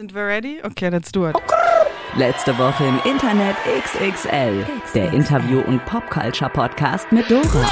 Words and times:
Sind 0.00 0.14
wir 0.14 0.26
ready? 0.26 0.62
Okay, 0.64 0.88
let's 0.88 1.12
do 1.12 1.28
it. 1.28 1.36
Letzte 2.16 2.56
Woche 2.56 2.84
im 2.86 2.98
Internet 3.04 3.54
XXL. 3.84 4.64
Der 4.94 5.12
Interview- 5.12 5.60
und 5.60 5.84
Popculture-Podcast 5.84 7.12
mit 7.12 7.30
Dora. 7.30 7.68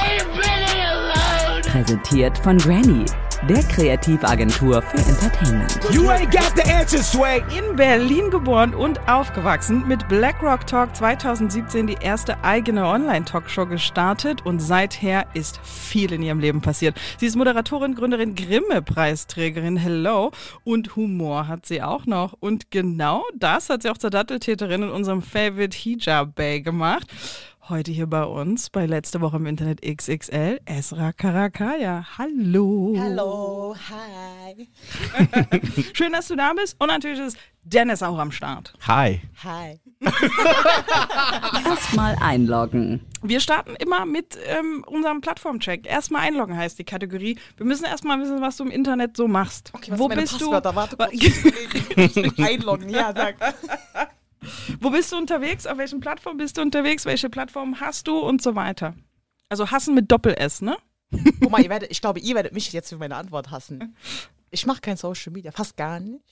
Präsentiert 1.62 2.36
von 2.36 2.58
Granny, 2.58 3.06
der 3.46 3.62
Kreativagentur 3.62 4.82
für 4.82 4.98
Entertainment. 4.98 5.78
You 5.92 6.08
ain't 6.08 6.30
got 6.30 6.52
the 6.56 6.70
answer, 6.70 7.02
Sway. 7.02 7.42
In 7.56 7.76
Berlin 7.76 8.30
geboren 8.30 8.74
und 8.74 8.98
aufgewachsen, 9.08 9.86
mit 9.86 10.08
BlackRock 10.08 10.66
Talk 10.66 10.96
2017 10.96 11.86
die 11.86 11.96
erste 12.00 12.42
eigene 12.42 12.84
Online-Talkshow 12.84 13.66
gestartet 13.66 14.44
und 14.44 14.60
seither 14.60 15.26
ist 15.34 15.60
viel 15.62 16.12
in 16.12 16.22
ihrem 16.22 16.40
Leben 16.40 16.60
passiert. 16.60 16.96
Sie 17.18 17.26
ist 17.26 17.36
Moderatorin, 17.36 17.94
Gründerin, 17.94 18.34
Grimme-Preisträgerin, 18.34 19.76
Hello 19.76 20.32
und 20.64 20.96
Humor 20.96 21.46
hat 21.46 21.64
sie 21.66 21.82
auch 21.82 22.06
noch. 22.06 22.34
Und 22.40 22.70
genau 22.70 23.24
das 23.36 23.70
hat 23.70 23.82
sie 23.82 23.90
auch 23.90 23.98
zur 23.98 24.10
Datteltäterin 24.10 24.82
in 24.82 24.90
unserem 24.90 25.22
Favorite 25.22 25.76
Hijab 25.76 26.34
Bay 26.34 26.60
gemacht. 26.60 27.06
Heute 27.68 27.90
hier 27.92 28.06
bei 28.06 28.24
uns, 28.24 28.70
bei 28.70 28.86
letzte 28.86 29.20
Woche 29.20 29.36
im 29.36 29.44
Internet 29.44 29.82
XXL, 29.82 30.58
Esra 30.64 31.12
Karakaya. 31.12 32.02
Hallo. 32.16 32.96
Hallo, 32.98 33.76
hi. 33.90 34.70
Schön, 35.92 36.12
dass 36.12 36.28
du 36.28 36.36
da 36.36 36.54
bist. 36.54 36.76
Und 36.78 36.86
natürlich 36.86 37.20
ist 37.20 37.36
Dennis 37.64 38.02
auch 38.02 38.16
am 38.18 38.32
Start. 38.32 38.72
Hi. 38.86 39.20
Hi. 39.44 39.78
Erstmal 41.68 42.16
einloggen. 42.22 43.04
Wir 43.20 43.40
starten 43.40 43.76
immer 43.76 44.06
mit 44.06 44.38
ähm, 44.46 44.82
unserem 44.86 45.20
Plattformcheck. 45.20 45.86
Erstmal 45.86 46.22
einloggen 46.22 46.56
heißt 46.56 46.78
die 46.78 46.84
Kategorie. 46.84 47.38
Wir 47.58 47.66
müssen 47.66 47.84
erstmal 47.84 48.18
wissen, 48.18 48.40
was 48.40 48.56
du 48.56 48.64
im 48.64 48.70
Internet 48.70 49.14
so 49.14 49.28
machst. 49.28 49.72
Okay, 49.74 49.90
was 49.90 49.98
Wo 49.98 50.04
sind 50.04 50.16
meine 50.16 50.22
bist 50.22 50.38
Passwörter? 50.38 50.70
du? 50.70 50.76
Warte 50.76 50.96
kurz. 50.96 52.38
Einloggen, 52.38 52.88
ja, 52.88 53.12
sag. 53.14 53.36
Wo 54.80 54.90
bist 54.90 55.12
du 55.12 55.16
unterwegs? 55.16 55.66
Auf 55.66 55.78
welchen 55.78 56.00
Plattform 56.00 56.36
bist 56.36 56.56
du 56.56 56.62
unterwegs? 56.62 57.04
Welche 57.04 57.28
Plattform 57.28 57.80
hast 57.80 58.06
du 58.06 58.18
und 58.18 58.42
so 58.42 58.54
weiter? 58.54 58.94
Also 59.48 59.70
hassen 59.70 59.94
mit 59.94 60.10
Doppel-S, 60.10 60.60
ne? 60.60 60.76
Guck 61.40 61.50
mal, 61.50 61.62
ihr 61.62 61.70
werdet, 61.70 61.90
ich 61.90 62.00
glaube, 62.00 62.20
ihr 62.20 62.34
werdet 62.34 62.52
mich 62.52 62.72
jetzt 62.72 62.90
für 62.90 62.98
meine 62.98 63.16
Antwort 63.16 63.50
hassen. 63.50 63.96
Ich 64.50 64.66
mache 64.66 64.80
kein 64.80 64.96
Social 64.96 65.32
Media, 65.32 65.50
fast 65.50 65.76
gar 65.76 66.00
nicht. 66.00 66.22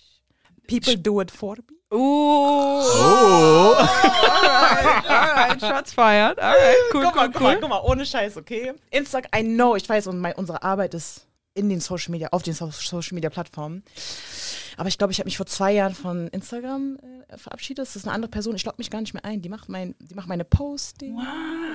People 0.69 0.99
do 0.99 1.21
it 1.21 1.31
for 1.31 1.57
me. 1.57 1.77
Oh. 1.91 2.83
oh. 2.83 3.75
alright, 3.79 5.09
alright, 5.09 5.61
Shots 5.61 5.93
fired. 5.93 6.39
Alright, 6.39 6.77
cool, 6.93 7.05
guck 7.05 7.15
mal, 7.15 7.27
cool, 7.27 7.33
guck 7.33 7.43
mal, 7.43 7.61
guck 7.61 7.71
mal, 7.71 7.81
ohne 7.85 8.05
Scheiß, 8.05 8.37
okay? 8.37 8.73
Instagram, 8.91 9.31
I 9.35 9.45
know, 9.45 9.77
ich 9.77 9.89
weiß, 9.89 10.09
und 10.09 10.21
mein, 10.21 10.35
unsere 10.35 10.63
Arbeit 10.65 10.95
ist 10.95 11.27
in 11.55 11.69
den 11.69 11.81
Social 11.81 12.11
Media, 12.11 12.29
auf 12.33 12.43
den 12.43 12.55
so 12.55 12.71
Social 12.71 13.15
Media 13.15 13.31
Plattformen. 13.31 13.85
Aber 14.77 14.89
ich 14.89 14.99
glaube, 14.99 15.13
ich 15.13 15.19
habe 15.19 15.27
mich 15.27 15.37
vor 15.37 15.47
zwei 15.47 15.73
Jahren 15.73 15.95
von 15.95 16.29
Instagram 16.29 16.99
äh, 17.29 17.39
verabschiedet. 17.39 17.79
Das 17.79 17.97
ist 17.97 18.07
eine 18.07 18.15
andere 18.15 18.31
Person. 18.31 18.55
Ich 18.57 18.65
logge 18.65 18.77
mich 18.79 18.91
gar 18.91 19.01
nicht 19.01 19.15
mehr 19.15 19.25
ein. 19.25 19.43
Die 19.43 19.49
macht, 19.49 19.69
mein, 19.69 19.95
die 20.01 20.15
macht 20.15 20.29
meine 20.29 20.45
Postings, 20.45 21.23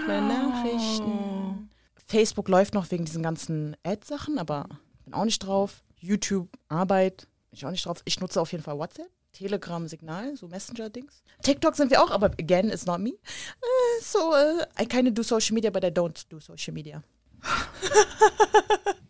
meine 0.07 0.27
Nachrichten. 0.27 1.69
Facebook 1.95 2.47
läuft 2.47 2.73
noch 2.73 2.89
wegen 2.91 3.05
diesen 3.05 3.23
ganzen 3.23 3.75
Ad-Sachen, 3.83 4.37
aber 4.37 4.67
bin 5.05 5.13
auch 5.13 5.25
nicht 5.25 5.39
drauf. 5.39 5.83
YouTube, 5.97 6.49
Arbeit, 6.67 7.27
bin 7.49 7.57
ich 7.57 7.65
auch 7.65 7.71
nicht 7.71 7.85
drauf. 7.85 8.01
Ich 8.05 8.19
nutze 8.19 8.41
auf 8.41 8.51
jeden 8.51 8.63
Fall 8.63 8.77
WhatsApp. 8.77 9.09
Telegram, 9.33 9.87
Signal, 9.87 10.35
so 10.35 10.47
Messenger-Dings. 10.47 11.23
TikTok 11.41 11.75
sind 11.75 11.89
wir 11.89 12.03
auch, 12.03 12.11
aber 12.11 12.27
again, 12.37 12.69
it's 12.69 12.85
not 12.85 12.99
me. 12.99 13.11
Uh, 13.11 14.01
so, 14.01 14.33
uh, 14.33 14.65
I 14.79 14.85
kind 14.85 15.07
of 15.07 15.13
do 15.13 15.23
social 15.23 15.53
media, 15.53 15.71
but 15.71 15.85
I 15.85 15.89
don't 15.89 16.21
do 16.29 16.39
social 16.39 16.73
media. 16.73 17.01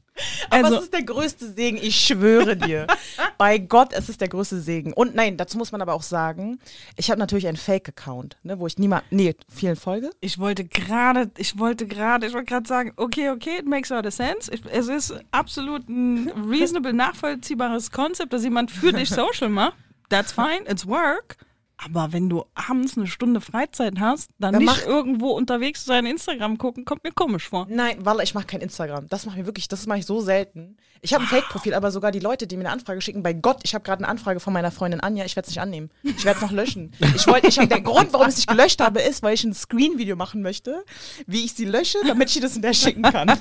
Aber 0.52 0.66
Also- 0.66 0.78
es 0.78 0.84
ist 0.84 0.94
der 0.94 1.04
größte 1.04 1.54
Segen, 1.54 1.78
ich 1.78 1.96
schwöre 2.00 2.56
dir. 2.58 2.88
Bei 3.38 3.58
Gott, 3.58 3.94
es 3.94 4.10
ist 4.10 4.22
der 4.22 4.28
größte 4.28 4.60
Segen. 4.62 4.94
Und 4.94 5.16
nein, 5.16 5.38
dazu 5.38 5.58
muss 5.58 5.72
man 5.72 5.82
aber 5.82 5.94
auch 5.94 6.04
sagen, 6.04 6.60
ich 6.98 7.10
habe 7.10 7.20
natürlich 7.20 7.48
einen 7.48 7.58
Fake-Account, 7.58 8.38
ne, 8.44 8.60
wo 8.60 8.68
ich 8.68 8.78
niemand, 8.78 9.04
nee, 9.12 9.36
vielen 9.50 9.76
folge. 9.76 10.12
Ich 10.20 10.38
wollte 10.40 10.66
gerade, 10.66 11.32
ich 11.38 11.58
wollte 11.58 11.88
gerade, 11.88 12.28
ich 12.28 12.34
wollte 12.34 12.46
gerade 12.46 12.68
sagen, 12.68 12.94
okay, 12.98 13.30
okay, 13.30 13.58
it 13.60 13.66
makes 13.66 13.92
a 13.92 13.96
lot 13.96 14.06
of 14.06 14.14
sense. 14.14 14.52
Ich, 14.54 14.62
es 14.72 14.88
ist 14.88 15.14
absolut 15.32 15.88
ein 15.90 16.32
reasonable, 16.50 16.94
nachvollziehbares 16.94 17.92
Konzept, 17.92 18.34
dass 18.34 18.44
jemand 18.44 18.72
für 18.72 18.94
dich 18.94 19.10
Social 19.10 19.50
macht. 19.50 19.76
That's 20.10 20.32
fine, 20.32 20.66
it's 20.70 20.86
work. 20.86 21.38
Aber 21.84 22.14
wenn 22.14 22.30
du 22.30 22.46
abends 22.54 22.96
eine 22.96 23.08
Stunde 23.08 23.42
Freizeit 23.42 24.00
hast, 24.00 24.30
dann 24.38 24.54
Dann 24.54 24.64
nicht 24.64 24.68
mach- 24.72 24.86
irgendwo 24.86 25.32
unterwegs 25.32 25.84
sein 25.84 26.06
Instagram 26.06 26.58
gucken, 26.60 26.86
kommt 26.86 27.04
mir 27.04 27.12
komisch 27.12 27.50
vor. 27.50 27.66
Nein, 27.70 27.98
weil 28.06 28.20
ich 28.22 28.34
mache 28.36 28.46
kein 28.46 28.62
Instagram. 28.62 29.08
Das 29.08 29.26
mache 29.26 29.40
ich 29.40 29.46
wirklich, 29.48 29.68
das 29.68 29.88
mache 29.88 30.00
ich 30.00 30.06
so 30.06 30.22
selten. 30.22 30.78
Ich 31.02 31.16
habe 31.16 31.24
ein 31.24 31.28
Fake-Profil, 31.28 31.74
aber 31.74 31.90
sogar 31.90 32.12
die 32.12 32.20
Leute, 32.20 32.46
die 32.46 32.56
mir 32.58 32.66
eine 32.66 32.72
Anfrage 32.74 33.02
schicken, 33.02 33.24
bei 33.24 33.34
Gott, 33.34 33.62
ich 33.64 33.74
habe 33.74 33.84
gerade 33.84 34.04
eine 34.04 34.08
Anfrage 34.10 34.40
von 34.40 34.54
meiner 34.54 34.70
Freundin 34.70 35.00
Anja, 35.00 35.26
ich 35.26 35.36
werde 35.36 35.46
es 35.48 35.50
nicht 35.56 35.60
annehmen. 35.62 35.90
Ich 36.04 36.24
werde 36.24 36.38
es 36.38 36.42
noch 36.44 36.52
löschen. 36.52 36.92
Ich 37.16 37.26
wollte, 37.26 37.48
ich 37.48 37.58
hab, 37.58 37.68
der 37.70 37.82
Grund, 37.82 38.14
warum 38.14 38.28
ich 38.28 38.34
es 38.34 38.38
nicht 38.38 38.50
gelöscht 38.50 38.80
habe, 38.80 39.02
ist, 39.02 39.24
weil 39.24 39.34
ich 39.34 39.44
ein 39.44 39.56
Screen-Video 39.56 40.16
machen 40.16 40.44
möchte, 40.44 40.84
wie 41.26 41.44
ich 41.44 41.54
sie 41.54 41.66
lösche, 41.66 41.98
damit 42.06 42.30
ich 42.30 42.40
das 42.42 42.56
in 42.56 42.62
der 42.62 42.74
schicken 42.74 43.02
kann. 43.02 43.32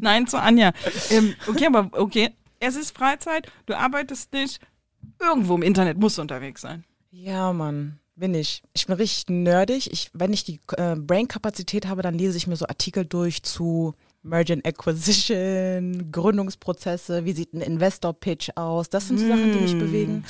Nein 0.00 0.26
zu 0.26 0.40
Anja. 0.40 0.72
Ähm, 1.10 1.34
okay, 1.46 1.66
aber 1.66 1.90
okay, 1.92 2.30
es 2.60 2.76
ist 2.76 2.96
Freizeit, 2.96 3.46
du 3.66 3.74
arbeitest 3.76 4.32
nicht. 4.32 4.60
Irgendwo 5.22 5.54
im 5.54 5.62
Internet 5.62 5.98
musst 5.98 6.18
du 6.18 6.22
unterwegs 6.22 6.60
sein. 6.60 6.84
Ja, 7.10 7.52
Mann. 7.52 7.98
Bin 8.16 8.34
ich. 8.34 8.62
Ich 8.74 8.86
bin 8.86 8.96
richtig 8.96 9.30
nerdig. 9.30 9.90
Ich, 9.92 10.10
wenn 10.12 10.32
ich 10.32 10.44
die 10.44 10.60
äh, 10.76 10.96
Brain-Kapazität 10.96 11.86
habe, 11.86 12.02
dann 12.02 12.14
lese 12.14 12.36
ich 12.36 12.46
mir 12.46 12.56
so 12.56 12.66
Artikel 12.66 13.06
durch 13.06 13.42
zu 13.42 13.94
Merge 14.22 14.52
and 14.52 14.66
Acquisition, 14.66 16.10
Gründungsprozesse, 16.12 17.24
wie 17.24 17.32
sieht 17.32 17.54
ein 17.54 17.60
Investor-Pitch 17.60 18.50
aus. 18.56 18.90
Das 18.90 19.08
sind 19.08 19.18
so 19.18 19.26
Sachen, 19.28 19.52
die 19.52 19.60
mich 19.60 19.78
bewegen. 19.78 20.24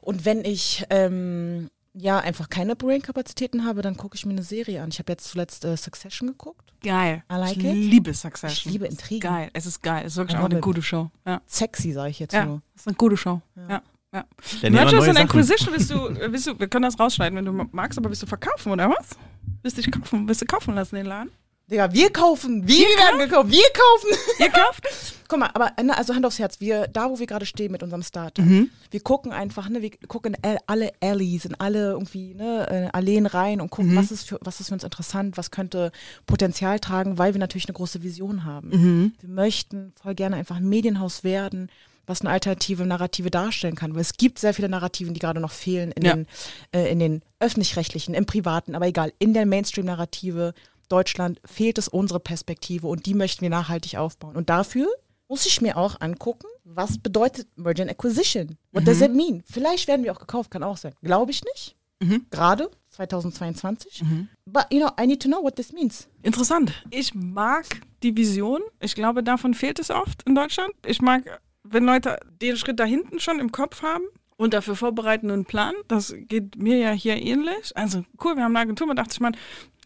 Und 0.00 0.24
wenn 0.24 0.44
ich 0.44 0.84
ähm, 0.90 1.68
ja 1.92 2.18
einfach 2.18 2.48
keine 2.48 2.76
Brain-Kapazitäten 2.76 3.64
habe, 3.64 3.82
dann 3.82 3.96
gucke 3.96 4.16
ich 4.16 4.24
mir 4.24 4.32
eine 4.32 4.42
Serie 4.42 4.82
an. 4.82 4.90
Ich 4.90 4.98
habe 4.98 5.12
jetzt 5.12 5.28
zuletzt 5.28 5.64
äh, 5.64 5.76
Succession 5.76 6.28
geguckt. 6.28 6.72
Geil. 6.82 7.24
I 7.30 7.34
like 7.36 7.56
ich 7.56 7.64
it. 7.64 7.74
liebe 7.74 8.14
Succession. 8.14 8.50
Ich 8.52 8.64
liebe 8.64 8.86
Intrigen. 8.86 9.20
Geil, 9.20 9.50
es 9.52 9.66
ist 9.66 9.82
geil. 9.82 10.04
Es 10.06 10.12
ist 10.12 10.16
wirklich 10.18 10.38
auch 10.38 10.44
eine 10.44 10.60
gute 10.60 10.82
Show. 10.82 11.10
Ja, 11.26 11.42
Sexy, 11.46 11.92
sage 11.92 12.10
ich 12.10 12.18
jetzt 12.20 12.34
ja 12.34 12.46
nur. 12.46 12.62
es 12.74 12.82
ist 12.82 12.88
eine 12.88 12.96
gute 12.96 13.16
Show. 13.16 13.40
Ja. 13.56 13.68
Ja. 13.68 13.82
Nehmen 14.12 14.26
wir 14.62 14.70
Mergers 14.70 14.92
neue 14.92 15.10
and. 15.10 15.18
Acquisition 15.18 15.74
willst 15.74 15.90
du, 15.90 15.96
willst 16.32 16.46
du, 16.46 16.58
wir 16.58 16.68
können 16.68 16.84
das 16.84 16.98
rausschneiden, 16.98 17.36
wenn 17.38 17.44
du 17.44 17.52
magst, 17.72 17.98
aber 17.98 18.08
willst 18.08 18.22
du 18.22 18.26
verkaufen 18.26 18.72
oder 18.72 18.88
was? 18.88 19.10
Willst 19.62 19.76
du 19.78 19.82
dich 19.82 19.90
kaufen, 19.92 20.26
willst 20.28 20.40
du 20.42 20.46
kaufen 20.46 20.74
lassen, 20.74 20.96
den 20.96 21.06
Laden? 21.06 21.30
Digga, 21.68 21.92
wir 21.92 22.10
kaufen. 22.12 22.66
Wir 22.68 22.86
werden 22.86 23.18
gekauft. 23.18 23.50
Wir 23.50 23.64
kaufen. 23.74 24.16
Ihr 24.38 24.50
kauft? 24.50 24.86
Guck 25.26 25.40
mal, 25.40 25.50
aber 25.52 25.72
ne, 25.82 25.98
also 25.98 26.14
Hand 26.14 26.24
aufs 26.24 26.38
Herz, 26.38 26.60
wir, 26.60 26.86
da 26.86 27.10
wo 27.10 27.18
wir 27.18 27.26
gerade 27.26 27.44
stehen 27.44 27.72
mit 27.72 27.82
unserem 27.82 28.02
Startup, 28.04 28.44
Mhm. 28.44 28.70
wir 28.92 29.00
gucken 29.00 29.32
einfach, 29.32 29.68
ne, 29.68 29.82
wir 29.82 29.90
gucken 30.06 30.36
alle 30.68 30.90
Alleys, 31.00 31.44
in 31.44 31.56
alle 31.56 31.90
irgendwie, 31.90 32.34
ne, 32.34 32.88
Alleen 32.92 33.26
rein 33.26 33.60
und 33.60 33.66
Mhm. 33.66 33.70
gucken, 33.70 33.96
was, 33.96 34.12
ist 34.12 34.28
für, 34.28 34.38
was 34.42 34.60
ist 34.60 34.68
für 34.68 34.74
uns 34.74 34.84
interessant, 34.84 35.36
was 35.36 35.50
könnte 35.50 35.90
Potenzial 36.26 36.78
tragen, 36.78 37.18
weil 37.18 37.34
wir 37.34 37.40
natürlich 37.40 37.66
eine 37.66 37.74
große 37.74 38.04
Vision 38.04 38.44
haben. 38.44 38.68
Mhm. 38.68 39.12
Wir 39.18 39.28
möchten 39.28 39.92
voll 40.00 40.14
gerne 40.14 40.36
einfach 40.36 40.56
ein 40.58 40.68
Medienhaus 40.68 41.24
werden, 41.24 41.68
was 42.06 42.20
eine 42.22 42.30
alternative 42.30 42.86
Narrative 42.86 43.30
darstellen 43.30 43.74
kann. 43.74 43.94
Weil 43.94 44.00
es 44.02 44.14
gibt 44.14 44.38
sehr 44.38 44.54
viele 44.54 44.68
Narrativen, 44.68 45.14
die 45.14 45.20
gerade 45.20 45.40
noch 45.40 45.52
fehlen 45.52 45.92
in 45.92 46.04
Ja. 46.04 46.14
den, 46.14 46.26
äh, 46.72 46.90
in 46.90 46.98
den 46.98 47.22
öffentlich-rechtlichen, 47.40 48.14
im 48.14 48.26
privaten, 48.26 48.74
aber 48.74 48.86
egal, 48.86 49.12
in 49.18 49.34
der 49.34 49.46
Mainstream-Narrative 49.46 50.54
Deutschland 50.88 51.40
fehlt 51.44 51.78
es 51.78 51.88
unsere 51.88 52.20
Perspektive 52.20 52.86
und 52.86 53.06
die 53.06 53.14
möchten 53.14 53.40
wir 53.42 53.50
nachhaltig 53.50 53.96
aufbauen. 53.96 54.36
Und 54.36 54.48
dafür 54.50 54.86
muss 55.28 55.44
ich 55.46 55.60
mir 55.60 55.76
auch 55.76 56.00
angucken, 56.00 56.46
was 56.62 56.98
bedeutet 56.98 57.48
Merger 57.56 57.82
and 57.82 57.90
Acquisition? 57.90 58.56
What 58.72 58.86
does 58.86 59.00
it 59.00 59.12
mean? 59.12 59.42
Vielleicht 59.50 59.88
werden 59.88 60.04
wir 60.04 60.12
auch 60.12 60.20
gekauft, 60.20 60.50
kann 60.52 60.62
auch 60.62 60.76
sein. 60.76 60.94
Glaube 61.02 61.32
ich 61.32 61.42
nicht. 61.44 61.74
Gerade 62.30 62.70
2022. 62.90 64.04
But 64.44 64.66
you 64.70 64.78
know, 64.80 64.90
I 65.00 65.06
need 65.06 65.20
to 65.22 65.28
know 65.28 65.42
what 65.42 65.56
this 65.56 65.72
means. 65.72 66.08
Interessant. 66.22 66.72
Ich 66.90 67.14
mag 67.14 67.66
die 68.02 68.16
Vision. 68.16 68.60
Ich 68.80 68.94
glaube, 68.94 69.22
davon 69.22 69.54
fehlt 69.54 69.78
es 69.78 69.90
oft 69.90 70.22
in 70.24 70.34
Deutschland. 70.34 70.72
Ich 70.84 71.00
mag, 71.00 71.40
wenn 71.70 71.84
Leute 71.84 72.18
den 72.40 72.56
Schritt 72.56 72.80
da 72.80 72.84
hinten 72.84 73.20
schon 73.20 73.38
im 73.38 73.52
Kopf 73.52 73.82
haben 73.82 74.04
und 74.36 74.54
dafür 74.54 74.76
vorbereiten 74.76 75.30
und 75.30 75.48
planen. 75.48 75.76
Das 75.88 76.14
geht 76.16 76.56
mir 76.56 76.78
ja 76.78 76.90
hier 76.90 77.16
ähnlich. 77.16 77.72
Also 77.74 78.04
cool, 78.22 78.36
wir 78.36 78.44
haben 78.44 78.56
eine 78.56 78.64
Agentur, 78.64 78.86
man 78.86 78.96
dachte 78.96 79.12
ich, 79.12 79.20
man, 79.20 79.36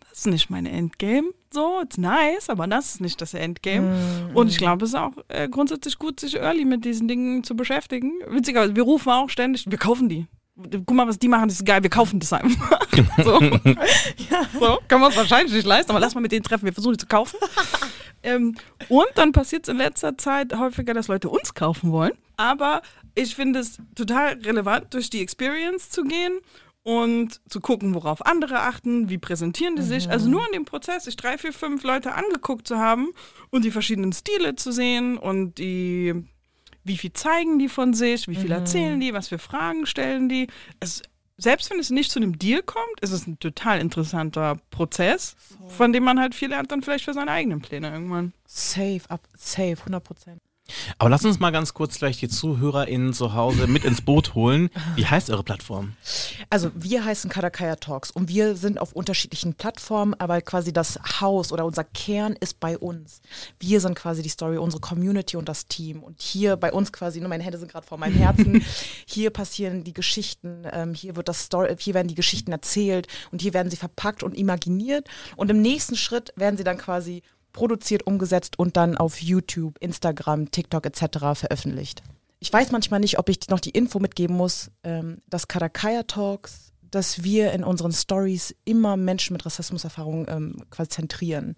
das 0.09 0.21
ist 0.21 0.27
nicht 0.27 0.51
mein 0.51 0.67
Endgame. 0.67 1.31
So, 1.53 1.81
it's 1.83 1.99
nice, 1.99 2.49
aber 2.49 2.67
das 2.67 2.95
ist 2.95 3.01
nicht 3.01 3.21
das 3.21 3.35
Endgame. 3.35 4.31
Und 4.35 4.49
ich 4.49 4.59
glaube, 4.59 4.85
es 4.85 4.91
ist 4.91 4.97
auch 4.97 5.13
äh, 5.29 5.49
grundsätzlich 5.49 5.99
gut, 5.99 6.21
sich 6.21 6.37
early 6.37 6.65
mit 6.65 6.85
diesen 6.85 7.09
Dingen 7.09 7.43
zu 7.43 7.57
beschäftigen. 7.57 8.13
Witzigerweise, 8.29 8.77
wir 8.77 8.83
rufen 8.85 9.11
auch 9.11 9.31
ständig, 9.31 9.65
wir 9.69 9.79
kaufen 9.79 10.09
die. 10.09 10.27
Guck 10.57 10.93
mal, 10.93 11.09
was 11.09 11.19
die 11.19 11.29
machen, 11.29 11.49
das 11.49 11.59
ist 11.59 11.65
geil, 11.65 11.83
wir 11.83 11.91
kaufen 11.91 12.21
das 12.21 12.33
einfach. 12.33 12.81
so. 13.25 13.41
so, 13.41 14.79
können 14.89 15.01
wir 15.01 15.07
uns 15.07 15.17
wahrscheinlich 15.17 15.55
nicht 15.55 15.67
leisten, 15.67 15.91
aber 15.91 16.01
lass 16.01 16.15
mal 16.15 16.21
mit 16.21 16.33
denen 16.33 16.43
treffen, 16.43 16.67
wir 16.67 16.73
versuchen 16.73 16.95
die 16.95 16.99
zu 16.99 17.07
kaufen. 17.07 17.39
ähm, 18.23 18.57
und 18.89 19.07
dann 19.15 19.33
passiert 19.33 19.65
es 19.65 19.69
in 19.69 19.77
letzter 19.79 20.17
Zeit 20.19 20.55
häufiger, 20.57 20.95
dass 20.95 21.09
Leute 21.09 21.29
uns 21.29 21.55
kaufen 21.55 21.93
wollen. 21.93 22.13
Aber 22.37 22.83
ich 23.15 23.35
finde 23.35 23.61
es 23.61 23.79
total 23.95 24.35
relevant, 24.41 24.93
durch 24.95 25.11
die 25.11 25.21
Experience 25.21 25.91
zu 25.91 26.05
gehen 26.05 26.39
und 26.83 27.41
zu 27.49 27.61
gucken, 27.61 27.95
worauf 27.95 28.25
andere 28.25 28.61
achten, 28.61 29.11
wie 29.11 29.19
präsentieren 29.19 29.77
die 29.77 29.83
sich. 29.83 30.09
Also 30.09 30.29
nur 30.31 30.45
in 30.47 30.53
dem 30.53 30.65
Prozess, 30.65 31.05
sich 31.05 31.17
drei, 31.17 31.37
vier, 31.37 31.53
fünf 31.53 31.83
Leute 31.83 32.15
angeguckt 32.15 32.67
zu 32.67 32.79
haben 32.79 33.11
und 33.51 33.65
die 33.65 33.71
verschiedenen 33.71 34.13
Stile 34.13 34.57
zu 34.57 34.73
sehen 34.73 35.19
und 35.19 35.59
die 35.59 36.25
wie 36.83 36.97
viel 36.97 37.13
zeigen 37.13 37.59
die 37.59 37.69
von 37.69 37.93
sich, 37.93 38.27
wie 38.27 38.35
viel 38.35 38.47
Mhm. 38.47 38.53
erzählen 38.53 39.01
die, 39.01 39.13
was 39.13 39.29
für 39.29 39.39
Fragen 39.39 39.85
stellen 39.85 40.31
die. 40.31 40.47
Es, 40.81 41.03
selbst 41.41 41.71
wenn 41.71 41.79
es 41.79 41.91
nicht 41.91 42.11
zu 42.11 42.19
einem 42.19 42.39
Deal 42.39 42.63
kommt, 42.63 43.01
ist 43.01 43.13
es 43.13 43.27
ein 43.27 43.39
total 43.39 43.81
interessanter 43.81 44.59
Prozess, 44.71 45.37
von 45.69 45.93
dem 45.93 46.05
man 46.05 46.21
halt 46.21 46.35
viel 46.35 46.51
lernt 46.51 46.71
dann 46.71 46.83
vielleicht 46.83 47.05
für 47.05 47.15
seine 47.15 47.31
eigenen 47.31 47.61
Pläne 47.61 47.91
irgendwann. 47.91 48.33
Safe, 48.47 49.03
ab, 49.09 49.27
safe, 49.37 49.77
100 49.79 50.05
Prozent. 50.05 50.41
Aber 50.99 51.11
lass 51.11 51.25
uns 51.25 51.41
mal 51.41 51.51
ganz 51.51 51.75
kurz 51.75 51.99
gleich 51.99 52.19
die 52.19 52.29
ZuhörerInnen 52.29 53.13
zu 53.13 53.35
Hause 53.35 53.67
mit 53.67 53.85
ins 53.85 54.01
Boot 54.01 54.35
holen. 54.35 54.71
Wie 54.97 55.07
heißt 55.07 55.31
eure 55.31 55.43
Plattform? 55.43 55.95
Also 56.49 56.71
wir 56.75 57.05
heißen 57.05 57.31
Kadakaya 57.31 57.77
Talks 57.77 58.11
und 58.11 58.29
wir 58.29 58.57
sind 58.57 58.81
auf 58.81 58.93
unterschiedlichen 58.93 59.55
Plattformen, 59.55 60.15
aber 60.15 60.41
quasi 60.41 60.73
das 60.73 60.99
Haus 61.21 61.53
oder 61.53 61.65
unser 61.65 61.85
Kern 61.85 62.37
ist 62.39 62.61
bei 62.61 62.79
uns. 62.79 63.21
Wir 63.59 63.81
sind 63.81 63.95
quasi 63.95 64.23
die 64.23 64.29
Story, 64.29 64.59
unsere 64.59 64.81
Community 64.81 65.37
und 65.37 65.49
das 65.49 65.67
Team. 65.67 66.03
Und 66.03 66.21
hier 66.21 66.57
bei 66.57 66.73
uns 66.73 66.93
quasi, 66.93 67.21
nur 67.21 67.29
meine 67.29 67.45
Hände 67.45 67.59
sind 67.59 67.71
gerade 67.71 67.87
vor 67.87 67.99
meinem 67.99 68.15
Herzen, 68.15 68.65
hier 69.07 69.31
passieren 69.31 69.85
die 69.85 69.95
Geschichten, 69.95 70.65
ähm, 70.73 70.95
hier 70.95 71.17
wird 71.17 71.29
das 71.29 71.45
Story, 71.45 71.75
hier 71.79 71.95
werden 71.95 72.09
die 72.09 72.15
Geschichten 72.15 72.53
erzählt 72.53 73.07
und 73.31 73.43
hier 73.43 73.55
werden 73.55 73.71
sie 73.71 73.77
verpackt 73.77 74.23
und 74.23 74.37
imaginiert. 74.37 75.09
Und 75.37 75.51
im 75.51 75.61
nächsten 75.61 75.97
Schritt 75.97 76.33
werden 76.37 76.57
sie 76.57 76.65
dann 76.65 76.79
quasi 76.79 77.23
produziert, 77.53 78.07
umgesetzt 78.07 78.59
und 78.59 78.77
dann 78.77 78.97
auf 78.97 79.21
YouTube, 79.21 79.79
Instagram, 79.81 80.51
TikTok 80.51 80.87
etc. 80.87 81.19
veröffentlicht. 81.35 82.03
Ich 82.39 82.53
weiß 82.53 82.73
manchmal 82.73 83.01
nicht, 83.01 83.19
ob 83.19 83.29
ich 83.29 83.49
noch 83.49 83.61
die 83.61 83.71
Info 83.71 83.99
mitgeben 83.99 84.37
muss, 84.37 84.71
ähm, 84.83 85.19
dass 85.29 85.49
Karakaya 85.49 86.05
Talks, 86.05 86.73
dass 86.91 87.23
wir 87.23 87.53
in 87.53 87.65
unseren 87.65 87.93
Stories 87.93 88.55
immer 88.65 88.97
Menschen 88.97 89.35
mit 89.35 89.45
Rassismuserfahrung 89.45 90.27
ähm, 90.29 90.57
quasi 90.71 90.89
zentrieren. 90.89 91.55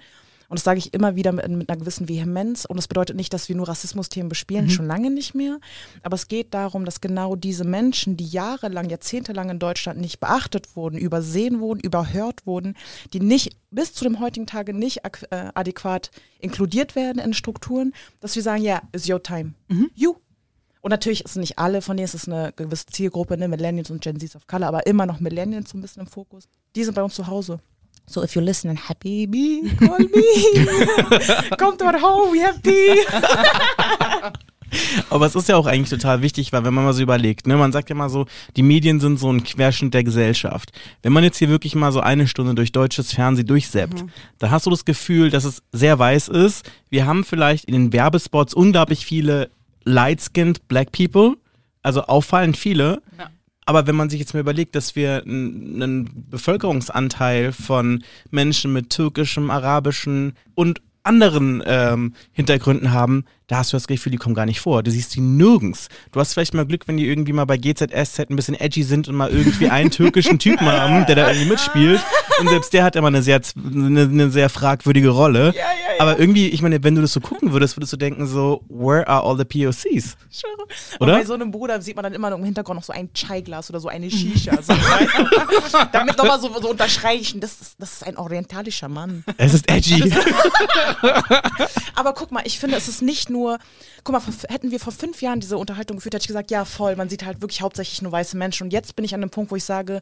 Und 0.53 0.59
das 0.59 0.65
sage 0.65 0.77
ich 0.77 0.93
immer 0.93 1.17
wieder 1.17 1.33
mit, 1.33 1.49
mit 1.49 1.71
einer 1.71 1.79
gewissen 1.79 2.11
Vehemenz. 2.11 2.67
Und 2.67 2.77
das 2.77 2.87
bedeutet 2.87 3.17
nicht, 3.17 3.33
dass 3.33 3.49
wir 3.49 3.57
nur 3.57 3.69
Rassismusthemen 3.69 4.29
bespielen, 4.29 4.69
schon 4.69 4.87
lange 4.87 5.11
nicht 5.11 5.35
mehr. 5.35 5.59
Aber 6.03 6.15
es 6.15 6.29
geht 6.29 6.53
darum, 6.53 6.85
dass 6.85 7.01
genau 7.01 7.37
diese 7.37 7.65
Menschen, 7.65 8.19
die 8.19 8.27
jahrelang, 8.27 8.91
jahrzehntelang 8.91 9.49
in 9.49 9.59
Deutschland 9.59 9.99
nicht 9.99 10.21
beachtet 10.21 10.77
wurden, 10.77 10.99
übersehen 10.99 11.61
wurden, 11.61 11.81
überhört 11.81 12.47
wurden, 12.47 12.75
die 13.15 13.21
nicht 13.21 13.57
bis 13.71 13.95
zu 13.95 14.05
dem 14.05 14.21
heutigen 14.21 14.47
Tage 14.47 14.75
nicht 14.75 15.01
äh, 15.31 15.49
adäquat 15.55 16.11
inkludiert 16.39 16.97
werden 16.97 17.19
in 17.19 17.33
Strukturen, 17.33 17.95
dass 18.21 18.37
wir 18.37 18.43
sagen, 18.43 18.63
ja, 18.63 18.83
it's 18.93 19.09
your 19.09 19.23
time. 19.23 19.55
You. 19.95 20.17
Und 20.83 20.91
natürlich 20.91 21.25
ist 21.25 21.37
nicht 21.37 21.59
alle, 21.59 21.81
von 21.81 21.97
denen 21.97 22.05
ist 22.05 22.15
es 22.15 22.29
eine 22.29 22.53
gewisse 22.55 22.85
Zielgruppe, 22.89 23.39
ne, 23.39 23.49
Millennials 23.49 23.91
und 23.91 24.03
Gen 24.03 24.21
Zs 24.21 24.37
of 24.37 24.47
Color, 24.47 24.69
aber 24.69 24.87
immer 24.87 25.07
noch 25.07 25.19
Millennials 25.19 25.71
so 25.71 25.79
ein 25.79 25.81
bisschen 25.81 26.03
im 26.03 26.09
Fokus. 26.09 26.47
Die 26.77 26.85
sind 26.85 26.93
bei 26.93 27.03
uns 27.03 27.15
zu 27.15 27.27
Hause. 27.27 27.59
So, 28.13 28.23
if 28.23 28.35
you're 28.35 28.45
listening, 28.45 28.77
happy 28.77 29.27
me, 29.27 29.71
call 29.77 29.99
me. 29.99 30.67
Come 31.57 31.79
to 31.79 31.87
our 31.87 31.99
home, 31.99 32.31
we 32.31 32.41
have 32.45 32.61
tea. 32.61 33.01
Aber 35.11 35.25
es 35.25 35.35
ist 35.35 35.49
ja 35.49 35.57
auch 35.57 35.65
eigentlich 35.65 35.89
total 35.89 36.21
wichtig, 36.21 36.53
weil 36.53 36.63
wenn 36.65 36.75
man 36.75 36.85
mal 36.85 36.93
so 36.93 37.03
überlegt, 37.03 37.47
ne, 37.47 37.57
man 37.57 37.73
sagt 37.73 37.89
ja 37.89 37.95
mal 37.95 38.11
so, 38.11 38.27
die 38.57 38.63
Medien 38.63 39.01
sind 39.01 39.19
so 39.19 39.31
ein 39.31 39.43
Querschnitt 39.43 39.95
der 39.95 40.05
Gesellschaft. 40.05 40.73
Wenn 41.03 41.15
man 41.15 41.25
jetzt 41.25 41.39
hier 41.39 41.49
wirklich 41.49 41.75
mal 41.75 41.91
so 41.91 42.01
eine 42.01 42.29
Stunde 42.29 42.55
durch 42.55 42.71
deutsches 42.73 43.13
Fernsehen 43.15 43.47
durchseppt, 43.47 44.05
da 44.39 44.51
hast 44.51 44.67
du 44.67 44.71
das 44.71 44.85
Gefühl, 44.85 45.31
dass 45.31 45.45
es 45.45 45.63
sehr 45.73 45.99
weiß 45.99 46.29
ist. 46.29 46.71
Wir 46.91 47.07
haben 47.07 47.25
vielleicht 47.25 47.65
in 47.65 47.73
den 47.73 47.93
Werbespots 47.95 48.53
unglaublich 48.53 49.07
viele 49.07 49.51
light-skinned 49.85 50.69
Black 50.69 50.93
People, 50.93 51.37
also 51.83 52.03
auffallend 52.03 52.59
viele. 52.59 53.01
Ja. 53.19 53.31
Aber 53.65 53.87
wenn 53.87 53.97
man 53.97 54.11
sich 54.11 54.19
jetzt 54.19 54.35
mal 54.35 54.41
überlegt, 54.41 54.75
dass 54.75 54.97
wir 54.97 55.23
einen 55.25 56.27
Bevölkerungsanteil 56.31 57.53
von 57.53 58.03
Menschen 58.31 58.73
mit 58.73 58.91
türkischem, 58.91 59.51
arabischem 59.51 60.33
und 60.55 60.83
anderen 61.05 61.63
ähm, 61.67 62.15
Hintergründen 62.33 62.93
haben, 62.93 63.25
da 63.47 63.59
hast 63.59 63.73
du 63.73 63.77
das 63.77 63.87
Gefühl, 63.87 64.13
die 64.13 64.19
kommen 64.19 64.35
gar 64.35 64.47
nicht 64.47 64.61
vor. 64.61 64.83
Du 64.83 64.91
siehst 64.91 65.15
die 65.15 65.21
nirgends. 65.21 65.89
Du 66.11 66.21
hast 66.21 66.33
vielleicht 66.33 66.55
mal 66.55 66.67
Glück, 66.67 66.89
wenn 66.89 66.97
die 66.97 67.07
irgendwie 67.07 67.33
mal 67.33 67.45
bei 67.45 67.57
GZSZ 67.57 68.31
ein 68.31 68.37
bisschen 68.37 68.55
edgy 68.55 68.83
sind 68.83 69.09
und 69.09 69.17
mal 69.17 69.31
irgendwie 69.31 69.69
einen 69.69 69.91
türkischen 69.91 70.39
Typen 70.39 70.67
haben, 70.67 71.05
der 71.07 71.17
da 71.17 71.29
irgendwie 71.29 71.51
mitspielt. 71.51 72.01
Und 72.41 72.49
selbst 72.49 72.73
der 72.73 72.85
hat 72.85 72.97
immer 72.97 73.09
eine 73.09 73.23
sehr, 73.23 73.41
eine, 73.57 74.03
eine 74.03 74.31
sehr 74.31 74.49
fragwürdige 74.49 75.11
Rolle. 75.11 75.55
Aber 75.99 76.19
irgendwie, 76.19 76.49
ich 76.49 76.63
meine, 76.63 76.83
wenn 76.83 76.95
du 76.95 77.03
das 77.03 77.13
so 77.13 77.21
gucken 77.21 77.53
würdest, 77.53 77.77
würdest 77.77 77.93
du 77.93 77.97
denken 77.97 78.27
so, 78.27 78.65
where 78.69 79.07
are 79.07 79.23
all 79.23 79.37
the 79.37 79.45
POCs? 79.45 80.17
Schwöre. 80.31 80.67
Und 80.99 81.09
Oder? 81.09 81.19
bei 81.19 81.25
so 81.25 81.35
einem 81.35 81.51
Bruder 81.51 81.81
sieht 81.83 81.97
man 81.97 82.05
dann 82.05 82.15
immer 82.15 82.31
noch 82.31 82.39
im 82.39 82.45
Hintergrund 82.45 82.77
noch 82.77 82.85
so 82.85 82.93
ein 82.93 83.13
Chai-Glas 83.13 83.71
oder 83.71 83.81
so 83.81 83.89
eine 83.89 84.11
Shisha. 84.11 84.61
So? 84.63 84.75
Damit 85.93 86.17
nochmal 86.17 86.41
so, 86.41 86.49
so 86.61 86.71
unterstreichen, 86.71 87.41
das 87.41 87.61
ist, 87.61 87.75
das 87.79 87.93
ist 87.95 88.07
ein 88.07 88.17
orientalischer 88.17 88.89
Mann. 88.89 89.25
Es 89.37 89.55
ist 89.55 89.71
edgy. 89.71 90.13
Aber 91.95 92.15
guck 92.15 92.33
mal, 92.33 92.43
ich 92.45 92.59
finde, 92.59 92.77
es 92.77 92.89
ist 92.89 93.03
nicht 93.03 93.31
nur, 93.33 93.59
guck 94.05 94.13
mal, 94.13 94.21
vor- 94.21 94.33
hätten 94.49 94.71
wir 94.71 94.79
vor 94.79 94.93
fünf 94.93 95.23
Jahren 95.23 95.41
diese 95.41 95.59
Unterhaltung 95.59 95.97
geführt, 95.97 96.15
hätte 96.15 96.23
ich 96.23 96.29
gesagt, 96.29 96.51
ja 96.51 96.65
voll, 96.65 96.95
man 96.97 97.09
sieht 97.09 97.25
halt 97.25 97.41
wirklich 97.41 97.63
hauptsächlich 97.63 98.03
nur 98.03 98.13
weiße 98.13 98.37
Menschen. 98.37 98.65
Und 98.65 98.73
jetzt 98.73 98.95
bin 98.95 99.05
ich 99.05 99.15
an 99.15 99.21
dem 99.21 99.31
Punkt, 99.31 99.51
wo 99.51 99.57
ich 99.57 99.65
sage, 99.65 100.01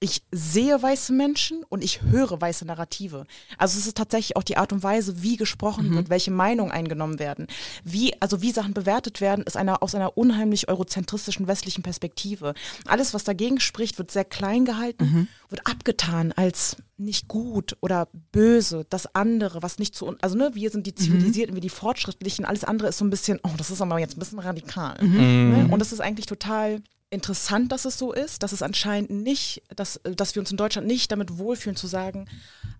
ich 0.00 0.22
sehe 0.30 0.82
weiße 0.82 1.12
Menschen 1.12 1.64
und 1.68 1.82
ich 1.82 2.02
höre 2.02 2.40
weiße 2.40 2.64
Narrative. 2.64 3.24
Also 3.58 3.78
es 3.78 3.86
ist 3.86 3.96
tatsächlich 3.96 4.36
auch 4.36 4.42
die 4.42 4.56
Art 4.56 4.72
und 4.72 4.82
Weise, 4.82 5.22
wie 5.22 5.36
gesprochen 5.36 5.94
wird, 5.94 6.10
welche 6.10 6.30
Meinungen 6.30 6.72
eingenommen 6.72 7.18
werden, 7.18 7.46
wie, 7.84 8.20
also 8.20 8.42
wie 8.42 8.50
Sachen 8.50 8.74
bewertet 8.74 9.20
werden, 9.20 9.44
ist 9.44 9.56
einer, 9.56 9.82
aus 9.82 9.94
einer 9.94 10.16
unheimlich 10.16 10.68
eurozentristischen 10.68 11.46
westlichen 11.46 11.82
Perspektive. 11.82 12.54
Alles, 12.86 13.14
was 13.14 13.24
dagegen 13.24 13.60
spricht, 13.60 13.98
wird 13.98 14.10
sehr 14.10 14.24
klein 14.24 14.64
gehalten, 14.64 15.28
wird 15.48 15.66
abgetan 15.66 16.32
als 16.32 16.76
nicht 16.96 17.26
gut 17.26 17.76
oder 17.80 18.08
böse, 18.30 18.86
das 18.88 19.14
andere, 19.14 19.62
was 19.62 19.78
nicht 19.78 19.94
zu 19.96 20.06
uns, 20.06 20.22
also 20.22 20.36
ne, 20.36 20.50
wir 20.54 20.70
sind 20.70 20.86
die 20.86 20.94
Zivilisierten, 20.94 21.54
wir 21.56 21.60
die 21.60 21.68
Fortschrittlichen, 21.68 22.44
alles 22.44 22.62
andere 22.64 22.88
ist 22.88 22.98
so 22.98 23.04
ein 23.04 23.10
bisschen, 23.10 23.40
oh, 23.42 23.50
das 23.56 23.70
ist 23.70 23.80
aber 23.80 23.98
jetzt 23.98 24.16
ein 24.16 24.20
bisschen 24.20 24.38
radikal. 24.38 24.96
Ne? 25.02 25.68
Und 25.70 25.82
es 25.82 25.92
ist 25.92 26.00
eigentlich 26.00 26.26
total 26.26 26.80
interessant, 27.14 27.72
dass 27.72 27.84
es 27.84 27.98
so 27.98 28.12
ist, 28.12 28.42
dass 28.42 28.52
es 28.52 28.62
anscheinend 28.62 29.10
nicht, 29.10 29.62
dass, 29.74 30.00
dass 30.02 30.34
wir 30.34 30.40
uns 30.40 30.50
in 30.50 30.56
Deutschland 30.56 30.86
nicht 30.86 31.10
damit 31.12 31.38
wohlfühlen 31.38 31.76
zu 31.76 31.86
sagen, 31.86 32.26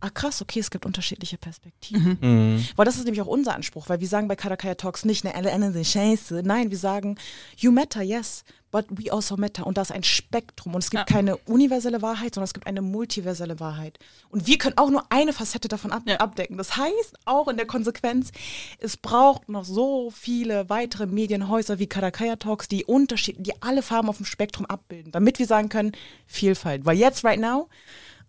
ah 0.01 0.11
krass, 0.11 0.43
okay, 0.43 0.61
es 0.61 0.71
gibt 0.71 0.85
unterschiedliche 0.85 1.39
Perspektiven. 1.39 2.19
Mhm. 2.21 2.69
Weil 2.77 2.85
das 2.85 2.97
ist 2.97 3.05
nämlich 3.05 3.23
auch 3.23 3.27
unser 3.27 3.55
Anspruch, 3.55 3.89
weil 3.89 4.01
wir 4.01 4.09
sagen 4.09 4.29
bei 4.29 4.37
Kadakaya 4.37 4.75
Talks 4.75 5.05
nicht, 5.05 5.25
ne, 5.25 5.35
alle 5.35 5.53
anderen 5.53 5.73
sind 5.73 5.87
scheiße. 5.87 6.43
Nein, 6.45 6.71
wir 6.71 6.79
sagen, 6.79 7.17
you 7.57 7.73
matter, 7.73 8.03
yes, 8.03 8.45
but 8.75 8.87
we 8.91 9.13
also 9.13 9.37
matter. 9.37 9.65
Und 9.69 9.79
da 9.79 9.83
ist 9.83 9.93
ein 9.93 10.03
Spektrum 10.03 10.75
und 10.75 10.83
es 10.83 10.91
gibt 10.91 11.09
Ja. 11.09 11.17
keine 11.17 11.37
universelle 11.37 12.03
Wahrheit, 12.03 12.35
sondern 12.35 12.47
es 12.47 12.55
gibt 12.55 12.67
eine 12.67 12.83
multiverselle 12.83 13.61
Wahrheit. 13.61 14.01
Und 14.31 14.49
wir 14.49 14.59
können 14.59 14.77
auch 14.79 14.91
nur 14.91 15.05
eine 15.11 15.33
Facette 15.33 15.69
davon 15.69 15.93
ab 15.93 16.03
Ja. 16.07 16.17
abdecken. 16.17 16.59
Das 16.59 16.77
heißt, 16.77 17.15
auch 17.25 17.47
in 17.47 17.57
der 17.57 17.67
Konsequenz, 17.67 18.33
es 18.81 18.97
braucht 18.97 19.49
noch 19.49 19.65
so 19.65 20.11
viele 20.11 20.69
weitere 20.69 21.07
Medienhäuser 21.07 21.79
wie 21.79 21.87
Kadakaya 21.87 22.35
Talks, 22.35 22.67
die 22.67 22.85
Unterschiede, 22.85 23.41
die 23.43 23.53
alle 23.63 23.83
Farben 23.83 24.09
auf 24.09 24.17
dem 24.17 24.27
Spektrum 24.27 24.67
abbilden, 24.67 25.13
damit 25.13 25.39
wir 25.39 25.47
sagen 25.47 25.69
können, 25.69 25.93
Vielfalt. 26.27 26.85
Weil 26.85 26.99
jetzt, 26.99 27.25
right 27.25 27.39
now, 27.39 27.69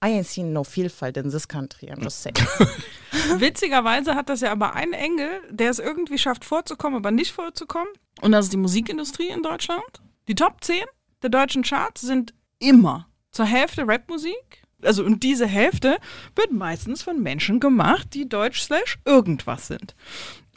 I 0.03 0.10
ain't 0.10 0.25
seen 0.25 0.53
no 0.53 0.63
Vielfalt 0.63 1.17
in 1.17 1.31
this 1.31 1.48
country, 1.48 1.89
I'm 1.91 2.03
just 2.03 2.22
saying. 2.22 2.36
Witzigerweise 3.39 4.13
hat 4.13 4.29
das 4.29 4.41
ja 4.41 4.51
aber 4.51 4.74
einen 4.75 4.93
Engel, 4.93 5.41
der 5.50 5.70
es 5.72 5.79
irgendwie 5.79 6.17
schafft 6.17 6.46
vorzukommen, 6.46 6.98
aber 6.98 7.12
nicht 7.12 7.31
vorzukommen. 7.31 7.88
Und 8.22 8.31
das 8.31 8.46
ist 8.46 8.53
die 8.53 8.58
Musikindustrie 8.58 9.29
in 9.29 9.41
Deutschland. 9.41 9.84
Die 10.27 10.36
Top 10.36 10.63
10 10.63 10.84
der 11.22 11.29
deutschen 11.29 11.63
Charts 11.63 12.01
sind 12.01 12.34
immer 12.60 13.08
zur 13.32 13.46
Hälfte 13.46 13.88
Rapmusik. 13.88 14.63
Also 14.82 15.03
und 15.03 15.24
diese 15.24 15.48
Hälfte 15.48 15.98
wird 16.36 16.51
meistens 16.51 17.03
von 17.03 17.22
Menschen 17.22 17.60
gemacht, 17.60 18.13
die 18.13 18.27
deutsch 18.27 18.62
slash 18.62 18.98
irgendwas 19.05 19.67
sind. 19.67 19.96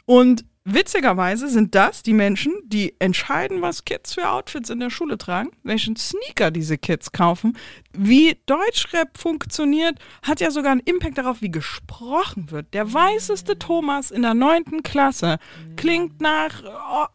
Und 0.05 0.45
witzigerweise 0.65 1.47
sind 1.47 1.75
das 1.75 2.03
die 2.03 2.13
Menschen, 2.13 2.53
die 2.65 2.95
entscheiden, 2.99 3.61
was 3.61 3.85
Kids 3.85 4.13
für 4.13 4.29
Outfits 4.29 4.69
in 4.69 4.79
der 4.79 4.89
Schule 4.89 5.17
tragen, 5.17 5.51
welchen 5.63 5.95
Sneaker 5.95 6.51
diese 6.51 6.77
Kids 6.77 7.11
kaufen. 7.11 7.57
Wie 7.93 8.37
Deutschrap 8.45 9.17
funktioniert, 9.17 9.97
hat 10.23 10.41
ja 10.41 10.51
sogar 10.51 10.71
einen 10.71 10.81
Impact 10.81 11.17
darauf, 11.17 11.41
wie 11.41 11.51
gesprochen 11.51 12.51
wird. 12.51 12.73
Der 12.73 12.91
weißeste 12.91 13.59
Thomas 13.59 14.11
in 14.11 14.23
der 14.23 14.33
neunten 14.33 14.83
Klasse 14.83 15.37
klingt 15.75 16.21
nach 16.21 16.63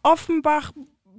Offenbach 0.03 0.73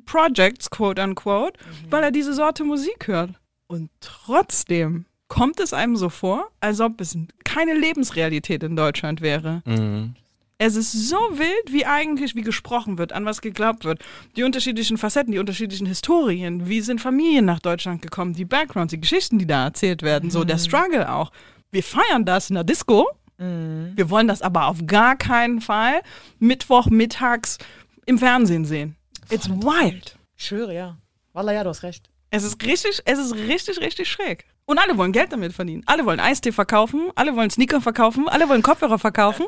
Projects, 0.06 0.70
quote 0.70 1.02
unquote, 1.02 1.60
weil 1.90 2.04
er 2.04 2.12
diese 2.12 2.34
Sorte 2.34 2.64
Musik 2.64 3.08
hört. 3.08 3.32
Und 3.68 3.90
trotzdem 4.00 5.06
kommt 5.28 5.60
es 5.60 5.74
einem 5.74 5.96
so 5.96 6.10
vor, 6.10 6.50
als 6.60 6.80
ob 6.80 7.02
es 7.02 7.18
keine 7.44 7.74
Lebensrealität 7.74 8.64
in 8.64 8.76
Deutschland 8.76 9.22
wäre. 9.22 9.64
Mhm. 9.66 10.16
Es 10.58 10.78
ist 10.78 10.94
so 10.94 11.18
wild, 11.18 11.74
wie 11.74 11.86
eigentlich, 11.86 12.36
wie 12.36 12.42
gesprochen 12.42 12.98
wird, 12.98 13.12
an 13.12 13.26
was 13.26 13.42
geglaubt 13.42 13.84
wird. 13.84 14.00
Die 14.38 14.44
unterschiedlichen 14.44 14.98
Facetten, 14.98 15.34
die 15.34 15.40
unterschiedlichen 15.40 15.86
Historien, 15.86 16.70
wie 16.70 16.80
sind 16.80 17.02
Familien 17.02 17.44
nach 17.44 17.60
Deutschland 17.60 18.02
gekommen, 18.02 18.34
die 18.34 18.46
Backgrounds, 18.46 18.92
die 18.92 19.02
Geschichten, 19.02 19.38
die 19.38 19.48
da 19.48 19.66
erzählt 19.66 20.02
werden, 20.02 20.30
so 20.30 20.46
der 20.46 20.58
Struggle 20.58 21.12
auch. 21.12 21.32
Wir 21.72 21.84
feiern 21.84 22.24
das 22.24 22.50
in 22.50 22.54
der 22.54 22.64
Disco. 22.64 23.10
Wir 23.38 24.10
wollen 24.10 24.30
das 24.30 24.42
aber 24.42 24.68
auf 24.68 24.78
gar 24.88 25.18
keinen 25.18 25.60
Fall 25.60 26.00
Mittwochmittags 26.40 27.58
im 28.06 28.18
Fernsehen 28.18 28.64
sehen. 28.64 28.96
It's 29.29 29.50
wild. 29.50 30.17
Ich 30.38 30.46
schwöre, 30.46 30.74
ja. 30.74 30.98
Wallah, 31.34 31.53
ja, 31.53 31.63
du 31.63 31.70
hast 31.70 31.84
recht. 31.84 32.10
Es 32.32 32.44
ist 32.44 32.62
richtig, 32.63 33.01
es 33.05 33.20
ist 33.20 33.34
richtig, 33.36 33.79
richtig 33.79 34.10
schräg. 34.10 34.46
Und 34.65 34.79
alle 34.79 34.98
wollen 34.98 35.12
Geld 35.12 35.32
damit 35.32 35.53
verdienen. 35.53 35.84
Alle 35.86 36.05
wollen 36.05 36.20
Eistee 36.20 36.51
verkaufen, 36.51 37.12
alle 37.15 37.36
wollen 37.36 37.50
Sneaker 37.50 37.82
verkaufen, 37.82 38.27
alle 38.27 38.50
wollen 38.50 38.62
Kopfhörer 38.63 38.98
verkaufen. 39.00 39.46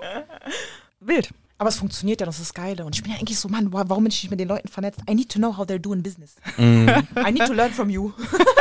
Wild. 0.99 1.29
Aber 1.59 1.69
es 1.69 1.77
funktioniert 1.77 2.19
ja, 2.19 2.27
das 2.27 2.37
ist 2.39 2.49
das 2.49 2.53
Geile. 2.53 2.85
Und 2.85 2.95
ich 2.95 3.01
bin 3.01 3.11
ja 3.11 3.17
eigentlich 3.17 3.39
so, 3.39 3.49
Mann, 3.49 3.73
wa- 3.73 3.85
warum 3.87 4.03
bin 4.03 4.11
ich 4.11 4.21
nicht 4.21 4.29
mit 4.29 4.39
den 4.39 4.47
Leuten 4.47 4.67
vernetzt? 4.67 4.99
I 5.09 5.15
need 5.15 5.29
to 5.31 5.39
know 5.39 5.57
how 5.57 5.65
they're 5.65 5.79
doing 5.79 6.03
business. 6.03 6.35
Mhm. 6.57 6.87
I 7.27 7.31
need 7.31 7.47
to 7.47 7.53
learn 7.53 7.71
from 7.71 7.89
you. 7.89 8.11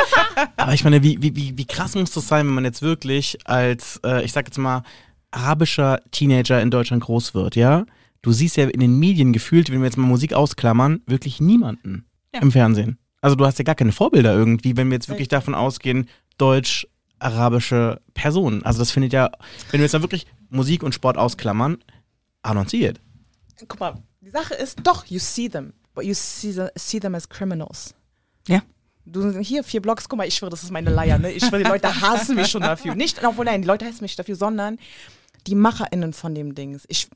Aber 0.56 0.72
ich 0.72 0.82
meine, 0.82 1.02
wie, 1.02 1.20
wie, 1.20 1.36
wie, 1.36 1.58
wie 1.58 1.66
krass 1.66 1.94
muss 1.94 2.10
das 2.12 2.26
sein, 2.26 2.46
wenn 2.46 2.54
man 2.54 2.64
jetzt 2.64 2.80
wirklich 2.80 3.36
als, 3.44 4.00
äh, 4.04 4.24
ich 4.24 4.32
sag 4.32 4.46
jetzt 4.46 4.56
mal, 4.56 4.82
arabischer 5.30 6.00
Teenager 6.10 6.60
in 6.62 6.70
Deutschland 6.70 7.02
groß 7.04 7.34
wird, 7.34 7.54
ja? 7.56 7.84
Du 8.26 8.32
siehst 8.32 8.56
ja 8.56 8.66
in 8.68 8.80
den 8.80 8.98
Medien 8.98 9.32
gefühlt, 9.32 9.70
wenn 9.70 9.78
wir 9.78 9.84
jetzt 9.84 9.96
mal 9.96 10.04
Musik 10.04 10.32
ausklammern, 10.32 11.00
wirklich 11.06 11.40
niemanden 11.40 12.06
Ja. 12.34 12.40
im 12.42 12.50
Fernsehen. 12.50 12.98
Also 13.20 13.36
du 13.36 13.46
hast 13.46 13.56
ja 13.60 13.62
gar 13.64 13.76
keine 13.76 13.92
Vorbilder 13.92 14.34
irgendwie, 14.34 14.76
wenn 14.76 14.88
wir 14.88 14.94
jetzt 14.96 15.08
wirklich 15.08 15.28
davon 15.28 15.54
ausgehen, 15.54 16.08
deutsch-arabische 16.36 18.00
Personen. 18.14 18.64
Also 18.64 18.80
das 18.80 18.90
findet 18.90 19.12
ja, 19.12 19.30
wenn 19.70 19.78
wir 19.78 19.84
jetzt 19.84 19.92
mal 19.92 20.02
wirklich 20.02 20.26
Musik 20.50 20.82
und 20.82 20.92
Sport 20.92 21.16
ausklammern, 21.16 21.74
I 22.44 22.50
don't 22.50 22.68
see 22.68 22.84
it. 22.84 23.00
Guck 23.68 23.78
mal, 23.78 23.94
die 24.20 24.30
Sache 24.30 24.54
ist, 24.54 24.80
doch, 24.82 25.04
you 25.06 25.20
see 25.20 25.48
them. 25.48 25.72
But 25.94 26.04
you 26.04 26.14
see, 26.14 26.50
the, 26.50 26.66
see 26.76 26.98
them 26.98 27.14
as 27.14 27.28
criminals. 27.28 27.94
Ja. 28.48 28.60
Du, 29.04 29.38
hier, 29.38 29.62
vier 29.62 29.80
Blogs, 29.80 30.08
guck 30.08 30.18
mal, 30.18 30.26
ich 30.26 30.34
schwöre, 30.34 30.50
das 30.50 30.64
ist 30.64 30.72
meine 30.72 30.90
Leier, 30.90 31.18
ne? 31.20 31.30
Ich 31.30 31.44
schwöre, 31.44 31.62
die 31.62 31.68
Leute 31.70 32.00
hassen 32.00 32.34
mich 32.34 32.48
schon 32.48 32.62
dafür. 32.62 32.96
Nicht, 32.96 33.24
obwohl, 33.24 33.44
nein, 33.44 33.62
die 33.62 33.68
Leute 33.68 33.84
hassen 33.84 34.02
mich 34.02 34.16
dafür, 34.16 34.34
sondern 34.34 34.78
die 35.46 35.54
MacherInnen 35.54 36.12
von 36.12 36.34
dem 36.34 36.56
Dings. 36.56 36.84
Ich. 36.88 37.06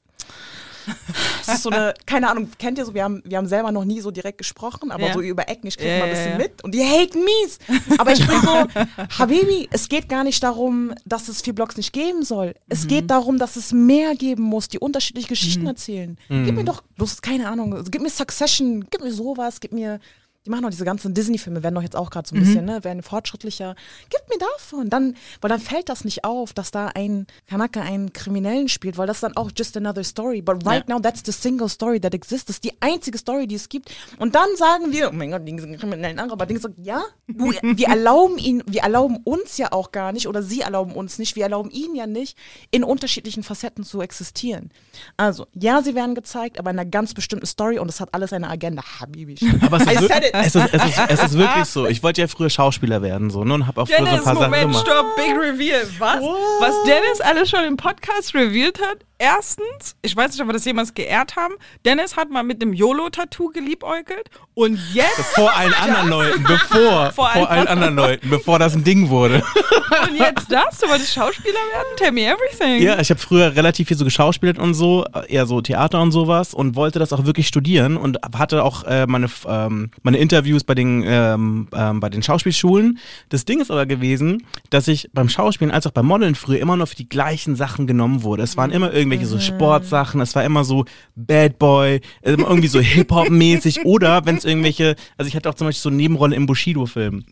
Es 1.42 1.48
ist 1.54 1.62
so 1.62 1.70
eine, 1.70 1.94
keine 2.06 2.28
Ahnung, 2.30 2.48
kennt 2.58 2.78
ihr 2.78 2.84
so, 2.84 2.94
wir 2.94 3.04
haben, 3.04 3.22
wir 3.24 3.38
haben 3.38 3.46
selber 3.48 3.72
noch 3.72 3.84
nie 3.84 4.00
so 4.00 4.10
direkt 4.10 4.38
gesprochen, 4.38 4.90
aber 4.90 5.08
Ja. 5.08 5.12
so 5.12 5.20
über 5.20 5.48
Ecken, 5.48 5.66
ich 5.68 5.76
kriege 5.76 5.90
Ja, 5.92 5.98
mal 5.98 6.04
ein 6.04 6.10
bisschen 6.10 6.32
ja. 6.32 6.38
mit 6.38 6.62
und 6.64 6.74
die 6.74 6.82
haten 6.82 7.20
mies. 7.24 7.58
Aber 7.98 8.12
ich 8.12 8.26
bin 8.26 8.36
so, 8.40 8.66
Habibi, 9.18 9.68
es 9.72 9.88
geht 9.88 10.08
gar 10.08 10.24
nicht 10.24 10.42
darum, 10.42 10.92
dass 11.04 11.28
es 11.28 11.42
vier 11.42 11.54
Blogs 11.54 11.76
nicht 11.76 11.92
geben 11.92 12.22
soll. 12.24 12.54
Es 12.68 12.84
Mhm. 12.84 12.88
geht 12.88 13.10
darum, 13.10 13.38
dass 13.38 13.56
es 13.56 13.72
mehr 13.72 14.14
geben 14.14 14.42
muss, 14.44 14.68
die 14.68 14.78
unterschiedliche 14.78 15.28
Geschichten 15.28 15.66
erzählen. 15.66 16.18
Gib 16.28 16.54
mir 16.56 16.64
doch, 16.64 16.82
bloß, 16.96 17.22
keine 17.22 17.48
Ahnung, 17.48 17.84
gib 17.90 18.02
mir 18.02 18.10
Succession, 18.10 18.86
gib 18.90 19.02
mir 19.02 19.12
sowas, 19.12 19.60
gib 19.60 19.72
mir 19.72 20.00
die 20.46 20.50
machen 20.50 20.62
doch 20.62 20.70
diese 20.70 20.86
ganzen 20.86 21.12
Disney-Filme, 21.12 21.62
werden 21.62 21.74
doch 21.74 21.82
jetzt 21.82 21.96
auch 21.96 22.08
gerade 22.08 22.26
so 22.26 22.34
ein 22.34 22.40
bisschen, 22.40 22.64
ne, 22.64 22.82
werden 22.82 23.02
fortschrittlicher. 23.02 23.74
Gib 24.08 24.20
mir 24.30 24.38
davon. 24.38 24.88
Dann, 24.88 25.14
weil 25.42 25.50
dann 25.50 25.60
fällt 25.60 25.90
das 25.90 26.02
nicht 26.04 26.24
auf, 26.24 26.54
dass 26.54 26.70
da 26.70 26.86
ein 26.94 27.26
Kanake 27.46 27.82
einen 27.82 28.14
Kriminellen 28.14 28.68
spielt, 28.68 28.96
weil 28.96 29.06
das 29.06 29.18
ist 29.18 29.22
dann 29.22 29.36
auch 29.36 29.50
just 29.54 29.76
another 29.76 30.02
story. 30.02 30.40
But 30.40 30.66
right 30.66 30.88
now, 30.88 30.98
that's 30.98 31.22
the 31.26 31.32
single 31.32 31.68
story 31.68 32.00
that 32.00 32.14
exists. 32.14 32.46
Das 32.46 32.56
ist 32.56 32.64
die 32.64 32.72
einzige 32.80 33.18
Story, 33.18 33.46
die 33.46 33.56
es 33.56 33.68
gibt. 33.68 33.94
Und 34.18 34.34
dann 34.34 34.48
sagen 34.56 34.92
wir, 34.92 35.10
oh 35.10 35.12
mein 35.12 35.30
Gott, 35.30 35.46
diesen 35.46 35.76
kriminellen 35.76 36.18
Araber, 36.18 36.46
Ding 36.46 36.58
sagt, 36.58 36.78
ja, 36.78 37.02
du, 37.28 37.52
wir 37.62 37.88
erlauben 37.88 38.38
ihn, 38.38 38.62
wir 38.66 38.80
erlauben 38.80 39.18
uns 39.24 39.58
ja 39.58 39.72
auch 39.72 39.92
gar 39.92 40.12
nicht, 40.12 40.26
oder 40.26 40.42
sie 40.42 40.62
erlauben 40.62 40.92
uns 40.92 41.18
nicht, 41.18 41.36
wir 41.36 41.42
erlauben 41.42 41.70
ihnen 41.70 41.94
ja 41.94 42.06
nicht, 42.06 42.38
in 42.70 42.82
unterschiedlichen 42.82 43.42
Facetten 43.42 43.84
zu 43.84 44.00
existieren. 44.00 44.70
Also, 45.18 45.46
ja, 45.52 45.82
sie 45.82 45.94
werden 45.94 46.14
gezeigt, 46.14 46.58
aber 46.58 46.70
in 46.70 46.78
einer 46.78 46.88
ganz 46.88 47.12
bestimmten 47.12 47.46
Story 47.46 47.78
und 47.78 47.90
es 47.90 48.00
hat 48.00 48.14
alles 48.14 48.32
eine 48.32 48.48
Agenda. 48.48 48.82
Habibi. 49.00 49.36
Aber 49.60 49.76
es 49.76 50.00
ist. 50.00 50.29
Es, 50.32 50.54
ist, 50.54 50.74
es, 50.74 50.84
ist, 50.84 51.00
es 51.08 51.22
ist 51.22 51.38
wirklich 51.38 51.64
so. 51.66 51.86
Ich 51.86 52.02
wollte 52.02 52.20
ja 52.20 52.26
früher 52.26 52.50
Schauspieler 52.50 53.02
werden 53.02 53.30
so, 53.30 53.44
ne, 53.44 53.54
und 53.54 53.66
habe 53.66 53.82
auch 53.82 53.86
früher 53.86 53.98
so 53.98 54.04
ein 54.04 54.06
Dennis, 54.06 54.24
paar 54.24 54.34
Sachen 54.34 54.50
Moment, 54.50 54.72
gemacht. 54.72 54.86
stopp, 54.86 55.16
big 55.16 55.36
reveal. 55.36 55.82
Was? 55.98 56.20
Was 56.60 56.82
Dennis 56.84 57.20
alles 57.20 57.50
schon 57.50 57.64
im 57.64 57.76
Podcast 57.76 58.34
revealed 58.34 58.80
hat? 58.80 58.98
Erstens, 59.22 59.96
ich 60.00 60.16
weiß 60.16 60.32
nicht, 60.32 60.40
ob 60.40 60.48
wir 60.48 60.54
das 60.54 60.64
jemals 60.64 60.94
geehrt 60.94 61.36
haben, 61.36 61.52
Dennis 61.84 62.16
hat 62.16 62.30
mal 62.30 62.42
mit 62.42 62.62
einem 62.62 62.72
YOLO-Tattoo 62.72 63.48
geliebäugelt 63.48 64.30
und 64.54 64.80
jetzt, 64.94 65.34
Vor 65.34 65.54
allen 65.54 65.74
anderen 65.74 66.08
Leuten, 66.08 66.42
bevor, 66.42 67.10
vor, 67.12 67.28
Vor 67.28 67.30
allen 67.30 67.46
allen 67.46 67.68
anderen 67.68 67.96
Leuten, 67.96 68.30
bevor 68.30 68.58
das 68.58 68.74
ein 68.74 68.82
Ding 68.82 69.10
wurde. 69.10 69.42
und 70.08 70.18
jetzt 70.18 70.50
das, 70.50 70.78
du 70.78 70.88
wolltest 70.88 71.12
Schauspieler 71.12 71.52
werden? 71.52 71.86
Tell 71.96 72.12
me 72.12 72.22
everything. 72.22 72.82
Ja, 72.82 72.98
ich 72.98 73.10
habe 73.10 73.20
früher 73.20 73.54
relativ 73.54 73.88
viel 73.88 73.98
so 73.98 74.06
geschauspielt 74.06 74.58
und 74.58 74.72
so, 74.72 75.04
eher 75.28 75.44
so 75.44 75.60
Theater 75.60 76.00
und 76.00 76.12
sowas 76.12 76.54
und 76.54 76.74
wollte 76.74 76.98
das 76.98 77.12
auch 77.12 77.26
wirklich 77.26 77.46
studieren 77.46 77.98
und 77.98 78.18
hatte 78.34 78.64
auch 78.64 78.84
äh, 78.84 79.06
meine, 79.06 79.26
ähm, 79.46 79.90
meine 80.02 80.16
Interviews 80.16 80.64
bei 80.64 80.74
den, 80.74 81.04
ähm, 81.06 81.68
ähm, 81.74 82.00
bei 82.00 82.08
den 82.08 82.22
Schauspielschulen. 82.22 82.98
Das 83.28 83.44
Ding 83.44 83.60
ist 83.60 83.70
aber 83.70 83.84
gewesen, 83.84 84.46
dass 84.70 84.88
ich 84.88 85.10
beim 85.12 85.28
Schauspielen 85.28 85.72
als 85.72 85.86
auch 85.86 85.90
beim 85.90 86.06
Modeln 86.06 86.34
früher 86.34 86.58
immer 86.58 86.78
nur 86.78 86.86
für 86.86 86.96
die 86.96 87.08
gleichen 87.08 87.54
Sachen 87.54 87.86
genommen 87.86 88.22
wurde. 88.22 88.44
Es 88.44 88.56
waren 88.56 88.70
immer 88.70 88.90
irgendwelche 89.10 89.26
so 89.26 89.38
Sportsachen, 89.38 90.20
es 90.20 90.34
war 90.34 90.44
immer 90.44 90.64
so 90.64 90.84
Bad 91.16 91.58
Boy, 91.58 91.96
äh, 92.22 92.32
irgendwie 92.32 92.68
so 92.68 92.80
Hip-Hop-mäßig 92.80 93.84
oder 93.84 94.24
wenn 94.26 94.36
es 94.36 94.44
irgendwelche, 94.44 94.96
also 95.16 95.28
ich 95.28 95.36
hatte 95.36 95.48
auch 95.48 95.54
zum 95.54 95.66
Beispiel 95.66 95.82
so 95.82 95.88
eine 95.88 95.96
Nebenrolle 95.96 96.36
im 96.36 96.46
Bushido-Film. 96.46 97.24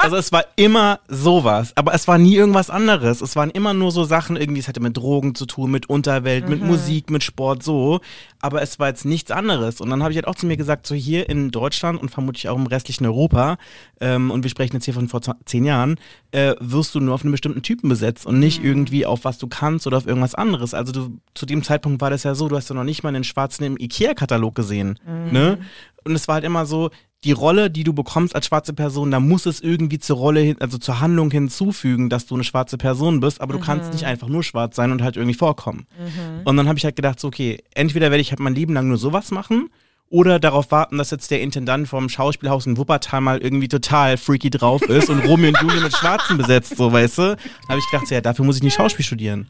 Also 0.00 0.16
es 0.16 0.30
war 0.32 0.44
immer 0.56 1.00
sowas, 1.08 1.72
aber 1.74 1.92
es 1.92 2.06
war 2.06 2.18
nie 2.18 2.36
irgendwas 2.36 2.70
anderes. 2.70 3.20
Es 3.20 3.36
waren 3.36 3.50
immer 3.50 3.74
nur 3.74 3.90
so 3.90 4.04
Sachen, 4.04 4.36
irgendwie, 4.36 4.60
es 4.60 4.68
hatte 4.68 4.80
mit 4.80 4.96
Drogen 4.96 5.34
zu 5.34 5.44
tun, 5.44 5.70
mit 5.70 5.90
Unterwelt, 5.90 6.48
mit 6.48 6.62
Musik, 6.62 7.10
mit 7.10 7.24
Sport, 7.24 7.62
so. 7.62 8.00
Aber 8.40 8.62
es 8.62 8.78
war 8.78 8.88
jetzt 8.88 9.04
nichts 9.04 9.30
anderes. 9.32 9.80
Und 9.80 9.90
dann 9.90 10.02
habe 10.02 10.12
ich 10.12 10.16
halt 10.16 10.28
auch 10.28 10.36
zu 10.36 10.46
mir 10.46 10.56
gesagt, 10.56 10.86
so 10.86 10.94
hier 10.94 11.28
in 11.28 11.50
Deutschland 11.50 12.00
und 12.00 12.10
vermutlich 12.10 12.48
auch 12.48 12.56
im 12.56 12.66
restlichen 12.66 13.04
Europa, 13.06 13.58
ähm, 14.00 14.30
und 14.30 14.44
wir 14.44 14.50
sprechen 14.50 14.74
jetzt 14.74 14.84
hier 14.84 14.94
von 14.94 15.08
vor 15.08 15.20
zehn 15.44 15.64
Jahren, 15.64 15.96
äh, 16.30 16.54
wirst 16.60 16.94
du 16.94 17.00
nur 17.00 17.14
auf 17.14 17.22
einen 17.22 17.32
bestimmten 17.32 17.62
Typen 17.62 17.88
besetzt 17.88 18.24
und 18.24 18.38
nicht 18.38 18.62
irgendwie 18.62 19.04
auf 19.04 19.24
was 19.24 19.38
du 19.38 19.48
kannst 19.48 19.86
oder 19.86 19.96
auf 19.96 20.06
irgendwas 20.06 20.36
anderes. 20.36 20.74
Also 20.74 20.92
du, 20.92 21.18
zu 21.34 21.44
dem 21.44 21.64
Zeitpunkt 21.64 22.00
war 22.00 22.10
das 22.10 22.22
ja 22.22 22.34
so, 22.34 22.48
du 22.48 22.56
hast 22.56 22.70
ja 22.70 22.76
noch 22.76 22.84
nicht 22.84 23.02
mal 23.02 23.10
einen 23.10 23.24
schwarzen 23.24 23.64
im 23.64 23.76
Ikea-Katalog 23.76 24.54
gesehen. 24.54 24.98
Ne? 25.32 25.58
Und 26.04 26.14
es 26.14 26.28
war 26.28 26.36
halt 26.36 26.44
immer 26.44 26.64
so, 26.64 26.90
die 27.24 27.32
Rolle, 27.32 27.68
die 27.70 27.82
du 27.82 27.92
bekommst 27.92 28.34
als 28.36 28.46
schwarze 28.46 28.72
Person, 28.72 29.10
da 29.10 29.18
muss 29.18 29.44
es 29.46 29.60
irgendwie 29.60 29.98
zur 29.98 30.18
Rolle, 30.18 30.40
hin, 30.40 30.56
also 30.60 30.78
zur 30.78 31.00
Handlung 31.00 31.30
hinzufügen, 31.30 32.08
dass 32.10 32.26
du 32.26 32.34
eine 32.34 32.44
schwarze 32.44 32.78
Person 32.78 33.18
bist, 33.20 33.40
aber 33.40 33.54
du 33.54 33.58
kannst 33.64 33.92
nicht 33.92 34.04
einfach 34.06 34.28
nur 34.28 34.44
schwarz 34.44 34.76
sein 34.76 34.92
und 34.92 35.02
halt 35.02 35.16
irgendwie 35.16 35.36
vorkommen. 35.36 35.86
Und 36.44 36.56
dann 36.56 36.68
habe 36.68 36.78
ich 36.78 36.84
halt 36.84 36.94
gedacht, 36.96 37.18
so, 37.18 37.28
okay, 37.28 37.58
entweder 37.74 38.10
werde 38.10 38.20
ich 38.20 38.30
halt 38.30 38.38
mein 38.40 38.54
Leben 38.54 38.72
lang 38.72 38.86
nur 38.86 38.98
sowas 38.98 39.32
machen 39.32 39.68
oder 40.10 40.38
darauf 40.38 40.70
warten, 40.70 40.96
dass 40.96 41.10
jetzt 41.10 41.30
der 41.30 41.40
Intendant 41.42 41.88
vom 41.88 42.08
Schauspielhaus 42.08 42.66
in 42.66 42.76
Wuppertal 42.76 43.20
mal 43.20 43.38
irgendwie 43.38 43.68
total 43.68 44.16
freaky 44.16 44.50
drauf 44.50 44.82
ist 44.82 45.10
und 45.10 45.18
Romeo 45.26 45.48
und 45.48 45.60
Julie 45.60 45.82
mit 45.82 45.96
Schwarzen 45.96 46.38
besetzt, 46.38 46.76
so, 46.76 46.92
weißt 46.92 47.18
du? 47.18 47.22
Da 47.36 47.68
habe 47.68 47.78
ich 47.80 47.90
gedacht, 47.90 48.06
so, 48.06 48.14
ja, 48.14 48.20
dafür 48.20 48.44
muss 48.44 48.56
ich 48.56 48.62
nicht 48.62 48.74
Schauspiel 48.74 49.04
studieren. 49.04 49.48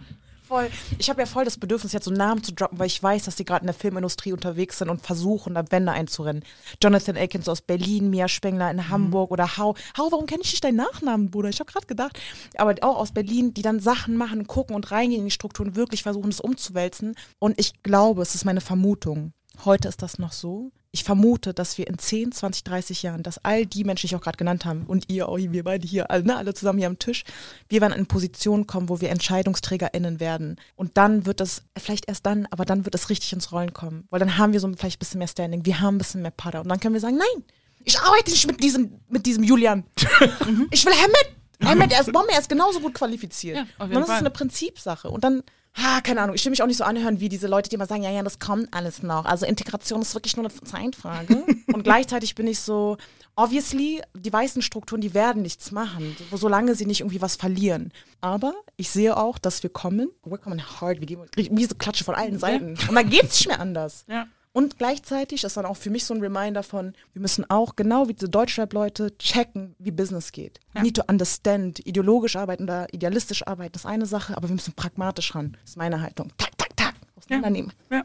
Voll. 0.49 0.71
Ich 0.99 1.11
habe 1.11 1.21
ja 1.21 1.27
voll 1.27 1.45
das 1.45 1.59
Bedürfnis, 1.59 1.93
jetzt 1.93 2.07
so 2.07 2.11
Namen 2.11 2.43
zu 2.43 2.55
droppen, 2.55 2.79
weil 2.79 2.87
ich 2.87 3.03
weiß, 3.03 3.27
dass 3.27 3.37
die 3.37 3.45
gerade 3.45 3.65
in 3.65 3.67
der 3.67 3.75
Filmindustrie 3.75 4.33
unterwegs 4.33 4.79
sind 4.79 4.89
und 4.89 5.05
versuchen, 5.05 5.55
da 5.55 5.71
Wände 5.71 5.93
einzurennen. 5.93 6.43
Jonathan 6.83 7.19
Akins 7.19 7.51
aus 7.51 7.61
Berlin, 7.61 8.09
Mia 8.09 8.29
Spengler 8.29 8.71
in 8.71 8.89
Hamburg 8.89 9.31
oder 9.31 9.59
Hau. 9.59 9.75
Hau, 9.99 10.11
warum 10.11 10.25
kenne 10.25 10.41
ich 10.43 10.53
nicht 10.53 10.65
deinen 10.65 10.77
Nachnamen, 10.77 11.31
Bruder? 11.31 11.51
Ich 11.51 11.61
habe 11.61 11.71
gerade 11.71 11.87
gedacht. 11.87 12.19
Aber 12.57 12.75
auch 12.81 12.97
aus 12.97 13.13
Berlin, 13.13 13.53
die 13.53 13.61
dann 13.61 13.79
Sachen 13.79 14.17
machen, 14.17 14.47
gucken 14.47 14.75
und 14.75 14.91
reingehen 14.91 15.21
in 15.21 15.27
die 15.27 15.33
Strukturen, 15.33 15.77
wirklich 15.77 16.03
versuchen, 16.03 16.31
das 16.31 16.41
umzuwälzen. 16.41 17.15
Und 17.39 17.61
ich 17.61 17.83
glaube, 17.83 18.23
es 18.23 18.35
ist 18.35 18.47
meine 18.47 18.63
Vermutung. 18.63 19.35
Heute 19.67 19.89
ist 19.89 20.01
das 20.01 20.19
noch 20.19 20.33
so. 20.33 20.73
Ich 20.91 21.05
vermute, 21.05 21.53
dass 21.53 21.77
wir 21.77 21.87
in 21.87 21.99
10, 21.99 22.33
20, 22.33 22.65
30 22.65 23.03
Jahren, 23.03 23.23
dass 23.23 23.45
all 23.45 23.67
die 23.67 23.85
Menschen, 23.85 24.03
die 24.03 24.07
ich 24.07 24.17
auch 24.17 24.23
gerade 24.23 24.39
genannt 24.39 24.65
habe, 24.65 24.85
und 24.87 25.11
ihr, 25.11 25.29
auch 25.29 25.37
wir 25.37 25.65
beide 25.65 25.87
hier, 25.87 26.11
alle, 26.11 26.25
ne, 26.25 26.37
alle 26.37 26.55
zusammen 26.55 26.79
hier 26.79 26.89
am 26.89 26.99
Tisch, 26.99 27.25
wir 27.69 27.83
werden 27.83 27.93
in 27.93 28.07
Positionen 28.07 28.67
kommen, 28.67 28.89
wo 28.89 29.01
wir 29.01 29.11
EntscheidungsträgerInnen 29.11 30.19
werden. 30.19 30.57
Und 30.77 30.97
dann 30.97 31.27
wird 31.27 31.43
es, 31.43 31.63
vielleicht 31.77 32.09
erst 32.09 32.25
dann, 32.25 32.47
aber 32.51 32.65
dann 32.65 32.87
wird 32.87 32.95
es 32.95 33.11
richtig 33.11 33.35
ins 33.35 33.53
Rollen 33.53 33.75
kommen. 33.75 34.07
Weil 34.09 34.21
dann 34.21 34.39
haben 34.39 34.55
wir 34.55 34.61
so 34.61 34.73
vielleicht 34.77 34.97
ein 34.97 35.01
bisschen 35.01 35.19
mehr 35.19 35.29
Standing, 35.29 35.67
wir 35.67 35.81
haben 35.81 35.97
ein 35.97 35.99
bisschen 35.99 36.23
mehr 36.23 36.31
Power. 36.31 36.63
Und 36.63 36.69
dann 36.69 36.81
können 36.81 36.95
wir 36.95 37.01
sagen, 37.01 37.19
nein, 37.19 37.45
ich 37.85 37.99
arbeite 38.01 38.31
nicht 38.31 38.47
mit 38.47 38.63
diesem, 38.63 39.01
mit 39.09 39.27
diesem 39.27 39.45
Julian. 39.45 39.85
ich 40.71 40.85
will 40.85 40.93
Hammett. 40.95 41.39
Hammett, 41.63 41.93
er 41.93 42.01
ist 42.01 42.13
Bombe, 42.13 42.33
er 42.33 42.39
ist 42.39 42.49
genauso 42.49 42.81
gut 42.81 42.95
qualifiziert. 42.95 43.57
Ja, 43.57 43.63
und 43.63 43.89
jeden 43.89 43.95
dann 43.95 44.03
ist 44.03 44.09
es 44.09 44.15
Fall. 44.15 44.19
eine 44.19 44.31
Prinzipsache. 44.31 45.11
Und 45.11 45.25
dann, 45.25 45.43
ha, 45.83 46.01
keine 46.01 46.21
Ahnung, 46.23 46.35
ich 46.35 46.45
will 46.45 46.51
mich 46.51 46.63
auch 46.63 46.67
nicht 46.67 46.77
so 46.79 46.85
anhören 46.85 47.21
wie 47.21 47.29
diese 47.29 47.47
Leute, 47.47 47.69
die 47.71 47.77
immer 47.77 47.87
sagen, 47.87 48.03
ja, 48.03 48.11
ja, 48.11 48.23
das 48.23 48.39
kommt 48.39 48.73
alles 48.75 49.03
noch. 49.03 49.25
Also 49.25 49.47
Integration 49.47 50.03
ist 50.03 50.15
wirklich 50.15 50.37
nur 50.37 50.47
eine 50.47 50.55
Zeitfrage. 50.63 51.45
und 51.73 51.83
gleichzeitig 51.85 52.35
bin 52.35 52.47
ich 52.47 52.59
so, 52.61 52.97
obviously, 53.37 54.03
die 54.15 54.33
weißen 54.33 54.63
Strukturen, 54.63 55.01
die 55.01 55.15
werden 55.15 55.43
nichts 55.43 55.71
machen, 55.71 56.17
so- 56.31 56.37
solange 56.37 56.75
sie 56.75 56.87
nicht 56.87 57.01
irgendwie 57.01 57.21
was 57.23 57.37
verlieren. 57.37 57.93
Aber 58.21 58.55
ich 58.77 58.91
sehe 58.91 59.17
auch, 59.17 59.39
dass 59.39 59.63
wir 59.63 59.71
kommen, 59.71 60.11
we're 60.27 60.39
coming 60.39 60.61
hard, 60.63 61.01
wir 61.01 61.07
geben 61.07 61.23
miese 61.51 61.75
Klatsche 61.77 62.05
von 62.05 62.15
allen 62.15 62.39
Seiten. 62.39 62.71
Und 62.89 62.95
dann 62.95 63.09
geht 63.09 63.25
es 63.25 63.39
nicht 63.39 63.49
mehr 63.49 63.61
anders. 63.61 64.05
Ja. 64.09 64.27
Und 64.59 64.77
gleichzeitig 64.77 65.45
ist 65.45 65.57
dann 65.57 65.67
auch 65.67 65.77
für 65.77 65.89
mich 65.89 66.05
so 66.05 66.13
ein 66.15 66.21
Reminder 66.21 66.65
von, 66.65 66.93
wir 67.13 67.23
müssen 67.23 67.49
auch, 67.49 67.77
genau 67.77 68.09
wie 68.09 68.15
diese 68.15 68.29
Deutschrap-Leute, 68.29 69.17
checken, 69.17 69.77
wie 69.79 69.93
Business 69.93 70.33
geht. 70.33 70.59
We 70.73 70.83
need 70.83 70.97
to 70.97 71.05
understand. 71.07 71.79
Ideologisch 71.87 72.35
arbeiten 72.35 72.65
oder 72.65 72.93
idealistisch 72.93 73.47
arbeiten 73.47 73.77
ist 73.77 73.87
eine 73.87 74.05
Sache, 74.05 74.37
aber 74.37 74.49
wir 74.49 74.55
müssen 74.55 74.75
pragmatisch 74.75 75.33
ran. 75.37 75.57
Das 75.61 75.71
ist 75.71 75.77
meine 75.77 76.03
Haltung. 76.03 76.33
Tak, 76.39 76.59
tak, 76.59 76.77
tak. 76.77 76.95
Auseinandernehmen. 77.15 77.73
Ja. 77.89 78.03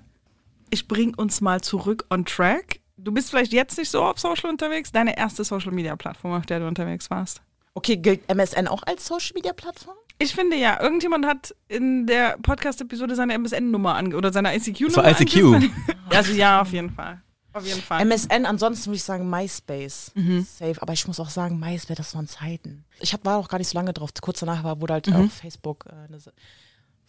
Ich 0.69 0.87
bring 0.87 1.15
uns 1.15 1.41
mal 1.41 1.59
zurück 1.61 2.05
on 2.11 2.23
track. 2.23 2.81
Du 2.97 3.11
bist 3.11 3.31
vielleicht 3.31 3.51
jetzt 3.51 3.79
nicht 3.79 3.89
so 3.89 4.03
auf 4.03 4.19
Social 4.19 4.51
unterwegs. 4.51 4.91
Deine 4.91 5.17
erste 5.17 5.43
Social 5.43 5.71
Media 5.71 5.95
Plattform, 5.95 6.33
auf 6.33 6.45
der 6.45 6.59
du 6.59 6.67
unterwegs 6.67 7.09
warst. 7.09 7.41
Okay, 7.73 7.97
gilt 7.97 8.29
MSN 8.29 8.67
auch 8.67 8.83
als 8.83 9.07
Social-Media-Plattform? 9.07 9.95
Ich 10.19 10.33
finde 10.35 10.55
ja, 10.57 10.81
irgendjemand 10.81 11.25
hat 11.25 11.53
in 11.67 12.05
der 12.07 12.37
Podcast-Episode 12.41 13.15
seine 13.15 13.33
MSN-Nummer 13.37 13.95
ange 13.95 14.15
oder 14.15 14.31
seine 14.31 14.55
ICQ-Nummer 14.55 15.03
Das 15.03 15.19
ICQ. 15.19 15.35
angegeben. 15.45 15.71
Also 16.09 16.33
ja, 16.33 16.61
auf 16.61 16.71
jeden 16.71 16.91
Fall. 16.91 17.21
Auf 17.51 17.65
jeden 17.65 17.81
Fall. 17.81 18.01
MSN, 18.05 18.45
ansonsten 18.45 18.87
würde 18.87 18.95
ich 18.95 19.03
sagen 19.03 19.29
MySpace. 19.29 20.11
Safe. 20.57 20.81
Aber 20.81 20.93
ich 20.93 21.05
muss 21.07 21.19
auch 21.19 21.29
sagen, 21.29 21.59
MySpace, 21.59 21.97
das 21.97 22.15
waren 22.15 22.27
Zeiten. 22.27 22.85
Ich 22.99 23.13
hab, 23.13 23.25
war 23.25 23.37
auch 23.37 23.47
gar 23.47 23.57
nicht 23.57 23.67
so 23.67 23.77
lange 23.77 23.93
drauf. 23.93 24.09
Kurz 24.21 24.39
danach 24.39 24.63
war, 24.63 24.79
wurde 24.81 24.93
halt 24.93 25.13
auf 25.13 25.31
Facebook 25.33 25.85
äh, 25.87 25.91
eine, 26.07 26.17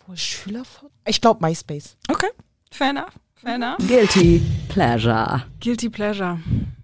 wo 0.07 0.13
ich 0.13 0.23
Schüler 0.23 0.63
Ich 1.07 1.21
glaube 1.21 1.47
MySpace. 1.47 1.97
okay, 2.11 2.29
fair 2.71 2.91
enough, 2.91 3.13
fair 3.37 3.55
enough. 3.55 3.79
Guilty 3.87 4.43
Pleasure. 4.69 5.45
Guilty 5.61 5.89
Pleasure. 5.89 6.39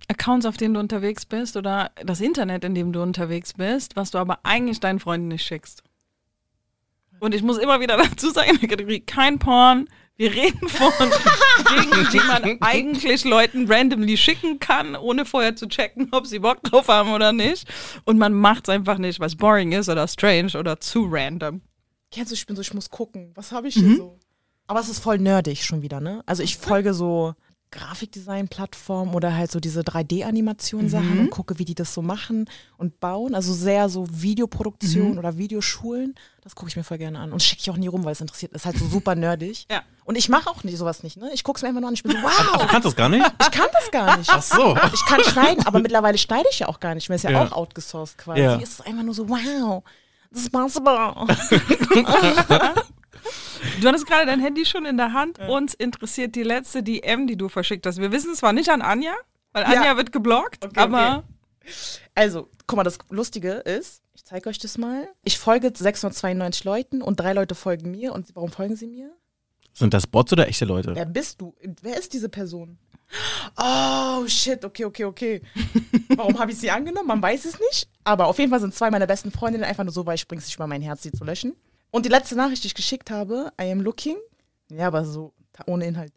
Accounts, 0.08 0.46
auf 0.46 0.56
denen 0.56 0.74
du 0.74 0.80
unterwegs 0.80 1.26
bist 1.26 1.56
oder 1.56 1.90
das 2.04 2.20
Internet, 2.20 2.64
in 2.64 2.74
dem 2.74 2.92
du 2.92 3.02
unterwegs 3.02 3.52
bist, 3.54 3.94
was 3.96 4.10
du 4.10 4.18
aber 4.18 4.38
eigentlich 4.42 4.80
deinen 4.80 5.00
Freunden 5.00 5.28
nicht 5.28 5.44
schickst. 5.44 5.82
Und 7.20 7.34
ich 7.34 7.42
muss 7.42 7.58
immer 7.58 7.80
wieder 7.80 7.96
dazu 7.96 8.30
sagen, 8.30 8.50
in 8.50 8.60
der 8.60 8.68
Kategorie 8.68 9.00
kein 9.00 9.38
Porn. 9.38 9.88
Wir 10.16 10.32
reden 10.34 10.68
von 10.68 10.92
Dingen, 11.70 12.08
die 12.12 12.18
man 12.18 12.58
eigentlich 12.60 13.24
Leuten 13.24 13.70
randomly 13.72 14.18
schicken 14.18 14.58
kann, 14.58 14.94
ohne 14.94 15.24
vorher 15.24 15.56
zu 15.56 15.66
checken, 15.66 16.08
ob 16.12 16.26
sie 16.26 16.40
Bock 16.40 16.62
drauf 16.62 16.88
haben 16.88 17.12
oder 17.12 17.32
nicht. 17.32 17.66
Und 18.04 18.18
man 18.18 18.34
macht 18.34 18.68
es 18.68 18.74
einfach 18.74 18.98
nicht, 18.98 19.18
weil 19.18 19.28
es 19.28 19.36
boring 19.36 19.72
ist 19.72 19.88
oder 19.88 20.06
strange 20.06 20.58
oder 20.58 20.78
zu 20.78 21.06
random. 21.10 21.62
Kennst 22.10 22.32
du, 22.32 22.34
ich 22.34 22.46
bin 22.46 22.56
so, 22.56 22.60
ich 22.60 22.74
muss 22.74 22.90
gucken. 22.90 23.32
Was 23.34 23.52
habe 23.52 23.68
ich 23.68 23.74
hier 23.74 23.96
so? 23.96 24.18
Aber 24.66 24.80
es 24.80 24.88
ist 24.88 25.02
voll 25.02 25.18
nerdig 25.18 25.64
schon 25.64 25.82
wieder, 25.82 26.00
ne? 26.00 26.22
Also 26.26 26.42
ich 26.42 26.56
folge 26.56 26.92
so 26.92 27.34
Grafikdesign-Plattformen 27.70 29.14
oder 29.14 29.34
halt 29.36 29.50
so 29.50 29.60
diese 29.60 29.80
3D-Animation-Sachen 29.82 31.18
und 31.20 31.30
gucke, 31.30 31.58
wie 31.58 31.64
die 31.64 31.74
das 31.74 31.94
so 31.94 32.02
machen 32.02 32.48
und 32.78 33.00
bauen. 33.00 33.34
Also 33.34 33.52
sehr 33.54 33.88
so 33.88 34.06
Videoproduktion 34.10 35.18
oder 35.18 35.36
Videoschulen. 35.38 36.14
Das 36.42 36.54
gucke 36.54 36.68
ich 36.70 36.76
mir 36.76 36.84
voll 36.84 36.98
gerne 36.98 37.18
an. 37.18 37.32
Und 37.32 37.42
schicke 37.42 37.60
ich 37.62 37.70
auch 37.70 37.76
nie 37.76 37.86
rum, 37.86 38.04
weil 38.04 38.12
es 38.12 38.20
interessiert. 38.20 38.52
ist 38.52 38.66
halt 38.66 38.78
so 38.78 38.86
super 38.86 39.14
nerdig. 39.14 39.66
Ja. 39.70 39.82
Und 40.04 40.16
ich 40.16 40.28
mache 40.28 40.50
auch 40.50 40.64
nicht 40.64 40.76
sowas 40.78 41.02
nicht, 41.02 41.16
ne? 41.16 41.30
Ich 41.32 41.44
gucke 41.44 41.58
es 41.58 41.62
mir 41.62 41.68
einfach 41.68 41.80
nur 41.80 41.88
an. 41.88 41.94
Ich 41.94 42.02
bin 42.02 42.12
so, 42.12 42.18
Du 42.18 42.24
wow, 42.24 42.66
kannst 42.66 42.86
das 42.86 42.96
gar 42.96 43.08
nicht? 43.08 43.24
ich 43.40 43.50
kann 43.50 43.68
das 43.72 43.90
gar 43.90 44.16
nicht. 44.16 44.30
Ach 44.32 44.42
so. 44.42 44.76
Ich 44.92 45.04
kann 45.06 45.22
schneiden, 45.22 45.64
aber 45.66 45.78
mittlerweile 45.78 46.18
schneide 46.18 46.48
ich 46.50 46.58
ja 46.60 46.68
auch 46.68 46.80
gar 46.80 46.94
nicht 46.94 47.08
mehr. 47.08 47.16
Ist 47.16 47.22
ja, 47.22 47.30
Ja. 47.30 47.44
auch 47.44 47.52
outgesourced 47.52 48.18
quasi. 48.18 48.40
Ja. 48.40 48.56
Es 48.56 48.70
ist 48.70 48.86
einfach 48.86 49.02
nur 49.04 49.14
so, 49.14 49.28
wow, 49.28 49.82
das 50.32 50.42
ist 50.42 50.50
possible. 50.52 51.14
Du 53.80 53.88
hattest 53.88 54.06
gerade 54.06 54.26
dein 54.26 54.40
Handy 54.40 54.64
schon 54.64 54.86
in 54.86 54.96
der 54.96 55.12
Hand. 55.12 55.38
Uns 55.48 55.74
interessiert 55.74 56.34
die 56.34 56.42
letzte 56.42 56.82
DM, 56.82 57.26
die 57.26 57.36
du 57.36 57.48
verschickt 57.48 57.86
hast. 57.86 57.98
Wir 57.98 58.12
wissen 58.12 58.34
zwar 58.34 58.52
nicht 58.52 58.68
an 58.70 58.82
Anja, 58.82 59.14
weil 59.52 59.64
Anja 59.64 59.84
Ja. 59.84 59.96
wird 59.96 60.12
geblockt, 60.12 60.64
Okay, 60.64 60.80
aber 60.80 61.24
Also, 62.14 62.48
guck 62.66 62.76
mal, 62.78 62.84
das 62.84 62.98
Lustige 63.10 63.52
ist, 63.52 64.02
ich 64.14 64.24
zeige 64.24 64.48
euch 64.48 64.58
das 64.58 64.78
mal. 64.78 65.08
Ich 65.24 65.38
folge 65.38 65.70
692 65.74 66.64
Leuten 66.64 67.02
und 67.02 67.20
drei 67.20 67.32
Leute 67.32 67.54
folgen 67.54 67.90
mir. 67.90 68.12
Und 68.12 68.34
warum 68.34 68.50
folgen 68.50 68.76
sie 68.76 68.86
mir? 68.86 69.10
Sind 69.72 69.94
das 69.94 70.06
Bots 70.06 70.32
oder 70.32 70.48
echte 70.48 70.64
Leute? 70.64 70.94
Wer 70.94 71.04
bist 71.06 71.40
du? 71.40 71.54
Wer 71.82 71.98
ist 71.98 72.12
diese 72.12 72.28
Person? 72.28 72.78
Oh, 73.56 74.26
shit, 74.26 74.64
okay, 74.64 74.84
okay, 74.84 75.04
okay. 75.04 75.42
Warum 76.16 76.38
habe 76.38 76.52
ich 76.52 76.58
sie 76.58 76.70
angenommen? 76.70 77.08
Man 77.08 77.20
weiß 77.22 77.44
es 77.44 77.58
nicht. 77.58 77.88
Aber 78.04 78.26
auf 78.28 78.38
jeden 78.38 78.50
Fall 78.50 78.60
sind 78.60 78.74
zwei 78.74 78.90
meiner 78.90 79.06
besten 79.06 79.32
Freundinnen 79.32 79.64
einfach 79.64 79.82
nur 79.84 79.92
so, 79.92 80.06
weil 80.06 80.14
ich 80.14 80.28
bring's 80.28 80.46
nicht 80.46 80.58
mal 80.60 80.66
mein 80.68 80.82
Herz, 80.82 81.02
sie 81.02 81.10
zu 81.12 81.24
löschen. 81.24 81.54
Und 81.90 82.06
die 82.06 82.10
letzte 82.10 82.36
Nachricht, 82.36 82.62
die 82.62 82.68
ich 82.68 82.74
geschickt 82.74 83.10
habe, 83.10 83.52
I 83.60 83.70
am 83.70 83.80
looking. 83.80 84.16
Ja, 84.70 84.86
aber 84.86 85.04
so 85.04 85.32
ohne 85.66 85.86
Inhalt. 85.86 86.12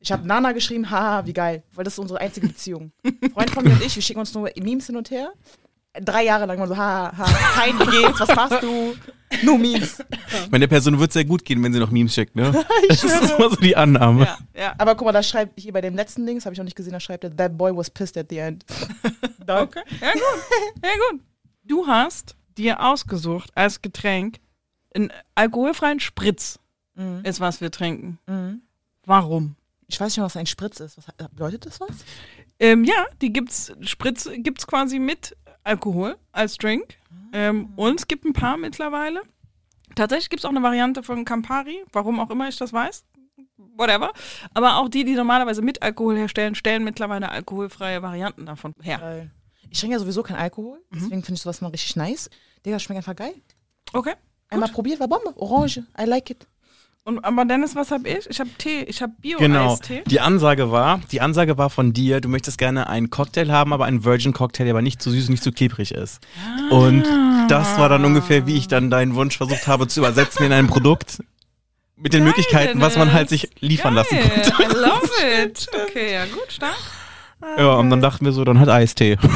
Ich 0.00 0.12
habe 0.12 0.26
Nana 0.26 0.52
geschrieben, 0.52 0.90
haha, 0.90 1.24
wie 1.26 1.32
geil, 1.32 1.62
weil 1.74 1.84
das 1.84 1.94
ist 1.94 1.98
unsere 1.98 2.20
einzige 2.20 2.46
Beziehung. 2.48 2.92
Freund 3.32 3.50
von 3.50 3.64
mir 3.64 3.72
und 3.72 3.82
ich, 3.82 3.96
wir 3.96 4.02
schicken 4.02 4.20
uns 4.20 4.34
nur 4.34 4.50
Memes 4.56 4.86
hin 4.86 4.96
und 4.96 5.10
her. 5.10 5.32
Drei 5.98 6.24
Jahre 6.24 6.44
lang 6.44 6.58
mal 6.58 6.68
so, 6.68 6.76
haha, 6.76 7.16
ha, 7.16 7.24
kein, 7.54 7.78
wie 7.80 8.02
geht's, 8.02 8.20
was 8.20 8.34
machst 8.36 8.62
du? 8.62 8.94
Nur 9.42 9.58
Memes. 9.58 9.98
Ich 10.44 10.50
meine, 10.50 10.60
der 10.60 10.66
Person 10.68 10.98
wird 11.00 11.12
sehr 11.12 11.24
gut 11.24 11.42
gehen, 11.44 11.62
wenn 11.64 11.72
sie 11.72 11.80
noch 11.80 11.90
Memes 11.90 12.12
schickt, 12.14 12.36
ne? 12.36 12.52
Das 12.88 13.02
ist 13.02 13.30
immer 13.30 13.48
so 13.48 13.56
die 13.56 13.74
Annahme. 13.74 14.24
ja, 14.26 14.38
ja. 14.54 14.74
Aber 14.76 14.94
guck 14.94 15.06
mal, 15.06 15.12
da 15.12 15.22
schreibt 15.22 15.58
hier 15.58 15.72
bei 15.72 15.80
dem 15.80 15.96
letzten 15.96 16.26
Ding, 16.26 16.36
das 16.36 16.44
habe 16.44 16.52
ich 16.52 16.58
noch 16.58 16.64
nicht 16.66 16.76
gesehen, 16.76 16.92
da 16.92 17.00
schreibt 17.00 17.24
er, 17.24 17.34
that 17.34 17.56
boy 17.56 17.74
was 17.74 17.88
pissed 17.88 18.18
at 18.18 18.26
the 18.28 18.38
end. 18.38 18.64
Dog. 19.46 19.76
Okay. 19.76 19.84
Ja, 20.02 20.12
gut. 20.12 20.82
Ja, 20.84 20.90
gut. 21.10 21.20
Du 21.64 21.86
hast 21.86 22.36
dir 22.58 22.80
ausgesucht 22.84 23.50
als 23.54 23.80
Getränk 23.80 24.38
einen 24.96 25.12
alkoholfreien 25.34 26.00
Spritz, 26.00 26.58
Mhm. 26.94 27.20
ist 27.24 27.40
was 27.40 27.60
wir 27.60 27.70
trinken. 27.70 28.18
Mhm. 28.26 28.62
Warum? 29.04 29.54
Ich 29.86 30.00
weiß 30.00 30.16
nicht, 30.16 30.24
was 30.24 30.36
ein 30.36 30.46
Spritz 30.46 30.80
ist. 30.80 30.96
Was, 30.96 31.06
bedeutet 31.30 31.66
das 31.66 31.80
was? 31.80 31.90
Ähm, 32.58 32.84
ja, 32.84 33.04
die 33.20 33.32
gibt's, 33.32 33.72
Spritz 33.82 34.28
gibt's 34.38 34.66
quasi 34.66 34.98
mit 34.98 35.36
Alkohol 35.62 36.16
als 36.32 36.56
Drink. 36.56 36.96
Ähm, 37.32 37.72
und 37.76 38.00
es 38.00 38.08
gibt 38.08 38.24
ein 38.24 38.32
paar 38.32 38.56
mittlerweile. 38.56 39.20
Tatsächlich 39.94 40.30
gibt 40.30 40.40
es 40.40 40.44
auch 40.44 40.50
eine 40.50 40.62
Variante 40.62 41.02
von 41.02 41.24
Campari, 41.24 41.84
warum 41.92 42.18
auch 42.18 42.30
immer 42.30 42.48
ich 42.48 42.56
das 42.56 42.72
weiß. 42.72 43.04
Whatever. 43.76 44.12
Aber 44.54 44.76
auch 44.78 44.88
die, 44.88 45.04
die 45.04 45.14
normalerweise 45.14 45.60
mit 45.62 45.82
Alkohol 45.82 46.16
herstellen, 46.16 46.54
stellen 46.54 46.82
mittlerweile 46.82 47.30
alkoholfreie 47.30 48.02
Varianten 48.02 48.46
davon 48.46 48.72
her. 48.80 48.98
Geil. 48.98 49.30
Ich 49.70 49.78
trinke 49.80 49.94
ja 49.94 50.00
sowieso 50.00 50.22
keinen 50.22 50.38
Alkohol, 50.38 50.80
deswegen 50.94 51.22
finde 51.22 51.34
ich 51.34 51.42
sowas 51.42 51.60
mal 51.60 51.68
richtig 51.68 51.96
nice. 51.96 52.30
Digga, 52.64 52.78
schmeckt 52.78 52.98
einfach 52.98 53.16
geil. 53.16 53.34
Okay. 53.92 54.14
Einmal 54.48 54.68
probiert, 54.70 55.00
war 55.00 55.08
Bombe. 55.08 55.32
Orange, 55.36 55.82
I 56.00 56.04
like 56.04 56.30
it. 56.30 56.46
Und, 57.04 57.24
aber 57.24 57.44
Dennis, 57.44 57.76
was 57.76 57.92
hab 57.92 58.04
ich? 58.04 58.28
Ich 58.28 58.40
habe 58.40 58.50
Tee. 58.58 58.82
Ich 58.82 59.00
habe 59.00 59.12
Genau. 59.22 59.76
Bio-Eistee. 59.76 60.02
Die 60.08 60.18
Ansage 60.18 60.72
war, 60.72 61.00
die 61.12 61.20
Ansage 61.20 61.56
war 61.56 61.70
von 61.70 61.92
dir, 61.92 62.20
du 62.20 62.28
möchtest 62.28 62.58
gerne 62.58 62.88
einen 62.88 63.10
Cocktail 63.10 63.48
haben, 63.52 63.72
aber 63.72 63.84
einen 63.84 64.04
Virgin 64.04 64.32
Cocktail, 64.32 64.64
der 64.64 64.72
aber 64.72 64.82
nicht 64.82 65.00
zu 65.00 65.10
süß 65.12 65.26
und 65.26 65.30
nicht 65.30 65.42
zu 65.44 65.52
klebrig 65.52 65.92
ist. 65.92 66.18
Und 66.70 67.04
das 67.48 67.78
war 67.78 67.88
dann 67.88 68.04
ungefähr, 68.04 68.46
wie 68.48 68.56
ich 68.56 68.66
dann 68.66 68.90
deinen 68.90 69.14
Wunsch 69.14 69.36
versucht 69.36 69.68
habe 69.68 69.86
zu 69.86 70.00
übersetzen 70.00 70.46
in 70.46 70.52
ein 70.52 70.66
Produkt 70.66 71.22
mit 71.94 72.12
den 72.12 72.20
Geil, 72.20 72.26
Möglichkeiten, 72.28 72.80
was 72.80 72.96
man 72.96 73.12
halt 73.12 73.28
sich 73.28 73.50
liefern 73.60 73.94
lassen 73.94 74.16
Geil. 74.16 74.28
konnte. 74.28 74.50
I 74.62 74.76
love 74.76 75.10
it. 75.44 75.68
Okay, 75.88 76.12
ja 76.14 76.24
gut, 76.26 76.50
stark. 76.50 76.74
Ja, 77.40 77.74
und 77.74 77.90
dann 77.90 78.00
dachten 78.00 78.24
wir 78.24 78.32
so, 78.32 78.44
dann 78.44 78.58
halt 78.58 78.70
Eistee. 78.70 79.18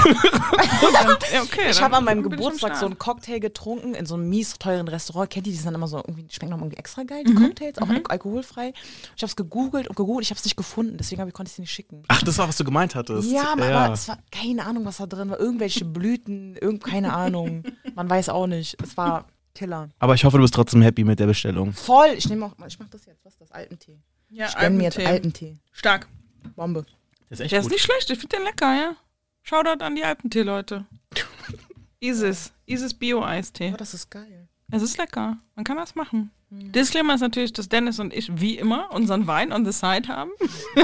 Ja, 1.33 1.43
okay, 1.43 1.71
Ich 1.71 1.77
dann 1.77 1.85
habe 1.85 1.97
an 1.99 2.05
meinem 2.05 2.23
Geburtstag 2.23 2.77
so 2.77 2.87
einen 2.87 2.99
Cocktail 2.99 3.39
getrunken 3.39 3.95
in 3.95 4.07
so 4.07 4.15
einem 4.15 4.29
mies 4.29 4.59
teuren 4.59 4.89
Restaurant. 4.89 5.31
Kennt 5.31 5.47
ihr 5.47 5.51
die? 5.53 5.57
Die 5.57 5.63
sind 5.63 5.67
dann 5.67 5.75
immer 5.75 5.89
so 5.89 5.99
irgendwie, 5.99 6.25
die 6.25 6.35
schmecken 6.35 6.51
noch 6.51 6.59
irgendwie 6.59 6.77
extra 6.77 7.03
geil, 7.05 7.25
die 7.25 7.35
Cocktails, 7.35 7.79
auch 7.79 7.89
al 7.89 8.03
alkoholfrei. 8.09 8.73
Ich 9.17 9.23
habe 9.23 9.29
es 9.31 9.37
gegoogelt 9.37 9.89
und 9.89 9.97
gegoogelt, 9.97 10.25
ich 10.25 10.31
habe 10.31 10.39
es 10.39 10.45
nicht 10.45 10.57
gefunden, 10.57 10.97
deswegen 10.97 11.27
ich, 11.27 11.35
konnte 11.35 11.49
ich 11.49 11.55
es 11.55 11.59
nicht 11.59 11.71
schicken. 11.71 12.03
Ach, 12.09 12.23
das 12.23 12.39
war, 12.39 12.49
was 12.49 12.57
du 12.57 12.65
gemeint 12.65 12.95
hattest. 12.95 13.31
Ja, 13.31 13.53
aber 13.53 13.93
es 13.93 14.09
war 14.09 14.19
keine 14.31 14.67
Ahnung, 14.67 14.85
was 14.85 14.99
da 14.99 15.07
drin 15.07 15.31
war. 15.31 15.39
Irgendwelche 15.39 15.85
Blüten, 15.85 16.57
irgend, 16.57 16.83
keine 16.85 17.13
Ahnung. 17.13 17.63
Man 17.95 18.09
weiß 18.09 18.29
auch 18.31 18.47
nicht. 18.47 18.77
Es 18.83 18.97
war 18.97 19.27
Killer. 19.55 19.89
Aber 19.99 20.15
ich 20.15 20.25
hoffe, 20.25 20.37
du 20.37 20.43
bist 20.43 20.55
trotzdem 20.55 20.83
happy 20.83 21.05
mit 21.05 21.19
der 21.19 21.27
Bestellung. 21.27 21.73
Voll. 21.73 22.15
Ich 22.17 22.29
nehme 22.29 22.47
auch, 22.47 22.53
ich 22.67 22.79
mach 22.79 22.89
das 22.89 23.07
jetzt. 23.07 23.25
Was 23.25 23.33
ist 23.35 23.41
das? 23.41 23.53
Alpentee. 23.53 23.99
Ja, 24.31 24.47
Ich 24.49 24.57
gönn 24.57 24.77
mir 24.77 24.85
jetzt 24.85 24.99
Alpentee. 24.99 25.15
Alpentee. 25.15 25.57
Stark. 25.73 26.09
Bombe. 26.57 26.85
Das 27.31 27.39
ist 27.39 27.45
echt 27.45 27.53
Der 27.53 27.61
ist 27.61 27.71
nicht 27.71 27.83
schlecht, 27.83 28.11
ich 28.11 28.19
finde 28.19 28.37
den 28.37 28.45
lecker, 28.45 28.75
ja. 28.75 28.97
Shoutout 29.43 29.83
an 29.83 29.97
die 29.97 30.05
Alpentee-Leute. 30.05 30.85
Isis. 32.01 32.53
Isis 32.67 32.93
Bio-Eistee. 32.93 33.71
Oh, 33.73 33.77
das 33.77 33.95
ist 33.95 34.11
geil. 34.11 34.49
Es 34.71 34.83
ist 34.83 34.99
lecker. 34.99 35.39
Man 35.55 35.65
kann 35.65 35.77
das 35.77 35.95
machen. 35.95 36.33
Disclaimer 36.51 37.15
ist 37.15 37.21
natürlich, 37.21 37.53
dass 37.53 37.69
Dennis 37.69 38.01
und 38.01 38.13
ich 38.13 38.41
wie 38.41 38.59
immer 38.59 38.93
unseren 38.93 39.29
Wein 39.29 39.53
on 39.53 39.65
the 39.65 39.71
side 39.71 40.09
haben. 40.09 40.33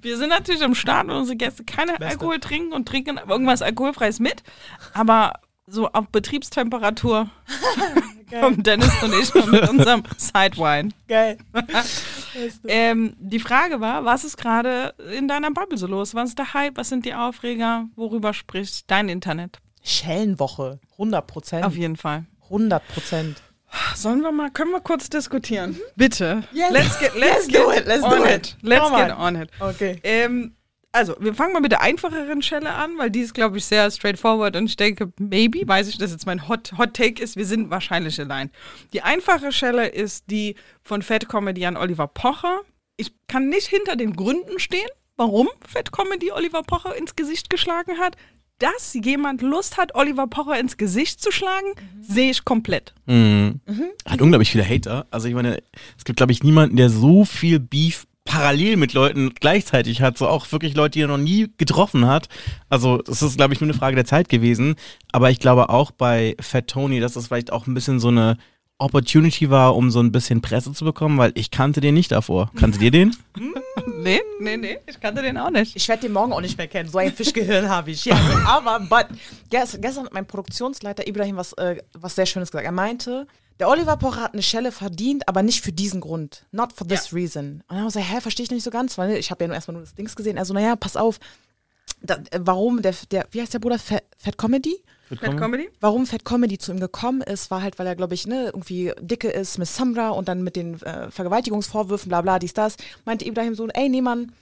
Wir 0.00 0.16
sind 0.16 0.28
natürlich 0.28 0.62
am 0.62 0.76
Start, 0.76 1.08
wenn 1.08 1.16
unsere 1.16 1.36
Gäste 1.36 1.64
keine 1.64 2.00
Alkohol 2.00 2.38
trinken 2.38 2.72
und 2.72 2.86
trinken 2.86 3.18
irgendwas 3.28 3.62
Alkoholfreies 3.62 4.20
mit. 4.20 4.44
Aber 4.94 5.40
so 5.66 5.88
auf 5.88 6.08
Betriebstemperatur 6.08 7.28
kommen 8.30 8.62
Dennis 8.62 8.90
und 9.02 9.12
ich 9.14 9.34
mit 9.46 9.68
unserem 9.68 10.02
Sidewine. 10.16 10.90
Geil. 11.08 11.38
Ähm, 12.68 13.14
die 13.18 13.40
Frage 13.40 13.80
war, 13.80 14.04
was 14.04 14.22
ist 14.22 14.36
gerade 14.36 14.92
in 15.16 15.26
deiner 15.26 15.50
Bubble 15.50 15.78
so 15.78 15.86
los? 15.86 16.14
Was 16.14 16.28
ist 16.30 16.38
der 16.38 16.52
Hype? 16.52 16.76
Was 16.76 16.90
sind 16.90 17.06
die 17.06 17.14
Aufreger? 17.14 17.86
Worüber 17.96 18.34
spricht 18.34 18.90
dein 18.90 19.08
Internet? 19.08 19.58
Schellenwoche. 19.82 20.78
100 20.92 21.26
Prozent. 21.26 21.64
Auf 21.64 21.76
jeden 21.76 21.96
Fall. 21.96 22.26
100 22.44 22.86
Prozent. 22.88 23.42
Sollen 23.94 24.20
wir 24.20 24.32
mal, 24.32 24.50
können 24.50 24.70
wir 24.72 24.80
kurz 24.80 25.08
diskutieren? 25.08 25.78
Bitte. 25.96 26.42
Yes. 26.52 26.70
Let's 26.70 26.98
get, 27.00 27.14
let's 27.14 27.46
Let's 27.46 27.48
do 27.48 27.70
get 27.70 27.80
it, 27.80 27.86
let's 27.86 28.04
on 28.04 28.10
do 28.10 28.24
it. 28.24 28.30
it. 28.30 28.56
Let's 28.62 28.84
Come 28.88 28.96
get 29.02 29.12
on. 29.16 29.36
on 29.36 29.42
it. 29.42 29.50
Okay. 29.58 30.00
Ähm, 30.02 30.54
also, 30.96 31.14
wir 31.20 31.34
fangen 31.34 31.52
mal 31.52 31.60
mit 31.60 31.72
der 31.72 31.82
einfacheren 31.82 32.40
Schelle 32.40 32.72
an, 32.72 32.96
weil 32.96 33.10
die 33.10 33.20
ist, 33.20 33.34
glaube 33.34 33.58
ich, 33.58 33.66
sehr 33.66 33.90
straightforward 33.90 34.56
und 34.56 34.64
ich 34.64 34.76
denke, 34.76 35.12
maybe, 35.18 35.68
weiß 35.68 35.88
ich, 35.88 35.98
dass 35.98 36.10
jetzt 36.10 36.24
mein 36.24 36.48
Hot, 36.48 36.72
Hot 36.78 36.94
Take 36.94 37.22
ist, 37.22 37.36
wir 37.36 37.44
sind 37.44 37.68
wahrscheinlich 37.68 38.18
allein. 38.18 38.50
Die 38.94 39.02
einfache 39.02 39.52
Schelle 39.52 39.88
ist 39.88 40.30
die 40.30 40.56
von 40.82 41.02
Fat 41.02 41.28
Comedy 41.28 41.66
an 41.66 41.76
Oliver 41.76 42.06
Pocher. 42.08 42.60
Ich 42.96 43.12
kann 43.28 43.50
nicht 43.50 43.66
hinter 43.66 43.96
den 43.96 44.14
Gründen 44.14 44.58
stehen, 44.58 44.88
warum 45.16 45.48
Fat 45.68 45.92
Comedy 45.92 46.32
Oliver 46.32 46.62
Pocher 46.62 46.96
ins 46.96 47.14
Gesicht 47.14 47.50
geschlagen 47.50 47.98
hat. 47.98 48.16
Dass 48.58 48.94
jemand 48.94 49.42
Lust 49.42 49.76
hat, 49.76 49.94
Oliver 49.94 50.26
Pocher 50.28 50.58
ins 50.58 50.78
Gesicht 50.78 51.20
zu 51.20 51.30
schlagen, 51.30 51.74
sehe 52.00 52.30
ich 52.30 52.42
komplett. 52.46 52.94
Mhm. 53.04 53.60
Hat 54.08 54.22
unglaublich 54.22 54.50
viele 54.50 54.66
Hater. 54.66 55.06
Also 55.10 55.28
ich 55.28 55.34
meine, 55.34 55.62
es 55.98 56.04
gibt, 56.04 56.16
glaube 56.16 56.32
ich, 56.32 56.42
niemanden, 56.42 56.76
der 56.76 56.88
so 56.88 57.26
viel 57.26 57.60
Beef 57.60 58.06
parallel 58.26 58.76
mit 58.76 58.92
Leuten 58.92 59.32
gleichzeitig 59.34 60.02
hat, 60.02 60.18
so 60.18 60.28
auch 60.28 60.52
wirklich 60.52 60.74
Leute, 60.74 60.92
die 60.92 61.02
er 61.02 61.08
noch 61.08 61.16
nie 61.16 61.48
getroffen 61.56 62.06
hat. 62.06 62.28
Also 62.68 62.98
das 62.98 63.22
ist, 63.22 63.38
glaube 63.38 63.54
ich, 63.54 63.60
nur 63.60 63.70
eine 63.70 63.78
Frage 63.78 63.96
der 63.96 64.04
Zeit 64.04 64.28
gewesen. 64.28 64.74
Aber 65.12 65.30
ich 65.30 65.38
glaube 65.38 65.70
auch 65.70 65.90
bei 65.90 66.36
Fat 66.40 66.68
Tony, 66.68 67.00
dass 67.00 67.14
das 67.14 67.28
vielleicht 67.28 67.52
auch 67.52 67.66
ein 67.66 67.74
bisschen 67.74 67.98
so 68.00 68.08
eine 68.08 68.36
Opportunity 68.78 69.48
war, 69.48 69.74
um 69.74 69.90
so 69.90 70.00
ein 70.00 70.12
bisschen 70.12 70.42
Presse 70.42 70.72
zu 70.72 70.84
bekommen, 70.84 71.16
weil 71.16 71.32
ich 71.34 71.50
kannte 71.50 71.80
den 71.80 71.94
nicht 71.94 72.12
davor. 72.12 72.50
Kanntet 72.56 72.82
ihr 72.82 72.90
den? 72.90 73.16
Nee, 73.98 74.20
nee, 74.40 74.56
nee, 74.56 74.78
ich 74.86 75.00
kannte 75.00 75.20
den 75.22 75.36
auch 75.36 75.50
nicht. 75.50 75.74
Ich 75.74 75.88
werde 75.88 76.02
den 76.02 76.12
morgen 76.12 76.32
auch 76.32 76.40
nicht 76.40 76.56
mehr 76.56 76.68
kennen. 76.68 76.88
So 76.88 76.98
ein 76.98 77.12
Fischgehirn 77.12 77.68
habe 77.68 77.90
ich. 77.90 78.04
Ja, 78.04 78.16
aber 78.46 78.80
but, 78.80 79.06
gestern, 79.50 79.80
gestern 79.80 80.04
hat 80.04 80.14
mein 80.14 80.26
Produktionsleiter 80.26 81.06
Ibrahim 81.06 81.36
was, 81.36 81.52
äh, 81.54 81.76
was 81.92 82.14
sehr 82.14 82.26
Schönes 82.26 82.50
gesagt. 82.50 82.64
Er 82.64 82.72
meinte, 82.72 83.26
der 83.58 83.68
Oliver 83.68 83.96
Pocher 83.96 84.22
hat 84.22 84.32
eine 84.34 84.42
Schelle 84.42 84.70
verdient, 84.72 85.28
aber 85.28 85.42
nicht 85.42 85.62
für 85.62 85.72
diesen 85.72 86.00
Grund. 86.00 86.46
Not 86.52 86.72
for 86.72 86.86
this 86.86 87.12
reason. 87.12 87.62
Und 87.62 87.64
dann 87.68 87.78
habe 87.78 87.88
ich 87.88 87.94
gesagt, 87.94 88.12
hä, 88.14 88.20
verstehe 88.20 88.44
ich 88.44 88.50
nicht 88.50 88.64
so 88.64 88.70
ganz, 88.70 88.98
weil 88.98 89.16
ich 89.16 89.30
habe 89.30 89.44
ja 89.44 89.48
nur 89.48 89.54
erstmal 89.54 89.74
nur 89.74 89.82
das 89.82 89.94
Dings 89.94 90.14
gesehen. 90.14 90.38
Also, 90.38 90.52
naja, 90.54 90.76
pass 90.76 90.96
auf. 90.96 91.18
Da, 92.02 92.16
äh, 92.30 92.40
warum 92.40 92.82
der, 92.82 92.94
der, 93.10 93.26
wie 93.30 93.40
heißt 93.40 93.54
der 93.54 93.58
Bruder? 93.58 93.78
Fat, 93.78 94.04
Fat 94.18 94.36
Comedy? 94.36 94.76
Fat 95.08 95.36
Comedy? 95.36 95.70
Warum 95.80 96.06
Fat 96.06 96.24
Comedy 96.24 96.58
zu 96.58 96.72
ihm 96.72 96.80
gekommen 96.80 97.22
ist, 97.22 97.50
war 97.50 97.62
halt, 97.62 97.78
weil 97.78 97.86
er, 97.86 97.96
glaube 97.96 98.14
ich, 98.14 98.26
ne, 98.26 98.46
irgendwie 98.46 98.92
dicke 99.00 99.28
ist, 99.28 99.56
Miss 99.56 99.76
Samra 99.76 100.10
und 100.10 100.28
dann 100.28 100.42
mit 100.42 100.56
den 100.56 100.82
äh, 100.82 101.10
Vergewaltigungsvorwürfen, 101.10 102.08
bla 102.08 102.22
bla, 102.22 102.38
dies, 102.38 102.54
das, 102.54 102.76
meinte 103.04 103.24
Ibrahim 103.24 103.54
so, 103.54 103.68
ey, 103.68 103.88
nee, 103.88 104.00
Mann, 104.02 104.32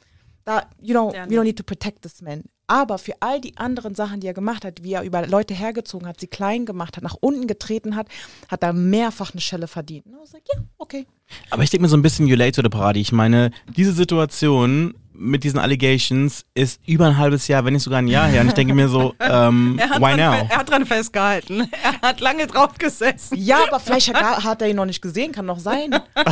da, 0.45 0.67
you 0.81 0.95
know, 0.95 1.13
Ja, 1.15 1.25
we 1.25 1.29
nee. 1.29 1.37
don't 1.39 1.45
need 1.45 1.59
to 1.59 1.63
protect 1.65 2.03
this 2.03 2.23
man. 2.23 2.45
Aber 2.67 2.99
für 2.99 3.15
all 3.21 3.41
die 3.41 3.57
anderen 3.59 3.95
Sachen, 3.95 4.21
die 4.21 4.27
er 4.27 4.35
gemacht 4.35 4.65
hat, 4.65 4.83
wie 4.83 4.95
er 4.95 5.03
über 5.03 5.27
Leute 5.27 5.53
hergezogen 5.55 6.09
hat, 6.09 6.19
sie 6.19 6.27
klein 6.27 6.65
gemacht 6.65 6.97
hat, 6.97 7.05
nach 7.05 7.17
unten 7.21 7.47
getreten 7.47 7.95
hat, 7.95 8.09
hat 8.49 8.63
er 8.63 8.73
mehrfach 8.73 9.33
eine 9.33 9.41
Schelle 9.41 9.69
verdient. 9.69 10.07
Und 10.07 10.25
ich 10.25 10.31
sag, 10.31 10.41
ja, 10.55 10.63
okay. 10.79 11.07
Aber 11.51 11.63
ich 11.63 11.71
denke 11.71 11.83
mir 11.83 11.89
so 11.89 11.97
ein 11.97 12.03
bisschen 12.03 12.27
you 12.27 12.37
late 12.37 12.53
to 12.53 12.63
the 12.63 12.69
party. 12.71 13.01
Ich 13.01 13.13
meine, 13.13 13.51
diese 13.77 13.93
Situation 13.93 14.95
mit 15.25 15.43
diesen 15.45 15.59
Allegations 15.59 16.45
ist 16.55 16.81
über 16.87 17.07
ein 17.07 17.19
halbes 17.19 17.49
Jahr, 17.49 17.65
wenn 17.65 17.73
nicht 17.73 17.83
sogar 17.83 18.01
ein 18.01 18.07
Jahr 18.09 18.27
her. 18.29 18.43
Und 18.43 18.49
ich 18.49 18.55
denke 18.55 18.75
mir 18.75 18.89
so, 18.89 19.15
ähm, 19.21 19.79
why 19.99 20.17
now? 20.17 20.47
er 20.49 20.59
hat 20.59 20.71
dran 20.71 20.87
festgehalten. 20.87 21.69
Er 21.83 22.09
hat 22.09 22.21
lange 22.21 22.47
drauf 22.47 22.75
gesessen. 22.79 23.37
Ja, 23.37 23.59
aber 23.67 23.81
vielleicht 23.81 24.13
hat, 24.15 24.45
hat 24.45 24.63
er 24.63 24.69
ihn 24.69 24.77
noch 24.77 24.85
nicht 24.85 25.01
gesehen, 25.01 25.33
kann 25.33 25.47
noch 25.47 25.59
sein. 25.59 25.91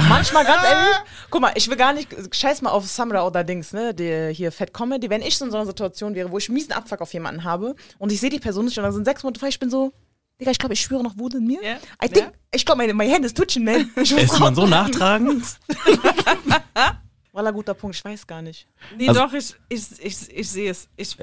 Manchmal 0.09 0.45
ganz 0.45 0.63
ehrlich, 0.71 0.97
guck 1.31 1.41
mal, 1.41 1.53
ich 1.55 1.69
will 1.69 1.77
gar 1.77 1.93
nicht, 1.93 2.09
scheiß 2.35 2.63
mal 2.63 2.71
auf 2.71 2.87
Samra 2.87 3.27
oder 3.27 3.43
Dings, 3.45 3.73
ne, 3.73 3.95
die, 3.95 4.33
hier 4.35 4.53
Fat 4.53 4.73
Comedy, 4.75 5.09
wenn 5.11 5.23
ich 5.23 5.37
so 5.39 5.45
in 5.45 5.51
so 5.51 5.57
einer 5.57 5.67
Situation 5.67 6.15
wäre, 6.15 6.31
wo 6.31 6.39
ich 6.39 6.49
miesen 6.49 6.73
Abfuck 6.73 7.01
auf 7.01 7.13
jemanden 7.13 7.45
habe 7.45 7.75
und 7.99 8.13
ich 8.13 8.21
sehe 8.21 8.31
die 8.31 8.41
Person 8.41 8.67
nicht 8.67 8.77
und 8.79 8.85
dann 8.85 8.93
sind 8.93 9.05
sechs 9.05 9.23
Monate 9.23 9.41
frei, 9.41 9.49
ich 9.49 9.59
bin 9.59 9.71
so, 9.71 9.93
Digga, 10.41 10.51
ich 10.51 10.59
glaube, 10.59 10.75
ich 10.75 10.81
schwöre 10.81 11.03
noch 11.03 11.17
Wut 11.19 11.35
in 11.35 11.47
mir. 11.47 11.61
Ja. 11.63 11.77
I 12.05 12.09
think, 12.09 12.27
Ja. 12.27 12.33
ich 12.53 12.65
glaube, 12.67 12.79
meine, 12.79 12.95
my 12.95 13.09
hand 13.09 13.25
is 13.25 13.33
twitching, 13.33 13.65
man. 13.65 13.91
Ist 13.97 14.41
man 14.41 14.55
so 14.55 14.67
nachtragend? 14.67 15.45
War 17.33 17.47
ein 17.47 17.55
guter 17.55 17.73
Punkt, 17.73 17.97
ich 17.97 18.05
weiß 18.05 18.27
gar 18.27 18.43
nicht. 18.43 18.67
Nee, 18.97 19.09
Also- 19.09 19.23
doch, 19.23 19.33
ich, 19.33 19.55
ich, 19.71 19.83
ich, 20.01 20.31
ich 20.37 20.51
sehe 20.51 20.71
es. 20.71 20.89
Ich, 20.97 21.17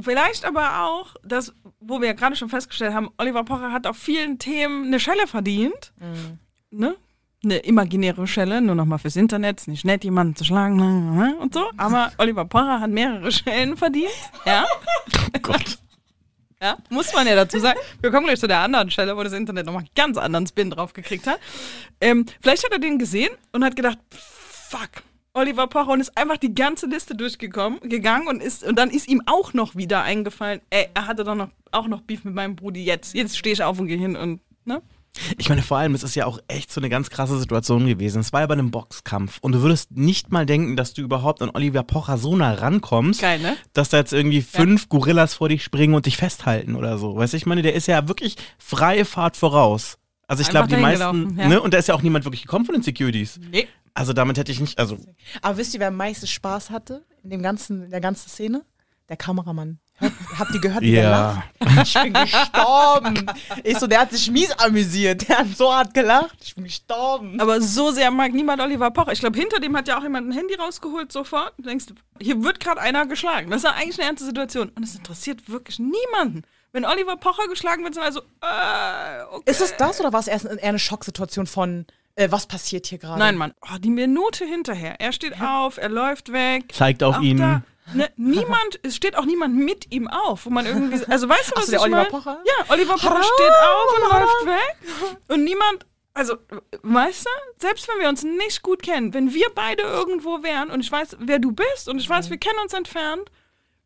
Vielleicht 0.00 0.44
aber 0.44 0.84
auch, 0.84 1.16
das, 1.24 1.52
wo 1.80 2.00
wir 2.00 2.06
ja 2.08 2.12
gerade 2.12 2.36
schon 2.36 2.48
festgestellt 2.48 2.94
haben, 2.94 3.10
Oliver 3.18 3.42
Pocher 3.44 3.72
hat 3.72 3.86
auf 3.86 3.96
vielen 3.96 4.38
Themen 4.38 4.86
eine 4.86 5.00
Schelle 5.00 5.26
verdient. 5.26 5.92
Ne? 6.70 6.94
Eine 7.42 7.56
imaginäre 7.58 8.26
Schelle, 8.28 8.60
nur 8.60 8.74
nochmal 8.76 8.98
fürs 9.00 9.16
Internet, 9.16 9.60
ist 9.62 9.66
nicht 9.68 9.84
nett, 9.84 10.04
jemanden 10.04 10.36
zu 10.36 10.44
schlagen 10.44 10.76
ne, 11.16 11.34
und 11.40 11.54
so. 11.54 11.68
Aber 11.78 12.12
Oliver 12.18 12.44
Pocher 12.44 12.80
hat 12.80 12.90
mehrere 12.90 13.32
Schellen 13.32 13.76
verdient. 13.76 14.10
Ja. 14.44 14.64
Gott. 15.42 15.78
Ja, 16.62 16.76
muss 16.90 17.14
man 17.14 17.26
ja 17.26 17.34
dazu 17.36 17.58
sagen. 17.58 17.78
Wir 18.02 18.10
kommen 18.10 18.26
gleich 18.26 18.38
zu 18.38 18.46
der 18.46 18.58
anderen 18.58 18.90
Stelle, 18.90 19.16
wo 19.16 19.22
das 19.22 19.32
Internet 19.32 19.64
nochmal 19.64 19.80
einen 19.80 19.90
ganz 19.94 20.18
anderen 20.18 20.46
Spin 20.46 20.68
drauf 20.68 20.92
gekriegt 20.92 21.26
hat. 21.26 21.40
Ähm, 22.02 22.26
vielleicht 22.42 22.62
hat 22.64 22.72
er 22.72 22.78
den 22.78 22.98
gesehen 22.98 23.30
und 23.52 23.64
hat 23.64 23.76
gedacht, 23.76 23.96
fuck, 24.10 24.90
Oliver 25.32 25.66
Pocher 25.66 25.92
und 25.92 26.00
ist 26.00 26.16
einfach 26.16 26.36
die 26.36 26.54
ganze 26.54 26.86
Liste 26.86 27.14
durchgekommen, 27.14 27.80
gegangen 27.80 28.28
und 28.28 28.42
ist 28.42 28.64
und 28.64 28.78
dann 28.78 28.90
ist 28.90 29.08
ihm 29.08 29.22
auch 29.26 29.52
noch 29.52 29.76
wieder 29.76 30.02
eingefallen, 30.02 30.60
ey, 30.70 30.88
er 30.94 31.06
hatte 31.06 31.24
doch 31.24 31.34
noch 31.34 31.50
auch 31.72 31.86
noch 31.86 32.00
Beef 32.00 32.24
mit 32.24 32.34
meinem 32.34 32.56
Brudi 32.56 32.84
jetzt. 32.84 33.14
Jetzt 33.14 33.38
stehe 33.38 33.52
ich 33.52 33.62
auf 33.62 33.78
und 33.78 33.86
gehe 33.86 33.98
hin 33.98 34.16
und 34.16 34.40
ne? 34.64 34.82
Ich 35.38 35.48
meine, 35.48 35.62
vor 35.62 35.76
allem, 35.76 35.94
es 35.94 36.04
ist 36.04 36.14
ja 36.14 36.26
auch 36.26 36.38
echt 36.46 36.72
so 36.72 36.80
eine 36.80 36.88
ganz 36.88 37.10
krasse 37.10 37.36
Situation 37.38 37.86
gewesen. 37.86 38.20
Es 38.20 38.32
war 38.32 38.40
ja 38.42 38.46
bei 38.46 38.54
einem 38.54 38.70
Boxkampf 38.70 39.38
und 39.40 39.52
du 39.52 39.62
würdest 39.62 39.90
nicht 39.90 40.30
mal 40.30 40.46
denken, 40.46 40.76
dass 40.76 40.94
du 40.94 41.02
überhaupt 41.02 41.42
an 41.42 41.50
Oliver 41.52 41.82
Pocher 41.82 42.16
so 42.16 42.36
nah 42.36 42.54
rankommst, 42.54 43.20
Geil, 43.20 43.40
ne? 43.40 43.56
dass 43.72 43.88
da 43.88 43.98
jetzt 43.98 44.12
irgendwie 44.12 44.40
fünf 44.40 44.88
Gorillas 44.88 45.34
vor 45.34 45.48
dich 45.48 45.64
springen 45.64 45.94
und 45.94 46.06
dich 46.06 46.16
festhalten 46.16 46.76
oder 46.76 46.96
so. 46.96 47.16
Weißt 47.16 47.32
du, 47.32 47.36
ich 47.36 47.46
meine, 47.46 47.62
der 47.62 47.74
ist 47.74 47.88
ja 47.88 48.06
wirklich 48.08 48.36
freie 48.58 49.04
Fahrt 49.04 49.36
voraus. 49.36 49.98
Also 50.28 50.42
ich 50.42 50.48
glaube, 50.48 50.68
die 50.68 50.76
meisten, 50.76 51.36
ja. 51.36 51.48
ne, 51.48 51.60
und 51.60 51.74
da 51.74 51.78
ist 51.78 51.88
ja 51.88 51.94
auch 51.96 52.02
niemand 52.02 52.24
wirklich 52.24 52.42
gekommen 52.42 52.64
von 52.64 52.76
den 52.76 52.82
Securities. 52.82 53.40
Nee. 53.50 53.66
Also 53.94 54.12
damit 54.12 54.38
hätte 54.38 54.52
ich 54.52 54.60
nicht, 54.60 54.78
also 54.78 54.98
Aber 55.42 55.56
wisst 55.56 55.74
ihr, 55.74 55.80
wer 55.80 55.88
am 55.88 55.96
meisten 55.96 56.26
Spaß 56.26 56.70
hatte 56.70 57.04
in 57.22 57.30
dem 57.30 57.42
ganzen, 57.42 57.84
in 57.84 57.90
der 57.90 58.00
ganzen 58.00 58.28
Szene? 58.28 58.64
Der 59.08 59.16
Kameramann. 59.16 59.80
Hört, 59.96 60.12
habt 60.38 60.54
ihr 60.54 60.60
gehört, 60.60 60.80
wie 60.82 60.92
der 60.92 61.02
Ja. 61.02 61.10
lacht? 61.60 61.86
Ich 61.88 61.94
bin 61.94 62.12
gestorben. 62.14 63.26
Ich 63.64 63.78
so, 63.78 63.86
der 63.86 64.00
hat 64.00 64.12
sich 64.12 64.30
mies 64.30 64.52
amüsiert. 64.52 65.28
Der 65.28 65.38
hat 65.38 65.48
so 65.56 65.72
hart 65.74 65.92
gelacht. 65.92 66.36
Ich 66.42 66.54
bin 66.54 66.64
gestorben. 66.64 67.38
Aber 67.40 67.60
so 67.60 67.90
sehr 67.90 68.10
mag 68.10 68.32
niemand 68.32 68.62
Oliver 68.62 68.90
Pocher. 68.92 69.12
Ich 69.12 69.20
glaube, 69.20 69.38
hinter 69.38 69.58
dem 69.60 69.76
hat 69.76 69.88
ja 69.88 69.98
auch 69.98 70.02
jemand 70.02 70.28
ein 70.28 70.32
Handy 70.32 70.54
rausgeholt 70.54 71.12
sofort. 71.12 71.52
Du 71.58 71.64
denkst, 71.64 71.86
hier 72.20 72.42
wird 72.42 72.60
gerade 72.60 72.80
einer 72.80 73.04
geschlagen. 73.06 73.50
Das 73.50 73.58
ist 73.58 73.64
ja 73.64 73.72
eigentlich 73.76 73.98
eine 73.98 74.06
ernste 74.08 74.24
Situation. 74.26 74.70
Und 74.70 74.84
es 74.84 74.94
interessiert 74.94 75.48
wirklich 75.50 75.78
niemanden. 75.78 76.42
Wenn 76.72 76.84
Oliver 76.84 77.16
Pocher 77.16 77.48
geschlagen 77.48 77.82
wird, 77.82 77.94
sind 77.94 78.04
also, 78.04 78.20
äh, 78.20 79.22
okay. 79.32 79.50
Ist 79.50 79.60
es 79.60 79.76
das 79.76 80.00
oder 80.00 80.12
war 80.12 80.20
es 80.20 80.28
erst 80.28 80.44
eher 80.46 80.62
eine 80.62 80.78
Schocksituation 80.78 81.46
von, 81.48 81.84
äh, 82.20 82.30
was 82.30 82.46
passiert 82.46 82.86
hier 82.86 82.98
gerade? 82.98 83.18
Nein, 83.18 83.36
Mann. 83.36 83.54
Oh, 83.62 83.78
die 83.78 83.90
Minute 83.90 84.44
hinterher. 84.44 85.00
Er 85.00 85.12
steht 85.12 85.40
auf, 85.40 85.78
er 85.78 85.88
läuft 85.88 86.32
weg. 86.32 86.72
zeigt 86.72 87.02
auf 87.02 87.16
Auch 87.16 87.20
ihn. 87.22 87.38
Da, 87.38 87.62
ne, 87.94 88.10
niemand, 88.16 88.78
es 88.82 88.96
steht 88.96 89.16
auch 89.16 89.24
niemand 89.24 89.54
mit 89.56 89.92
ihm 89.92 90.06
auf, 90.08 90.46
wo 90.46 90.50
man 90.50 90.66
irgendwie, 90.66 91.04
also 91.06 91.28
weißt 91.28 91.50
du, 91.50 91.56
was 91.56 91.62
Ach 91.62 91.62
so, 91.64 91.70
der 91.72 91.78
ich 91.80 91.84
Oliver 91.84 91.96
mein? 92.02 92.08
Pocher? 92.10 92.42
Ja, 92.46 92.64
Oliver 92.72 92.94
Pocher 92.94 93.10
Haram, 93.10 93.22
steht 93.22 93.50
auf 93.50 93.96
und 93.98 94.12
Haram. 94.12 94.22
läuft 94.22 94.46
weg 94.46 94.76
und 95.28 95.44
niemand, 95.44 95.86
also, 96.12 96.36
weißt 96.82 97.24
du, 97.24 97.30
selbst 97.58 97.88
wenn 97.88 98.00
wir 98.00 98.08
uns 98.08 98.22
nicht 98.22 98.62
gut 98.62 98.82
kennen, 98.82 99.14
wenn 99.14 99.32
wir 99.32 99.46
beide 99.54 99.82
irgendwo 99.84 100.42
wären 100.42 100.70
und 100.70 100.80
ich 100.80 100.90
weiß, 100.92 101.16
wer 101.20 101.38
du 101.38 101.52
bist 101.52 101.88
und 101.88 101.98
ich 102.00 102.08
weiß, 102.08 102.26
Mhm. 102.26 102.30
wir 102.32 102.38
kennen 102.38 102.58
uns 102.62 102.72
entfernt, 102.74 103.30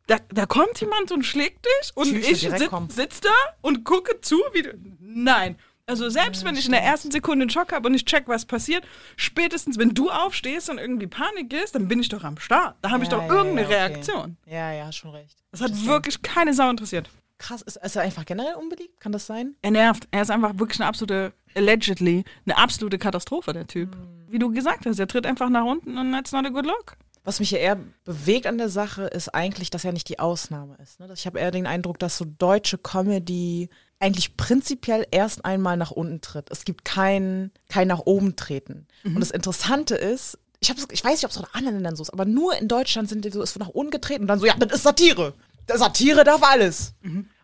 da, 0.07 0.17
da 0.31 0.45
kommt 0.47 0.81
jemand 0.81 1.13
und 1.13 1.23
schlägt 1.25 1.65
dich 1.65 1.93
und 1.95 2.09
Tschüss, 2.09 2.29
ich 2.29 2.41
direkt 2.41 2.59
sit, 2.61 2.69
kommen. 2.71 2.91
sitz 2.91 3.21
da 3.21 3.31
und 3.63 3.85
gucke 3.85 4.21
zu, 4.21 4.39
wie 4.53 4.63
du, 4.63 4.71
nein. 5.01 5.57
Also 5.87 6.09
selbst 6.09 6.45
wenn 6.45 6.57
ich 6.57 6.65
in 6.65 6.73
der 6.73 6.83
ersten 6.83 7.11
Sekunde 7.11 7.43
einen 7.43 7.51
Schock 7.51 7.73
habe 7.73 7.89
und 7.89 7.95
ich 7.95 8.07
check, 8.07 8.27
was 8.27 8.47
passiert, 8.47 8.85
spätestens 9.17 9.79
wenn 9.79 9.91
du 9.91 10.11
aufstehst 10.11 10.71
und 10.71 10.79
irgendwie 10.79 11.07
Panik 11.07 11.53
ist, 11.53 11.75
dann 11.75 11.89
bin 11.89 12.01
ich 12.01 12.09
doch 12.09 12.25
am 12.25 12.39
Start. 12.39 12.77
Da 12.81 12.91
habe 12.91 13.05
ich 13.05 13.11
Ja, 13.11 13.19
doch 13.19 13.25
ja, 13.25 13.35
irgendeine 13.35 13.61
ja, 13.63 13.67
okay. 13.67 13.77
Reaktion. 13.77 14.37
Ja, 14.47 14.73
ja, 14.73 14.93
schon 14.93 15.11
recht. 15.11 15.37
Das 15.51 15.61
hat 15.61 15.85
wirklich 15.85 16.23
keine 16.23 16.55
Sau 16.55 16.71
interessiert. 16.71 17.11
Krass, 17.37 17.61
ist, 17.63 17.77
ist 17.77 17.97
er 17.97 18.03
einfach 18.03 18.25
generell 18.25 18.55
unbeliebt? 18.55 18.99
Kann 18.99 19.13
das 19.13 19.27
sein? 19.27 19.57
Er 19.61 19.73
nervt. 19.73 20.09
Er 20.11 20.23
ist 20.23 20.31
einfach 20.31 20.59
wirklich 20.59 20.81
eine 20.81 20.89
absolute, 20.89 21.33
allegedly, 21.55 22.25
eine 22.47 22.57
absolute 22.57 22.97
Katastrophe, 22.99 23.53
der 23.53 23.67
Typ. 23.67 23.95
Wie 24.29 24.39
du 24.39 24.51
gesagt 24.53 24.87
hast, 24.87 24.99
er 24.99 25.09
tritt 25.09 25.27
einfach 25.27 25.51
nach 25.51 25.65
unten 25.65 25.99
und 25.99 26.13
that's 26.13 26.33
not 26.33 26.47
a 26.47 26.49
good 26.49 26.65
look. 26.65 26.97
Was 27.25 27.41
mich 27.41 27.51
ja 27.51 27.59
eher 27.59 27.79
bewegt 28.05 28.47
an 28.47 28.59
der 28.59 28.69
Sache, 28.69 29.05
ist 29.05 29.35
eigentlich, 29.35 29.71
dass 29.71 29.85
er 29.85 29.93
nicht 29.93 30.09
die 30.09 30.19
Ausnahme 30.19 30.77
ist. 30.83 31.01
Ne? 31.01 31.09
Ich 31.15 31.27
habe 31.27 31.39
eher 31.39 31.51
den 31.51 31.67
Eindruck, 31.67 31.99
dass 31.99 32.19
so 32.19 32.27
deutsche 32.27 32.79
Comedy 32.79 33.71
eigentlich 34.01 34.37
prinzipiell 34.37 35.07
erst 35.11 35.45
einmal 35.45 35.77
nach 35.77 35.91
unten 35.91 36.21
tritt. 36.21 36.51
Es 36.51 36.65
gibt 36.65 36.85
kein, 36.85 37.51
kein 37.69 37.89
nach 37.89 38.01
oben 38.01 38.37
treten. 38.37 38.87
Und 39.05 39.21
das 39.21 39.31
Interessante 39.31 39.95
ist, 39.95 40.39
ich, 40.61 40.71
ich 40.91 41.05
weiß 41.05 41.13
nicht, 41.13 41.25
ob 41.25 41.31
es 41.31 41.39
auch 41.39 41.49
in 41.49 41.55
anderen 41.55 41.77
Ländern 41.77 41.97
so 41.97 42.03
ist, 42.03 42.11
aber 42.11 42.25
nur 42.25 42.57
in 42.57 42.69
Deutschland 42.69 43.09
sind 43.09 43.25
die 43.25 43.31
so, 43.31 43.43
es 43.43 43.55
wird 43.55 43.67
nach 43.67 43.75
unten 43.75 43.91
getreten 43.91 44.23
und 44.23 44.29
dann 44.29 44.41
so, 44.41 44.47
ja, 44.47 44.55
das 44.57 44.73
ist 44.79 44.83
Satire. 44.83 45.35
Satire 45.69 46.25
darf 46.25 46.43
alles. 46.43 46.95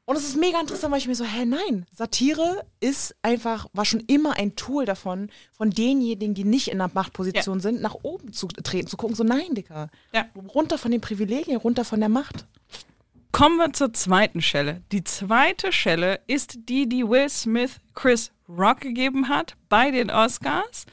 Und 0.07 0.17
es 0.17 0.25
ist 0.25 0.37
mega 0.37 0.61
interessant, 0.61 0.91
weil 0.91 0.99
ich 0.99 1.07
mir 1.07 1.15
so, 1.15 1.25
hä, 1.25 1.45
nein, 1.45 1.87
Satire 1.95 2.65
ist 2.81 3.15
einfach, 3.23 3.69
war 3.73 3.85
schon 3.85 4.01
immer 4.01 4.37
ein 4.37 4.57
Tool 4.57 4.85
davon, 4.85 5.31
von 5.53 5.71
denjenigen, 5.71 6.35
die 6.35 6.45
nicht 6.45 6.69
in 6.69 6.81
einer 6.81 6.91
Machtposition 6.93 7.61
sind, 7.61 7.81
nach 7.81 7.97
oben 8.03 8.33
zu 8.33 8.49
treten, 8.49 8.89
zu 8.89 8.97
gucken, 8.97 9.15
so, 9.15 9.23
nein, 9.23 9.55
Digga. 9.55 9.89
Ja. 10.13 10.27
Runter 10.53 10.79
von 10.79 10.91
den 10.91 11.01
Privilegien, 11.01 11.57
runter 11.59 11.85
von 11.85 12.01
der 12.01 12.09
Macht. 12.09 12.47
Kommen 13.33 13.59
wir 13.59 13.73
zur 13.73 13.93
zweiten 13.93 14.43
Schelle. 14.43 14.83
Die 14.93 15.05
zweite 15.05 15.73
Schelle 15.73 16.21
ist 16.27 16.59
die, 16.69 16.88
die 16.88 17.09
Will 17.09 17.29
Smith 17.29 17.79
Chris 17.95 18.33
Rock 18.49 18.81
gegeben 18.81 19.29
hat 19.29 19.57
bei 19.69 19.90
den 19.90 20.11
Oscars. 20.11 20.87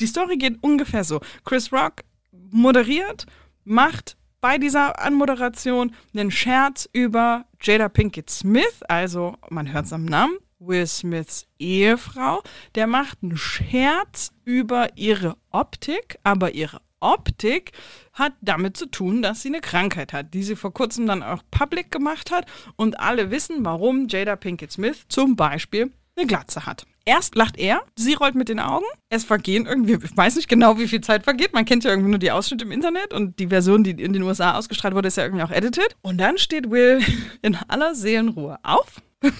Die 0.00 0.06
Story 0.06 0.36
geht 0.36 0.58
ungefähr 0.62 1.04
so. 1.04 1.20
Chris 1.44 1.72
Rock 1.72 2.04
moderiert, 2.50 3.26
macht 3.64 4.16
bei 4.40 4.58
dieser 4.58 5.00
Anmoderation 5.00 5.94
einen 6.14 6.30
Scherz 6.30 6.88
über 6.92 7.46
Jada 7.60 7.88
Pinkett 7.88 8.30
Smith, 8.30 8.82
also 8.88 9.34
man 9.50 9.72
hört 9.72 9.86
es 9.86 9.92
am 9.92 10.04
Namen, 10.04 10.36
Will 10.60 10.86
Smiths 10.86 11.46
Ehefrau. 11.58 12.42
Der 12.74 12.86
macht 12.86 13.18
einen 13.22 13.36
Scherz 13.36 14.32
über 14.44 14.96
ihre 14.96 15.36
Optik, 15.50 16.18
aber 16.22 16.54
ihre 16.54 16.80
Optik 17.00 17.72
hat 18.12 18.32
damit 18.40 18.76
zu 18.76 18.86
tun, 18.86 19.22
dass 19.22 19.42
sie 19.42 19.48
eine 19.48 19.60
Krankheit 19.60 20.12
hat, 20.12 20.34
die 20.34 20.42
sie 20.42 20.56
vor 20.56 20.72
kurzem 20.72 21.06
dann 21.06 21.22
auch 21.22 21.42
public 21.50 21.90
gemacht 21.90 22.30
hat 22.30 22.46
und 22.76 22.98
alle 23.00 23.30
wissen, 23.30 23.64
warum 23.64 24.08
Jada 24.08 24.36
Pinkett 24.36 24.72
Smith 24.72 25.06
zum 25.08 25.36
Beispiel 25.36 25.92
eine 26.16 26.26
Glatze 26.26 26.66
hat. 26.66 26.86
Erst 27.08 27.36
lacht 27.36 27.56
er, 27.56 27.80
sie 27.96 28.12
rollt 28.12 28.34
mit 28.34 28.50
den 28.50 28.60
Augen, 28.60 28.84
es 29.08 29.24
vergehen 29.24 29.64
irgendwie, 29.64 29.94
ich 29.94 30.14
weiß 30.14 30.36
nicht 30.36 30.46
genau, 30.46 30.78
wie 30.78 30.86
viel 30.86 31.00
Zeit 31.00 31.24
vergeht, 31.24 31.54
man 31.54 31.64
kennt 31.64 31.82
ja 31.84 31.90
irgendwie 31.90 32.10
nur 32.10 32.18
die 32.18 32.30
Ausschnitte 32.30 32.66
im 32.66 32.70
Internet 32.70 33.14
und 33.14 33.38
die 33.38 33.46
Version, 33.46 33.82
die 33.82 33.92
in 33.92 34.12
den 34.12 34.24
USA 34.24 34.58
ausgestrahlt 34.58 34.94
wurde, 34.94 35.08
ist 35.08 35.16
ja 35.16 35.24
irgendwie 35.24 35.42
auch 35.42 35.50
edited. 35.50 35.96
Und 36.02 36.18
dann 36.18 36.36
steht 36.36 36.70
Will 36.70 37.00
in 37.40 37.56
aller 37.66 37.94
Seelenruhe 37.94 38.58
auf, 38.62 39.00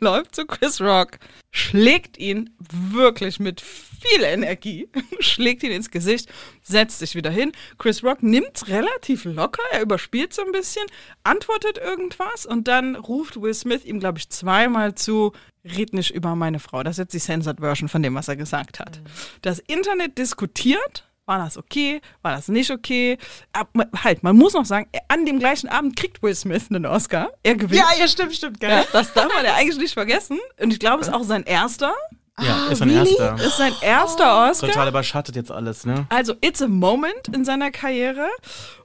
läuft 0.00 0.36
zu 0.36 0.46
Chris 0.46 0.80
Rock, 0.80 1.18
schlägt 1.50 2.18
ihn 2.18 2.50
wirklich 2.60 3.40
mit 3.40 3.60
viel 3.60 4.22
Energie, 4.22 4.88
schlägt 5.18 5.64
ihn 5.64 5.72
ins 5.72 5.90
Gesicht, 5.90 6.32
setzt 6.62 7.00
sich 7.00 7.16
wieder 7.16 7.30
hin. 7.30 7.50
Chris 7.78 8.04
Rock 8.04 8.22
nimmt's 8.22 8.68
relativ 8.68 9.24
locker, 9.24 9.62
er 9.72 9.82
überspielt 9.82 10.32
so 10.32 10.42
ein 10.44 10.52
bisschen, 10.52 10.86
antwortet 11.24 11.78
irgendwas 11.78 12.46
und 12.46 12.68
dann 12.68 12.94
ruft 12.94 13.42
Will 13.42 13.54
Smith 13.54 13.84
ihm, 13.84 13.98
glaube 13.98 14.18
ich, 14.18 14.28
zweimal 14.28 14.94
zu, 14.94 15.32
red 15.64 15.92
nicht 15.92 16.10
über 16.10 16.34
meine 16.34 16.58
Frau. 16.58 16.82
Das 16.82 16.94
ist 16.94 16.98
jetzt 16.98 17.14
die 17.14 17.20
Censored 17.20 17.60
Version 17.60 17.88
von 17.88 18.02
dem, 18.02 18.14
was 18.14 18.28
er 18.28 18.36
gesagt 18.36 18.80
hat. 18.80 19.00
Das 19.42 19.58
Internet 19.58 20.18
diskutiert, 20.18 21.08
war 21.24 21.38
das 21.38 21.56
okay? 21.56 22.00
War 22.22 22.32
das 22.32 22.48
nicht 22.48 22.70
okay? 22.70 23.16
Ab, 23.52 23.68
halt, 24.02 24.22
man 24.22 24.36
muss 24.36 24.54
noch 24.54 24.64
sagen, 24.64 24.88
an 25.08 25.24
dem 25.24 25.38
gleichen 25.38 25.68
Abend 25.68 25.96
kriegt 25.96 26.22
Will 26.22 26.34
Smith 26.34 26.66
einen 26.70 26.86
Oscar. 26.86 27.30
Er 27.42 27.54
gewinnt. 27.54 27.80
Ja, 27.80 27.86
ja, 27.98 28.08
stimmt, 28.08 28.34
stimmt, 28.34 28.60
gell? 28.60 28.70
Ja, 28.70 28.84
das 28.92 29.12
darf 29.12 29.32
man 29.32 29.44
ja 29.44 29.54
eigentlich 29.54 29.78
nicht 29.78 29.94
vergessen. 29.94 30.38
Und 30.60 30.72
ich 30.72 30.80
glaube, 30.80 31.00
es 31.00 31.08
ist 31.08 31.14
auch 31.14 31.22
sein 31.22 31.44
erster. 31.44 31.94
Ja, 32.40 32.68
ist 32.68 32.82
ein 32.82 32.90
really? 32.90 33.14
erster. 33.16 33.44
Ist 33.44 33.56
sein 33.58 33.72
erster 33.82 34.50
Oscar. 34.50 34.68
Total 34.68 34.88
überschattet 34.88 35.36
jetzt 35.36 35.52
alles, 35.52 35.84
ne? 35.84 36.06
Also, 36.08 36.34
it's 36.40 36.62
a 36.62 36.68
moment 36.68 37.28
in 37.32 37.44
seiner 37.44 37.70
Karriere. 37.70 38.26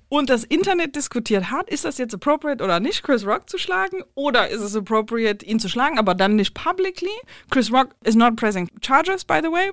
Und 0.09 0.29
das 0.29 0.43
Internet 0.45 0.95
diskutiert 0.95 1.51
hart, 1.51 1.69
ist 1.69 1.83
das 1.85 1.97
jetzt 1.97 2.13
appropriate 2.13 2.63
oder 2.63 2.79
nicht, 2.79 3.03
Chris 3.03 3.25
Rock 3.25 3.49
zu 3.49 3.57
schlagen? 3.57 4.03
Oder 4.15 4.47
ist 4.47 4.61
es 4.61 4.75
appropriate, 4.75 5.45
ihn 5.45 5.59
zu 5.59 5.67
schlagen, 5.67 5.99
aber 5.99 6.15
dann 6.15 6.35
nicht 6.35 6.53
publicly? 6.53 7.09
Chris 7.49 7.71
Rock 7.71 7.89
is 8.03 8.15
not 8.15 8.35
pressing 8.37 8.69
charges, 8.81 9.25
by 9.25 9.39
the 9.43 9.51
way. 9.51 9.71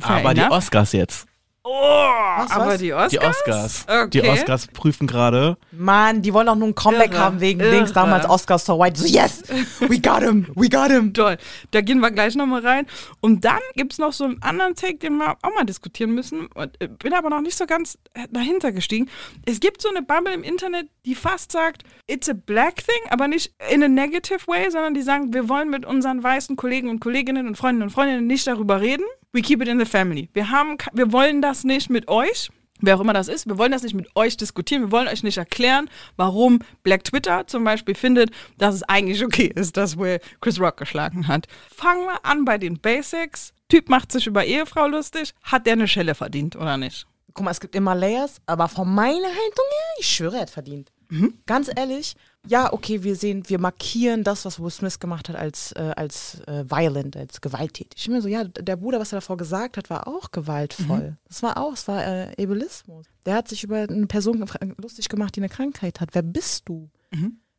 Fair 0.00 0.16
Aber 0.16 0.34
die 0.34 0.40
enough. 0.40 0.52
Oscars 0.52 0.92
jetzt. 0.92 1.26
Oh, 1.66 1.70
Was, 1.70 2.50
aber 2.50 2.66
was? 2.66 2.78
die 2.78 2.92
Oscars? 2.92 3.10
Die 3.10 3.18
Oscars. 3.20 3.86
Okay. 3.88 4.08
Die 4.10 4.28
Oscars 4.28 4.66
prüfen 4.66 5.06
gerade. 5.06 5.56
Mann, 5.72 6.20
die 6.20 6.34
wollen 6.34 6.46
auch 6.50 6.56
nur 6.56 6.68
ein 6.68 6.74
Comeback 6.74 7.12
Irre, 7.12 7.20
haben 7.20 7.40
wegen 7.40 7.60
irre. 7.60 7.70
Dings 7.70 7.94
damals 7.94 8.28
Oscar 8.28 8.58
so 8.58 8.78
white. 8.78 9.00
So, 9.00 9.06
yes, 9.06 9.42
we 9.80 9.98
got 9.98 10.20
him, 10.20 10.46
we 10.56 10.68
got 10.68 10.90
him. 10.90 11.14
Toll. 11.14 11.38
Da 11.70 11.80
gehen 11.80 12.00
wir 12.00 12.10
gleich 12.10 12.34
nochmal 12.34 12.60
rein. 12.66 12.86
Und 13.20 13.46
dann 13.46 13.60
gibt 13.76 13.94
es 13.94 13.98
noch 13.98 14.12
so 14.12 14.24
einen 14.24 14.42
anderen 14.42 14.74
Take, 14.74 14.98
den 14.98 15.16
wir 15.16 15.38
auch 15.40 15.54
mal 15.54 15.64
diskutieren 15.64 16.14
müssen. 16.14 16.48
Und, 16.48 16.78
äh, 16.82 16.88
Bin 16.88 17.14
aber 17.14 17.30
noch 17.30 17.40
nicht 17.40 17.56
so 17.56 17.64
ganz 17.64 17.96
äh, 18.12 18.28
dahinter 18.30 18.70
gestiegen. 18.70 19.08
Es 19.46 19.58
gibt 19.58 19.80
so 19.80 19.88
eine 19.88 20.02
Bubble 20.02 20.34
im 20.34 20.42
Internet, 20.42 20.88
die 21.06 21.14
fast 21.14 21.50
sagt, 21.50 21.82
it's 22.06 22.28
a 22.28 22.34
black 22.34 22.76
thing, 22.76 23.10
aber 23.10 23.26
nicht 23.26 23.54
in 23.70 23.82
a 23.82 23.88
negative 23.88 24.46
way, 24.48 24.70
sondern 24.70 24.92
die 24.92 25.02
sagen, 25.02 25.32
wir 25.32 25.48
wollen 25.48 25.70
mit 25.70 25.86
unseren 25.86 26.22
weißen 26.22 26.56
Kollegen 26.56 26.90
und 26.90 27.00
Kolleginnen 27.00 27.46
und 27.46 27.56
Freundinnen 27.56 27.84
und 27.84 27.90
Freundinnen 27.90 28.26
nicht 28.26 28.46
darüber 28.46 28.82
reden. 28.82 29.04
We 29.34 29.42
keep 29.42 29.60
it 29.60 29.66
in 29.66 29.80
the 29.80 29.84
family. 29.84 30.28
Wir, 30.32 30.50
haben, 30.50 30.78
wir 30.92 31.10
wollen 31.10 31.42
das 31.42 31.64
nicht 31.64 31.90
mit 31.90 32.06
euch. 32.06 32.50
Wer 32.78 32.96
auch 32.96 33.00
immer 33.00 33.12
das 33.12 33.26
ist, 33.26 33.48
wir 33.48 33.58
wollen 33.58 33.72
das 33.72 33.82
nicht 33.82 33.94
mit 33.94 34.14
euch 34.14 34.36
diskutieren, 34.36 34.82
wir 34.82 34.92
wollen 34.92 35.08
euch 35.08 35.22
nicht 35.22 35.38
erklären, 35.38 35.88
warum 36.16 36.60
Black 36.82 37.02
Twitter 37.02 37.46
zum 37.46 37.64
Beispiel 37.64 37.94
findet, 37.94 38.30
dass 38.58 38.76
es 38.76 38.82
eigentlich 38.84 39.24
okay 39.24 39.50
ist, 39.52 39.76
dass 39.76 39.98
Will 39.98 40.20
Chris 40.40 40.60
Rock 40.60 40.76
geschlagen 40.76 41.26
hat. 41.26 41.46
Fangen 41.74 42.04
wir 42.04 42.24
an 42.24 42.44
bei 42.44 42.58
den 42.58 42.78
Basics. 42.78 43.52
Typ 43.68 43.88
macht 43.88 44.12
sich 44.12 44.26
über 44.28 44.44
Ehefrau 44.44 44.86
lustig, 44.86 45.34
hat 45.42 45.66
der 45.66 45.72
eine 45.74 45.88
Schelle 45.88 46.14
verdient 46.14 46.54
oder 46.54 46.76
nicht? 46.76 47.06
Guck 47.32 47.44
mal, 47.44 47.50
es 47.50 47.60
gibt 47.60 47.74
immer 47.74 47.96
Layers, 47.96 48.40
aber 48.46 48.68
von 48.68 48.92
meiner 48.94 49.14
Haltung 49.14 49.34
her, 49.34 49.94
ich 49.98 50.06
schwöre, 50.06 50.36
er 50.36 50.42
hat 50.42 50.50
verdient. 50.50 50.92
Ganz 51.46 51.70
ehrlich, 51.74 52.14
ja, 52.46 52.72
okay, 52.72 53.02
wir 53.02 53.16
sehen, 53.16 53.42
wir 53.48 53.58
markieren 53.58 54.24
das, 54.24 54.44
was 54.44 54.60
Will 54.60 54.70
Smith 54.70 54.98
gemacht 54.98 55.28
hat, 55.28 55.36
als, 55.36 55.72
äh, 55.72 55.92
als 55.96 56.40
äh, 56.46 56.64
violent, 56.68 57.16
als 57.16 57.40
gewalttätig. 57.40 57.92
Ich 57.96 58.04
bin 58.04 58.14
mir 58.14 58.22
so, 58.22 58.28
ja, 58.28 58.44
der 58.44 58.76
Bruder, 58.76 59.00
was 59.00 59.12
er 59.12 59.18
davor 59.18 59.36
gesagt 59.36 59.76
hat, 59.76 59.90
war 59.90 60.06
auch 60.06 60.30
gewaltvoll. 60.30 61.16
Das 61.26 61.42
war 61.42 61.56
auch, 61.56 61.72
es 61.72 61.88
war 61.88 62.04
äh, 62.06 62.42
Ableismus. 62.42 63.06
Der 63.26 63.34
hat 63.34 63.48
sich 63.48 63.64
über 63.64 63.78
eine 63.78 64.06
Person 64.06 64.44
lustig 64.76 65.08
gemacht, 65.08 65.36
die 65.36 65.40
eine 65.40 65.48
Krankheit 65.48 66.00
hat. 66.00 66.10
Wer 66.12 66.22
bist 66.22 66.68
du? 66.68 66.90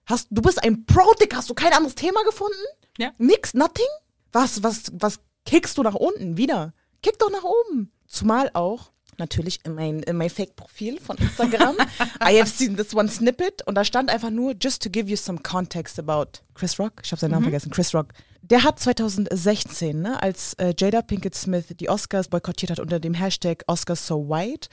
Hast, 0.05 0.27
du 0.29 0.41
bist 0.41 0.63
ein 0.63 0.85
Pro-Dick, 0.85 1.35
hast 1.35 1.49
du 1.49 1.53
kein 1.53 1.73
anderes 1.73 1.95
Thema 1.95 2.23
gefunden? 2.23 2.53
Ja. 2.97 3.11
Nix, 3.17 3.53
nothing? 3.53 3.85
Was, 4.31 4.61
was, 4.63 4.91
was 4.93 5.19
kickst 5.45 5.77
du 5.77 5.83
nach 5.83 5.95
unten 5.95 6.37
wieder? 6.37 6.73
Kick 7.01 7.17
doch 7.19 7.31
nach 7.31 7.43
oben. 7.43 7.91
Zumal 8.07 8.51
auch, 8.53 8.91
natürlich 9.19 9.59
in 9.65 9.75
mein, 9.75 9.99
in 10.03 10.17
mein 10.17 10.29
Fake-Profil 10.29 10.99
von 10.99 11.17
Instagram, 11.17 11.75
I 12.21 12.39
have 12.39 12.47
seen 12.47 12.75
this 12.75 12.93
one 12.93 13.09
snippet. 13.09 13.61
Und 13.67 13.75
da 13.75 13.83
stand 13.83 14.09
einfach 14.09 14.29
nur, 14.29 14.53
just 14.59 14.81
to 14.83 14.89
give 14.89 15.09
you 15.09 15.15
some 15.15 15.39
context 15.39 15.99
about 15.99 16.39
Chris 16.53 16.79
Rock, 16.79 17.01
ich 17.03 17.11
habe 17.11 17.19
seinen 17.19 17.31
Namen 17.31 17.43
vergessen, 17.43 17.71
Chris 17.71 17.93
Rock. 17.93 18.07
Der 18.41 18.63
hat 18.63 18.79
2016, 18.79 20.01
ne, 20.01 20.21
als 20.21 20.53
äh, 20.55 20.73
Jada 20.77 21.01
Pinkett 21.01 21.33
Smith 21.33 21.65
die 21.79 21.89
Oscars 21.89 22.27
boykottiert 22.27 22.71
hat 22.71 22.79
unter 22.79 22.99
dem 22.99 23.15
Hashtag 23.15 23.63
Oscars 23.67 24.05
so 24.05 24.29
white, 24.29 24.69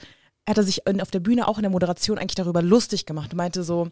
hat 0.47 0.57
er 0.57 0.63
sich 0.63 0.85
in, 0.85 1.01
auf 1.01 1.09
der 1.09 1.21
Bühne 1.21 1.47
auch 1.47 1.57
in 1.57 1.63
der 1.63 1.71
Moderation 1.71 2.17
eigentlich 2.17 2.35
darüber 2.35 2.61
lustig 2.61 3.05
gemacht 3.05 3.31
und 3.31 3.37
meinte 3.37 3.63
so, 3.63 3.89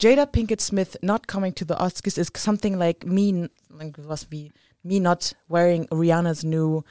Jada 0.00 0.26
Pinkett 0.26 0.60
Smith 0.60 0.98
not 1.02 1.28
coming 1.28 1.54
to 1.54 1.64
the 1.66 1.74
Oscars 1.74 2.18
is 2.18 2.28
something 2.36 2.74
like 2.74 3.06
me, 3.06 3.48
was 3.96 4.30
wie, 4.30 4.52
me 4.82 5.00
not 5.00 5.34
wearing 5.48 5.86
Rihanna's 5.90 6.42
new 6.42 6.82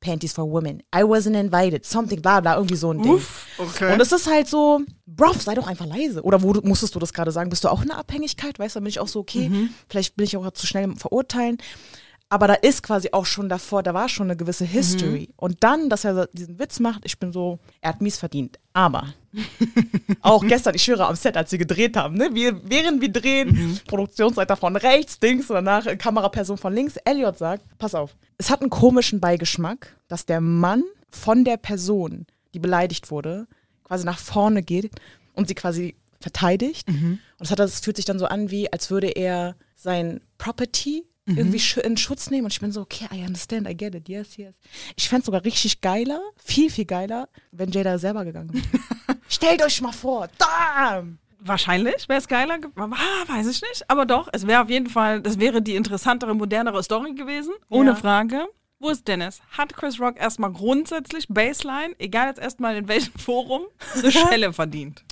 panties 0.00 0.32
for 0.32 0.44
women. 0.50 0.82
I 0.94 1.02
wasn't 1.02 1.38
invited. 1.38 1.84
Something, 1.84 2.22
bla 2.22 2.40
bla, 2.40 2.54
irgendwie 2.56 2.76
so 2.76 2.92
ein 2.92 3.02
Ding. 3.02 3.20
okay. 3.58 3.92
Und 3.92 4.00
es 4.00 4.12
ist 4.12 4.30
halt 4.30 4.48
so, 4.48 4.80
bruv, 5.06 5.40
sei 5.42 5.54
doch 5.54 5.66
einfach 5.66 5.86
leise. 5.86 6.22
Oder 6.22 6.42
wo 6.42 6.52
du, 6.52 6.60
musstest 6.62 6.94
du 6.94 6.98
das 6.98 7.12
gerade 7.12 7.32
sagen? 7.32 7.50
Bist 7.50 7.64
du 7.64 7.68
auch 7.68 7.82
in 7.82 7.90
einer 7.90 7.98
Abhängigkeit? 7.98 8.58
Weißt 8.58 8.74
du, 8.74 8.78
dann 8.78 8.84
bin 8.84 8.90
ich 8.90 9.00
auch 9.00 9.08
so, 9.08 9.20
okay, 9.20 9.50
vielleicht 9.88 10.16
bin 10.16 10.24
ich 10.24 10.36
auch 10.36 10.50
zu 10.52 10.66
schnell 10.66 10.84
im 10.84 10.96
Verurteilen. 10.96 11.58
Aber 12.30 12.46
da 12.46 12.54
ist 12.54 12.82
quasi 12.82 13.08
auch 13.12 13.24
schon 13.24 13.48
davor, 13.48 13.82
da 13.82 13.94
war 13.94 14.08
schon 14.08 14.26
eine 14.26 14.36
gewisse 14.36 14.66
History. 14.66 15.30
Und 15.36 15.64
dann, 15.64 15.88
dass 15.88 16.04
er 16.04 16.26
diesen 16.32 16.58
Witz 16.58 16.78
macht, 16.78 17.06
ich 17.06 17.18
bin 17.18 17.32
so, 17.32 17.58
er 17.80 17.90
hat 17.90 18.02
mies 18.02 18.18
verdient. 18.18 18.58
Aber 18.74 19.14
auch 20.20 20.46
gestern, 20.46 20.74
ich 20.74 20.84
schwöre, 20.84 21.06
am 21.06 21.16
Set, 21.16 21.38
als 21.38 21.48
sie 21.48 21.56
gedreht 21.56 21.96
haben, 21.96 22.16
ne, 22.16 22.28
wir, 22.34 22.60
während 22.68 23.00
wir 23.00 23.10
drehen, 23.10 23.80
Produktionsleiter 23.86 24.56
von 24.56 24.76
rechts, 24.76 25.18
Dings 25.18 25.48
und 25.48 25.54
danach 25.54 25.86
äh, 25.86 25.96
Kameraperson 25.96 26.58
von 26.58 26.74
links, 26.74 26.96
Elliot 26.98 27.38
sagt, 27.38 27.64
pass 27.78 27.94
auf, 27.94 28.14
es 28.36 28.50
hat 28.50 28.60
einen 28.60 28.70
komischen 28.70 29.20
Beigeschmack, 29.20 29.96
dass 30.08 30.26
der 30.26 30.42
Mann 30.42 30.82
von 31.10 31.44
der 31.44 31.56
Person, 31.56 32.26
die 32.52 32.58
beleidigt 32.58 33.10
wurde, 33.10 33.46
quasi 33.84 34.04
nach 34.04 34.18
vorne 34.18 34.62
geht 34.62 34.90
und 35.32 35.48
sie 35.48 35.54
quasi 35.54 35.94
verteidigt. 36.20 36.86
Und 36.88 37.20
das, 37.38 37.50
hat, 37.50 37.58
das 37.58 37.80
fühlt 37.80 37.96
sich 37.96 38.04
dann 38.04 38.18
so 38.18 38.26
an, 38.26 38.50
wie 38.50 38.70
als 38.70 38.90
würde 38.90 39.08
er 39.08 39.56
sein 39.76 40.20
Property 40.36 41.04
irgendwie 41.36 41.58
schu- 41.58 41.80
in 41.80 41.96
Schutz 41.96 42.30
nehmen. 42.30 42.44
Und 42.46 42.52
ich 42.52 42.60
bin 42.60 42.72
so, 42.72 42.80
okay, 42.80 43.06
I 43.12 43.24
understand, 43.26 43.68
I 43.68 43.76
get 43.76 43.94
it, 43.94 44.08
yes, 44.08 44.36
yes. 44.36 44.54
Ich 44.96 45.08
fände 45.08 45.24
sogar 45.26 45.44
richtig 45.44 45.80
geiler, 45.80 46.20
viel, 46.42 46.70
viel 46.70 46.84
geiler, 46.86 47.28
wenn 47.52 47.70
Jada 47.70 47.98
selber 47.98 48.24
gegangen 48.24 48.52
wäre. 48.54 48.64
Stellt 49.28 49.62
euch 49.64 49.80
mal 49.80 49.92
vor, 49.92 50.28
da! 50.38 51.04
Wahrscheinlich 51.40 52.08
wäre 52.08 52.18
es 52.18 52.26
geiler, 52.26 52.58
ge- 52.58 52.70
ah, 52.76 52.88
weiß 53.28 53.46
ich 53.46 53.62
nicht, 53.62 53.88
aber 53.88 54.06
doch, 54.06 54.28
es 54.32 54.46
wäre 54.48 54.62
auf 54.62 54.70
jeden 54.70 54.88
Fall, 54.88 55.20
das 55.22 55.38
wäre 55.38 55.62
die 55.62 55.76
interessantere, 55.76 56.34
modernere 56.34 56.82
Story 56.82 57.14
gewesen, 57.14 57.52
ohne 57.68 57.90
Ja. 57.90 57.94
Frage. 57.96 58.46
Wo 58.80 58.88
ist 58.90 59.06
Dennis? 59.08 59.40
Hat 59.56 59.72
Chris 59.74 60.00
Rock 60.00 60.18
erstmal 60.18 60.52
grundsätzlich 60.52 61.26
Baseline, 61.28 61.94
egal 61.98 62.28
jetzt 62.28 62.40
erstmal 62.40 62.76
in 62.76 62.88
welchem 62.88 63.12
Forum, 63.18 63.62
eine 63.94 64.10
Schelle 64.12 64.52
verdient? 64.52 65.04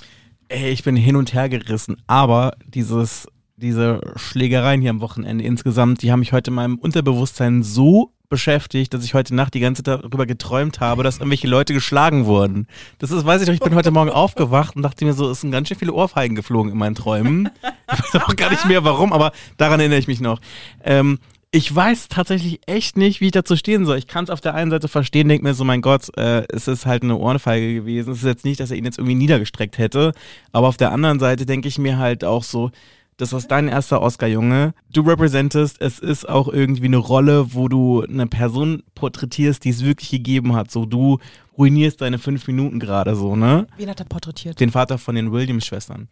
Ey, 0.49 0.69
ich 0.71 0.83
bin 0.83 0.95
hin 0.95 1.15
und 1.17 1.33
her 1.33 1.47
gerissen, 1.49 2.01
aber 2.07 2.55
dieses, 2.65 3.27
diese 3.57 4.01
Schlägereien 4.15 4.81
hier 4.81 4.91
am 4.91 5.01
Wochenende 5.01 5.43
insgesamt, 5.43 6.03
die 6.03 6.11
haben 6.11 6.19
mich 6.19 6.31
heute 6.31 6.51
in 6.51 6.55
meinem 6.55 6.77
Unterbewusstsein 6.77 7.63
so 7.63 8.13
beschäftigt, 8.29 8.93
dass 8.93 9.03
ich 9.03 9.13
heute 9.13 9.33
Nacht 9.33 9.53
die 9.53 9.59
ganze 9.59 9.83
Zeit 9.83 10.03
darüber 10.03 10.25
geträumt 10.25 10.79
habe, 10.79 11.01
dass 11.01 11.17
irgendwelche 11.17 11.47
Leute 11.47 11.73
geschlagen 11.73 12.25
wurden. 12.25 12.67
Das 12.99 13.11
ist, 13.11 13.25
weiß 13.25 13.41
ich 13.41 13.47
doch, 13.47 13.53
ich 13.53 13.59
bin 13.61 13.73
heute 13.73 13.89
Morgen 13.89 14.11
aufgewacht 14.11 14.75
und 14.75 14.83
dachte 14.83 15.05
mir 15.05 15.13
so, 15.13 15.29
es 15.29 15.41
sind 15.41 15.51
ganz 15.51 15.69
schön 15.69 15.77
viele 15.77 15.93
Ohrfeigen 15.93 16.35
geflogen 16.35 16.71
in 16.71 16.77
meinen 16.77 16.95
Träumen. 16.95 17.49
Ich 17.91 18.13
weiß 18.13 18.21
auch 18.21 18.35
gar 18.35 18.49
nicht 18.51 18.65
mehr 18.65 18.83
warum, 18.83 19.13
aber 19.13 19.31
daran 19.55 19.79
erinnere 19.79 19.99
ich 19.99 20.07
mich 20.07 20.19
noch. 20.19 20.39
Ähm, 20.83 21.19
ich 21.51 21.73
weiß 21.73 22.09
tatsächlich 22.09 22.59
echt 22.67 22.97
nicht, 22.97 23.21
wie 23.21 23.27
ich 23.27 23.31
dazu 23.31 23.55
stehen 23.55 23.85
soll. 23.85 23.97
Ich 23.97 24.07
kann 24.07 24.25
es 24.25 24.29
auf 24.29 24.41
der 24.41 24.53
einen 24.53 24.69
Seite 24.69 24.89
verstehen, 24.89 25.29
denke 25.29 25.45
mir 25.45 25.53
so, 25.53 25.63
mein 25.63 25.81
Gott, 25.81 26.15
äh, 26.17 26.43
es 26.49 26.67
ist 26.67 26.85
halt 26.85 27.03
eine 27.03 27.15
Ohrfeige 27.15 27.73
gewesen. 27.73 28.11
Es 28.11 28.19
ist 28.19 28.25
jetzt 28.25 28.45
nicht, 28.45 28.59
dass 28.59 28.69
er 28.69 28.77
ihn 28.77 28.83
jetzt 28.83 28.97
irgendwie 28.97 29.15
niedergestreckt 29.15 29.77
hätte. 29.77 30.11
Aber 30.51 30.67
auf 30.67 30.75
der 30.75 30.91
anderen 30.91 31.19
Seite 31.19 31.45
denke 31.45 31.69
ich 31.69 31.77
mir 31.77 31.97
halt 31.97 32.25
auch 32.25 32.43
so, 32.43 32.71
das 33.17 33.33
ist 33.33 33.47
dein 33.47 33.67
erster 33.67 34.01
Oscar, 34.01 34.27
Junge. 34.27 34.73
Du 34.91 35.01
repräsentest, 35.01 35.81
es 35.81 35.97
ist 35.97 36.29
auch 36.29 36.47
irgendwie 36.47 36.85
eine 36.85 36.97
Rolle, 36.97 37.53
wo 37.53 37.67
du 37.67 38.03
eine 38.03 38.27
Person 38.27 38.83
porträtierst, 38.93 39.63
die 39.63 39.69
es 39.69 39.83
wirklich 39.83 40.11
gegeben 40.11 40.55
hat. 40.55 40.69
So, 40.69 40.85
du 40.85 41.17
ruinierst 41.57 41.99
deine 42.01 42.19
fünf 42.19 42.47
Minuten 42.47 42.79
gerade 42.79 43.15
so, 43.15 43.35
ne? 43.35 43.67
Wen 43.77 43.89
hat 43.89 43.99
er 43.99 44.05
porträtiert? 44.05 44.59
den 44.59 44.69
Vater 44.69 44.99
von 44.99 45.15
den 45.15 45.31
Williams-Schwestern. 45.31 46.07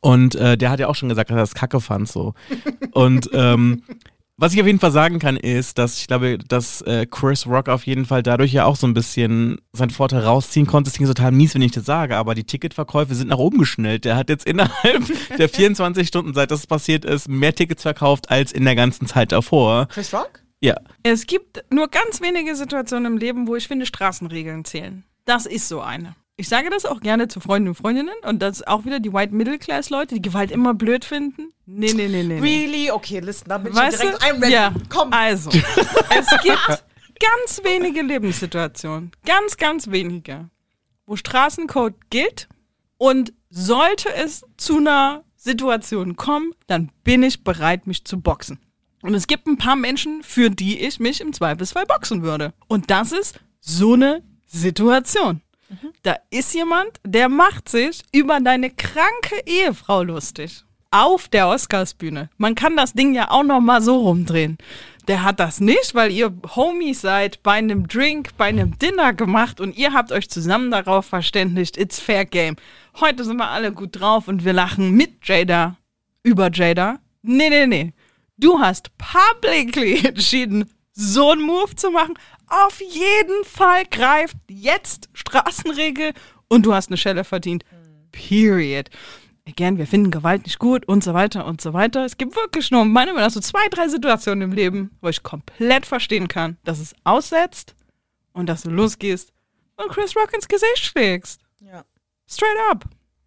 Und 0.00 0.34
äh, 0.36 0.56
der 0.56 0.70
hat 0.70 0.80
ja 0.80 0.86
auch 0.86 0.94
schon 0.94 1.10
gesagt, 1.10 1.30
dass 1.30 1.36
er 1.36 1.40
das 1.40 1.54
Kacke 1.54 1.80
fand 1.80 2.08
so. 2.08 2.34
Und 2.92 3.28
ähm, 3.34 3.82
was 4.40 4.54
ich 4.54 4.60
auf 4.60 4.66
jeden 4.66 4.80
Fall 4.80 4.90
sagen 4.90 5.18
kann, 5.18 5.36
ist, 5.36 5.76
dass 5.76 5.98
ich 5.98 6.06
glaube, 6.06 6.38
dass 6.38 6.80
äh, 6.82 7.06
Chris 7.06 7.46
Rock 7.46 7.68
auf 7.68 7.86
jeden 7.86 8.06
Fall 8.06 8.22
dadurch 8.22 8.52
ja 8.54 8.64
auch 8.64 8.76
so 8.76 8.86
ein 8.86 8.94
bisschen 8.94 9.60
seinen 9.72 9.90
Vorteil 9.90 10.20
rausziehen 10.20 10.66
konnte. 10.66 10.88
Es 10.88 10.96
klingt 10.96 11.14
total 11.14 11.30
mies, 11.30 11.54
wenn 11.54 11.60
ich 11.60 11.72
das 11.72 11.84
sage, 11.84 12.16
aber 12.16 12.34
die 12.34 12.44
Ticketverkäufe 12.44 13.14
sind 13.14 13.28
nach 13.28 13.36
oben 13.36 13.58
geschnellt. 13.58 14.06
Der 14.06 14.16
hat 14.16 14.30
jetzt 14.30 14.46
innerhalb 14.46 15.02
der 15.38 15.50
24 15.50 16.08
Stunden, 16.08 16.32
seit 16.32 16.50
das 16.50 16.66
passiert 16.66 17.04
ist, 17.04 17.28
mehr 17.28 17.54
Tickets 17.54 17.82
verkauft 17.82 18.30
als 18.30 18.50
in 18.50 18.64
der 18.64 18.76
ganzen 18.76 19.06
Zeit 19.06 19.30
davor. 19.30 19.88
Chris 19.88 20.14
Rock? 20.14 20.42
Ja. 20.60 20.76
Es 21.02 21.26
gibt 21.26 21.62
nur 21.70 21.88
ganz 21.88 22.22
wenige 22.22 22.56
Situationen 22.56 23.12
im 23.12 23.18
Leben, 23.18 23.46
wo 23.46 23.56
ich 23.56 23.68
finde, 23.68 23.84
Straßenregeln 23.84 24.64
zählen. 24.64 25.04
Das 25.26 25.44
ist 25.44 25.68
so 25.68 25.82
eine. 25.82 26.14
Ich 26.40 26.48
sage 26.48 26.70
das 26.70 26.86
auch 26.86 27.00
gerne 27.00 27.28
zu 27.28 27.38
Freunden 27.38 27.68
und 27.68 27.74
Freundinnen 27.74 28.14
und 28.22 28.40
das 28.40 28.66
auch 28.66 28.86
wieder 28.86 28.98
die 28.98 29.12
White 29.12 29.34
Middle 29.34 29.58
Class 29.58 29.90
Leute, 29.90 30.14
die 30.14 30.22
Gewalt 30.22 30.50
immer 30.50 30.72
blöd 30.72 31.04
finden. 31.04 31.52
Nee, 31.66 31.92
nee, 31.92 32.08
nee, 32.08 32.22
nee. 32.22 32.38
Really? 32.38 32.90
Okay, 32.90 33.20
listen, 33.20 33.50
da 33.50 33.58
bin 33.58 33.74
ich 33.74 33.78
Weißt 33.78 34.02
direkt 34.02 34.22
du? 34.22 34.26
I'm 34.26 34.40
ready. 34.40 34.54
Ja, 34.54 34.72
Komm. 34.88 35.12
also. 35.12 35.50
es 35.50 36.42
gibt 36.42 36.84
ganz 37.20 37.60
wenige 37.62 38.00
Lebenssituationen, 38.00 39.10
ganz, 39.26 39.58
ganz 39.58 39.90
wenige, 39.90 40.48
wo 41.04 41.14
Straßencode 41.14 42.08
gilt 42.08 42.48
und 42.96 43.34
sollte 43.50 44.08
es 44.14 44.42
zu 44.56 44.78
einer 44.78 45.24
Situation 45.36 46.16
kommen, 46.16 46.54
dann 46.68 46.90
bin 47.04 47.22
ich 47.22 47.44
bereit, 47.44 47.86
mich 47.86 48.06
zu 48.06 48.18
boxen. 48.18 48.58
Und 49.02 49.12
es 49.12 49.26
gibt 49.26 49.46
ein 49.46 49.58
paar 49.58 49.76
Menschen, 49.76 50.22
für 50.22 50.48
die 50.48 50.80
ich 50.80 51.00
mich 51.00 51.20
im 51.20 51.34
Zweifelsfall 51.34 51.84
boxen 51.84 52.22
würde. 52.22 52.54
Und 52.66 52.90
das 52.90 53.12
ist 53.12 53.40
so 53.60 53.92
eine 53.92 54.22
Situation. 54.46 55.42
Da 56.02 56.16
ist 56.30 56.54
jemand, 56.54 57.00
der 57.04 57.28
macht 57.28 57.68
sich 57.68 58.02
über 58.12 58.40
deine 58.40 58.70
kranke 58.70 59.42
Ehefrau 59.46 60.02
lustig. 60.02 60.64
Auf 60.90 61.28
der 61.28 61.48
Oscarsbühne. 61.48 62.30
Man 62.36 62.56
kann 62.56 62.76
das 62.76 62.94
Ding 62.94 63.14
ja 63.14 63.30
auch 63.30 63.44
noch 63.44 63.60
mal 63.60 63.80
so 63.80 63.98
rumdrehen. 63.98 64.58
Der 65.06 65.22
hat 65.22 65.40
das 65.40 65.60
nicht, 65.60 65.94
weil 65.94 66.10
ihr 66.10 66.32
Homies 66.56 67.00
seid, 67.00 67.42
bei 67.42 67.52
einem 67.52 67.86
Drink, 67.86 68.36
bei 68.36 68.46
einem 68.46 68.78
Dinner 68.78 69.12
gemacht 69.12 69.60
und 69.60 69.76
ihr 69.76 69.92
habt 69.92 70.12
euch 70.12 70.28
zusammen 70.28 70.70
darauf 70.70 71.06
verständigt, 71.06 71.76
it's 71.76 72.00
fair 72.00 72.24
game. 72.24 72.56
Heute 73.00 73.24
sind 73.24 73.36
wir 73.36 73.48
alle 73.48 73.72
gut 73.72 74.00
drauf 74.00 74.28
und 74.28 74.44
wir 74.44 74.52
lachen 74.52 74.92
mit 74.92 75.26
Jada 75.26 75.76
über 76.22 76.50
Jada. 76.52 76.98
Nee, 77.22 77.50
nee, 77.50 77.66
nee. 77.66 77.92
Du 78.36 78.58
hast 78.58 78.90
publicly 78.98 79.98
entschieden, 80.06 80.70
so 80.92 81.30
einen 81.30 81.42
Move 81.42 81.74
zu 81.76 81.90
machen. 81.90 82.14
Auf 82.50 82.80
jeden 82.80 83.44
Fall 83.44 83.84
greift 83.86 84.36
jetzt 84.48 85.08
Straßenregel 85.12 86.12
und 86.48 86.66
du 86.66 86.74
hast 86.74 86.88
eine 86.88 86.96
Schelle 86.96 87.22
verdient. 87.22 87.64
Period. 88.10 88.90
Again, 89.48 89.78
wir 89.78 89.86
finden 89.86 90.10
Gewalt 90.10 90.44
nicht 90.44 90.58
gut 90.58 90.86
und 90.86 91.02
so 91.02 91.14
weiter 91.14 91.46
und 91.46 91.60
so 91.60 91.72
weiter. 91.72 92.04
Es 92.04 92.18
gibt 92.18 92.34
wirklich 92.34 92.70
nur, 92.72 92.84
meiner 92.84 93.12
Meinung 93.12 93.26
nach, 93.26 93.32
so 93.32 93.40
zwei, 93.40 93.68
drei 93.68 93.88
Situationen 93.88 94.42
im 94.42 94.52
Leben, 94.52 94.90
wo 95.00 95.08
ich 95.08 95.22
komplett 95.22 95.86
verstehen 95.86 96.26
kann, 96.26 96.58
dass 96.64 96.80
es 96.80 96.94
aussetzt 97.04 97.76
und 98.32 98.46
dass 98.46 98.62
du 98.62 98.70
losgehst 98.70 99.32
und 99.76 99.88
Chris 99.88 100.16
Rock 100.16 100.34
ins 100.34 100.48
Gesicht 100.48 100.78
schlägst. 100.78 101.40
Ja. 101.60 101.84
Straight 102.28 102.58
up. 102.70 102.84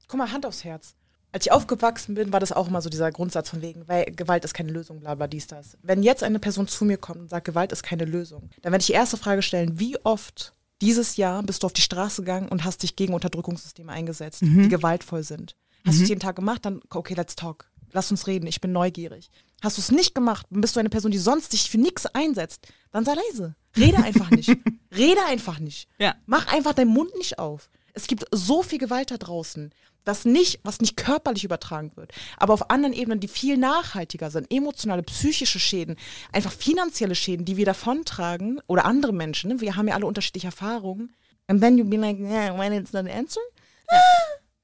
Guck 0.07 0.17
mal, 0.17 0.31
Hand 0.31 0.45
aufs 0.45 0.63
Herz. 0.65 0.95
Als 1.33 1.47
ich 1.47 1.51
aufgewachsen 1.51 2.13
bin, 2.13 2.31
war 2.31 2.39
das 2.39 2.51
auch 2.51 2.67
immer 2.67 2.81
so 2.81 2.89
dieser 2.89 3.11
Grundsatz 3.11 3.49
von 3.49 3.61
wegen, 3.63 3.87
weil 3.87 4.05
Gewalt 4.05 4.45
ist 4.45 4.53
keine 4.53 4.71
Lösung, 4.71 4.99
bla 4.99 5.15
bla 5.15 5.27
dies, 5.27 5.47
das. 5.47 5.77
Wenn 5.81 6.03
jetzt 6.03 6.23
eine 6.23 6.37
Person 6.37 6.67
zu 6.67 6.85
mir 6.85 6.97
kommt 6.97 7.21
und 7.21 7.29
sagt, 7.29 7.45
Gewalt 7.45 7.71
ist 7.71 7.81
keine 7.81 8.05
Lösung, 8.05 8.51
dann 8.61 8.71
werde 8.71 8.83
ich 8.83 8.87
die 8.87 8.93
erste 8.93 9.17
Frage 9.17 9.41
stellen, 9.41 9.79
wie 9.79 9.97
oft 10.05 10.53
dieses 10.79 11.17
Jahr 11.17 11.41
bist 11.41 11.63
du 11.63 11.65
auf 11.65 11.73
die 11.73 11.81
Straße 11.81 12.21
gegangen 12.21 12.49
und 12.49 12.63
hast 12.63 12.83
dich 12.83 12.95
gegen 12.95 13.15
Unterdrückungssysteme 13.15 13.91
eingesetzt, 13.91 14.41
die 14.41 14.69
gewaltvoll 14.69 15.23
sind. 15.23 15.55
Hast 15.85 15.97
du 15.99 16.03
es 16.03 16.09
jeden 16.09 16.21
Tag 16.21 16.35
gemacht, 16.35 16.65
dann, 16.65 16.81
okay, 16.91 17.15
let's 17.15 17.35
talk. 17.35 17.69
Lass 17.93 18.11
uns 18.11 18.27
reden, 18.27 18.47
ich 18.47 18.61
bin 18.61 18.71
neugierig. 18.71 19.29
Hast 19.61 19.77
du 19.77 19.81
es 19.81 19.91
nicht 19.91 20.13
gemacht, 20.13 20.45
dann 20.49 20.61
bist 20.61 20.75
du 20.75 20.79
eine 20.79 20.89
Person, 20.89 21.11
die 21.11 21.17
sonst 21.17 21.53
dich 21.53 21.69
für 21.69 21.77
nichts 21.77 22.05
einsetzt, 22.07 22.67
dann 22.91 23.05
sei 23.05 23.13
leise. 23.13 23.55
Rede 23.75 23.97
einfach 23.97 24.29
nicht. 24.29 24.49
Rede 24.95 25.23
einfach 25.25 25.59
nicht. 25.59 25.87
Ja. 25.97 26.15
Mach 26.25 26.51
einfach 26.53 26.73
deinen 26.73 26.91
Mund 26.91 27.15
nicht 27.17 27.39
auf. 27.39 27.69
Es 27.93 28.07
gibt 28.07 28.25
so 28.31 28.63
viel 28.63 28.79
Gewalt 28.79 29.11
da 29.11 29.17
draußen, 29.17 29.71
das 30.03 30.25
nicht, 30.25 30.59
was 30.63 30.79
nicht 30.81 30.97
körperlich 30.97 31.43
übertragen 31.43 31.91
wird, 31.95 32.11
aber 32.37 32.53
auf 32.53 32.69
anderen 32.69 32.93
Ebenen, 32.93 33.19
die 33.19 33.27
viel 33.27 33.57
nachhaltiger 33.57 34.31
sind, 34.31 34.51
emotionale, 34.51 35.03
psychische 35.03 35.59
Schäden, 35.59 35.95
einfach 36.31 36.51
finanzielle 36.51 37.15
Schäden, 37.15 37.45
die 37.45 37.57
wir 37.57 37.65
davontragen 37.65 38.61
oder 38.67 38.85
andere 38.85 39.13
Menschen. 39.13 39.51
Ne? 39.51 39.61
Wir 39.61 39.75
haben 39.75 39.87
ja 39.87 39.95
alle 39.95 40.05
unterschiedliche 40.05 40.47
Erfahrungen. 40.47 41.15
And 41.47 41.61
then 41.61 41.77
you 41.77 41.83
be 41.83 41.97
like, 41.97 42.17
yeah, 42.19 42.57
when 42.57 42.71
it's 42.71 42.93
not 42.93 43.05
an 43.05 43.27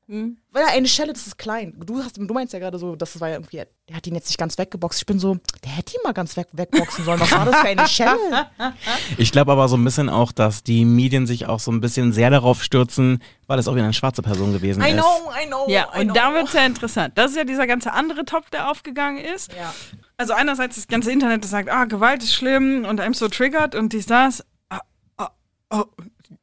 answer. 0.10 0.36
Weil 0.52 0.66
eine 0.66 0.88
Schelle, 0.88 1.14
das 1.14 1.28
ist 1.28 1.38
klein. 1.38 1.74
Du, 1.86 2.04
hast, 2.04 2.18
du 2.18 2.34
meinst 2.34 2.54
ja 2.54 2.60
gerade 2.60 2.80
so, 2.80 2.96
das 2.96 3.20
war 3.22 3.30
ja 3.30 3.36
irgendwie, 3.36 3.64
der 3.88 3.96
hat 3.96 4.08
ihn 4.08 4.16
jetzt 4.16 4.28
nicht 4.28 4.38
ganz 4.38 4.58
weggeboxt. 4.58 5.00
Ich 5.00 5.06
bin 5.06 5.20
so, 5.20 5.38
der 5.64 5.72
hätte 5.72 5.94
ihn 5.94 6.02
mal 6.04 6.14
ganz 6.14 6.36
weg, 6.38 6.48
wegboxen 6.54 7.06
sollen. 7.06 7.20
Was 7.20 7.32
war 7.32 7.46
das 7.46 7.58
für 7.58 7.68
eine 7.68 7.88
Schelle? 7.88 8.48
Ich 9.18 9.32
glaube 9.32 9.52
aber 9.52 9.68
so 9.68 9.78
ein 9.78 9.84
bisschen 9.84 10.10
auch, 10.10 10.32
dass 10.32 10.64
die 10.64 10.86
Medien 10.86 11.28
sich 11.28 11.48
auch 11.48 11.60
so 11.60 11.72
ein 11.72 11.82
bisschen 11.82 12.14
sehr 12.14 12.30
darauf 12.30 12.64
stürzen, 12.64 13.22
weil 13.48 13.60
es 13.60 13.68
auch 13.68 13.74
wieder 13.76 13.84
eine 13.84 13.94
schwarze 13.94 14.22
Person 14.22 14.54
gewesen 14.54 14.82
I 14.82 14.90
ist. 14.90 14.94
know, 14.94 15.32
I 15.42 15.48
know. 15.48 15.66
Ja, 15.68 15.88
I 15.96 16.02
und 16.02 16.06
know. 16.08 16.14
da 16.14 16.34
wird 16.34 16.48
es 16.48 16.54
ja 16.54 16.66
interessant. 16.66 17.18
Das 17.18 17.32
ist 17.32 17.38
ja 17.38 17.44
dieser 17.44 17.68
ganze 17.68 17.94
andere 17.94 18.26
Topf, 18.26 18.50
der 18.50 18.70
aufgegangen 18.70 19.24
ist. 19.24 19.52
Ja. 19.54 19.74
Also 20.18 20.34
einerseits 20.34 20.76
das 20.76 20.88
ganze 20.88 21.12
Internet, 21.12 21.44
das 21.44 21.52
sagt, 21.52 21.70
ah, 21.70 21.86
Gewalt 21.86 22.24
ist 22.24 22.34
schlimm 22.34 22.86
und 22.86 23.00
einem 23.00 23.14
so 23.14 23.28
triggert 23.28 23.76
und 23.76 23.94
dies, 23.94 24.06
das. 24.06 24.44
Ah, 24.70 24.82
ah, 25.18 25.30
oh, 25.72 25.86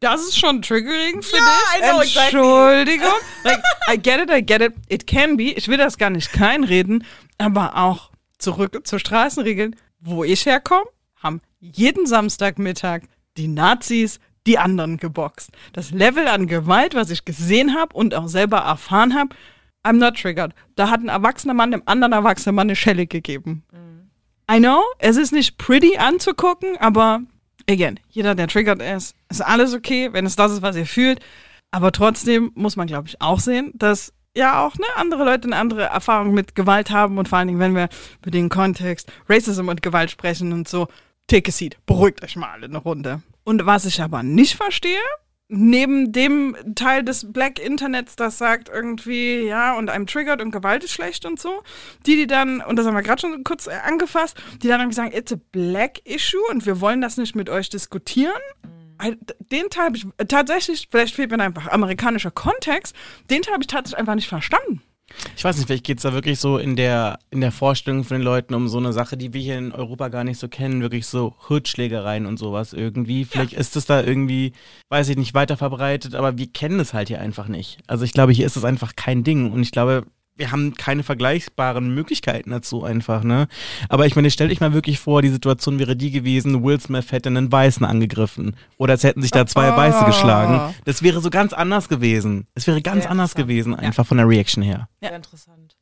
das 0.00 0.22
ist 0.22 0.38
schon 0.38 0.62
triggering 0.62 1.22
für 1.22 1.36
Ja, 1.36 1.42
dich. 1.42 1.78
I 1.78 1.90
know, 1.90 2.00
exactly. 2.00 2.38
Entschuldigung. 2.40 3.18
like, 3.44 3.62
I 3.92 3.96
get 3.98 4.20
it, 4.20 4.30
I 4.30 4.44
get 4.44 4.60
it. 4.60 4.74
It 4.88 5.06
can 5.06 5.36
be. 5.36 5.52
Ich 5.52 5.68
will 5.68 5.78
das 5.78 5.98
gar 5.98 6.10
nicht 6.10 6.32
kleinreden, 6.32 7.04
aber 7.38 7.76
auch 7.76 8.10
zurück 8.38 8.86
zu 8.86 8.98
Straßenregeln. 8.98 9.76
Wo 10.00 10.24
ich 10.24 10.46
herkomme, 10.46 10.86
haben 11.22 11.40
jeden 11.58 12.06
Samstagmittag 12.06 13.02
die 13.36 13.48
Nazis 13.48 14.20
die 14.46 14.58
anderen 14.58 14.96
geboxt. 14.98 15.50
Das 15.72 15.90
Level 15.90 16.28
an 16.28 16.46
Gewalt, 16.46 16.94
was 16.94 17.10
ich 17.10 17.24
gesehen 17.24 17.74
habe 17.74 17.96
und 17.96 18.14
auch 18.14 18.28
selber 18.28 18.58
erfahren 18.58 19.14
habe, 19.14 19.34
I'm 19.84 19.94
not 19.98 20.16
triggered. 20.20 20.52
Da 20.74 20.90
hat 20.90 21.00
ein 21.00 21.08
erwachsener 21.08 21.54
Mann 21.54 21.70
dem 21.70 21.82
anderen 21.86 22.12
erwachsenen 22.12 22.54
Mann 22.56 22.68
eine 22.68 22.76
Schelle 22.76 23.06
gegeben. 23.06 23.64
I 24.50 24.58
know, 24.58 24.82
es 24.98 25.16
ist 25.16 25.32
nicht 25.32 25.58
pretty 25.58 25.96
anzugucken, 25.96 26.76
aber 26.78 27.20
again, 27.68 28.00
jeder, 28.10 28.34
der 28.34 28.48
triggert 28.48 28.82
ist, 28.82 29.14
ist 29.28 29.40
alles 29.40 29.74
okay, 29.74 30.12
wenn 30.12 30.26
es 30.26 30.36
das 30.36 30.52
ist, 30.52 30.62
was 30.62 30.76
ihr 30.76 30.86
fühlt. 30.86 31.20
Aber 31.70 31.92
trotzdem 31.92 32.52
muss 32.54 32.76
man, 32.76 32.86
glaube 32.86 33.08
ich, 33.08 33.20
auch 33.20 33.40
sehen, 33.40 33.72
dass 33.74 34.12
ja 34.36 34.64
auch 34.64 34.76
ne, 34.76 34.86
andere 34.96 35.24
Leute 35.24 35.44
eine 35.44 35.56
andere 35.56 35.84
Erfahrung 35.84 36.32
mit 36.34 36.54
Gewalt 36.54 36.90
haben 36.90 37.18
und 37.18 37.28
vor 37.28 37.38
allen 37.38 37.48
Dingen, 37.48 37.60
wenn 37.60 37.74
wir 37.74 37.88
über 38.20 38.30
den 38.30 38.48
Kontext 38.48 39.10
Racism 39.28 39.68
und 39.68 39.82
Gewalt 39.82 40.10
sprechen 40.10 40.52
und 40.52 40.68
so, 40.68 40.88
take 41.26 41.48
a 41.48 41.52
seat, 41.52 41.76
beruhigt 41.86 42.22
euch 42.22 42.36
mal 42.36 42.62
eine 42.62 42.78
Runde. 42.78 43.22
Und 43.44 43.66
was 43.66 43.84
ich 43.84 44.00
aber 44.02 44.22
nicht 44.22 44.54
verstehe, 44.54 45.00
neben 45.48 46.12
dem 46.12 46.56
Teil 46.74 47.04
des 47.04 47.32
Black 47.32 47.58
Internets, 47.58 48.16
das 48.16 48.38
sagt 48.38 48.68
irgendwie, 48.68 49.46
ja, 49.46 49.76
und 49.76 49.88
einem 49.90 50.06
triggert 50.06 50.42
und 50.42 50.50
Gewalt 50.50 50.82
ist 50.84 50.92
schlecht 50.92 51.24
und 51.24 51.38
so, 51.40 51.62
die, 52.04 52.16
die 52.16 52.26
dann, 52.26 52.60
und 52.60 52.76
das 52.76 52.86
haben 52.86 52.94
wir 52.94 53.02
gerade 53.02 53.20
schon 53.20 53.44
kurz 53.44 53.66
äh, 53.66 53.70
angefasst, 53.84 54.36
die 54.62 54.68
dann 54.68 54.80
irgendwie 54.80 54.96
sagen, 54.96 55.12
it's 55.16 55.32
a 55.32 55.36
black 55.52 56.00
issue 56.04 56.40
und 56.50 56.66
wir 56.66 56.80
wollen 56.80 57.00
das 57.00 57.16
nicht 57.16 57.36
mit 57.36 57.48
euch 57.48 57.68
diskutieren. 57.70 58.32
Ein- 58.98 59.18
Den 59.52 59.70
Teil 59.70 59.86
habe 59.86 59.96
ich 59.96 60.06
äh, 60.16 60.24
tatsächlich, 60.26 60.88
vielleicht 60.90 61.14
fehlt 61.14 61.30
mir 61.30 61.38
einfach 61.40 61.68
amerikanischer 61.68 62.30
Kontext, 62.32 62.96
den 63.30 63.42
Teil 63.42 63.52
habe 63.54 63.62
ich 63.62 63.68
tatsächlich 63.68 63.98
einfach 63.98 64.14
nicht 64.16 64.28
verstanden. 64.28 64.82
Ich 65.36 65.44
weiß 65.44 65.56
nicht, 65.56 65.66
vielleicht 65.66 65.84
geht 65.84 65.98
es 65.98 66.02
da 66.02 66.12
wirklich 66.12 66.40
so 66.40 66.58
in 66.58 66.76
der, 66.76 67.18
in 67.30 67.40
der 67.40 67.52
Vorstellung 67.52 68.04
von 68.04 68.16
den 68.16 68.24
Leuten 68.24 68.54
um 68.54 68.68
so 68.68 68.78
eine 68.78 68.92
Sache, 68.92 69.16
die 69.16 69.32
wir 69.32 69.40
hier 69.40 69.58
in 69.58 69.72
Europa 69.72 70.08
gar 70.08 70.24
nicht 70.24 70.38
so 70.38 70.48
kennen, 70.48 70.82
wirklich 70.82 71.06
so 71.06 71.34
Hood-Schlägereien 71.48 72.26
und 72.26 72.38
sowas 72.38 72.72
irgendwie. 72.72 73.24
Vielleicht 73.24 73.52
ist 73.52 73.76
es 73.76 73.86
da 73.86 74.02
irgendwie, 74.02 74.52
weiß 74.88 75.08
ich 75.08 75.16
nicht, 75.16 75.34
weiter 75.34 75.56
verbreitet, 75.56 76.14
aber 76.14 76.38
wir 76.38 76.48
kennen 76.48 76.80
es 76.80 76.92
halt 76.92 77.08
hier 77.08 77.20
einfach 77.20 77.48
nicht. 77.48 77.78
Also 77.86 78.04
ich 78.04 78.12
glaube, 78.12 78.32
hier 78.32 78.46
ist 78.46 78.56
es 78.56 78.64
einfach 78.64 78.96
kein 78.96 79.24
Ding 79.24 79.52
und 79.52 79.62
ich 79.62 79.70
glaube, 79.70 80.06
wir 80.36 80.52
haben 80.52 80.74
keine 80.74 81.02
vergleichbaren 81.02 81.94
Möglichkeiten 81.94 82.50
dazu 82.50 82.84
einfach, 82.84 83.24
ne? 83.24 83.48
Aber 83.88 84.06
ich 84.06 84.16
meine, 84.16 84.30
stell 84.30 84.48
dich 84.48 84.60
mal 84.60 84.74
wirklich 84.74 84.98
vor, 84.98 85.22
die 85.22 85.30
Situation 85.30 85.78
wäre 85.78 85.96
die 85.96 86.10
gewesen, 86.10 86.62
Will 86.62 86.80
Smith 86.80 87.10
hätte 87.10 87.28
einen 87.28 87.50
Weißen 87.50 87.84
angegriffen. 87.84 88.56
Oder 88.76 88.94
es 88.94 89.04
hätten 89.04 89.22
sich 89.22 89.30
da 89.30 89.46
zwei 89.46 89.74
Weiße 89.74 90.04
geschlagen. 90.04 90.74
Das 90.84 91.02
wäre 91.02 91.20
so 91.20 91.30
ganz 91.30 91.52
anders 91.52 91.88
gewesen. 91.88 92.46
Es 92.54 92.66
wäre 92.66 92.82
ganz 92.82 93.02
Sehr 93.02 93.10
anders 93.10 93.34
gewesen, 93.34 93.74
einfach 93.74 94.06
von 94.06 94.18
der 94.18 94.28
Reaction 94.28 94.62
her. 94.62 94.88
Ja. 95.00 95.08
Sehr 95.08 95.16
interessant. 95.16 95.76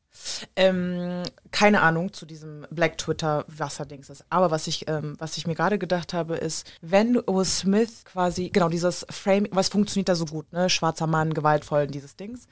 Ähm, 0.57 1.25
keine 1.51 1.83
Ahnung 1.83 2.13
zu 2.13 2.25
diesem 2.25 2.67
Black 2.71 2.99
Twitter 2.99 3.45
Wasserdings 3.49 4.11
ist. 4.11 4.25
Aber 4.31 4.51
was 4.51 4.67
ich, 4.67 4.89
ähm, 4.89 5.17
was 5.19 5.37
ich 5.37 5.47
mir 5.47 5.55
gerade 5.55 5.79
gedacht 5.79 6.15
habe, 6.15 6.37
ist, 6.37 6.71
wenn 6.81 7.17
Will 7.27 7.45
Smith 7.45 8.05
quasi, 8.05 8.51
genau, 8.51 8.69
dieses 8.69 9.05
Frame, 9.11 9.49
was 9.51 9.69
funktioniert 9.69 10.09
da 10.09 10.15
so 10.15 10.25
gut, 10.25 10.53
ne? 10.53 10.71
Schwarzer 10.71 11.07
Mann, 11.07 11.35
gewaltvoll, 11.35 11.89
dieses 11.89 12.17
Dings. 12.17 12.47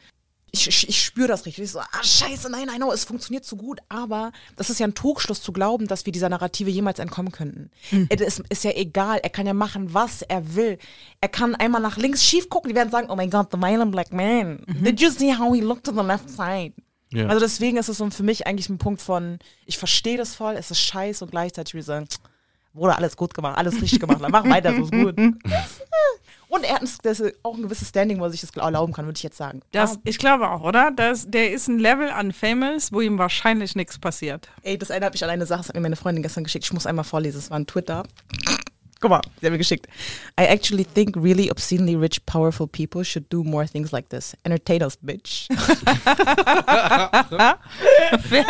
Ich, 0.55 0.69
ich, 0.69 0.87
ich 0.87 1.03
spüre 1.03 1.29
das 1.29 1.47
richtig. 1.47 1.65
Ich 1.65 1.71
so, 1.71 1.81
ah, 1.81 2.03
scheiße, 2.03 2.51
nein, 2.51 2.67
nein, 2.67 2.79
no, 2.79 2.93
es 2.93 3.05
funktioniert 3.05 3.45
so 3.45 3.57
gut. 3.57 3.81
Aber 3.89 4.33
das 4.57 4.69
ist 4.69 4.81
ja 4.81 4.87
ein 4.87 4.95
Trugschluss 4.95 5.43
zu 5.43 5.51
glauben, 5.51 5.87
dass 5.87 6.05
wir 6.05 6.13
dieser 6.13 6.29
Narrative 6.29 6.69
jemals 6.69 6.99
entkommen 6.99 7.33
könnten. 7.33 7.71
Es 8.11 8.39
ist, 8.39 8.65
ja 8.65 8.73
egal. 8.73 9.21
Er 9.23 9.31
kann 9.31 9.47
ja 9.47 9.55
machen, 9.55 9.95
was 9.95 10.21
er 10.21 10.55
will. 10.55 10.79
Er 11.23 11.29
kann 11.29 11.55
einmal 11.55 11.81
nach 11.81 11.97
links 11.97 12.23
schief 12.23 12.51
gucken. 12.51 12.69
Die 12.69 12.75
werden 12.75 12.91
sagen, 12.91 13.09
oh 13.11 13.17
my 13.17 13.27
God, 13.29 13.49
the 13.51 13.59
violent 13.59 13.93
black 13.93 14.13
man. 14.13 14.63
Did 14.69 15.01
you 15.01 15.11
see 15.11 15.35
how 15.35 15.55
he 15.55 15.63
looked 15.63 15.85
to 15.85 15.93
the 15.93 16.07
left 16.07 16.29
side? 16.29 16.75
Ja. 17.13 17.27
Also 17.27 17.41
deswegen 17.41 17.79
ist 17.79 17.89
es 17.89 17.99
so 17.99 18.11
für 18.11 18.23
mich 18.23 18.47
eigentlich 18.47 18.69
ein 18.69 18.79
Punkt 18.79 19.01
von, 19.01 19.39
ich 19.67 19.79
verstehe 19.79 20.17
das 20.17 20.35
voll, 20.35 20.55
es 20.55 20.71
ist 20.71 20.81
scheiße 20.81 21.25
und 21.25 21.31
gleichzeitig 21.31 21.75
würde 21.75 21.81
ich 21.81 21.87
sagen, 21.87 22.09
Wurde 22.75 22.97
alles 22.97 23.19
gut 23.19 23.35
gemacht, 23.35 23.59
alles 23.59 23.83
richtig 23.83 24.01
gemacht. 24.01 24.23
Mach 24.31 24.49
weiter, 24.49 24.75
so 24.75 24.85
ist 24.85 24.93
gut. 24.93 25.15
Und 26.53 26.65
er 26.65 26.75
hat 26.75 26.83
ein, 26.83 27.33
auch 27.45 27.55
ein 27.55 27.63
gewisses 27.63 27.89
Standing, 27.89 28.21
wo 28.21 28.25
er 28.25 28.31
sich 28.31 28.43
das 28.43 28.51
erlauben 28.51 28.93
kann, 28.93 29.07
würde 29.07 29.17
ich 29.17 29.23
jetzt 29.23 29.39
sagen. 29.39 29.63
Das, 29.71 29.99
ich 30.05 30.19
glaube 30.19 30.51
auch, 30.51 30.61
oder? 30.61 30.91
Das, 30.95 31.31
der 31.31 31.51
ist 31.51 31.67
ein 31.67 31.79
Level 31.79 32.11
an 32.11 32.31
Famous, 32.31 32.93
wo 32.93 33.01
ihm 33.01 33.17
wahrscheinlich 33.17 33.75
nichts 33.75 33.99
passiert. 33.99 34.51
Ey, 34.61 34.77
das 34.77 34.91
erinnert 34.91 35.15
mich 35.15 35.25
an 35.25 35.31
eine 35.31 35.47
Sache, 35.47 35.61
das 35.61 35.69
hat 35.69 35.77
mir 35.77 35.81
meine 35.81 35.97
Freundin 35.97 36.23
gestern 36.23 36.45
geschickt. 36.45 36.67
Ich 36.67 36.73
muss 36.75 36.87
einmal 36.87 37.07
vorlesen, 37.07 37.39
es 37.39 37.49
war 37.49 37.59
ein 37.59 37.67
Twitter. 37.67 38.03
Guck 39.01 39.11
mal, 39.11 39.23
sie 39.41 39.47
hat 39.47 39.53
mir 39.53 39.57
geschickt. 39.57 39.87
I 40.39 40.45
actually 40.45 40.85
think 40.85 41.17
really 41.17 41.51
obscenely 41.51 41.95
rich, 41.95 42.23
powerful 42.27 42.67
people 42.67 43.03
should 43.03 43.33
do 43.33 43.43
more 43.43 43.67
things 43.67 43.91
like 43.91 44.11
this. 44.11 44.37
Entertain 44.45 44.83
us, 44.83 44.99
bitch. 45.01 45.49
Fair, 48.29 48.45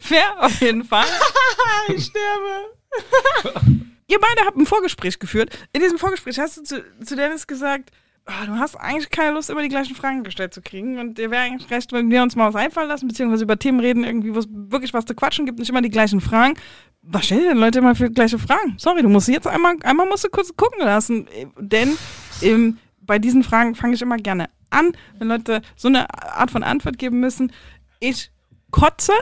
fair 0.00 0.44
auf 0.44 0.60
jeden 0.60 0.82
Fall. 0.82 1.06
ich 1.94 2.06
sterbe. 2.06 3.84
Ihr 4.06 4.18
beide 4.20 4.46
habt 4.46 4.56
ein 4.56 4.66
Vorgespräch 4.66 5.18
geführt. 5.18 5.56
In 5.72 5.80
diesem 5.80 5.98
Vorgespräch 5.98 6.38
hast 6.38 6.56
du 6.56 6.62
zu, 6.62 6.84
zu 7.04 7.16
Dennis 7.16 7.46
gesagt, 7.46 7.90
"Ah, 8.26 8.46
du 8.46 8.52
hast 8.52 8.76
eigentlich 8.76 9.10
keine 9.10 9.32
Lust, 9.32 9.50
immer 9.50 9.62
die 9.62 9.68
gleichen 9.68 9.94
Fragen 9.94 10.24
gestellt 10.24 10.52
zu 10.52 10.62
kriegen. 10.62 10.98
Und 10.98 11.18
dir 11.18 11.30
wäre 11.30 11.42
eigentlich 11.42 11.70
recht, 11.70 11.92
wenn 11.92 12.10
wir 12.10 12.22
uns 12.22 12.36
mal 12.36 12.52
was 12.52 12.60
einfallen 12.60 12.88
lassen, 12.88 13.08
beziehungsweise 13.08 13.44
über 13.44 13.58
Themen 13.58 13.80
reden, 13.80 14.04
irgendwie, 14.04 14.34
wo 14.34 14.38
es 14.38 14.46
wirklich 14.50 14.92
was 14.92 15.04
zu 15.06 15.14
quatschen 15.14 15.46
gibt, 15.46 15.58
nicht 15.58 15.70
immer 15.70 15.82
die 15.82 15.90
gleichen 15.90 16.20
Fragen. 16.20 16.54
Was 17.02 17.26
stellen 17.26 17.44
denn 17.44 17.58
Leute 17.58 17.80
immer 17.80 17.94
für 17.94 18.10
gleiche 18.10 18.38
Fragen? 18.38 18.76
Sorry, 18.78 19.02
du 19.02 19.08
musst 19.08 19.28
jetzt 19.28 19.46
einmal, 19.46 19.76
einmal 19.82 20.06
musst 20.06 20.24
du 20.24 20.28
kurz 20.30 20.54
gucken 20.56 20.80
lassen. 20.80 21.28
Denn 21.58 21.96
ähm, 22.42 22.78
bei 23.00 23.18
diesen 23.18 23.42
Fragen 23.42 23.74
fange 23.74 23.94
ich 23.94 24.02
immer 24.02 24.16
gerne 24.16 24.48
an, 24.70 24.96
wenn 25.18 25.28
Leute 25.28 25.62
so 25.76 25.88
eine 25.88 26.12
Art 26.12 26.50
von 26.50 26.62
Antwort 26.62 26.98
geben 26.98 27.20
müssen. 27.20 27.52
Ich 28.00 28.30
kotze, 28.70 29.12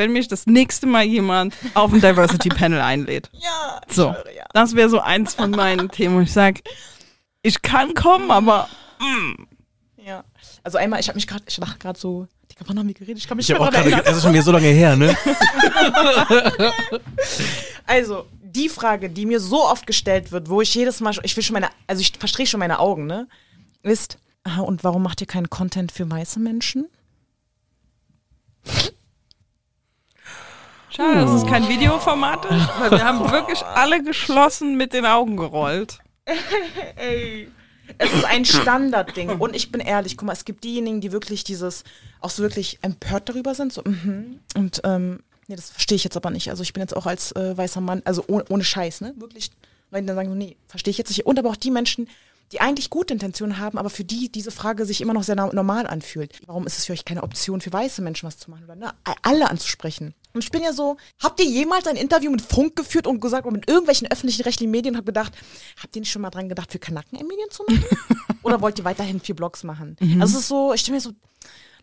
wenn 0.00 0.12
mich 0.12 0.28
das 0.28 0.46
nächste 0.46 0.86
Mal 0.86 1.04
jemand 1.04 1.54
auf 1.74 1.92
ein 1.92 2.00
Diversity 2.00 2.48
Panel 2.48 2.80
einlädt. 2.80 3.30
Ja, 3.38 3.80
ich 3.86 3.94
So, 3.94 4.12
schwöre, 4.12 4.34
ja. 4.34 4.44
das 4.54 4.74
wäre 4.74 4.88
so 4.88 4.98
eins 5.00 5.34
von 5.34 5.50
meinen 5.50 5.88
Themen. 5.92 6.16
wo 6.16 6.20
Ich 6.22 6.32
sag, 6.32 6.60
ich 7.42 7.60
kann 7.62 7.92
kommen, 7.94 8.30
aber 8.30 8.68
ja. 10.04 10.24
Also 10.64 10.78
einmal, 10.78 11.00
ich 11.00 11.08
habe 11.08 11.16
mich 11.16 11.26
gerade, 11.26 11.44
ich 11.46 11.56
lache 11.58 11.78
gerade 11.78 11.98
so, 11.98 12.26
Digga, 12.50 12.64
wann 12.66 12.78
haben 12.78 12.86
wir 12.88 12.94
geredet? 12.94 13.18
Ich 13.18 13.28
kann 13.28 13.36
mich 13.36 13.48
Ich 13.48 13.56
nicht 13.58 13.70
mehr 13.70 13.80
erinnern. 13.80 14.02
das 14.04 14.16
ist 14.16 14.22
schon 14.22 14.32
wieder 14.32 14.42
so 14.42 14.52
lange 14.52 14.66
her, 14.68 14.96
ne? 14.96 15.14
Also, 17.86 18.26
die 18.42 18.68
Frage, 18.68 19.10
die 19.10 19.26
mir 19.26 19.40
so 19.40 19.64
oft 19.64 19.86
gestellt 19.86 20.32
wird, 20.32 20.48
wo 20.48 20.60
ich 20.60 20.74
jedes 20.74 21.00
Mal, 21.00 21.12
schon- 21.12 21.24
ich 21.24 21.36
will 21.36 21.42
schon 21.42 21.54
meine, 21.54 21.68
also 21.86 22.00
ich 22.00 22.12
verstehe 22.18 22.46
schon 22.46 22.60
meine 22.60 22.78
Augen, 22.78 23.06
ne? 23.06 23.26
Ist, 23.82 24.18
aha, 24.44 24.62
und 24.62 24.84
warum 24.84 25.02
macht 25.02 25.20
ihr 25.20 25.26
keinen 25.26 25.50
Content 25.50 25.92
für 25.92 26.08
weiße 26.10 26.38
Menschen? 26.40 26.86
Schade, 30.90 31.20
dass 31.20 31.30
es 31.30 31.46
kein 31.46 31.68
Videoformat 31.68 32.44
ist, 32.46 32.68
weil 32.78 32.90
wir 32.90 33.04
haben 33.04 33.30
wirklich 33.30 33.64
alle 33.64 34.02
geschlossen 34.02 34.76
mit 34.76 34.92
den 34.92 35.06
Augen 35.06 35.36
gerollt. 35.36 35.98
Ey. 36.96 37.48
Es 37.98 38.12
ist 38.12 38.24
ein 38.24 38.44
Standardding. 38.44 39.30
Und 39.30 39.56
ich 39.56 39.72
bin 39.72 39.80
ehrlich, 39.80 40.16
guck 40.16 40.26
mal, 40.26 40.32
es 40.32 40.44
gibt 40.44 40.64
diejenigen, 40.64 41.00
die 41.00 41.12
wirklich 41.12 41.44
dieses, 41.44 41.84
auch 42.20 42.30
so 42.30 42.42
wirklich 42.42 42.78
empört 42.82 43.28
darüber 43.28 43.54
sind. 43.54 43.72
So, 43.72 43.82
mhm. 43.84 44.40
Und 44.54 44.80
ähm, 44.84 45.20
nee, 45.48 45.56
das 45.56 45.70
verstehe 45.70 45.96
ich 45.96 46.04
jetzt 46.04 46.16
aber 46.16 46.30
nicht. 46.30 46.50
Also 46.50 46.62
ich 46.62 46.72
bin 46.72 46.82
jetzt 46.82 46.96
auch 46.96 47.06
als 47.06 47.32
äh, 47.32 47.56
weißer 47.56 47.80
Mann, 47.80 48.02
also 48.04 48.24
ohne, 48.28 48.44
ohne 48.48 48.64
Scheiß, 48.64 49.00
ne? 49.00 49.14
Wirklich. 49.16 49.50
Leute 49.90 50.06
dann 50.06 50.16
sagen 50.16 50.28
so, 50.28 50.34
nee, 50.36 50.56
verstehe 50.68 50.92
ich 50.92 50.98
jetzt 50.98 51.08
nicht. 51.08 51.26
Und 51.26 51.38
aber 51.38 51.50
auch 51.50 51.56
die 51.56 51.70
Menschen, 51.70 52.08
die 52.52 52.60
eigentlich 52.60 52.90
gute 52.90 53.14
Intentionen 53.14 53.58
haben, 53.58 53.78
aber 53.78 53.90
für 53.90 54.04
die 54.04 54.30
diese 54.30 54.50
Frage 54.50 54.84
sich 54.84 55.00
immer 55.00 55.14
noch 55.14 55.22
sehr 55.22 55.36
normal 55.36 55.86
anfühlt. 55.86 56.40
Warum 56.46 56.66
ist 56.66 56.78
es 56.78 56.86
für 56.86 56.92
euch 56.92 57.04
keine 57.04 57.22
Option, 57.22 57.60
für 57.60 57.72
weiße 57.72 58.02
Menschen 58.02 58.26
was 58.26 58.38
zu 58.38 58.50
machen 58.50 58.64
oder 58.64 58.74
ne, 58.74 58.92
alle 59.22 59.48
anzusprechen? 59.48 60.14
Und 60.32 60.44
ich 60.44 60.50
bin 60.50 60.62
ja 60.62 60.72
so, 60.72 60.96
habt 61.20 61.40
ihr 61.40 61.46
jemals 61.46 61.86
ein 61.86 61.96
Interview 61.96 62.30
mit 62.30 62.40
Funk 62.40 62.76
geführt 62.76 63.06
und 63.06 63.20
gesagt, 63.20 63.46
oder 63.46 63.54
mit 63.54 63.68
irgendwelchen 63.68 64.10
öffentlichen 64.10 64.42
rechtlichen 64.42 64.70
Medien 64.70 64.94
und 64.94 64.98
habt 64.98 65.06
gedacht, 65.06 65.32
habt 65.80 65.94
ihr 65.94 66.00
nicht 66.00 66.10
schon 66.10 66.22
mal 66.22 66.30
dran 66.30 66.48
gedacht, 66.48 66.72
für 66.72 66.78
Kanaken 66.78 67.18
ein 67.18 67.26
Medien 67.26 67.50
zu 67.50 67.64
machen? 67.68 67.84
oder 68.42 68.60
wollt 68.60 68.78
ihr 68.78 68.84
weiterhin 68.84 69.20
vier 69.20 69.36
Blogs 69.36 69.64
machen? 69.64 69.96
Also 70.20 70.36
es 70.36 70.42
ist 70.42 70.48
so, 70.48 70.72
ich 70.72 70.80
stelle 70.80 70.96
mir 70.96 71.00
so, 71.00 71.12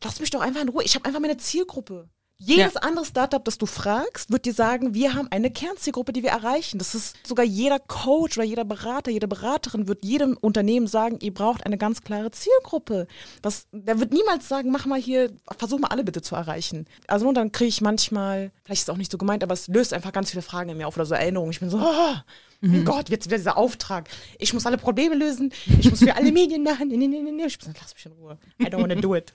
lasst 0.04 0.20
mich 0.20 0.30
doch 0.30 0.42
einfach 0.42 0.62
in 0.62 0.70
Ruhe. 0.70 0.84
Ich 0.84 0.96
habe 0.96 1.06
einfach 1.06 1.20
meine 1.20 1.38
Zielgruppe. 1.38 2.10
Jedes 2.40 2.76
andere 2.78 3.04
Startup, 3.04 3.44
das 3.44 3.58
du 3.58 3.66
fragst, 3.66 4.32
wird 4.32 4.46
dir 4.46 4.54
sagen, 4.54 4.94
wir 4.94 5.16
haben 5.16 5.28
eine 5.32 5.50
Kernzielgruppe, 5.50 6.14
die 6.14 6.22
wir 6.22 6.30
erreichen. 6.30 6.78
Das 6.78 6.94
ist 6.94 7.16
sogar 7.26 7.44
jeder 7.44 7.80
Coach 7.80 8.38
oder 8.38 8.46
jeder 8.46 8.64
Berater, 8.64 9.10
jede 9.10 9.28
Beraterin 9.28 9.88
wird 9.88 10.06
jedem 10.06 10.38
Unternehmen 10.38 10.86
sagen, 10.86 11.18
ihr 11.22 11.34
braucht 11.34 11.66
eine 11.66 11.80
ganz 11.80 12.02
klare 12.02 12.30
Zielgruppe. 12.30 13.08
Was, 13.42 13.68
der 13.72 14.00
wird 14.00 14.14
niemals 14.14 14.48
sagen, 14.48 14.70
mach 14.70 14.86
mal 14.86 15.00
hier, 15.00 15.32
versuch 15.58 15.80
mal 15.80 15.88
alle 15.88 16.04
bitte 16.04 16.22
zu 16.22 16.36
erreichen. 16.36 16.86
Also 17.08 17.26
nur 17.26 17.34
dann 17.34 17.52
kriege 17.52 17.70
ich 17.70 17.82
manchmal, 17.82 18.52
vielleicht 18.64 18.82
ist 18.82 18.88
es 18.90 18.94
auch 18.94 18.98
nicht 18.98 19.12
so 19.12 19.18
gemeint, 19.18 19.44
aber 19.44 19.54
es 19.54 19.68
löst 19.68 19.94
einfach 19.94 20.12
ganz 20.12 20.30
viele 20.30 20.44
Fragen 20.44 20.70
in 20.70 20.78
mir 20.78 20.88
auf 20.88 20.96
oder 20.96 21.08
so 21.08 21.16
Erinnerungen. 21.16 21.52
Ich 21.52 21.60
bin 21.60 21.72
so, 21.72 21.80
oh, 21.80 22.16
mein 22.62 22.86
Gott, 22.86 23.10
jetzt 23.10 23.26
wieder 23.26 23.38
dieser 23.38 23.58
Auftrag. 23.58 24.10
Ich 24.38 24.54
muss 24.54 24.66
alle 24.68 24.78
Probleme 24.78 25.16
lösen. 25.16 25.52
Ich 25.80 25.90
muss 25.90 26.00
für 26.00 26.16
alle 26.16 26.32
Medien 26.32 26.62
machen. 26.64 26.90
Nee, 26.90 26.98
nee, 26.98 27.08
nee, 27.08 27.32
nee. 27.32 27.46
Ich 27.46 27.58
bin 27.58 27.74
so, 27.74 27.80
lass 27.82 27.96
mich 27.96 28.06
in 28.06 28.12
Ruhe. 28.12 28.38
I 28.62 28.66
don't 28.66 28.82
wanna 28.82 28.96
do 28.96 29.16
it. 29.16 29.34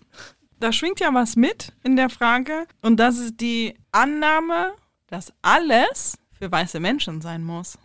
Da 0.63 0.71
schwingt 0.71 1.01
ja 1.01 1.13
was 1.13 1.35
mit 1.35 1.73
in 1.83 1.97
der 1.97 2.09
Frage 2.09 2.69
und 2.83 3.01
das 3.01 3.19
ist 3.19 3.41
die 3.41 3.75
Annahme, 3.91 4.73
dass 5.09 5.33
alles 5.43 6.17
für 6.39 6.53
weiße 6.53 6.79
Menschen 6.79 7.21
sein 7.21 7.43
muss. 7.43 7.77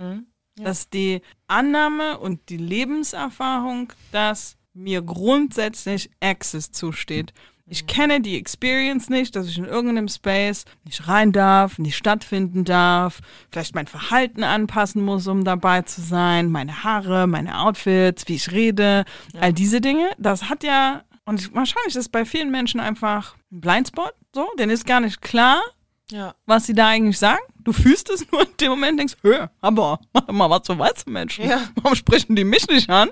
Dass 0.57 0.87
die 0.87 1.23
Annahme 1.47 2.19
und 2.19 2.49
die 2.49 2.57
Lebenserfahrung, 2.57 3.93
dass 4.11 4.57
mir 4.75 5.01
grundsätzlich 5.01 6.11
Access 6.19 6.71
zusteht. 6.71 7.33
Ich 7.65 7.87
kenne 7.87 8.21
die 8.21 8.37
Experience 8.37 9.09
nicht, 9.09 9.35
dass 9.35 9.47
ich 9.47 9.57
in 9.57 9.65
irgendeinem 9.65 10.07
Space 10.07 10.63
nicht 10.85 11.07
rein 11.07 11.31
darf, 11.31 11.79
nicht 11.79 11.97
stattfinden 11.97 12.63
darf, 12.63 13.21
vielleicht 13.51 13.73
mein 13.73 13.87
Verhalten 13.87 14.43
anpassen 14.43 15.01
muss, 15.03 15.27
um 15.27 15.43
dabei 15.43 15.81
zu 15.81 16.01
sein, 16.01 16.51
meine 16.51 16.83
Haare, 16.83 17.25
meine 17.25 17.59
Outfits, 17.59 18.27
wie 18.27 18.35
ich 18.35 18.51
rede, 18.51 19.03
all 19.41 19.51
diese 19.51 19.81
Dinge. 19.81 20.11
Das 20.17 20.47
hat 20.47 20.63
ja, 20.63 21.03
und 21.27 21.39
ich- 21.41 21.53
wahrscheinlich 21.53 21.89
ist 21.95 22.01
es 22.01 22.09
bei 22.09 22.25
vielen 22.25 22.49
Menschen 22.49 22.79
einfach 22.79 23.35
ein 23.51 23.61
Blindspot, 23.61 24.13
so, 24.33 24.47
denen 24.57 24.71
ist 24.71 24.85
gar 24.87 24.99
nicht 24.99 25.21
klar, 25.21 25.61
Ja. 26.09 26.33
was 26.47 26.65
sie 26.65 26.73
da 26.73 26.87
eigentlich 26.87 27.19
sagen. 27.19 27.41
Du 27.59 27.73
fühlst 27.73 28.09
es 28.09 28.31
nur 28.31 28.41
in 28.43 28.57
dem 28.61 28.69
Moment, 28.69 28.97
denkst, 28.99 29.17
hör, 29.23 29.51
aber 29.61 29.99
mach 30.13 30.27
mal 30.29 30.49
was 30.49 30.65
für 30.65 30.79
weiße 30.79 31.09
Menschen. 31.09 31.47
Ja. 31.49 31.61
Warum 31.75 31.95
sprechen 31.95 32.35
die 32.35 32.45
mich 32.45 32.65
nicht 32.69 32.89
an? 32.89 33.09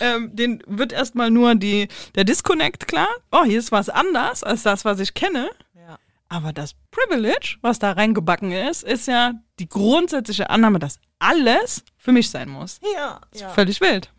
Ähm, 0.00 0.34
den 0.34 0.60
wird 0.66 0.92
erstmal 0.92 1.30
nur 1.30 1.54
die, 1.54 1.86
der 2.16 2.24
Disconnect 2.24 2.88
klar. 2.88 3.08
Oh, 3.30 3.44
hier 3.44 3.58
ist 3.60 3.70
was 3.72 3.88
anders 3.88 4.42
als 4.42 4.64
das, 4.64 4.84
was 4.84 4.98
ich 4.98 5.14
kenne. 5.14 5.50
Ja. 5.76 5.98
Aber 6.28 6.52
das 6.52 6.74
Privilege, 6.90 7.58
was 7.60 7.78
da 7.78 7.92
reingebacken 7.92 8.50
ist, 8.50 8.82
ist 8.82 9.06
ja 9.06 9.34
die 9.60 9.68
grundsätzliche 9.68 10.50
Annahme, 10.50 10.80
dass 10.80 10.98
alles 11.20 11.84
für 11.96 12.10
mich 12.10 12.28
sein 12.28 12.48
muss. 12.48 12.80
Ja. 12.96 13.20
ja. 13.34 13.50
Völlig 13.50 13.80
wild. 13.80 14.10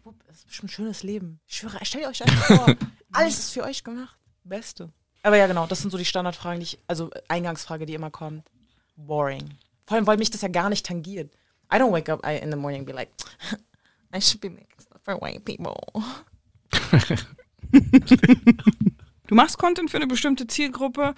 Bestimmt 0.54 0.70
ein 0.70 0.76
schönes 0.76 1.02
Leben. 1.02 1.40
Ich 1.48 1.58
schwöre, 1.58 1.84
stellt 1.84 2.06
euch 2.06 2.22
einfach 2.22 2.46
vor, 2.46 2.76
alles 3.12 3.40
ist 3.40 3.54
für 3.54 3.64
euch 3.64 3.84
gemacht. 3.84 4.16
Beste. 4.44 4.94
Aber 5.24 5.36
ja, 5.36 5.48
genau, 5.48 5.66
das 5.66 5.82
sind 5.82 5.90
so 5.90 5.98
die 5.98 6.06
Standardfragen, 6.06 6.60
die 6.60 6.66
ich, 6.66 6.78
also 6.86 7.10
Eingangsfrage, 7.28 7.88
die 7.88 7.96
immer 7.96 8.12
kommt. 8.12 8.44
Boring. 8.96 9.50
Vor 9.88 9.98
allem, 9.98 10.06
weil 10.06 10.18
mich 10.18 10.30
das 10.30 10.44
ja 10.44 10.50
gar 10.50 10.70
nicht 10.70 10.86
tangiert. 10.86 11.34
I 11.74 11.78
don't 11.78 11.92
wake 11.92 12.08
up 12.08 12.24
in 12.24 12.52
the 12.52 12.56
morning 12.56 12.82
and 12.82 12.86
be 12.86 12.94
like, 12.94 13.10
I 14.16 14.22
should 14.22 14.42
be 14.42 14.50
making 14.52 14.80
stuff 14.80 15.02
for 15.02 15.20
white 15.20 15.44
people. 15.44 15.76
Du 19.26 19.34
machst 19.36 19.58
Content 19.58 19.90
für 19.90 19.98
eine 19.98 20.06
bestimmte 20.06 20.46
Zielgruppe 20.46 21.16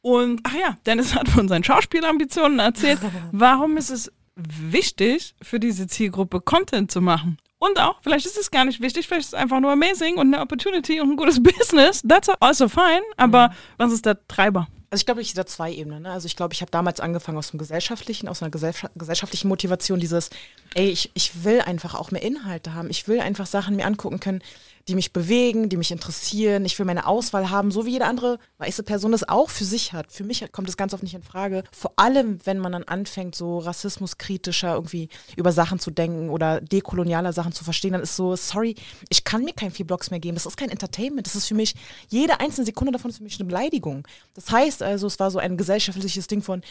und, 0.00 0.40
ach 0.44 0.54
ja, 0.54 0.78
Dennis 0.86 1.14
hat 1.14 1.28
von 1.28 1.46
seinen 1.48 1.64
Schauspielambitionen 1.64 2.58
erzählt. 2.58 3.00
Warum 3.32 3.76
ist 3.76 3.90
es 3.90 4.10
wichtig, 4.36 5.34
für 5.42 5.60
diese 5.60 5.88
Zielgruppe 5.88 6.40
Content 6.40 6.90
zu 6.90 7.02
machen? 7.02 7.36
Und 7.58 7.80
auch, 7.80 7.96
vielleicht 8.02 8.24
ist 8.24 8.38
es 8.38 8.50
gar 8.50 8.64
nicht 8.64 8.80
wichtig, 8.80 9.06
vielleicht 9.06 9.26
ist 9.26 9.34
es 9.34 9.34
einfach 9.34 9.60
nur 9.60 9.72
amazing 9.72 10.16
und 10.16 10.32
eine 10.32 10.42
Opportunity 10.42 11.00
und 11.00 11.10
ein 11.10 11.16
gutes 11.16 11.42
Business. 11.42 12.02
That's 12.06 12.28
also 12.40 12.68
fine. 12.68 13.02
Aber 13.16 13.52
was 13.76 13.92
ist 13.92 14.06
der 14.06 14.26
Treiber? 14.28 14.68
Also 14.90 15.02
ich 15.02 15.06
glaube, 15.06 15.20
ich 15.20 15.28
sehe 15.28 15.36
da 15.36 15.44
zwei 15.44 15.72
Ebenen. 15.72 16.04
Ne? 16.04 16.10
Also 16.10 16.26
ich 16.26 16.36
glaube, 16.36 16.54
ich 16.54 16.62
habe 16.62 16.70
damals 16.70 17.00
angefangen 17.00 17.36
aus 17.36 17.50
dem 17.50 17.58
gesellschaftlichen, 17.58 18.26
aus 18.26 18.42
einer 18.42 18.50
gesellscha 18.50 18.88
gesellschaftlichen 18.94 19.48
Motivation, 19.48 20.00
dieses, 20.00 20.30
ey, 20.74 20.88
ich, 20.88 21.10
ich 21.14 21.44
will 21.44 21.60
einfach 21.60 21.94
auch 21.94 22.10
mehr 22.10 22.22
Inhalte 22.22 22.74
haben. 22.74 22.88
Ich 22.88 23.06
will 23.06 23.20
einfach 23.20 23.46
Sachen 23.46 23.76
mir 23.76 23.86
angucken 23.86 24.18
können, 24.18 24.40
die 24.88 24.94
mich 24.94 25.12
bewegen, 25.12 25.68
die 25.68 25.76
mich 25.76 25.92
interessieren. 25.92 26.64
Ich 26.64 26.78
will 26.78 26.86
meine 26.86 27.06
Auswahl 27.06 27.50
haben, 27.50 27.70
so 27.70 27.84
wie 27.84 27.90
jede 27.90 28.06
andere 28.06 28.38
weiße 28.56 28.82
Person 28.82 29.12
das 29.12 29.28
auch 29.28 29.50
für 29.50 29.64
sich 29.64 29.92
hat. 29.92 30.10
Für 30.10 30.24
mich 30.24 30.50
kommt 30.50 30.66
das 30.66 30.78
ganz 30.78 30.94
oft 30.94 31.02
nicht 31.02 31.14
in 31.14 31.22
Frage. 31.22 31.62
Vor 31.72 31.92
allem, 31.96 32.38
wenn 32.44 32.58
man 32.58 32.72
dann 32.72 32.84
anfängt, 32.84 33.34
so 33.34 33.58
rassismuskritischer 33.58 34.74
irgendwie 34.74 35.10
über 35.36 35.52
Sachen 35.52 35.78
zu 35.78 35.90
denken 35.90 36.30
oder 36.30 36.60
dekolonialer 36.60 37.34
Sachen 37.34 37.52
zu 37.52 37.64
verstehen, 37.64 37.92
dann 37.92 38.02
ist 38.02 38.16
so, 38.16 38.34
sorry, 38.34 38.74
ich 39.10 39.24
kann 39.24 39.44
mir 39.44 39.52
kein 39.52 39.72
Blocks 39.72 40.10
mehr 40.10 40.20
geben. 40.20 40.34
Das 40.34 40.46
ist 40.46 40.56
kein 40.56 40.70
Entertainment. 40.70 41.26
Das 41.26 41.36
ist 41.36 41.46
für 41.46 41.54
mich, 41.54 41.74
jede 42.08 42.40
einzelne 42.40 42.64
Sekunde 42.64 42.92
davon 42.92 43.10
ist 43.10 43.18
für 43.18 43.24
mich 43.24 43.38
eine 43.38 43.46
Beleidigung. 43.46 44.08
Das 44.34 44.50
heißt 44.50 44.82
also, 44.82 45.06
es 45.06 45.20
war 45.20 45.30
so 45.30 45.38
ein 45.38 45.56
gesellschaftliches 45.56 46.26
Ding 46.26 46.42
von, 46.42 46.62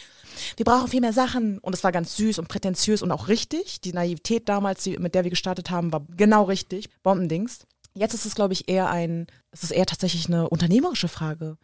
wir 0.56 0.64
brauchen 0.64 0.88
viel 0.88 1.00
mehr 1.00 1.12
Sachen. 1.12 1.58
Und 1.58 1.72
es 1.72 1.84
war 1.84 1.92
ganz 1.92 2.16
süß 2.16 2.40
und 2.40 2.48
prätentiös 2.48 3.00
und 3.02 3.12
auch 3.12 3.28
richtig. 3.28 3.80
Die 3.80 3.92
Naivität 3.92 4.48
damals, 4.48 4.82
die, 4.82 4.98
mit 4.98 5.14
der 5.14 5.22
wir 5.22 5.30
gestartet 5.30 5.70
haben, 5.70 5.92
war 5.92 6.04
genau 6.16 6.44
richtig. 6.44 6.88
Bombendings. 7.02 7.60
Jetzt 7.98 8.14
ist 8.14 8.26
es, 8.26 8.34
glaube 8.34 8.52
ich, 8.52 8.68
eher 8.68 8.88
ein, 8.90 9.26
es 9.50 9.62
ist 9.62 9.72
eher 9.72 9.86
tatsächlich 9.86 10.26
eine 10.28 10.48
unternehmerische 10.48 11.08
Frage. 11.08 11.56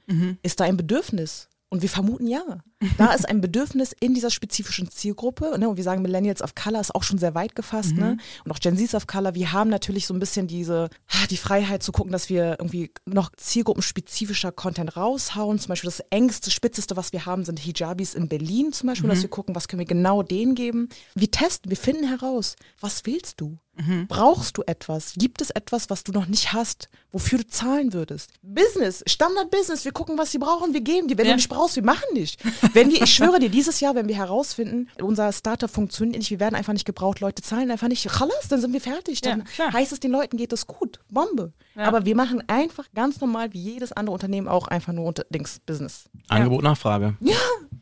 Ist 0.43 0.61
da 0.61 0.64
ein 0.64 0.76
Bedürfnis? 0.76 1.49
Und 1.68 1.82
wir 1.82 1.89
vermuten 1.89 2.26
ja. 2.26 2.59
Da 2.99 3.12
ist 3.12 3.28
ein 3.28 3.41
Bedürfnis 3.41 3.93
in 3.99 4.14
dieser 4.14 4.30
spezifischen 4.30 4.91
Zielgruppe. 4.91 5.57
Ne? 5.59 5.68
Und 5.68 5.76
wir 5.76 5.85
sagen, 5.85 6.03
Millennials 6.03 6.43
of 6.43 6.55
Color 6.55 6.80
ist 6.80 6.95
auch 6.95 7.03
schon 7.03 7.18
sehr 7.18 7.35
weit 7.35 7.55
gefasst. 7.55 7.93
Ne? 7.97 8.16
Und 8.45 8.53
auch 8.53 8.59
Gen 8.59 8.76
Zs 8.76 8.95
of 8.95 9.07
Color. 9.07 9.35
Wir 9.35 9.53
haben 9.53 9.70
natürlich 9.70 10.07
so 10.07 10.14
ein 10.14 10.20
bisschen 10.20 10.47
diese, 10.47 10.89
ah, 11.09 11.26
die 11.30 11.37
Freiheit 11.37 11.82
zu 11.82 11.93
gucken, 11.93 12.12
dass 12.12 12.28
wir 12.28 12.57
irgendwie 12.59 12.91
noch 13.07 13.30
zielgruppenspezifischer 13.37 14.53
Content 14.53 14.97
raushauen. 14.97 15.59
Zum 15.59 15.68
Beispiel 15.68 15.89
das 15.89 16.01
engste, 16.11 16.51
spitzeste, 16.51 16.97
was 16.97 17.12
wir 17.12 17.26
haben, 17.26 17.45
sind 17.45 17.59
Hijabis 17.59 18.14
in 18.14 18.28
Berlin 18.28 18.72
zum 18.72 18.89
Beispiel, 18.89 19.09
dass 19.09 19.22
wir 19.22 19.30
gucken, 19.30 19.55
was 19.55 19.68
können 19.68 19.80
wir 19.80 19.87
genau 19.87 20.22
denen 20.22 20.55
geben. 20.55 20.89
Wir 21.14 21.30
testen, 21.30 21.70
wir 21.70 21.76
finden 21.76 22.07
heraus, 22.09 22.57
was 22.80 23.03
willst 23.07 23.41
du? 23.41 23.59
Brauchst 24.07 24.57
du 24.57 24.62
etwas? 24.68 25.14
Gibt 25.16 25.41
es 25.43 25.51
etwas, 25.51 25.91
was 25.91 26.05
du 26.05 26.12
noch 26.12 26.26
nicht 26.26 26.53
hast, 26.53 26.89
wofür 27.11 27.39
du 27.39 27.47
zahlen 27.49 27.93
würdest? 27.93 28.30
Business, 28.41 29.03
Standard-Business, 29.05 29.85
wir 29.85 29.91
gucken, 29.91 30.16
was 30.16 30.30
sie 30.30 30.39
brauchen, 30.39 30.72
wir 30.74 30.80
geben 30.80 31.09
die. 31.09 31.18
Wenn 31.18 31.26
Ja. 31.26 31.32
du 31.32 31.37
nicht 31.39 31.49
brauchst, 31.49 31.74
wir 31.74 31.82
machen 31.82 32.05
nicht. 32.12 32.41
Wenn 32.75 32.91
wir, 32.91 33.03
ich 33.03 33.14
schwöre 33.14 33.39
dir, 33.39 33.49
dieses 33.49 33.81
Jahr, 33.81 33.95
wenn 33.95 34.09
wir 34.09 34.16
herausfinden, 34.16 34.89
unser 35.01 35.33
Startup 35.33 35.70
funktioniert 35.70 36.18
nicht, 36.18 36.31
wir 36.31 36.41
werden 36.41 36.55
einfach 36.55 36.72
nicht 36.72 36.85
gebraucht, 36.85 37.20
Leute 37.20 37.43
zahlen 37.43 37.70
einfach 37.70 37.89
nicht, 37.89 38.07
Chalas, 38.11 38.49
dann 38.49 38.61
sind 38.61 38.72
wir 38.72 38.81
fertig. 38.81 39.20
Dann 39.20 39.45
Ja, 39.57 39.72
heißt 39.72 39.93
es, 39.93 40.01
den 40.01 40.11
Leuten 40.11 40.37
geht 40.37 40.53
es 40.53 40.66
gut. 40.66 41.01
Bombe. 41.09 41.53
Ja. 41.77 41.85
Aber 41.85 42.05
wir 42.05 42.14
machen 42.16 42.43
einfach 42.49 42.87
ganz 42.95 43.20
normal, 43.20 43.53
wie 43.53 43.61
jedes 43.61 43.93
andere 43.93 44.12
Unternehmen 44.14 44.49
auch, 44.49 44.68
einfach 44.68 44.93
nur 44.93 45.07
unter 45.07 45.25
Dings 45.31 45.61
Business. 45.64 46.05
Angebot, 46.29 46.62
Nachfrage. 46.62 47.16
Ja, 47.20 47.37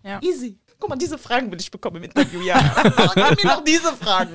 Ja. 0.04 0.20
easy. 0.22 0.58
Guck 0.78 0.90
mal, 0.90 0.96
diese 0.96 1.16
Fragen 1.16 1.50
will 1.52 1.60
ich 1.60 1.70
bekommen 1.70 1.96
im 1.98 2.02
Interview, 2.04 2.40
ja. 2.42 2.58
Gib 3.14 3.44
mir 3.44 3.50
noch 3.50 3.62
diese 3.64 3.92
Fragen. 3.94 4.32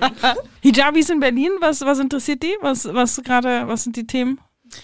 Hijabis 0.61 1.09
in 1.09 1.19
Berlin, 1.19 1.51
was, 1.59 1.81
was 1.81 1.99
interessiert 1.99 2.41
die? 2.41 2.55
Was, 2.61 2.85
was 2.85 3.21
gerade, 3.23 3.67
was 3.67 3.83
sind 3.83 3.95
die 3.97 4.07
Themen, 4.07 4.39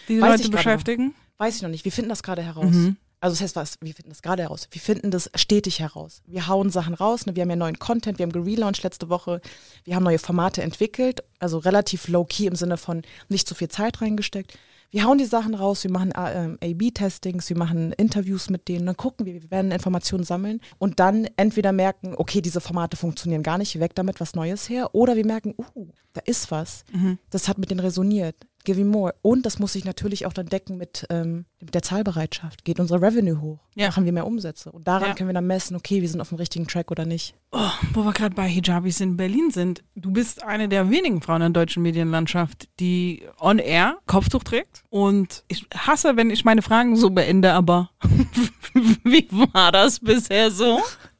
die 0.09 0.15
die 0.15 0.21
Weiß 0.21 0.39
Leute 0.41 0.49
beschäftigen? 0.49 1.15
Weiß 1.38 1.55
ich 1.55 1.61
noch 1.61 1.69
nicht. 1.69 1.86
Wir 1.86 1.91
finden 1.91 2.09
das 2.09 2.21
gerade 2.21 2.41
heraus. 2.41 2.65
Mhm. 2.71 2.97
Also 3.24 3.36
das 3.36 3.41
heißt 3.41 3.55
was, 3.55 3.78
wir 3.80 3.93
finden 3.93 4.09
das 4.09 4.21
gerade 4.21 4.43
heraus. 4.43 4.67
Wir 4.69 4.82
finden 4.82 5.09
das 5.09 5.32
stetig 5.36 5.80
heraus. 5.80 6.21
Wir 6.28 6.49
hauen 6.49 6.69
Sachen 6.69 6.93
raus. 6.93 7.26
Ne? 7.26 7.38
Wir 7.38 7.43
haben 7.43 7.49
ja 7.51 7.55
neuen 7.55 7.80
Content, 7.80 8.19
wir 8.19 8.26
haben 8.26 8.34
gelauncht 8.34 8.84
letzte 8.84 9.07
Woche. 9.07 9.39
Wir 9.86 9.95
haben 9.95 10.03
neue 10.03 10.19
Formate 10.19 10.61
entwickelt, 10.61 11.24
also 11.39 11.57
relativ 11.59 12.09
low-key 12.09 12.47
im 12.47 12.55
Sinne 12.55 12.76
von 12.76 13.01
nicht 13.30 13.47
so 13.47 13.55
viel 13.55 13.69
Zeit 13.69 14.01
reingesteckt. 14.01 14.57
Wir 14.91 15.05
hauen 15.05 15.17
die 15.17 15.26
Sachen 15.26 15.55
raus, 15.55 15.86
wir 15.86 15.91
machen 15.91 16.11
ähm, 16.15 16.57
A-B-Testings, 16.61 17.47
wir 17.47 17.57
machen 17.57 17.93
Interviews 17.93 18.49
mit 18.49 18.67
denen, 18.67 18.86
dann 18.86 18.97
gucken 18.97 19.26
wir, 19.26 19.34
wir 19.41 19.49
werden 19.49 19.71
Informationen 19.71 20.26
sammeln 20.26 20.59
und 20.78 20.99
dann 20.99 21.28
entweder 21.36 21.71
merken, 21.71 22.13
okay, 22.15 22.41
diese 22.41 22.61
Formate 22.61 22.95
funktionieren 22.95 23.41
gar 23.41 23.57
nicht, 23.57 23.80
weg 23.80 23.95
damit, 23.95 24.19
was 24.19 24.36
Neues 24.36 24.69
her, 24.69 24.93
oder 24.93 25.15
wir 25.15 25.26
merken, 25.26 25.55
uh, 25.74 25.88
da 26.11 26.21
ist 26.26 26.51
was, 26.51 26.86
das 27.32 27.47
hat 27.47 27.57
mit 27.57 27.71
denen 27.71 27.80
resoniert, 27.80 28.36
give 28.64 28.80
me 28.80 28.86
more. 28.86 29.14
Und 29.22 29.45
das 29.45 29.59
muss 29.59 29.74
sich 29.74 29.86
natürlich 29.86 30.26
auch 30.26 30.34
dann 30.34 30.47
decken 30.47 30.78
mit, 30.78 31.05
ähm, 31.09 31.45
mit 31.59 31.74
der 31.76 31.82
Zahlbereitschaft. 31.82 32.64
Geht 32.66 32.80
unsere 32.80 33.01
Revenue 33.01 33.39
hoch? 33.41 33.59
Ja. 33.76 33.88
Machen 33.88 34.05
wir 34.05 34.11
mehr 34.14 34.28
Umsätze? 34.28 34.72
Und 34.72 34.88
daran 34.88 35.09
Ja. 35.09 35.14
können 35.16 35.30
wir 35.30 35.34
dann 35.34 35.47
messen, 35.47 35.76
okay, 35.76 36.01
wir 36.01 36.09
sind 36.09 36.22
auf 36.22 36.30
dem 36.30 36.38
richtigen 36.38 36.68
Track 36.68 36.91
oder 36.91 37.05
nicht. 37.05 37.36
Oh, 37.51 37.70
wo 37.93 38.03
wir 38.03 38.14
gerade 38.14 38.36
bei 38.36 38.47
Hijabis 38.47 38.99
in 39.01 39.18
Berlin 39.18 39.51
sind. 39.51 39.84
Du 39.95 40.11
bist 40.11 40.43
eine 40.43 40.68
der 40.70 40.89
wenigen 40.89 41.22
Frauen 41.22 41.41
in 41.41 41.53
der 41.53 41.64
deutschen 41.64 41.84
Medienlandschaft, 41.84 42.68
die 42.80 43.24
on 43.39 43.59
air 43.59 43.97
Kopftuch 44.07 44.43
trägt. 44.43 44.84
Und 44.89 45.43
ich 45.47 45.66
hasse, 45.76 46.16
wenn 46.18 46.30
ich 46.30 46.45
meine 46.45 46.61
Fragen 46.61 46.95
so 46.95 47.09
beende, 47.09 47.53
aber 47.53 47.89
wie 49.03 49.28
war 49.53 49.72
das 49.72 49.99
bisher 49.99 50.51
so? 50.51 50.80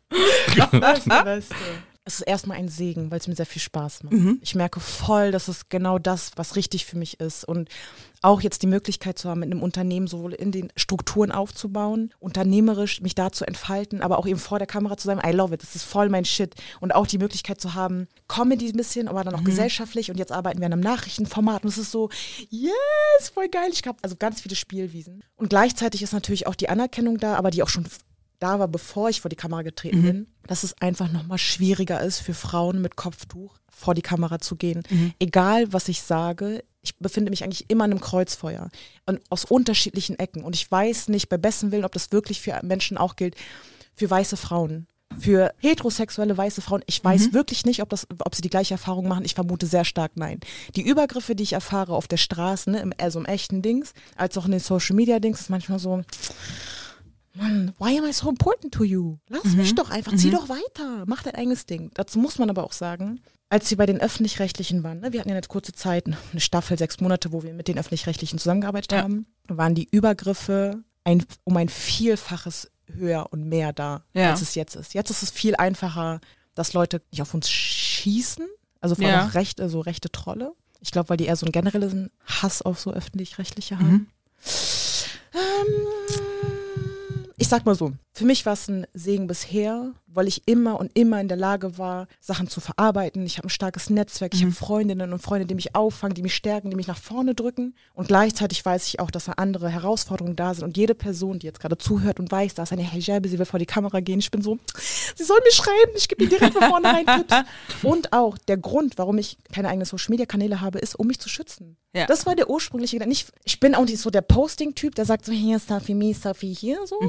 Es 2.06 2.16
ist 2.16 2.22
erstmal 2.22 2.58
ein 2.58 2.68
Segen, 2.68 3.12
weil 3.12 3.20
es 3.20 3.28
mir 3.28 3.36
sehr 3.36 3.46
viel 3.46 3.62
Spaß 3.62 4.04
macht. 4.04 4.14
Mhm. 4.14 4.40
Ich 4.42 4.56
merke 4.56 4.82
voll, 4.82 5.32
dass 5.32 5.48
es 5.48 5.70
genau 5.70 6.00
das, 6.00 6.32
was 6.36 6.58
richtig 6.58 6.86
für 6.86 6.98
mich 6.98 7.20
ist. 7.22 7.46
Und 7.46 7.70
auch 8.22 8.42
jetzt 8.42 8.62
die 8.62 8.68
Möglichkeit 8.68 9.18
zu 9.18 9.30
haben, 9.30 9.40
mit 9.40 9.52
einem 9.52 9.62
Unternehmen 9.62 10.08
sowohl 10.08 10.34
in 10.34 10.52
den 10.52 10.72
Strukturen 10.76 11.32
aufzubauen, 11.32 12.14
unternehmerisch 12.20 13.02
mich 13.02 13.16
da 13.16 13.32
zu 13.32 13.46
entfalten, 13.46 14.02
aber 14.02 14.20
auch 14.20 14.28
eben 14.28 14.40
vor 14.40 14.58
der 14.58 14.68
Kamera 14.68 14.98
zu 14.98 15.08
sein. 15.08 15.22
I 15.26 15.32
love 15.32 15.54
it. 15.54 15.62
Das 15.62 15.76
ist 15.76 15.84
voll 15.84 16.10
mein 16.10 16.26
Shit. 16.26 16.56
Und 16.82 16.94
auch 16.94 17.08
die 17.08 17.18
Möglichkeit 17.18 17.62
zu 17.62 17.74
haben, 17.74 18.08
Comedy 18.28 18.70
ein 18.70 18.78
bisschen, 18.78 19.08
aber 19.08 19.24
dann 19.24 19.36
auch 19.36 19.44
gesellschaftlich. 19.44 20.12
Und 20.12 20.18
jetzt 20.18 20.32
arbeiten 20.32 20.60
wir 20.60 20.66
an 20.66 20.74
einem 20.74 20.82
Nachrichtenformat. 20.82 21.64
Und 21.64 21.70
es 21.70 21.78
ist 21.78 21.92
so, 21.92 22.10
yes, 22.50 23.30
voll 23.34 23.48
geil. 23.48 23.70
Ich 23.72 23.86
habe 23.88 23.98
also 24.02 24.18
ganz 24.18 24.42
viele 24.42 24.56
Spielwiesen. 24.56 25.24
Und 25.36 25.50
gleichzeitig 25.50 26.02
ist 26.02 26.14
natürlich 26.14 26.48
auch 26.48 26.56
die 26.56 26.70
Anerkennung 26.70 27.18
da, 27.18 27.36
aber 27.36 27.50
die 27.50 27.64
auch 27.64 27.70
schon 27.70 27.86
da 28.44 28.60
war, 28.60 28.68
bevor 28.68 29.10
ich 29.10 29.22
vor 29.22 29.30
die 29.30 29.36
Kamera 29.36 29.62
getreten 29.62 30.02
bin, 30.02 30.28
dass 30.48 30.64
es 30.64 30.80
einfach 30.82 31.10
nochmal 31.12 31.38
schwieriger 31.38 32.02
ist 32.02 32.20
für 32.20 32.34
Frauen 32.34 32.82
mit 32.82 32.98
Kopftuch 32.98 33.58
vor 33.70 33.94
die 33.94 34.02
Kamera 34.02 34.40
zu 34.40 34.56
gehen. 34.56 34.84
Egal, 35.20 35.72
was 35.72 35.88
ich 35.88 36.02
sage, 36.02 36.64
ich 36.82 36.98
befinde 36.98 37.30
mich 37.30 37.44
eigentlich 37.44 37.70
immer 37.70 37.86
in 37.86 37.92
einem 37.92 38.02
Kreuzfeuer 38.02 38.70
und 39.06 39.22
aus 39.30 39.46
unterschiedlichen 39.46 40.20
Ecken. 40.20 40.44
Und 40.44 40.56
ich 40.56 40.70
weiß 40.70 41.08
nicht 41.08 41.30
bei 41.30 41.38
besten 41.38 41.72
Willen, 41.72 41.86
ob 41.86 41.94
das 41.94 42.12
wirklich 42.12 42.42
für 42.42 42.60
Menschen 42.64 42.98
auch 42.98 43.16
gilt, 43.16 43.36
für 43.96 44.10
weiße 44.10 44.38
Frauen. 44.38 44.88
Für 45.20 45.54
heterosexuelle 45.60 46.36
weiße 46.36 46.62
Frauen, 46.62 46.84
ich 46.88 47.04
weiß 47.04 47.34
wirklich 47.34 47.66
nicht, 47.66 47.84
ob, 47.84 47.90
das, 47.90 48.08
ob 48.20 48.34
sie 48.34 48.42
die 48.42 48.50
gleiche 48.50 48.74
Erfahrung 48.74 49.08
machen. 49.08 49.26
Ich 49.26 49.36
vermute 49.36 49.68
sehr 49.68 49.86
stark 49.86 50.14
nein. 50.16 50.40
Die 50.76 50.82
Übergriffe, 50.82 51.36
die 51.36 51.44
ich 51.44 51.54
erfahre 51.54 51.94
auf 51.94 52.08
der 52.08 52.18
Straße, 52.18 52.72
ne, 52.72 52.80
im, 52.82 52.94
also 52.98 53.20
im 53.20 53.26
echten 53.26 53.62
Dings, 53.62 53.94
als 54.16 54.38
auch 54.38 54.46
in 54.46 54.52
den 54.52 54.60
Social 54.60 54.96
Media 54.96 55.20
Dings, 55.20 55.42
ist 55.42 55.50
manchmal 55.52 55.78
so, 55.78 56.02
Mann, 57.36 57.74
why 57.80 57.98
am 57.98 58.06
I 58.06 58.14
so 58.14 58.30
important 58.30 58.74
to 58.76 58.84
you? 58.84 59.18
Lass 59.28 59.44
mich 59.46 59.74
doch 59.74 59.90
einfach, 59.90 60.16
zieh 60.16 60.30
doch 60.30 60.50
weiter, 60.50 61.04
mach 61.08 61.24
dein 61.24 61.36
eigenes 61.36 61.66
Ding. 61.66 61.90
Dazu 61.96 62.20
muss 62.20 62.38
man 62.38 62.50
aber 62.50 62.64
auch 62.64 62.74
sagen, 62.74 63.22
als 63.50 63.70
wir 63.72 63.78
bei 63.78 63.86
den 63.88 64.00
Öffentlich-Rechtlichen 64.00 64.84
waren, 64.84 65.00
ne, 65.00 65.14
wir 65.14 65.20
hatten 65.20 65.30
ja 65.30 65.36
eine 65.36 65.48
kurze 65.48 65.72
Zeit, 65.74 66.06
eine 66.06 66.40
Staffel, 66.40 66.78
sechs 66.78 67.00
Monate, 67.00 67.32
wo 67.32 67.42
wir 67.44 67.54
mit 67.54 67.68
den 67.68 67.78
Öffentlich-Rechtlichen 67.80 68.38
zusammengearbeitet 68.38 68.92
Ja. 68.92 69.02
haben, 69.02 69.26
waren 69.48 69.74
die 69.74 69.88
Übergriffe 69.90 70.84
ein, 71.04 71.26
um 71.44 71.58
ein 71.58 71.70
Vielfaches 71.70 72.70
höher 72.94 73.28
und 73.32 73.46
mehr 73.50 73.74
da, 73.74 74.04
Ja. 74.14 74.30
als 74.32 74.42
es 74.42 74.54
jetzt 74.56 74.76
ist. 74.76 74.94
Jetzt 74.94 75.10
ist 75.10 75.24
es 75.24 75.32
viel 75.32 75.56
einfacher, 75.56 76.22
dass 76.54 76.74
Leute 76.74 77.02
nicht 77.12 77.22
auf 77.24 77.34
uns 77.34 77.50
schießen, 77.50 78.46
also 78.80 78.94
vor 78.96 79.06
allem 79.06 79.14
Ja. 79.16 79.26
auch 79.28 79.34
rechte, 79.34 79.70
so 79.70 79.80
rechte 79.80 80.12
Trolle. 80.12 80.54
Ich 80.82 80.92
glaube, 80.92 81.10
weil 81.10 81.18
die 81.18 81.26
eher 81.26 81.36
so 81.36 81.46
einen 81.48 81.52
generellen 81.54 82.12
Hass 82.26 82.62
auf 82.62 82.80
so 82.80 82.92
Öffentlich-Rechtliche 82.92 83.76
Mhm. 83.76 83.80
haben. 83.80 84.08
Ähm, 85.34 86.53
ich 87.44 87.50
sag 87.50 87.66
mal 87.66 87.76
so, 87.76 87.92
für 88.16 88.26
mich 88.26 88.46
war 88.46 88.54
es 88.54 88.68
ein 88.68 88.86
Segen 88.94 89.26
bisher, 89.26 89.92
weil 90.06 90.28
ich 90.28 90.44
immer 90.46 90.80
und 90.80 90.92
immer 90.94 91.20
in 91.20 91.28
der 91.28 91.38
Lage 91.38 91.80
war, 91.80 92.08
Sachen 92.20 92.48
zu 92.48 92.62
verarbeiten. 92.62 93.26
Ich 93.26 93.38
habe 93.38 93.48
ein 93.48 93.50
starkes 93.50 93.90
Netzwerk, 93.90 94.36
ich 94.36 94.44
habe 94.44 94.52
Freundinnen 94.52 95.14
und 95.14 95.20
Freunde, 95.20 95.48
die 95.48 95.56
mich 95.56 95.74
auffangen, 95.74 96.14
die 96.14 96.22
mich 96.22 96.36
stärken, 96.36 96.70
die 96.70 96.76
mich 96.76 96.86
nach 96.86 96.98
vorne 96.98 97.34
drücken. 97.34 97.74
Und 97.96 98.08
gleichzeitig 98.08 98.64
weiß 98.64 98.86
ich 98.86 99.00
auch, 99.00 99.10
dass 99.10 99.26
da 99.26 99.34
andere 99.34 99.68
Herausforderungen 99.70 100.36
da 100.36 100.54
sind. 100.54 100.64
Und 100.64 100.78
jede 100.78 100.94
Person, 100.94 101.40
die 101.40 101.48
jetzt 101.48 101.60
gerade 101.60 101.80
zuhört 101.80 102.20
und 102.20 102.32
weiß, 102.32 102.54
da 102.54 102.64
ist 102.64 102.72
eine 102.72 102.88
Hijabe, 102.88 103.28
sie 103.28 103.40
will 103.40 103.48
vor 103.48 103.58
die 103.58 103.66
Kamera 103.66 104.00
gehen, 104.00 104.20
ich 104.20 104.30
bin 104.30 104.44
so, 104.44 104.60
sie 105.16 105.24
soll 105.24 105.40
mir 105.44 105.52
schreiben, 105.52 105.94
ich 105.96 106.08
gebe 106.08 106.24
ihr 106.24 106.30
direkt 106.30 106.54
von 106.54 106.70
vornherein 106.70 107.08
Tipps. 107.08 107.34
Und 107.84 108.14
auch 108.14 108.38
der 108.38 108.58
Grund, 108.58 109.00
warum 109.00 109.18
ich 109.18 109.38
keine 109.52 109.70
eigenen 109.70 109.86
Social-Media-Kanäle 109.86 110.62
habe, 110.62 110.78
ist, 110.78 110.94
um 110.96 111.08
mich 111.08 111.20
zu 111.20 111.30
schützen. 111.30 111.78
Ja. 111.96 112.06
Das 112.06 112.28
war 112.28 112.36
der 112.36 112.50
ursprüngliche 112.50 112.98
Gedanke. 112.98 113.10
Nicht, 113.10 113.32
ich 113.44 113.60
bin 113.60 113.74
auch 113.74 113.86
nicht 113.86 113.98
so 113.98 114.12
der 114.12 114.22
Posting-Typ, 114.22 114.94
der 114.94 115.06
sagt 115.06 115.26
so, 115.26 115.32
hier, 115.32 115.60
Stuffy 115.60 115.96
me, 115.96 116.14
Stuffy 116.14 116.54
hier, 116.54 116.86
so. 116.86 117.00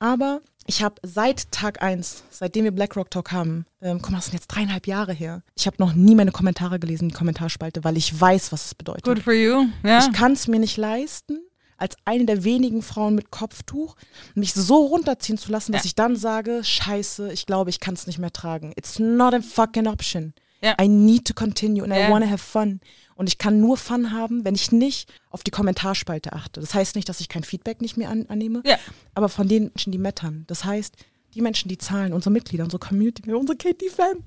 Aber 0.00 0.40
ich 0.66 0.82
habe 0.82 0.96
seit 1.02 1.52
Tag 1.52 1.82
eins, 1.82 2.24
seitdem 2.30 2.64
wir 2.64 2.70
BlackRock 2.72 3.10
Talk 3.10 3.32
haben, 3.32 3.66
ähm, 3.82 3.98
guck 4.00 4.10
mal, 4.10 4.18
das 4.18 4.26
sind 4.26 4.34
jetzt 4.34 4.48
dreieinhalb 4.48 4.86
Jahre 4.86 5.12
her, 5.12 5.42
ich 5.56 5.66
habe 5.66 5.76
noch 5.78 5.92
nie 5.94 6.14
meine 6.14 6.32
Kommentare 6.32 6.78
gelesen, 6.80 7.08
die 7.10 7.14
Kommentarspalte, 7.14 7.84
weil 7.84 7.96
ich 7.96 8.18
weiß, 8.18 8.50
was 8.50 8.66
es 8.66 8.74
bedeutet. 8.74 9.04
Good 9.04 9.20
for 9.20 9.32
you. 9.32 9.66
Ja. 9.84 9.98
Ich 9.98 10.12
kann 10.12 10.32
es 10.32 10.48
mir 10.48 10.58
nicht 10.58 10.76
leisten, 10.76 11.40
als 11.76 11.96
eine 12.04 12.24
der 12.24 12.44
wenigen 12.44 12.82
Frauen 12.82 13.14
mit 13.14 13.30
Kopftuch, 13.30 13.94
mich 14.34 14.52
so 14.54 14.86
runterziehen 14.86 15.38
zu 15.38 15.50
lassen, 15.52 15.72
dass 15.72 15.82
Ja. 15.82 15.86
ich 15.86 15.94
dann 15.94 16.16
sage, 16.16 16.62
scheiße, 16.64 17.32
ich 17.32 17.46
glaube, 17.46 17.70
ich 17.70 17.80
kann 17.80 17.94
es 17.94 18.06
nicht 18.06 18.18
mehr 18.18 18.32
tragen. 18.32 18.72
It's 18.76 18.98
not 18.98 19.34
a 19.34 19.40
fucking 19.40 19.86
option. 19.86 20.34
Ja. 20.62 20.76
I 20.80 20.88
need 20.88 21.26
to 21.26 21.34
continue 21.34 21.82
and 21.82 21.92
Ja. 21.94 22.08
I 22.08 22.10
want 22.10 22.24
to 22.24 22.30
have 22.30 22.38
fun. 22.42 22.80
Und 23.14 23.28
ich 23.28 23.36
kann 23.38 23.60
nur 23.60 23.76
Fun 23.76 24.12
haben, 24.12 24.44
wenn 24.44 24.54
ich 24.54 24.72
nicht 24.72 25.12
auf 25.30 25.42
die 25.42 25.50
Kommentarspalte 25.50 26.32
achte. 26.32 26.60
Das 26.60 26.72
heißt 26.74 26.96
nicht, 26.96 27.08
dass 27.08 27.20
ich 27.20 27.28
kein 27.28 27.44
Feedback 27.44 27.80
nicht 27.82 27.96
mehr 27.98 28.08
an, 28.08 28.26
annehme, 28.28 28.62
Ja. 28.64 28.78
aber 29.14 29.28
von 29.28 29.46
den 29.48 29.64
Menschen, 29.64 29.92
die 29.92 29.98
mettern. 29.98 30.44
Das 30.46 30.64
heißt, 30.64 30.94
die 31.34 31.42
Menschen, 31.42 31.68
die 31.68 31.78
zahlen, 31.78 32.12
unsere 32.12 32.30
Mitglieder, 32.32 32.64
unsere 32.64 32.80
Community, 32.80 33.30
unsere 33.32 33.56
KT-Fam. 33.56 34.24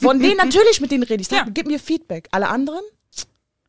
Von 0.00 0.18
denen 0.20 0.36
natürlich, 0.36 0.80
mit 0.80 0.90
denen 0.90 1.04
rede 1.04 1.22
ich. 1.22 1.28
Sag. 1.28 1.54
Gib 1.54 1.66
mir 1.66 1.78
Feedback. 1.78 2.28
Alle 2.32 2.48
anderen, 2.48 2.82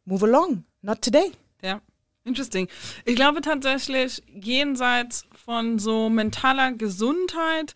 move 0.05 0.25
along. 0.25 0.63
Not 0.81 1.01
today. 1.01 1.31
Ja, 1.61 1.79
interesting. 2.25 2.67
Ich 3.05 3.15
glaube 3.15 3.41
tatsächlich, 3.41 4.21
jenseits 4.27 5.25
von 5.45 5.79
so 5.79 6.09
mentaler 6.09 6.73
Gesundheit 6.73 7.73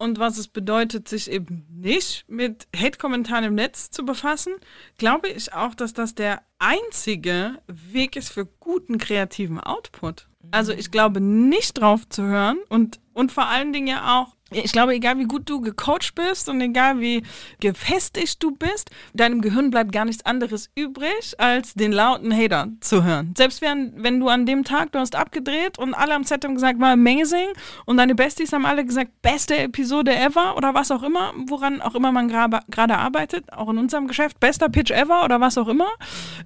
und 0.00 0.18
was 0.18 0.38
es 0.38 0.48
bedeutet, 0.48 1.08
sich 1.08 1.30
eben 1.30 1.66
nicht 1.70 2.24
mit 2.26 2.66
Hate-Kommentaren 2.74 3.44
im 3.44 3.54
Netz 3.54 3.90
zu 3.90 4.06
befassen, 4.06 4.54
glaube 4.96 5.28
ich 5.28 5.52
auch, 5.52 5.74
dass 5.74 5.92
das 5.92 6.14
der 6.14 6.42
einzige 6.58 7.58
Weg 7.66 8.16
ist 8.16 8.30
für 8.30 8.46
guten 8.46 8.96
kreativen 8.96 9.60
Output. 9.60 10.26
Also 10.52 10.72
ich 10.72 10.90
glaube 10.90 11.20
nicht 11.20 11.74
drauf 11.74 12.08
zu 12.08 12.22
hören 12.22 12.58
und, 12.70 12.98
und 13.12 13.30
vor 13.30 13.48
allen 13.48 13.74
Dingen 13.74 13.88
ja 13.88 14.22
auch, 14.22 14.36
ich 14.50 14.72
glaube, 14.72 14.94
egal 14.94 15.18
wie 15.18 15.24
gut 15.24 15.48
du 15.48 15.60
gecoacht 15.60 16.14
bist 16.14 16.48
und 16.48 16.60
egal 16.60 17.00
wie 17.00 17.22
gefestigt 17.60 18.42
du 18.42 18.52
bist, 18.52 18.90
deinem 19.14 19.40
Gehirn 19.40 19.70
bleibt 19.70 19.92
gar 19.92 20.04
nichts 20.04 20.24
anderes 20.26 20.70
übrig, 20.74 21.34
als 21.38 21.74
den 21.74 21.92
lauten 21.92 22.34
Hater 22.36 22.68
zu 22.80 23.04
hören. 23.04 23.34
Selbst 23.36 23.62
wenn, 23.62 23.92
wenn 23.96 24.18
du 24.18 24.28
an 24.28 24.46
dem 24.46 24.64
Tag, 24.64 24.92
du 24.92 24.98
hast 24.98 25.14
abgedreht 25.14 25.78
und 25.78 25.94
alle 25.94 26.14
am 26.14 26.24
Set 26.24 26.44
haben 26.44 26.54
gesagt, 26.54 26.80
war 26.80 26.92
amazing 26.92 27.48
und 27.86 27.96
deine 27.96 28.14
Besties 28.14 28.52
haben 28.52 28.66
alle 28.66 28.84
gesagt, 28.84 29.22
beste 29.22 29.56
Episode 29.56 30.14
ever 30.14 30.56
oder 30.56 30.74
was 30.74 30.90
auch 30.90 31.02
immer, 31.02 31.32
woran 31.46 31.80
auch 31.80 31.94
immer 31.94 32.12
man 32.12 32.28
gerade 32.28 32.98
arbeitet, 32.98 33.52
auch 33.52 33.68
in 33.70 33.78
unserem 33.78 34.08
Geschäft, 34.08 34.40
bester 34.40 34.68
Pitch 34.68 34.90
ever 34.90 35.24
oder 35.24 35.40
was 35.40 35.58
auch 35.58 35.68
immer. 35.68 35.90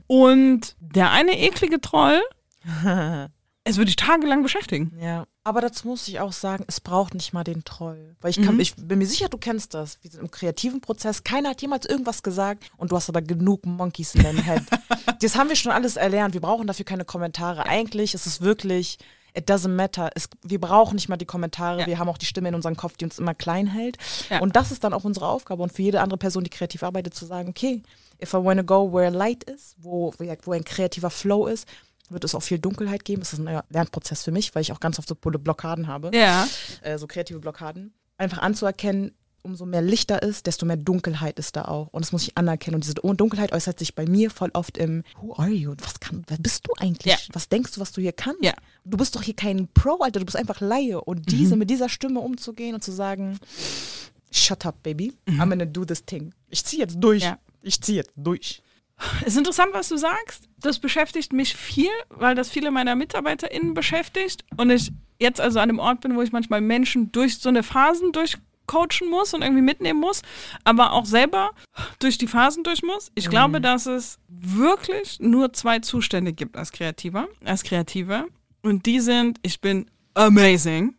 Und 0.06 0.76
der 0.78 1.10
eine 1.10 1.38
eklige 1.38 1.80
Troll, 1.80 2.20
es 3.64 3.76
würde 3.76 3.86
dich 3.86 3.96
tagelang 3.96 4.42
beschäftigen. 4.42 4.92
Ja. 5.00 5.24
Aber 5.46 5.60
dazu 5.60 5.86
muss 5.86 6.08
ich 6.08 6.20
auch 6.20 6.32
sagen, 6.32 6.64
es 6.68 6.80
braucht 6.80 7.12
nicht 7.12 7.34
mal 7.34 7.44
den 7.44 7.64
Troll. 7.64 8.16
Weil 8.22 8.30
ich, 8.30 8.40
kann, 8.40 8.58
ich 8.58 8.74
bin 8.76 8.98
mir 8.98 9.06
sicher, 9.06 9.28
du 9.28 9.36
kennst 9.36 9.74
das. 9.74 9.98
Wir 10.00 10.10
sind 10.10 10.20
im 10.20 10.30
kreativen 10.30 10.80
Prozess. 10.80 11.22
Keiner 11.22 11.50
hat 11.50 11.60
jemals 11.60 11.84
irgendwas 11.84 12.22
gesagt 12.22 12.64
und 12.78 12.92
du 12.92 12.96
hast 12.96 13.10
aber 13.10 13.20
genug 13.20 13.66
Monkeys 13.66 14.14
in 14.14 14.22
deinem 14.22 14.42
Head. 14.42 14.62
das 15.20 15.36
haben 15.36 15.50
wir 15.50 15.56
schon 15.56 15.70
alles 15.70 15.96
erlernt. 15.96 16.32
Wir 16.32 16.40
brauchen 16.40 16.66
dafür 16.66 16.86
keine 16.86 17.04
Kommentare. 17.04 17.66
Eigentlich 17.66 18.14
ist 18.14 18.26
es 18.26 18.40
wirklich, 18.40 18.96
it 19.34 19.50
doesn't 19.50 19.68
matter. 19.68 20.10
Es, 20.14 20.30
wir 20.42 20.58
brauchen 20.58 20.94
nicht 20.94 21.10
mal 21.10 21.18
die 21.18 21.26
Kommentare. 21.26 21.80
Ja. 21.80 21.86
Wir 21.86 21.98
haben 21.98 22.08
auch 22.08 22.18
die 22.18 22.26
Stimme 22.26 22.48
in 22.48 22.54
unserem 22.54 22.76
Kopf, 22.76 22.96
die 22.96 23.04
uns 23.04 23.18
immer 23.18 23.34
klein 23.34 23.66
hält. 23.66 23.98
Ja. 24.30 24.40
Und 24.40 24.56
das 24.56 24.72
ist 24.72 24.82
dann 24.82 24.94
auch 24.94 25.04
unsere 25.04 25.28
Aufgabe. 25.28 25.62
Und 25.62 25.74
für 25.74 25.82
jede 25.82 26.00
andere 26.00 26.16
Person, 26.16 26.44
die 26.44 26.50
kreativ 26.50 26.82
arbeitet, 26.82 27.14
zu 27.14 27.26
sagen, 27.26 27.50
okay, 27.50 27.82
if 28.22 28.32
I 28.32 28.38
wanna 28.38 28.62
go 28.62 28.90
where 28.90 29.10
light 29.10 29.44
is, 29.44 29.76
wo, 29.76 30.14
wo 30.16 30.52
ein 30.52 30.64
kreativer 30.64 31.10
Flow 31.10 31.46
ist, 31.46 31.68
wird 32.10 32.24
es 32.24 32.34
auch 32.34 32.42
viel 32.42 32.58
Dunkelheit 32.58 33.04
geben. 33.04 33.20
Das 33.22 33.32
ist 33.32 33.38
ein 33.38 33.44
neuer 33.44 33.64
Lernprozess 33.70 34.22
für 34.22 34.30
mich, 34.32 34.54
weil 34.54 34.62
ich 34.62 34.72
auch 34.72 34.80
ganz 34.80 34.98
oft 34.98 35.08
so 35.08 35.14
Blockaden 35.14 35.86
habe 35.86 36.10
Ja. 36.14 36.46
äh, 36.82 36.98
so 36.98 37.06
kreative 37.06 37.38
Blockaden, 37.40 37.92
einfach 38.18 38.38
anzuerkennen, 38.38 39.12
umso 39.42 39.66
mehr 39.66 39.82
Lichter 39.82 40.22
ist, 40.22 40.46
desto 40.46 40.64
mehr 40.64 40.78
Dunkelheit 40.78 41.38
ist 41.38 41.56
da 41.56 41.66
auch. 41.66 41.88
Und 41.88 42.02
das 42.02 42.12
muss 42.12 42.22
ich 42.22 42.36
anerkennen. 42.38 42.76
Und 42.76 42.84
diese 42.84 42.94
Dunkelheit 42.94 43.52
äußert 43.52 43.78
sich 43.78 43.94
bei 43.94 44.06
mir 44.06 44.30
voll 44.30 44.50
oft 44.54 44.78
im 44.78 45.02
Who 45.20 45.34
are 45.36 45.50
you? 45.50 45.74
Was, 45.82 46.00
kann, 46.00 46.22
wer 46.28 46.38
bist 46.38 46.66
du 46.66 46.72
eigentlich? 46.78 47.12
Ja. 47.12 47.18
Was 47.34 47.50
denkst 47.50 47.72
du, 47.72 47.80
was 47.80 47.92
du 47.92 48.00
hier 48.00 48.12
kannst? 48.12 48.42
Ja. 48.42 48.54
Du 48.86 48.96
bist 48.96 49.14
doch 49.16 49.22
hier 49.22 49.36
kein 49.36 49.68
Pro, 49.74 49.98
Alter, 50.00 50.20
du 50.20 50.24
bist 50.24 50.36
einfach 50.36 50.60
Laie. 50.62 50.98
Und 51.00 51.30
diese, 51.30 51.56
mit 51.56 51.68
dieser 51.68 51.90
Stimme 51.90 52.20
umzugehen 52.20 52.74
und 52.74 52.82
zu 52.82 52.90
sagen, 52.92 53.38
shut 54.30 54.64
up, 54.66 54.82
baby, 54.82 55.12
I'm 55.28 55.48
gonna 55.50 55.64
do 55.66 55.84
this 55.84 56.04
thing. 56.04 56.32
Ich 56.48 56.64
zieh 56.64 56.78
jetzt 56.78 56.96
durch. 57.00 57.22
Ja. 57.22 57.38
Ich 57.62 57.80
zieh 57.80 57.96
jetzt 57.96 58.12
durch. 58.16 58.62
Es 59.22 59.28
ist 59.28 59.38
interessant, 59.38 59.70
was 59.72 59.88
du 59.88 59.96
sagst. 59.96 60.48
Das 60.58 60.78
beschäftigt 60.78 61.32
mich 61.32 61.56
viel, 61.56 61.90
weil 62.08 62.34
das 62.34 62.50
viele 62.50 62.70
meiner 62.70 62.94
MitarbeiterInnen 62.94 63.74
beschäftigt. 63.74 64.44
Und 64.56 64.70
ich 64.70 64.92
jetzt 65.18 65.40
also 65.40 65.60
an 65.60 65.68
dem 65.68 65.78
Ort 65.78 66.00
bin, 66.00 66.16
wo 66.16 66.22
ich 66.22 66.32
manchmal 66.32 66.60
Menschen 66.60 67.12
durch 67.12 67.38
so 67.38 67.48
eine 67.48 67.62
Phasen 67.62 68.12
durchcoachen 68.12 69.08
muss 69.10 69.34
und 69.34 69.42
irgendwie 69.42 69.62
mitnehmen 69.62 70.00
muss, 70.00 70.22
aber 70.64 70.92
auch 70.92 71.06
selber 71.06 71.50
durch 71.98 72.18
die 72.18 72.26
Phasen 72.26 72.64
durch 72.64 72.82
muss. 72.82 73.10
Ich 73.14 73.30
glaube, 73.30 73.60
dass 73.60 73.86
es 73.86 74.18
wirklich 74.28 75.18
nur 75.20 75.52
zwei 75.52 75.80
Zustände 75.80 76.32
gibt 76.32 76.56
als 76.56 76.72
Kreativer, 76.72 77.28
als 77.44 77.62
Kreative. 77.62 78.26
Und 78.62 78.86
die 78.86 79.00
sind, 79.00 79.38
ich 79.42 79.60
bin 79.60 79.90
amazing. 80.14 80.94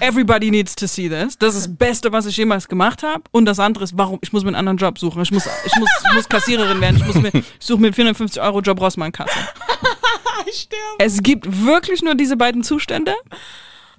Everybody 0.00 0.50
needs 0.50 0.74
to 0.76 0.86
see 0.86 1.08
this. 1.08 1.36
Das 1.38 1.54
ist 1.54 1.66
das 1.66 1.76
Beste, 1.76 2.12
was 2.12 2.26
ich 2.26 2.36
jemals 2.36 2.68
gemacht 2.68 3.02
habe. 3.02 3.22
Und 3.30 3.46
das 3.46 3.58
andere 3.58 3.84
ist, 3.84 3.96
warum? 3.96 4.18
Ich 4.22 4.32
muss 4.32 4.42
mir 4.42 4.48
einen 4.48 4.56
anderen 4.56 4.78
Job 4.78 4.98
suchen. 4.98 5.22
Ich 5.22 5.32
muss, 5.32 5.46
ich 5.46 5.76
muss, 5.76 5.88
ich 6.08 6.14
muss 6.14 6.28
Kassiererin 6.28 6.80
werden. 6.80 6.96
Ich, 6.96 7.06
muss 7.06 7.16
mir, 7.16 7.30
ich 7.34 7.44
suche 7.58 7.80
mir 7.80 7.88
einen 7.88 7.94
450 7.94 8.42
Euro 8.42 8.60
Job 8.60 8.80
Rossmann-Kasse. 8.80 9.38
Ich 10.46 10.62
sterbe. 10.62 10.84
Es 10.98 11.22
gibt 11.22 11.64
wirklich 11.64 12.02
nur 12.02 12.14
diese 12.14 12.36
beiden 12.36 12.62
Zustände. 12.62 13.14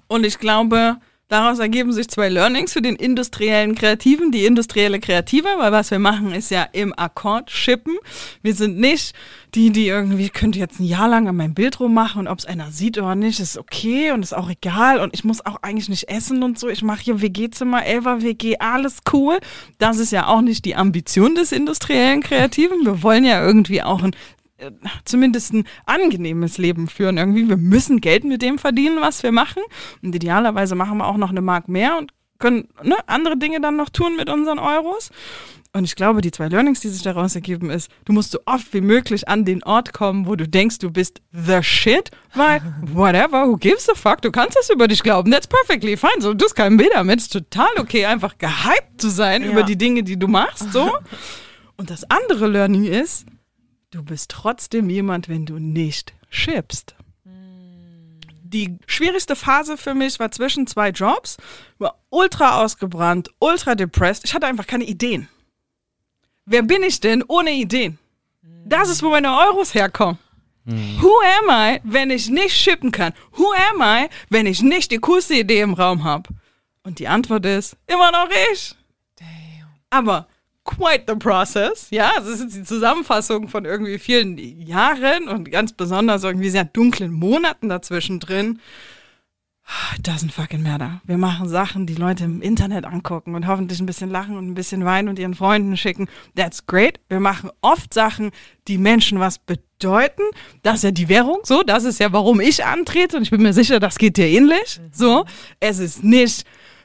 Und 0.08 0.24
ich 0.24 0.38
glaube, 0.38 0.98
daraus 1.28 1.58
ergeben 1.58 1.92
sich 1.92 2.08
zwei 2.08 2.28
Learnings 2.28 2.72
für 2.72 2.82
den 2.82 2.96
industriellen 2.96 3.74
Kreativen, 3.74 4.30
die 4.30 4.44
industrielle 4.44 5.00
Kreative, 5.00 5.48
weil 5.58 5.72
was 5.72 5.90
wir 5.90 5.98
machen, 5.98 6.32
ist 6.32 6.50
ja 6.50 6.64
im 6.72 6.92
Akkord 6.96 7.50
shippen. 7.50 7.96
Wir 8.42 8.54
sind 8.54 8.78
nicht 8.78 9.14
die, 9.54 9.70
die 9.70 9.86
irgendwie, 9.86 10.24
ich 10.24 10.32
könnte 10.32 10.58
jetzt 10.58 10.80
ein 10.80 10.84
Jahr 10.84 11.08
lang 11.08 11.28
an 11.28 11.36
meinem 11.36 11.54
Bild 11.54 11.80
rummachen 11.80 12.20
und 12.20 12.28
ob 12.28 12.38
es 12.38 12.46
einer 12.46 12.70
sieht 12.70 12.98
oder 12.98 13.14
nicht, 13.14 13.40
ist 13.40 13.56
okay 13.56 14.12
und 14.12 14.22
ist 14.22 14.34
auch 14.34 14.50
egal 14.50 15.00
und 15.00 15.14
ich 15.14 15.24
muss 15.24 15.44
auch 15.44 15.56
eigentlich 15.62 15.88
nicht 15.88 16.08
essen 16.08 16.42
und 16.42 16.58
so. 16.58 16.68
Ich 16.68 16.82
mache 16.82 17.02
hier 17.02 17.20
WG-Zimmer, 17.20 17.84
Elfer 17.84 18.22
WG, 18.22 18.56
alles 18.58 18.98
cool. 19.12 19.38
Das 19.78 19.98
ist 19.98 20.12
ja 20.12 20.26
auch 20.26 20.40
nicht 20.40 20.64
die 20.64 20.76
Ambition 20.76 21.34
des 21.34 21.52
industriellen 21.52 22.22
Kreativen. 22.22 22.84
Wir 22.84 23.02
wollen 23.02 23.24
ja 23.24 23.44
irgendwie 23.44 23.82
auch 23.82 24.02
ein 24.02 24.14
äh, 24.66 24.70
zumindest 25.04 25.52
ein 25.52 25.64
angenehmes 25.86 26.58
Leben 26.58 26.88
führen 26.88 27.16
irgendwie. 27.18 27.48
Wir 27.48 27.56
müssen 27.56 28.00
Geld 28.00 28.24
mit 28.24 28.42
dem 28.42 28.58
verdienen, 28.58 29.00
was 29.00 29.22
wir 29.22 29.32
machen. 29.32 29.62
Und 30.02 30.14
idealerweise 30.14 30.74
machen 30.74 30.98
wir 30.98 31.06
auch 31.06 31.16
noch 31.16 31.30
eine 31.30 31.42
Mark 31.42 31.68
mehr 31.68 31.96
und 31.98 32.12
können 32.38 32.68
ne, 32.82 32.96
andere 33.06 33.36
Dinge 33.36 33.60
dann 33.60 33.76
noch 33.76 33.90
tun 33.90 34.16
mit 34.16 34.28
unseren 34.28 34.58
Euros. 34.58 35.10
Und 35.76 35.82
ich 35.84 35.96
glaube, 35.96 36.20
die 36.20 36.30
zwei 36.30 36.46
Learnings, 36.46 36.78
die 36.80 36.88
sich 36.88 37.02
daraus 37.02 37.34
ergeben, 37.34 37.68
ist, 37.68 37.90
du 38.04 38.12
musst 38.12 38.30
so 38.30 38.38
oft 38.46 38.72
wie 38.72 38.80
möglich 38.80 39.28
an 39.28 39.44
den 39.44 39.64
Ort 39.64 39.92
kommen, 39.92 40.26
wo 40.26 40.36
du 40.36 40.46
denkst, 40.46 40.78
du 40.78 40.88
bist 40.90 41.20
the 41.32 41.62
shit, 41.62 42.12
weil 42.34 42.60
whatever, 42.92 43.48
who 43.48 43.56
gives 43.56 43.88
a 43.88 43.94
fuck, 43.96 44.22
du 44.22 44.30
kannst 44.30 44.56
das 44.56 44.70
über 44.70 44.86
dich 44.86 45.02
glauben, 45.02 45.32
that's 45.32 45.48
perfectly 45.48 45.96
fine, 45.96 46.20
so, 46.20 46.32
du 46.32 46.44
hast 46.44 46.54
keinen 46.54 46.78
Weh 46.78 46.88
damit, 46.92 47.18
ist 47.18 47.32
total 47.32 47.70
okay, 47.80 48.06
einfach 48.06 48.38
gehypt 48.38 48.98
zu 49.00 49.08
sein 49.08 49.42
Ja. 49.42 49.50
über 49.50 49.64
die 49.64 49.76
Dinge, 49.76 50.04
die 50.04 50.16
du 50.16 50.28
machst, 50.28 50.72
so. 50.72 50.92
Und 51.76 51.90
das 51.90 52.08
andere 52.08 52.46
Learning 52.46 52.84
ist, 52.84 53.26
du 53.94 54.02
bist 54.02 54.30
trotzdem 54.30 54.90
jemand, 54.90 55.28
wenn 55.28 55.46
du 55.46 55.58
nicht 55.58 56.12
schippst. 56.28 56.96
Die 58.42 58.78
schwierigste 58.86 59.36
Phase 59.36 59.76
für 59.76 59.94
mich 59.94 60.18
war 60.18 60.30
zwischen 60.30 60.66
zwei 60.66 60.90
Jobs, 60.90 61.36
war 61.78 61.98
ultra 62.10 62.62
ausgebrannt, 62.62 63.30
ultra 63.38 63.74
depressed. 63.74 64.24
Ich 64.24 64.34
hatte 64.34 64.46
einfach 64.46 64.66
keine 64.66 64.84
Ideen. 64.84 65.28
Wer 66.44 66.62
bin 66.62 66.82
ich 66.82 67.00
denn 67.00 67.24
ohne 67.26 67.52
Ideen? 67.52 67.98
Das 68.66 68.88
ist, 68.88 69.02
wo 69.02 69.10
meine 69.10 69.36
Euros 69.36 69.74
herkommen. 69.74 70.18
Who 70.66 71.10
am 71.40 71.50
I, 71.50 71.80
wenn 71.84 72.10
ich 72.10 72.30
nicht 72.30 72.56
shippen 72.56 72.90
kann? 72.90 73.12
Who 73.32 73.52
am 73.70 73.82
I, 73.82 74.08
wenn 74.30 74.46
ich 74.46 74.62
nicht 74.62 74.90
die 74.92 74.98
coolste 74.98 75.34
Idee 75.34 75.60
im 75.60 75.74
Raum 75.74 76.04
habe? 76.04 76.30
Und 76.82 76.98
die 76.98 77.08
Antwort 77.08 77.44
ist 77.44 77.76
immer 77.86 78.10
noch 78.12 78.28
ich. 78.52 78.74
Aber 79.90 80.26
quite 80.64 81.04
the 81.06 81.14
process. 81.14 81.88
Ja, 81.90 82.12
es 82.18 82.26
ist 82.26 82.54
die 82.54 82.64
Zusammenfassung 82.64 83.48
von 83.48 83.64
irgendwie 83.64 83.98
vielen 83.98 84.38
Jahren 84.38 85.28
und 85.28 85.50
ganz 85.50 85.72
besonders 85.72 86.24
irgendwie 86.24 86.50
sehr 86.50 86.64
dunklen 86.64 87.12
Monaten 87.12 87.68
dazwischen 87.68 88.20
drin. 88.20 88.60
Doesn't 90.02 90.30
fucking 90.30 90.62
matter. 90.62 91.00
Wir 91.04 91.16
machen 91.16 91.48
Sachen, 91.48 91.86
die 91.86 91.94
Leute 91.94 92.24
im 92.24 92.42
Internet 92.42 92.84
angucken 92.84 93.34
und 93.34 93.46
hoffentlich 93.46 93.80
ein 93.80 93.86
bisschen 93.86 94.10
lachen 94.10 94.36
und 94.36 94.46
ein 94.46 94.54
bisschen 94.54 94.84
weinen 94.84 95.08
und 95.08 95.18
ihren 95.18 95.34
Freunden 95.34 95.78
schicken. 95.78 96.08
That's 96.36 96.66
great. 96.66 97.00
Wir 97.08 97.20
machen 97.20 97.50
oft 97.62 97.94
Sachen, 97.94 98.30
die 98.68 98.76
Menschen 98.76 99.20
was 99.20 99.38
bedeuten. 99.38 100.22
Das 100.62 100.76
ist 100.76 100.84
ja 100.84 100.90
die 100.90 101.08
Währung. 101.08 101.38
So, 101.44 101.62
das 101.62 101.84
ist 101.84 101.98
ja, 101.98 102.12
warum 102.12 102.40
ich 102.40 102.64
antrete 102.64 103.16
und 103.16 103.22
ich 103.22 103.30
bin 103.30 103.42
mir 103.42 103.54
sicher, 103.54 103.80
das 103.80 103.96
geht 103.96 104.18
dir 104.18 104.28
ähnlich. 104.28 104.80
So, 104.92 105.24
es 105.60 105.78
ist 105.78 106.04
nicht, 106.04 106.44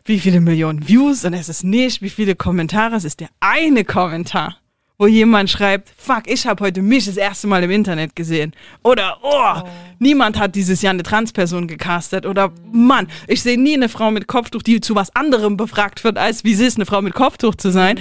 wie 0.10 0.20
viele 0.20 0.42
Millionen 0.42 0.88
Views 0.88 1.24
und 1.24 1.34
es 1.34 1.50
ist 1.50 1.64
nicht, 1.64 2.02
wie 2.02 2.10
viele 2.10 2.36
Kommentare. 2.36 2.96
Es 2.96 3.04
ist 3.04 3.20
der 3.20 3.30
eine 3.40 3.86
Kommentar, 3.86 4.58
wo 4.98 5.06
jemand 5.06 5.52
schreibt, 5.52 5.94
fuck, 5.96 6.24
ich 6.26 6.48
habe 6.48 6.66
heute 6.66 6.82
mich 6.82 7.06
das 7.06 7.16
erste 7.16 7.46
Mal 7.46 7.64
im 7.64 7.70
Internet 7.70 8.16
gesehen. 8.16 8.54
Oder, 8.82 9.20
oh, 9.22 9.70
niemand 10.00 10.40
hat 10.40 10.56
dieses 10.56 10.82
Jahr 10.82 10.94
eine 10.94 11.04
Transperson 11.04 11.68
gecastet. 11.68 12.26
Oder, 12.26 12.52
Mann, 12.72 13.08
ich 13.28 13.44
sehe 13.44 13.62
nie 13.62 13.76
eine 13.76 13.88
Frau 13.88 14.10
mit 14.10 14.26
Kopftuch, 14.26 14.64
die 14.64 14.82
zu 14.82 14.96
was 14.96 15.16
anderem 15.16 15.58
befragt 15.58 16.04
wird, 16.04 16.18
als 16.18 16.44
wie 16.44 16.54
es 16.54 16.60
ist, 16.60 16.78
eine 16.78 16.88
Frau 16.88 17.04
mit 17.04 17.14
Kopftuch 17.14 17.54
zu 17.54 17.70
sein. 17.70 18.00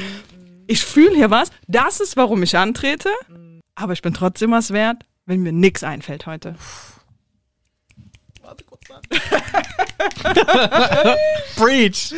Ich 0.66 0.82
fühle 0.82 1.14
hier 1.14 1.30
was. 1.30 1.50
Das 1.66 2.00
ist, 2.00 2.16
warum 2.16 2.42
ich 2.42 2.56
antrete. 2.56 3.10
Aber 3.74 3.92
ich 3.92 4.00
bin 4.00 4.14
trotzdem 4.14 4.52
was 4.52 4.72
wert, 4.72 5.04
wenn 5.26 5.42
mir 5.42 5.52
nichts 5.52 5.84
einfällt 5.84 6.24
heute. 6.24 6.54
Preach! 11.56 12.14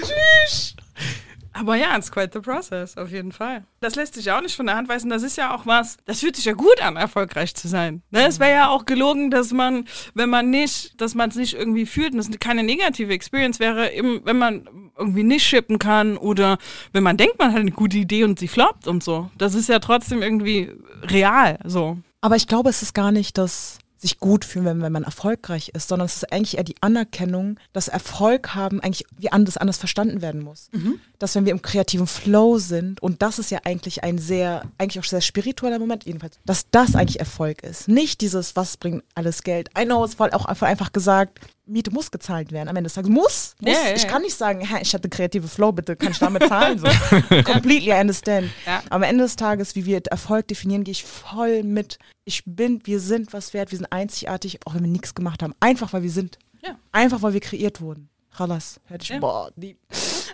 Aber 1.53 1.75
ja, 1.75 1.97
it's 1.97 2.11
quite 2.11 2.31
the 2.33 2.41
process, 2.41 2.97
auf 2.97 3.11
jeden 3.11 3.33
Fall. 3.33 3.65
Das 3.81 3.97
lässt 3.97 4.15
sich 4.15 4.31
auch 4.31 4.41
nicht 4.41 4.55
von 4.55 4.67
der 4.67 4.77
Hand 4.77 4.89
weisen. 4.89 5.11
Das 5.11 5.23
ist 5.23 5.37
ja 5.37 5.55
auch 5.55 5.67
was, 5.67 5.97
das 6.07 6.21
fühlt 6.21 6.37
sich 6.37 6.45
ja 6.45 6.53
gut 6.53 6.81
an, 6.81 6.97
erfolgreich 6.97 7.55
zu 7.55 7.69
sein. 7.69 8.03
Ne? 8.11 8.27
Es 8.27 8.39
wäre 8.39 8.53
ja 8.53 8.69
auch 8.69 8.87
gelogen, 8.87 9.31
dass 9.31 9.53
man, 9.53 9.87
wenn 10.15 10.31
man 10.31 10.51
nicht, 10.51 11.01
dass 11.01 11.15
man 11.15 11.29
es 11.29 11.37
nicht 11.37 11.55
irgendwie 11.55 11.87
fühlt 11.87 12.15
und 12.15 12.21
es 12.21 12.31
keine 12.39 12.63
negative 12.63 13.13
Experience 13.13 13.59
wäre, 13.59 13.93
eben, 13.93 14.21
wenn 14.25 14.39
man 14.39 14.69
irgendwie 14.97 15.25
nicht 15.25 15.45
shippen 15.45 15.79
kann 15.79 16.17
oder 16.17 16.59
wenn 16.93 17.03
man 17.03 17.17
denkt, 17.17 17.39
man 17.39 17.53
hat 17.53 17.61
eine 17.61 17.73
gute 17.73 17.99
Idee 17.99 18.25
und 18.25 18.39
sie 18.39 18.49
floppt 18.49 18.87
und 18.87 19.03
so. 19.03 19.31
Das 19.37 19.55
ist 19.55 19.69
ja 19.69 19.81
trotzdem 19.81 20.23
irgendwie 20.23 20.71
real, 21.03 21.59
so. 21.65 21.99
Aber 22.23 22.37
ich 22.37 22.47
glaube, 22.47 22.71
es 22.71 22.83
ist 22.83 22.95
gar 22.95 23.13
nicht 23.13 23.39
das 23.39 23.79
sich 24.01 24.19
gut 24.19 24.45
fühlen, 24.45 24.65
wenn, 24.65 24.83
wenn 24.83 24.93
man 24.93 25.05
erfolgreich 25.05 25.71
ist, 25.75 25.89
sondern 25.89 26.07
es 26.07 26.17
ist 26.17 26.33
eigentlich 26.33 26.57
eher 26.57 26.65
die 26.65 26.77
Anerkennung, 26.81 27.59
dass 27.73 27.89
Erfolg 27.89 28.55
haben 28.55 28.81
eigentlich 28.81 29.05
wie 29.19 29.31
anders, 29.31 29.57
anders 29.59 29.77
verstanden 29.77 30.23
werden 30.23 30.43
muss. 30.43 30.71
Dass 31.19 31.35
wenn 31.35 31.45
wir 31.45 31.53
im 31.53 31.61
kreativen 31.63 32.07
Flow 32.07 32.59
sind, 32.59 33.03
und 33.03 33.21
das 33.21 33.39
ist 33.39 33.51
ja 33.51 33.61
eigentlich 33.65 34.03
ein 34.03 34.19
sehr, 34.19 34.63
eigentlich 34.79 35.01
auch 35.01 35.09
sehr 35.09 35.21
spiritueller 35.21 35.79
Moment 35.79 36.05
jedenfalls, 36.05 36.39
dass 36.47 36.71
das 36.71 36.95
eigentlich 36.95 37.21
Erfolg 37.21 37.63
ist. 37.63 37.89
Nicht 37.89 38.23
dieses, 38.23 38.57
was 38.57 38.77
bringt 38.79 39.05
alles 39.15 39.43
Geld. 39.43 39.69
I 39.79 39.85
know, 39.85 40.03
es 40.05 40.19
war 40.19 40.35
auch 40.35 40.47
einfach 40.47 40.93
gesagt, 40.93 41.41
Miete 41.71 41.91
muss 41.93 42.11
gezahlt 42.11 42.53
werden. 42.53 42.68
Am 42.68 42.77
Ende 42.77 42.89
des 42.89 42.95
Tages 42.95 43.09
muss. 43.11 43.55
muss. 43.61 43.73
Ja, 43.73 43.89
ja, 43.91 43.95
ich 43.95 44.07
kann 44.09 44.23
nicht 44.23 44.37
sagen, 44.37 44.61
hä, 44.66 44.79
ich 44.83 44.93
hatte 44.93 45.09
kreative 45.09 45.47
Flow, 45.49 45.73
bitte 45.73 45.95
kann 45.97 46.11
ich 46.12 46.18
damit 46.18 46.47
zahlen. 46.49 46.79
So. 46.79 46.87
Completely 47.45 47.91
I 47.93 48.01
understand. 48.01 48.51
Ja. 48.66 48.79
Aber 48.87 48.97
am 48.97 49.03
Ende 49.05 49.25
des 49.25 49.37
Tages, 49.37 49.75
wie 49.77 49.87
wir 49.87 50.01
Erfolg 50.11 50.49
definieren, 50.49 50.85
gehe 50.85 50.93
ich 50.93 51.05
voll 51.05 51.62
mit. 51.62 51.99
Ich 52.25 52.43
bin, 52.45 52.81
wir 52.85 53.01
sind 53.01 53.33
was 53.33 53.55
wert, 53.55 53.71
wir 53.71 53.79
sind 53.79 53.91
einzigartig, 53.93 54.59
auch 54.66 54.75
wenn 54.75 54.83
wir 54.83 54.91
nichts 54.91 55.14
gemacht 55.14 55.43
haben. 55.43 55.55
Einfach, 55.61 55.93
weil 55.93 56.03
wir 56.03 56.11
sind. 56.11 56.39
Ja. 56.62 56.77
Einfach, 56.93 57.23
weil 57.23 57.33
wir 57.33 57.41
kreiert 57.41 57.81
wurden. 57.81 58.09
Chalas. 58.37 58.81
Hätte 58.87 59.03
ich, 59.05 59.09
Ja. 59.11 59.18
boah, 59.18 59.51
die, 59.57 59.77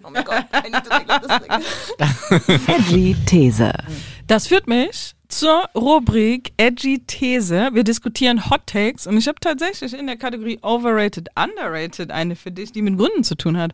oh 0.05 0.11
mein 0.11 0.25
Gott, 0.25 0.45
I 0.55 0.71
need 0.71 0.85
to 0.85 0.91
about 0.91 1.27
this 1.27 2.47
thing. 2.87 3.17
These. 3.27 3.73
Das 4.27 4.47
führt 4.47 4.67
mich 4.67 5.15
zur 5.29 5.69
Rubrik 5.75 6.53
Edgy 6.57 7.01
These. 7.07 7.71
Wir 7.73 7.85
diskutieren 7.85 8.49
Hot 8.51 8.67
Takes 8.67 9.07
und 9.07 9.17
ich 9.17 9.29
habe 9.29 9.41
tatsächlich 9.41 9.93
in 9.93 10.07
der 10.07 10.17
Kategorie 10.17 10.59
Overrated, 10.63 11.29
Underrated 11.37 12.11
eine 12.11 12.37
für 12.37 12.51
dich, 12.51 12.73
die 12.73 12.83
mit 12.83 12.97
Gründen 12.99 13.25
zu 13.25 13.35
tun 13.35 13.57
hat. 13.57 13.73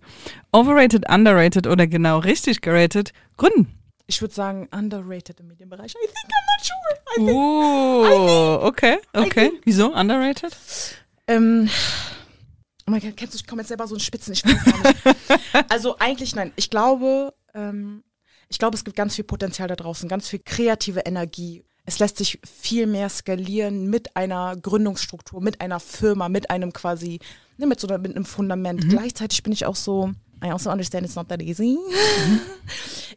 Overrated, 0.52 1.08
Underrated 1.10 1.66
oder 1.66 1.86
genau 1.86 2.18
richtig 2.18 2.60
geratet, 2.60 3.12
Gründen. 3.36 3.72
Ich 4.06 4.20
würde 4.20 4.34
sagen, 4.34 4.68
underrated 4.72 5.40
im 5.40 5.48
Medienbereich. 5.48 5.94
I 5.94 6.06
think 6.06 6.16
I'm 6.32 6.46
not 6.46 6.66
sure. 6.66 6.98
I 7.06 7.16
think, 7.16 7.30
Oh, 7.30 8.66
okay, 8.66 8.98
okay. 9.14 9.52
Wieso 9.64 9.92
underrated? 9.94 10.54
Ähm, 11.28 11.68
oh 12.86 12.90
mein 12.90 13.00
Gott, 13.00 13.16
kennst 13.16 13.34
du, 13.34 13.36
ich 13.36 13.46
komme 13.46 13.62
jetzt 13.62 13.68
selber 13.68 13.86
so 13.86 13.94
in 13.94 14.00
Spitzen, 14.00 14.32
ich 14.32 14.44
weiß 14.44 14.64
gar 14.64 14.82
nicht. 14.82 15.70
also 15.70 15.98
eigentlich 15.98 16.34
nein. 16.34 16.52
Ich 16.56 16.68
glaube, 16.68 17.32
ähm, 17.54 18.02
ich 18.52 18.58
glaube, 18.58 18.76
es 18.76 18.84
gibt 18.84 18.98
ganz 18.98 19.14
viel 19.14 19.24
Potenzial 19.24 19.66
da 19.66 19.76
draußen, 19.76 20.10
ganz 20.10 20.28
viel 20.28 20.40
kreative 20.44 21.00
Energie. 21.00 21.64
Es 21.86 21.98
lässt 21.98 22.18
sich 22.18 22.38
viel 22.44 22.86
mehr 22.86 23.08
skalieren 23.08 23.88
mit 23.88 24.14
einer 24.14 24.56
Gründungsstruktur, 24.56 25.40
mit 25.40 25.62
einer 25.62 25.80
Firma, 25.80 26.28
mit 26.28 26.50
einem 26.50 26.74
quasi, 26.74 27.18
ne, 27.56 27.66
mit 27.66 27.80
so 27.80 27.88
einer, 27.88 27.96
mit 27.96 28.14
einem 28.14 28.26
Fundament. 28.26 28.90
Gleichzeitig 28.90 29.42
bin 29.42 29.54
ich 29.54 29.64
auch 29.64 29.74
so, 29.74 30.12
I 30.44 30.50
also 30.50 30.70
understand 30.70 31.06
it's 31.06 31.14
not 31.16 31.28
that 31.28 31.40
easy. 31.40 31.78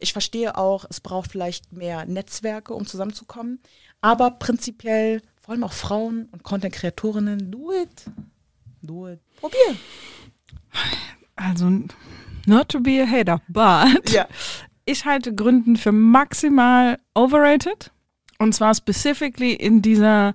Ich 0.01 0.11
verstehe 0.11 0.57
auch, 0.57 0.85
es 0.89 0.99
braucht 0.99 1.31
vielleicht 1.31 1.71
mehr 1.71 2.05
Netzwerke, 2.05 2.73
um 2.73 2.85
zusammenzukommen. 2.85 3.59
Aber 4.01 4.31
prinzipiell, 4.31 5.21
vor 5.41 5.53
allem 5.53 5.63
auch 5.63 5.71
Frauen 5.71 6.27
und 6.31 6.43
Content-Kreatorinnen, 6.43 7.49
do 7.49 7.71
it. 7.71 8.05
Do 8.81 9.07
it. 9.07 9.19
Probier. 9.39 9.77
Also, 11.37 11.69
not 12.45 12.67
to 12.67 12.81
be 12.81 13.01
a 13.01 13.05
hater, 13.05 13.41
but 13.47 14.09
Ja. 14.11 14.27
Ich 14.85 15.05
halte 15.05 15.33
Gründen 15.33 15.75
für 15.75 15.91
maximal 15.91 16.99
overrated. 17.13 17.91
Und 18.37 18.53
zwar 18.53 18.75
specifically 18.75 19.53
in 19.53 19.81
dieser 19.81 20.33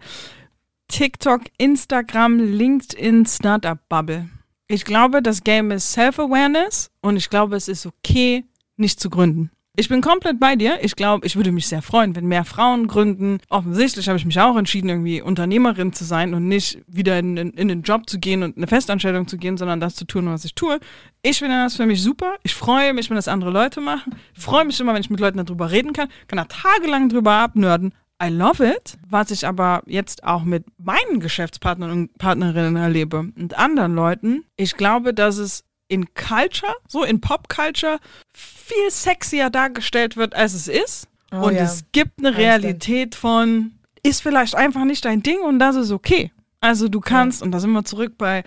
TikTok, 0.89 1.43
Instagram, 1.59 2.39
LinkedIn 2.39 3.27
Startup 3.27 3.79
Bubble. 3.89 4.29
Ich 4.69 4.85
glaube, 4.85 5.23
das 5.23 5.45
Game 5.45 5.71
ist 5.71 5.93
Self-Awareness 5.93 6.91
und 7.01 7.17
ich 7.17 7.29
glaube, 7.29 7.57
es 7.57 7.69
ist 7.69 7.87
okay, 7.87 8.45
nicht 8.77 9.01
zu 9.01 9.11
gründen. 9.11 9.51
Ich 9.81 9.89
bin 9.89 10.03
komplett 10.03 10.39
bei 10.39 10.57
dir. 10.57 10.85
Ich 10.85 10.95
glaube, 10.95 11.27
ich 11.27 11.37
würde 11.37 11.53
mich 11.53 11.67
sehr 11.67 11.81
freuen, 11.81 12.15
wenn 12.15 12.27
mehr 12.27 12.45
Frauen 12.45 12.87
gründen. 12.87 13.39
Offensichtlich 13.49 14.11
habe 14.11 14.19
ich 14.19 14.27
mich 14.27 14.39
auch 14.39 14.59
entschieden, 14.59 14.91
irgendwie 14.91 15.23
Unternehmerin 15.23 15.95
zu 15.95 16.05
sein 16.05 16.35
und 16.35 16.49
nicht 16.49 16.83
wieder 16.87 17.19
in, 17.19 17.39
in, 17.39 17.51
in 17.53 17.69
den 17.69 17.81
Job 17.81 18.03
zu 18.07 18.19
gehen 18.19 18.43
und 18.43 18.59
eine 18.59 18.67
Festanstellung 18.67 19.27
zu 19.27 19.39
gehen, 19.39 19.57
sondern 19.57 19.81
das 19.81 19.95
zu 19.95 20.05
tun, 20.05 20.27
was 20.27 20.45
ich 20.45 20.55
tue. 20.55 20.81
Ich 21.23 21.39
finde 21.39 21.55
das 21.55 21.77
für 21.77 21.87
mich 21.87 22.03
super. 22.03 22.35
Ich 22.43 22.55
freue 22.55 22.93
mich, 22.93 23.09
wenn 23.09 23.17
das 23.17 23.27
andere 23.27 23.51
Leute 23.51 23.81
machen. 23.81 24.17
Ich 24.37 24.43
freue 24.43 24.67
mich 24.67 24.79
immer, 24.81 24.93
wenn 24.93 25.01
ich 25.01 25.09
mit 25.09 25.19
Leuten 25.19 25.43
darüber 25.43 25.71
reden 25.71 25.95
kann. 25.95 26.09
Kann 26.29 26.37
da 26.37 26.45
tagelang 26.45 27.09
drüber 27.09 27.33
abnörden. 27.33 27.95
I 28.23 28.29
love 28.29 28.63
it. 28.63 28.99
Was 29.09 29.31
ich 29.31 29.47
aber 29.47 29.83
jetzt 29.87 30.25
auch 30.25 30.43
mit 30.43 30.67
meinen 30.77 31.21
Geschäftspartnern 31.21 31.91
und 31.91 32.19
Partnerinnen 32.19 32.77
erlebe 32.77 33.21
und 33.35 33.57
anderen 33.57 33.95
Leuten, 33.95 34.45
ich 34.59 34.77
glaube, 34.77 35.15
dass 35.15 35.39
es 35.39 35.65
in 35.91 36.15
Culture, 36.15 36.75
so 36.89 37.03
in 37.05 37.21
Pop-Culture, 37.21 37.99
viel 38.33 38.91
sexier 38.91 39.51
dargestellt 39.51 40.17
wird, 40.17 40.35
als 40.35 40.55
es 40.55 40.69
ist. 40.69 41.09
Oh 41.33 41.47
und 41.47 41.55
ja. 41.55 41.63
es 41.63 41.85
gibt 41.93 42.19
eine 42.19 42.37
Realität 42.37 43.15
von, 43.15 43.73
ist 44.03 44.23
vielleicht 44.23 44.55
einfach 44.55 44.85
nicht 44.85 45.05
dein 45.05 45.23
Ding 45.23 45.41
und 45.41 45.59
das 45.59 45.77
ist 45.77 45.91
okay. 45.91 46.31
Also 46.63 46.89
du 46.89 47.01
kannst, 47.01 47.43
und 47.43 47.53
da 47.53 47.61
sind 47.61 47.73
wir 47.73 47.85
zurück 47.85 48.15
bei 48.19 48.45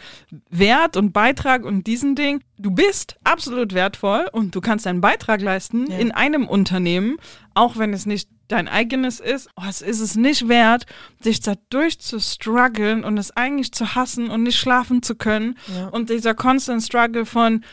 Wert 0.49 0.97
und 0.97 1.13
Beitrag 1.13 1.65
und 1.65 1.87
diesen 1.87 2.15
Ding, 2.15 2.43
du 2.57 2.69
bist 2.71 3.17
absolut 3.23 3.73
wertvoll 3.73 4.27
und 4.31 4.53
du 4.55 4.61
kannst 4.61 4.85
einen 4.85 5.01
Beitrag 5.01 5.41
leisten 5.41 5.89
Ja. 5.89 5.97
in 5.97 6.11
einem 6.11 6.47
Unternehmen, 6.47 7.17
auch 7.55 7.77
wenn 7.77 7.91
es 7.91 8.05
nicht 8.05 8.29
dein 8.53 8.67
eigenes 8.67 9.19
ist. 9.19 9.49
Oh, 9.55 9.63
es 9.67 9.81
ist 9.81 9.99
es 9.99 10.15
nicht 10.15 10.47
wert, 10.47 10.85
sich 11.21 11.39
da 11.41 11.55
durchzustruggeln 11.69 13.03
und 13.03 13.17
es 13.17 13.31
eigentlich 13.31 13.71
zu 13.73 13.95
hassen 13.95 14.29
und 14.29 14.43
nicht 14.43 14.57
schlafen 14.57 15.01
zu 15.01 15.15
können. 15.15 15.57
Ja. 15.75 15.87
Und 15.87 16.09
dieser 16.09 16.35
constant 16.35 16.83
struggle 16.83 17.25
von, 17.25 17.65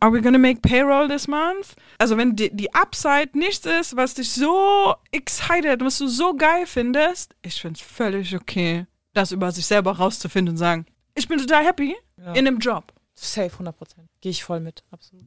are 0.00 0.12
we 0.12 0.20
gonna 0.20 0.38
make 0.38 0.60
payroll 0.60 1.08
this 1.08 1.26
month? 1.26 1.74
Also 1.98 2.16
wenn 2.16 2.36
die, 2.36 2.54
die 2.54 2.72
Upside 2.74 3.30
nichts 3.32 3.66
ist, 3.66 3.96
was 3.96 4.14
dich 4.14 4.30
so 4.30 4.94
excited, 5.10 5.80
was 5.80 5.98
du 5.98 6.06
so 6.06 6.34
geil 6.34 6.66
findest, 6.66 7.34
ich 7.42 7.60
find's 7.60 7.80
völlig 7.80 8.34
okay, 8.36 8.86
das 9.14 9.32
über 9.32 9.50
sich 9.52 9.66
selber 9.66 9.92
rauszufinden 9.92 10.54
und 10.54 10.58
sagen, 10.58 10.86
ich 11.14 11.28
bin 11.28 11.38
total 11.38 11.64
happy 11.64 11.96
in 12.18 12.46
einem 12.46 12.58
Job. 12.58 12.92
Safe, 13.14 13.52
100 13.52 13.76
Prozent. 13.76 14.08
Gehe 14.20 14.30
ich 14.30 14.42
voll 14.44 14.60
mit, 14.60 14.82
absolut. 14.90 15.24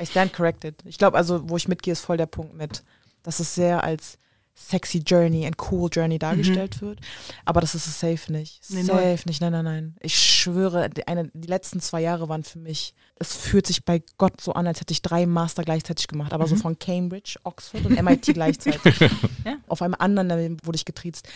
I 0.00 0.06
stand 0.06 0.32
corrected. 0.32 0.76
Ich 0.84 0.98
glaube, 0.98 1.16
also, 1.16 1.48
wo 1.48 1.56
ich 1.56 1.68
mitgehe, 1.68 1.92
ist 1.92 2.00
voll 2.04 2.16
der 2.16 2.26
Punkt 2.26 2.54
mit, 2.54 2.82
dass 3.24 3.40
es 3.40 3.54
sehr 3.54 3.82
als 3.82 4.18
sexy 4.54 4.98
Journey 4.98 5.46
and 5.46 5.56
cool 5.70 5.88
Journey 5.92 6.18
dargestellt 6.18 6.80
wird. 6.80 7.00
Aber 7.44 7.60
das 7.60 7.74
ist 7.74 7.86
es 7.86 7.98
safe 7.98 8.32
nicht. 8.32 8.60
Nee, 8.68 8.82
safe 8.82 9.02
null. 9.02 9.18
nicht, 9.26 9.40
nein, 9.40 9.52
nein, 9.52 9.64
nein. 9.64 9.96
Ich 10.00 10.16
schwöre, 10.16 10.88
die, 10.90 11.06
eine, 11.08 11.28
die 11.34 11.48
letzten 11.48 11.80
zwei 11.80 12.00
Jahre 12.00 12.28
waren 12.28 12.44
für 12.44 12.60
mich, 12.60 12.94
es 13.16 13.34
fühlt 13.34 13.66
sich 13.66 13.84
bei 13.84 14.02
Gott 14.16 14.40
so 14.40 14.52
an, 14.52 14.66
als 14.66 14.80
hätte 14.80 14.92
ich 14.92 15.02
drei 15.02 15.26
Master 15.26 15.64
gleichzeitig 15.64 16.06
gemacht. 16.06 16.32
Aber 16.32 16.46
so 16.46 16.56
von 16.56 16.78
Cambridge, 16.78 17.36
Oxford 17.42 17.84
und 17.84 18.00
MIT 18.00 18.26
gleichzeitig. 18.34 19.00
Ja. 19.44 19.56
Auf 19.66 19.82
einem 19.82 19.94
anderen 19.98 20.56
wurde 20.64 20.76
ich 20.76 20.84
getriezt. 20.84 21.28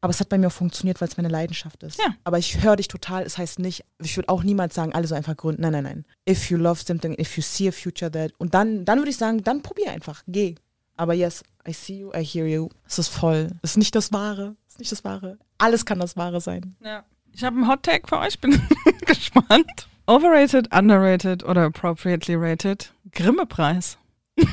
Aber 0.00 0.10
es 0.10 0.18
hat 0.18 0.28
bei 0.28 0.38
mir 0.38 0.48
auch 0.48 0.52
funktioniert, 0.52 1.00
weil 1.00 1.08
es 1.08 1.16
meine 1.16 1.28
Leidenschaft 1.28 1.82
ist. 1.84 1.98
Ja. 1.98 2.14
Aber 2.24 2.38
ich 2.38 2.60
höre 2.62 2.74
dich 2.74 2.88
total. 2.88 3.22
Es 3.22 3.38
heißt 3.38 3.60
nicht, 3.60 3.84
ich 4.02 4.16
würde 4.16 4.28
auch 4.28 4.42
niemals 4.42 4.74
sagen, 4.74 4.92
alle 4.92 5.06
so 5.06 5.14
einfach 5.14 5.36
gründen. 5.36 5.62
Nein, 5.62 5.72
nein, 5.72 5.84
nein. 5.84 6.04
If 6.28 6.50
you 6.50 6.58
love 6.58 6.80
something, 6.84 7.16
if 7.20 7.36
you 7.36 7.42
see 7.42 7.68
a 7.68 7.72
future 7.72 8.10
that. 8.10 8.32
Und 8.38 8.54
dann, 8.54 8.84
dann 8.84 8.98
würde 8.98 9.10
ich 9.10 9.16
sagen, 9.16 9.44
dann 9.44 9.62
probier 9.62 9.92
einfach. 9.92 10.22
Geh. 10.26 10.56
Aber 10.96 11.14
yes, 11.14 11.42
I 11.66 11.72
see 11.72 12.00
you, 12.00 12.10
I 12.14 12.24
hear 12.24 12.46
you. 12.46 12.68
Es 12.86 12.98
ist 12.98 13.08
voll. 13.08 13.50
Es 13.62 13.72
ist 13.72 13.76
nicht 13.76 13.94
das 13.94 14.12
Wahre. 14.12 14.56
Es 14.68 14.74
ist 14.74 14.78
nicht 14.80 14.92
das 14.92 15.04
Wahre. 15.04 15.38
Alles 15.58 15.84
kann 15.84 15.98
das 15.98 16.16
Wahre 16.16 16.40
sein. 16.40 16.74
Ja. 16.84 17.04
Ich 17.32 17.44
habe 17.44 17.56
einen 17.56 17.68
Hot 17.68 17.82
Tag 17.82 18.08
für 18.08 18.18
euch, 18.18 18.38
bin 18.40 18.60
gespannt. 19.06 19.88
Overrated, 20.06 20.74
underrated 20.74 21.44
oder 21.44 21.64
appropriately 21.64 22.34
rated? 22.34 22.92
Grimme-Preis. 23.12 23.96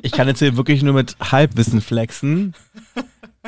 Ich 0.00 0.12
kann 0.12 0.28
jetzt 0.28 0.38
hier 0.38 0.56
wirklich 0.56 0.82
nur 0.82 0.94
mit 0.94 1.16
Halbwissen 1.20 1.80
flexen. 1.80 2.54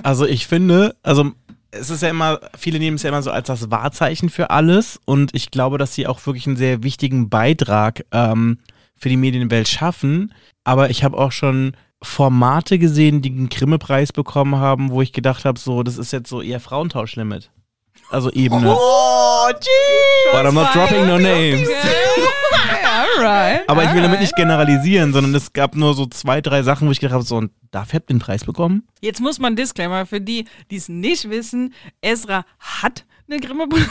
Also 0.03 0.27
ich 0.27 0.47
finde, 0.47 0.97
also 1.03 1.33
es 1.71 1.91
ist 1.91 2.03
ja 2.03 2.11
immer, 2.11 2.41
viele 2.59 2.79
nehmen 2.79 2.97
es 2.97 3.03
ja 3.03 3.11
immer 3.11 3.23
so 3.23 3.31
als 3.31 3.47
das 3.47 3.71
Wahrzeichen 3.71 4.29
für 4.31 4.51
alles 4.51 5.01
und 5.05 5.35
ich 5.35 5.51
glaube, 5.51 5.79
dass 5.79 5.95
sie 5.95 6.07
auch 6.07 6.25
wirklich 6.27 6.47
einen 6.47 6.57
sehr 6.57 6.83
wichtigen 6.83 7.29
Beitrag 7.29 8.05
ähm, 8.11 8.59
für 9.01 9.09
die 9.09 9.17
Medienwelt 9.17 9.67
schaffen. 9.67 10.33
Aber 10.63 10.91
ich 10.91 11.03
habe 11.03 11.19
auch 11.19 11.33
schon 11.33 11.77
Formate 12.03 12.79
gesehen, 12.79 13.23
die 13.23 13.31
einen 13.31 13.49
Grimme-Preis 13.49 14.13
bekommen 14.13 14.57
haben, 14.57 14.91
wo 14.91 15.03
ich 15.03 15.13
gedacht 15.13 15.45
habe, 15.45 15.59
so, 15.59 15.83
das 15.83 15.99
ist 15.99 16.13
jetzt 16.13 16.29
so 16.29 16.41
eher 16.41 16.61
Frauentauschlimit. 16.61 17.51
Also 18.11 18.31
Ebene. 18.33 18.77
Oh, 18.77 19.49
geez. 19.49 20.33
But 20.33 20.47
I'm 20.47 20.53
not 20.53 20.75
dropping 20.75 21.07
no 21.07 21.19
names. 21.19 21.69
Alright. 23.19 23.69
Aber 23.69 23.85
ich 23.85 23.93
will 23.95 24.03
damit 24.03 24.21
nicht 24.21 24.35
generalisieren, 24.37 25.13
sondern 25.13 25.35
es 25.35 25.53
gab 25.53 25.77
nur 25.77 25.95
so 25.95 26.07
zwei, 26.07 26.41
drei 26.41 26.63
Sachen, 26.63 26.89
wo 26.89 26.93
ich 26.93 27.01
gedacht 27.01 27.15
habe, 27.15 27.25
so, 27.25 27.37
und 27.37 27.53
dafür 27.71 27.99
habt 27.99 28.11
ihr 28.11 28.15
einen 28.15 28.21
Preis 28.21 28.45
bekommen? 28.45 28.87
Jetzt 29.01 29.21
muss 29.21 29.39
man 29.39 29.57
Disclaimer 29.57 30.07
für 30.07 30.21
die, 30.21 30.47
die 30.71 30.77
es 30.77 30.89
nicht 30.89 31.29
wissen. 31.29 31.75
Esra 32.01 32.45
hat 32.59 33.05
eine 33.31 33.41
Grimme-Preis. 33.41 33.87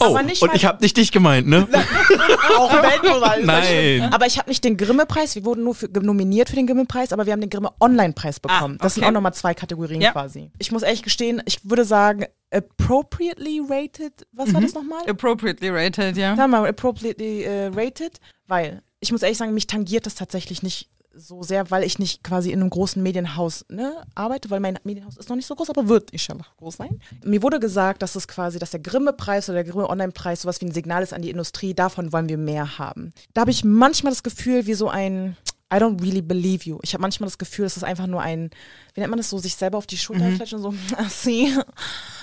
Oh, 0.00 0.04
Aber 0.06 0.22
nicht 0.22 0.42
und 0.42 0.54
ich 0.54 0.64
habe 0.64 0.82
nicht 0.82 0.96
dich 0.96 1.12
gemeint, 1.12 1.46
ne? 1.46 1.68
Auch 2.58 2.72
Weltmoral. 2.72 3.44
Nein. 3.44 4.12
Aber 4.12 4.26
ich 4.26 4.38
habe 4.38 4.48
nicht 4.48 4.64
den 4.64 4.76
Grimme-Preis, 4.76 5.34
wir 5.34 5.44
wurden 5.44 5.64
nur 5.64 5.74
für, 5.74 5.88
nominiert 5.88 6.48
für 6.48 6.56
den 6.56 6.66
Grimme-Preis, 6.66 7.12
aber 7.12 7.26
wir 7.26 7.32
haben 7.32 7.40
den 7.40 7.50
Grimme-Online-Preis 7.50 8.40
bekommen. 8.40 8.76
Ah, 8.80 8.82
Das 8.84 8.94
sind 8.94 9.02
okay. 9.02 9.10
auch 9.10 9.14
nochmal 9.14 9.34
zwei 9.34 9.54
Kategorien 9.54 10.00
Ja. 10.00 10.12
quasi. 10.12 10.50
Ich 10.58 10.72
muss 10.72 10.82
ehrlich 10.82 11.02
gestehen, 11.02 11.42
ich 11.46 11.60
würde 11.68 11.84
sagen, 11.84 12.26
appropriately 12.50 13.60
rated, 13.68 14.26
was 14.32 14.48
Mhm. 14.48 14.54
war 14.54 14.60
das 14.62 14.74
nochmal? 14.74 15.02
appropriately 15.08 15.68
rated, 15.70 16.16
ja. 16.16 16.34
Sagen 16.36 16.50
wir 16.50 16.60
mal, 16.60 16.68
appropriately 16.68 17.42
äh, 17.44 17.66
rated, 17.74 18.18
weil 18.46 18.82
ich 19.00 19.12
muss 19.12 19.22
ehrlich 19.22 19.38
sagen, 19.38 19.54
mich 19.54 19.66
tangiert 19.66 20.06
das 20.06 20.14
tatsächlich 20.14 20.62
nicht 20.62 20.88
so 21.14 21.42
sehr, 21.42 21.70
weil 21.70 21.84
ich 21.84 21.98
nicht 21.98 22.22
quasi 22.22 22.50
in 22.50 22.60
einem 22.60 22.70
großen 22.70 23.02
Medienhaus 23.02 23.64
ne, 23.68 23.94
arbeite, 24.14 24.50
weil 24.50 24.60
mein 24.60 24.78
Medienhaus 24.84 25.16
ist 25.16 25.28
noch 25.28 25.36
nicht 25.36 25.46
so 25.46 25.54
groß, 25.54 25.70
aber 25.70 25.88
wird 25.88 26.10
inshallah 26.10 26.46
groß 26.58 26.76
sein. 26.76 27.00
Mir 27.24 27.42
wurde 27.42 27.60
gesagt, 27.60 28.02
dass 28.02 28.14
es 28.14 28.28
quasi, 28.28 28.58
dass 28.58 28.70
der 28.70 28.80
Grimme-Preis 28.80 29.48
oder 29.48 29.62
der 29.62 29.72
Grimme-Online-Preis 29.72 30.42
sowas 30.42 30.60
wie 30.60 30.66
ein 30.66 30.72
Signal 30.72 31.02
ist 31.02 31.12
an 31.12 31.22
die 31.22 31.30
Industrie, 31.30 31.74
davon 31.74 32.12
wollen 32.12 32.28
wir 32.28 32.38
mehr 32.38 32.78
haben. 32.78 33.12
Da 33.34 33.42
habe 33.42 33.50
ich 33.50 33.64
manchmal 33.64 34.12
das 34.12 34.22
Gefühl, 34.22 34.66
wie 34.66 34.74
so 34.74 34.88
ein 34.88 35.36
I 35.72 35.78
don't 35.78 36.00
really 36.02 36.20
believe 36.20 36.64
you. 36.64 36.78
Ich 36.82 36.94
habe 36.94 37.02
manchmal 37.02 37.28
das 37.28 37.38
Gefühl, 37.38 37.64
es 37.64 37.76
ist 37.76 37.84
einfach 37.84 38.08
nur 38.08 38.20
ein, 38.20 38.50
wie 38.94 39.00
nennt 39.00 39.10
man 39.10 39.18
das 39.18 39.30
so, 39.30 39.38
sich 39.38 39.54
selber 39.54 39.78
auf 39.78 39.86
die 39.86 39.96
Schulter 39.96 40.24
mhm. 40.24 40.36
klatschen, 40.36 40.60
so, 40.60 40.74
sie, 41.08 41.56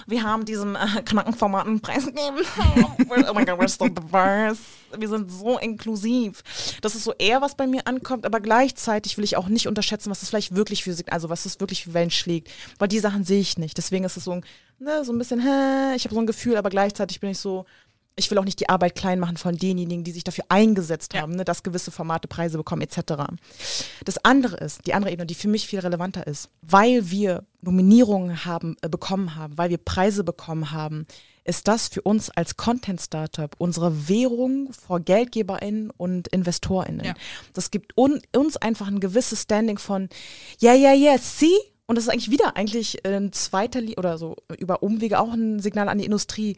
wir 0.05 0.23
haben 0.23 0.43
diesem 0.43 0.75
äh, 0.75 1.01
Knackenformat 1.05 1.65
einen 1.65 1.79
Preis 1.79 2.05
gegeben. 2.05 2.39
oh 3.29 3.33
my 3.33 3.45
God, 3.45 3.59
we're 3.59 3.69
so 3.69 3.87
diverse. 3.87 4.59
Wir 4.97 5.07
sind 5.07 5.31
so 5.31 5.57
inklusiv. 5.57 6.43
Das 6.81 6.95
ist 6.95 7.05
so 7.05 7.13
eher, 7.13 7.41
was 7.41 7.55
bei 7.55 7.67
mir 7.67 7.87
ankommt, 7.87 8.25
aber 8.25 8.41
gleichzeitig 8.41 9.17
will 9.17 9.23
ich 9.23 9.37
auch 9.37 9.47
nicht 9.47 9.67
unterschätzen, 9.67 10.09
was 10.09 10.19
das 10.19 10.29
vielleicht 10.29 10.53
wirklich 10.53 10.83
für, 10.83 10.95
also 11.09 11.29
was 11.29 11.43
das 11.43 11.59
wirklich 11.61 11.85
für 11.85 11.93
Wellen 11.93 12.11
schlägt. 12.11 12.49
Weil 12.79 12.89
die 12.89 12.99
Sachen 12.99 13.23
sehe 13.23 13.39
ich 13.39 13.57
nicht. 13.57 13.77
Deswegen 13.77 14.03
ist 14.03 14.17
es 14.17 14.25
so, 14.25 14.41
ne, 14.79 15.05
so 15.05 15.13
ein 15.13 15.17
bisschen, 15.17 15.39
hä, 15.39 15.95
ich 15.95 16.03
habe 16.03 16.15
so 16.15 16.19
ein 16.19 16.27
Gefühl, 16.27 16.57
aber 16.57 16.69
gleichzeitig 16.69 17.21
bin 17.21 17.29
ich 17.29 17.39
so, 17.39 17.65
ich 18.17 18.31
will 18.31 18.37
auch 18.39 18.45
nicht 18.45 18.59
die 18.59 18.67
Arbeit 18.67 18.95
klein 18.95 19.19
machen 19.19 19.37
von 19.37 19.55
denjenigen, 19.55 20.03
die 20.03 20.11
sich 20.11 20.23
dafür 20.23 20.45
eingesetzt 20.49 21.13
ja. 21.13 21.21
haben, 21.21 21.35
ne, 21.35 21.45
dass 21.45 21.63
gewisse 21.63 21.91
Formate 21.91 22.27
Preise 22.27 22.57
bekommen 22.57 22.81
etc. 22.81 23.13
Das 24.03 24.17
andere 24.25 24.57
ist, 24.57 24.85
die 24.87 24.93
andere 24.93 25.13
Ebene, 25.13 25.27
die 25.27 25.35
für 25.35 25.47
mich 25.47 25.67
viel 25.67 25.79
relevanter 25.79 26.25
ist, 26.25 26.49
weil 26.61 27.09
wir 27.11 27.45
Nominierungen 27.61 28.43
haben, 28.43 28.75
äh, 28.81 28.89
bekommen 28.89 29.35
haben, 29.35 29.57
weil 29.57 29.69
wir 29.69 29.77
Preise 29.77 30.23
bekommen 30.23 30.71
haben, 30.71 31.05
ist 31.43 31.67
das 31.67 31.87
für 31.87 32.01
uns 32.01 32.29
als 32.31 32.57
Content-Startup 32.57 33.55
unsere 33.57 34.09
Währung 34.09 34.73
vor 34.73 34.99
GeldgeberInnen 34.99 35.91
und 35.91 36.27
InvestorInnen. 36.27 37.05
Ja. 37.05 37.13
Das 37.53 37.71
gibt 37.71 37.97
un 37.97 38.21
uns 38.35 38.57
einfach 38.57 38.87
ein 38.87 38.99
gewisses 38.99 39.43
Standing 39.43 39.77
von, 39.77 40.09
ja, 40.59 40.73
ja, 40.73 40.93
ja, 40.93 41.17
see? 41.17 41.55
Und 41.85 41.95
das 41.95 42.05
ist 42.05 42.09
eigentlich 42.09 42.31
wieder 42.31 42.57
eigentlich 42.57 43.05
ein 43.05 43.31
zweiter, 43.31 43.79
Li 43.79 43.95
oder 43.95 44.17
so 44.17 44.35
über 44.57 44.83
Umwege 44.83 45.19
auch 45.19 45.31
ein 45.31 45.59
Signal 45.59 45.87
an 45.87 45.99
die 45.99 46.05
Industrie 46.05 46.57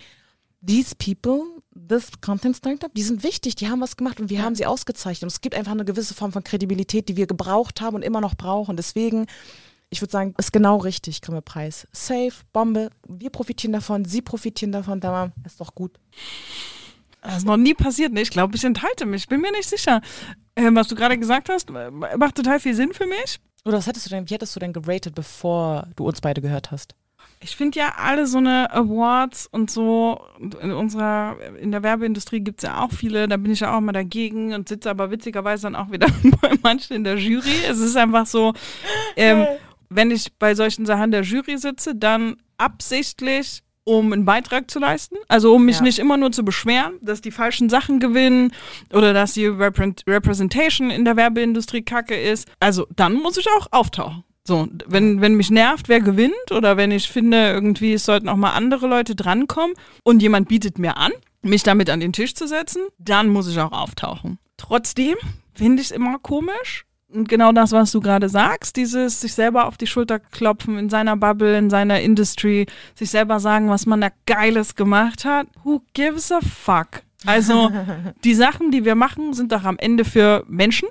these 0.66 0.96
people, 0.96 1.62
this 1.74 2.10
Content 2.22 2.56
Startup, 2.56 2.94
die 2.94 3.04
sind 3.04 3.24
wichtig, 3.24 3.56
die 3.56 3.70
haben 3.70 3.82
was 3.82 3.98
gemacht 3.98 4.20
und 4.20 4.30
wir 4.30 4.40
ja. 4.40 4.44
haben 4.44 4.56
sie 4.56 4.66
ausgezeichnet. 4.66 5.24
Und 5.24 5.32
es 5.32 5.42
gibt 5.42 5.56
einfach 5.56 5.72
eine 5.72 5.86
gewisse 5.86 6.14
Form 6.14 6.32
von 6.32 6.44
Kredibilität, 6.44 7.10
die 7.10 7.18
wir 7.18 7.28
gebraucht 7.28 7.82
haben 7.82 7.96
und 7.96 8.02
immer 8.04 8.22
noch 8.22 8.36
brauchen. 8.36 8.76
Deswegen, 8.76 9.28
ich 9.90 10.02
würde 10.02 10.12
sagen, 10.12 10.34
ist 10.38 10.54
genau 10.54 10.78
richtig, 10.78 11.22
Grimme 11.22 11.42
Preis. 11.42 11.88
Safe, 11.92 12.34
Bombe, 12.54 12.90
wir 13.08 13.30
profitieren 13.30 13.74
davon, 13.74 14.06
sie 14.06 14.22
profitieren 14.22 14.72
davon, 14.72 15.00
da 15.00 15.32
ist 15.46 15.60
doch 15.60 15.74
gut. 15.76 15.98
Das 17.22 17.40
ist 17.40 17.46
noch 17.46 17.58
nie 17.58 17.74
passiert, 17.74 18.14
ne? 18.14 18.22
Ich 18.22 18.30
glaube, 18.30 18.56
ich 18.56 18.64
enthalte 18.64 19.06
mich, 19.06 19.28
bin 19.28 19.42
mir 19.42 19.52
nicht 19.52 19.70
sicher. 19.70 20.02
Ähm, 20.56 20.76
was 20.76 20.88
du 20.88 20.96
gerade 20.96 21.18
gesagt 21.18 21.50
hast, 21.50 21.70
macht 21.70 22.36
total 22.36 22.60
viel 22.60 22.74
Sinn 22.74 22.94
für 22.94 23.06
mich. 23.06 23.40
Oder 23.66 23.78
was 23.78 23.88
hättest 23.88 24.06
du 24.06 24.10
denn, 24.10 24.30
wie 24.30 24.34
hättest 24.34 24.56
du 24.56 24.60
denn 24.60 24.72
geratet, 24.72 25.16
bevor 25.16 25.88
du 25.98 26.08
uns 26.08 26.22
beide 26.22 26.42
gehört 26.42 26.72
hast? 26.72 26.96
Ich 27.42 27.56
finde 27.56 27.80
ja 27.80 27.94
alle 27.98 28.28
so 28.28 28.38
eine 28.38 28.70
Awards 28.72 29.48
und 29.50 29.72
so, 29.72 30.22
in 30.40 30.72
unserer, 30.74 31.38
in 31.60 31.72
der 31.72 31.84
Werbeindustrie 31.84 32.42
gibt 32.42 32.62
es 32.62 32.68
ja 32.68 32.82
auch 32.84 32.92
viele, 32.92 33.30
da 33.30 33.38
bin 33.38 33.54
ich 33.54 33.62
ja 33.62 33.74
auch 33.74 33.78
immer 33.78 33.94
dagegen 33.94 34.54
und 34.54 34.68
sitze 34.68 34.90
aber 34.90 35.10
witzigerweise 35.10 35.64
dann 35.64 35.76
auch 35.76 35.90
wieder 35.90 36.08
bei 36.42 36.52
manchen 36.62 36.98
in 36.98 37.04
der 37.06 37.18
Jury. 37.18 37.64
Es 37.70 37.80
ist 37.80 37.96
einfach 37.96 38.26
so, 38.26 38.54
ähm, 39.16 39.48
wenn 39.90 40.12
ich 40.12 40.34
bei 40.38 40.54
solchen 40.54 40.86
Sachen 40.86 41.12
der 41.12 41.22
Jury 41.22 41.58
sitze, 41.58 41.96
dann 41.96 42.36
absichtlich 42.58 43.64
um 43.86 44.14
einen 44.14 44.26
Beitrag 44.26 44.70
zu 44.70 44.80
leisten. 44.80 45.16
Also 45.28 45.56
um 45.56 45.66
mich 45.66 45.78
ja. 45.78 45.84
nicht 45.84 46.00
immer 46.00 46.18
nur 46.18 46.32
zu 46.32 46.44
beschweren, 46.44 46.94
dass 47.02 47.22
die 47.22 47.32
falschen 47.32 47.70
Sachen 47.70 48.00
gewinnen 48.00 48.54
oder 48.94 49.14
dass 49.14 49.34
die 49.34 49.48
Representation 49.48 50.92
in 50.92 51.06
der 51.06 51.16
Werbeindustrie 51.16 51.82
kacke 51.82 52.20
ist. 52.20 52.48
Also 52.60 52.86
dann 52.96 53.14
muss 53.14 53.38
ich 53.38 53.48
auch 53.58 53.68
auftauchen. 53.72 54.24
So, 54.50 54.68
wenn, 54.88 55.22
wenn 55.22 55.36
mich 55.36 55.52
nervt, 55.52 55.90
wer 55.90 56.02
gewinnt 56.02 56.52
oder 56.52 56.76
wenn 56.76 56.90
ich 56.90 57.08
finde, 57.08 57.52
irgendwie 57.52 57.94
es 57.94 58.06
sollten 58.06 58.28
auch 58.28 58.36
mal 58.36 58.54
andere 58.54 58.88
Leute 58.88 59.16
drankommen 59.16 59.76
und 60.04 60.24
jemand 60.24 60.50
bietet 60.50 60.80
mir 60.80 60.98
an, 60.98 61.12
mich 61.44 61.62
damit 61.62 61.88
an 61.92 62.00
den 62.00 62.14
Tisch 62.14 62.34
zu 62.34 62.48
setzen, 62.48 62.82
dann 62.98 63.30
muss 63.30 63.48
ich 63.48 63.60
auch 63.60 63.72
auftauchen. 63.72 64.40
Trotzdem 64.58 65.18
finde 65.54 65.84
ich 65.84 65.90
es 65.90 65.96
immer 65.96 66.18
komisch. 66.18 66.86
Und 67.14 67.30
genau 67.30 67.52
das, 67.52 67.74
was 67.74 67.92
du 67.92 68.00
gerade 68.00 68.28
sagst, 68.28 68.76
dieses 68.76 69.22
sich 69.22 69.36
selber 69.36 69.68
auf 69.68 69.78
die 69.78 69.86
Schulter 69.86 70.18
klopfen 70.18 70.80
in 70.80 70.90
seiner 70.90 71.16
Bubble, 71.16 71.56
in 71.56 71.70
seiner 71.70 72.02
Industry, 72.02 72.66
sich 72.96 73.12
selber 73.12 73.40
sagen, 73.40 73.70
was 73.70 73.86
man 73.86 74.02
da 74.02 74.10
Geiles 74.26 74.74
gemacht 74.74 75.26
hat. 75.26 75.46
Who 75.64 75.84
gives 75.94 76.32
a 76.32 76.40
fuck? 76.42 77.04
Also, 77.28 77.70
die 78.24 78.34
Sachen, 78.34 78.72
die 78.72 78.84
wir 78.84 78.96
machen, 78.96 79.34
sind 79.34 79.52
doch 79.52 79.64
am 79.64 79.78
Ende 79.78 80.06
für 80.06 80.44
Menschen, 80.48 80.90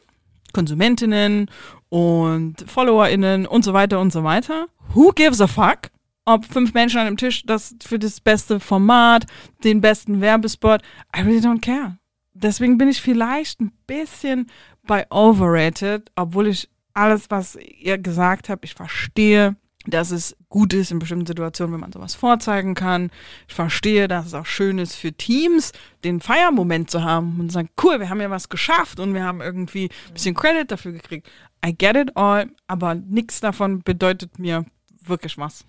Konsumentinnen 0.52 1.50
und 1.88 2.64
FollowerInnen 2.66 3.46
und 3.46 3.64
so 3.64 3.72
weiter 3.72 4.00
und 4.00 4.12
so 4.12 4.24
weiter. 4.24 4.66
Who 4.94 5.12
gives 5.12 5.40
a 5.40 5.46
fuck? 5.46 5.90
Ob 6.24 6.44
fünf 6.44 6.74
Menschen 6.74 7.00
an 7.00 7.06
einem 7.06 7.16
Tisch 7.16 7.44
das 7.46 7.74
für 7.82 7.98
das 7.98 8.20
beste 8.20 8.60
Format, 8.60 9.26
den 9.64 9.80
besten 9.80 10.20
Werbespot, 10.20 10.82
I 11.16 11.22
really 11.22 11.38
don't 11.38 11.60
care. 11.60 11.96
Deswegen 12.34 12.78
bin 12.78 12.88
ich 12.88 13.00
vielleicht 13.00 13.60
ein 13.60 13.72
bisschen 13.86 14.48
bei 14.86 15.06
overrated, 15.10 16.10
obwohl 16.16 16.48
ich 16.48 16.68
alles, 16.92 17.30
was 17.30 17.56
ihr 17.56 17.98
gesagt 17.98 18.48
habt, 18.48 18.64
ich 18.64 18.74
verstehe 18.74 19.56
dass 19.90 20.10
es 20.10 20.36
gut 20.48 20.72
ist 20.74 20.90
in 20.90 20.98
bestimmten 20.98 21.26
Situationen, 21.26 21.72
wenn 21.72 21.80
man 21.80 21.92
sowas 21.92 22.14
vorzeigen 22.14 22.74
kann. 22.74 23.10
Ich 23.48 23.54
verstehe, 23.54 24.08
dass 24.08 24.26
es 24.26 24.34
auch 24.34 24.46
schön 24.46 24.78
ist 24.78 24.94
für 24.94 25.12
Teams, 25.12 25.72
den 26.04 26.20
Feiermoment 26.20 26.90
zu 26.90 27.02
haben 27.02 27.40
und 27.40 27.50
zu 27.50 27.54
sagen, 27.54 27.70
cool, 27.82 28.00
wir 28.00 28.10
haben 28.10 28.20
ja 28.20 28.30
was 28.30 28.48
geschafft 28.48 29.00
und 29.00 29.14
wir 29.14 29.24
haben 29.24 29.40
irgendwie 29.40 29.90
ein 30.08 30.14
bisschen 30.14 30.34
Credit 30.34 30.70
dafür 30.70 30.92
gekriegt. 30.92 31.28
I 31.64 31.72
get 31.72 31.96
it 31.96 32.16
all, 32.16 32.50
aber 32.66 32.94
nichts 32.94 33.40
davon 33.40 33.82
bedeutet 33.82 34.38
mir 34.38 34.64
wirklich 35.08 35.38
was. 35.38 35.64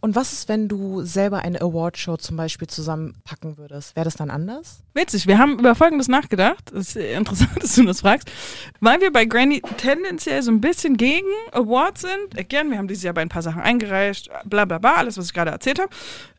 Und 0.00 0.14
was 0.14 0.32
ist, 0.32 0.48
wenn 0.48 0.68
du 0.68 1.02
selber 1.02 1.38
eine 1.40 1.60
Awardshow 1.60 2.16
zum 2.16 2.36
Beispiel 2.36 2.68
zusammenpacken 2.68 3.58
würdest? 3.58 3.96
Wäre 3.96 4.04
das 4.04 4.16
dann 4.16 4.30
anders? 4.30 4.82
Witzig, 4.94 5.26
wir 5.26 5.38
haben 5.38 5.58
über 5.58 5.74
Folgendes 5.74 6.08
nachgedacht. 6.08 6.70
Das 6.72 6.88
ist 6.88 6.96
interessant, 7.16 7.62
dass 7.62 7.74
du 7.74 7.84
das 7.84 8.00
fragst. 8.00 8.30
Weil 8.80 9.00
wir 9.00 9.12
bei 9.12 9.24
Granny 9.24 9.62
tendenziell 9.76 10.42
so 10.42 10.50
ein 10.50 10.60
bisschen 10.60 10.96
gegen 10.96 11.26
Awards 11.52 12.02
sind. 12.02 12.38
Again, 12.38 12.70
wir 12.70 12.78
haben 12.78 12.88
dieses 12.88 13.04
Jahr 13.04 13.14
bei 13.14 13.22
ein 13.22 13.28
paar 13.28 13.42
Sachen 13.42 13.62
eingereicht, 13.62 14.30
bla 14.44 14.64
bla 14.64 14.78
bla, 14.78 14.94
alles, 14.94 15.16
was 15.16 15.26
ich 15.26 15.34
gerade 15.34 15.50
erzählt 15.50 15.78
habe. 15.78 15.90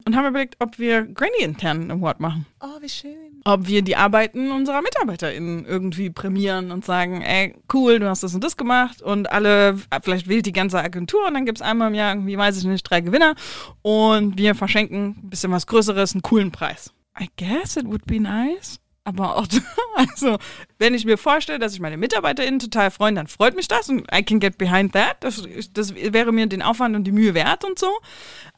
Und 0.05 0.15
haben 0.15 0.27
überlegt, 0.27 0.55
ob 0.59 0.79
wir 0.79 1.03
Granny 1.03 1.41
intern 1.41 1.81
einen 1.81 1.91
Award 1.91 2.19
machen. 2.19 2.45
Oh, 2.61 2.81
wie 2.81 2.89
schön 2.89 3.29
ob 3.45 3.67
wir 3.67 3.81
die 3.81 3.95
Arbeiten 3.95 4.51
unserer 4.51 4.81
MitarbeiterInnen 4.81 5.65
irgendwie 5.65 6.09
prämieren 6.09 6.71
und 6.71 6.85
sagen, 6.85 7.21
ey, 7.21 7.55
cool, 7.73 7.99
du 7.99 8.09
hast 8.09 8.23
das 8.23 8.35
und 8.35 8.43
das 8.43 8.57
gemacht 8.57 9.01
und 9.01 9.31
alle, 9.31 9.77
vielleicht 10.01 10.27
wählt 10.27 10.45
die 10.45 10.51
ganze 10.51 10.79
Agentur 10.79 11.27
und 11.27 11.33
dann 11.33 11.45
gibt 11.45 11.59
es 11.59 11.61
einmal 11.61 11.89
im 11.89 11.95
Jahr 11.95 12.13
irgendwie, 12.13 12.37
weiß 12.37 12.57
ich 12.57 12.65
nicht, 12.65 12.83
drei 12.83 13.01
Gewinner 13.01 13.35
und 13.81 14.37
wir 14.37 14.55
verschenken 14.55 15.15
ein 15.23 15.29
bisschen 15.29 15.51
was 15.51 15.67
Größeres, 15.67 16.13
einen 16.13 16.21
coolen 16.21 16.51
Preis. 16.51 16.93
I 17.19 17.27
guess 17.37 17.75
it 17.75 17.85
would 17.85 18.05
be 18.05 18.19
nice. 18.19 18.79
Aber 19.03 19.37
auch, 19.37 19.47
also, 19.95 20.37
wenn 20.77 20.93
ich 20.93 21.05
mir 21.05 21.17
vorstelle, 21.17 21.59
dass 21.59 21.73
ich 21.73 21.79
meine 21.79 21.97
MitarbeiterInnen 21.97 22.59
total 22.59 22.91
freuen, 22.91 23.15
dann 23.15 23.27
freut 23.27 23.55
mich 23.55 23.67
das 23.67 23.89
und 23.89 24.07
I 24.13 24.23
can 24.23 24.39
get 24.39 24.57
behind 24.57 24.93
that. 24.93 25.17
Das, 25.21 25.41
das 25.73 25.95
wäre 25.95 26.31
mir 26.31 26.47
den 26.47 26.61
Aufwand 26.61 26.95
und 26.95 27.05
die 27.05 27.11
Mühe 27.11 27.33
wert 27.33 27.65
und 27.65 27.79
so. 27.79 27.89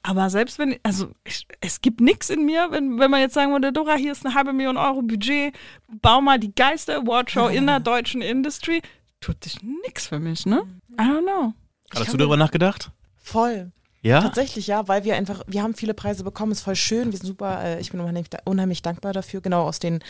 Aber 0.03 0.29
selbst 0.29 0.59
wenn, 0.59 0.77
also, 0.83 1.11
ich, 1.23 1.47
es 1.61 1.81
gibt 1.81 2.01
nichts 2.01 2.29
in 2.29 2.45
mir, 2.45 2.71
wenn, 2.71 2.99
wenn 2.99 3.11
man 3.11 3.21
jetzt 3.21 3.33
sagen 3.33 3.51
würde, 3.51 3.71
Dora, 3.71 3.95
hier 3.95 4.11
ist 4.11 4.25
eine 4.25 4.35
halbe 4.35 4.53
Million 4.53 4.77
Euro 4.77 5.01
Budget, 5.01 5.55
bau 5.87 6.21
mal 6.21 6.39
die 6.39 6.53
geilste 6.53 6.97
Awardshow 6.97 7.47
in 7.47 7.67
der 7.67 7.79
deutschen 7.81 8.21
Industry, 8.21 8.81
tut 9.19 9.43
sich 9.43 9.61
nichts 9.61 10.07
für 10.07 10.19
mich, 10.19 10.45
ne? 10.45 10.63
I 10.99 11.03
don't 11.03 11.21
know. 11.21 11.53
Hast 11.93 12.13
du 12.13 12.17
darüber 12.17 12.37
nachgedacht? 12.37 12.91
Voll. 13.17 13.71
Ja? 14.01 14.21
Tatsächlich, 14.21 14.67
ja, 14.67 14.87
weil 14.87 15.03
wir 15.03 15.15
einfach, 15.15 15.43
wir 15.47 15.61
haben 15.61 15.75
viele 15.75 15.93
Preise 15.93 16.23
bekommen, 16.23 16.51
ist 16.51 16.61
voll 16.61 16.75
schön, 16.75 17.11
wir 17.11 17.19
sind 17.19 17.27
super, 17.27 17.63
äh, 17.63 17.79
ich 17.79 17.91
bin 17.91 17.99
unheimlich, 17.99 18.27
unheimlich, 18.45 18.81
dankbar 18.81 19.13
dafür, 19.13 19.41
genau 19.41 19.67
aus 19.67 19.79
den 19.79 20.03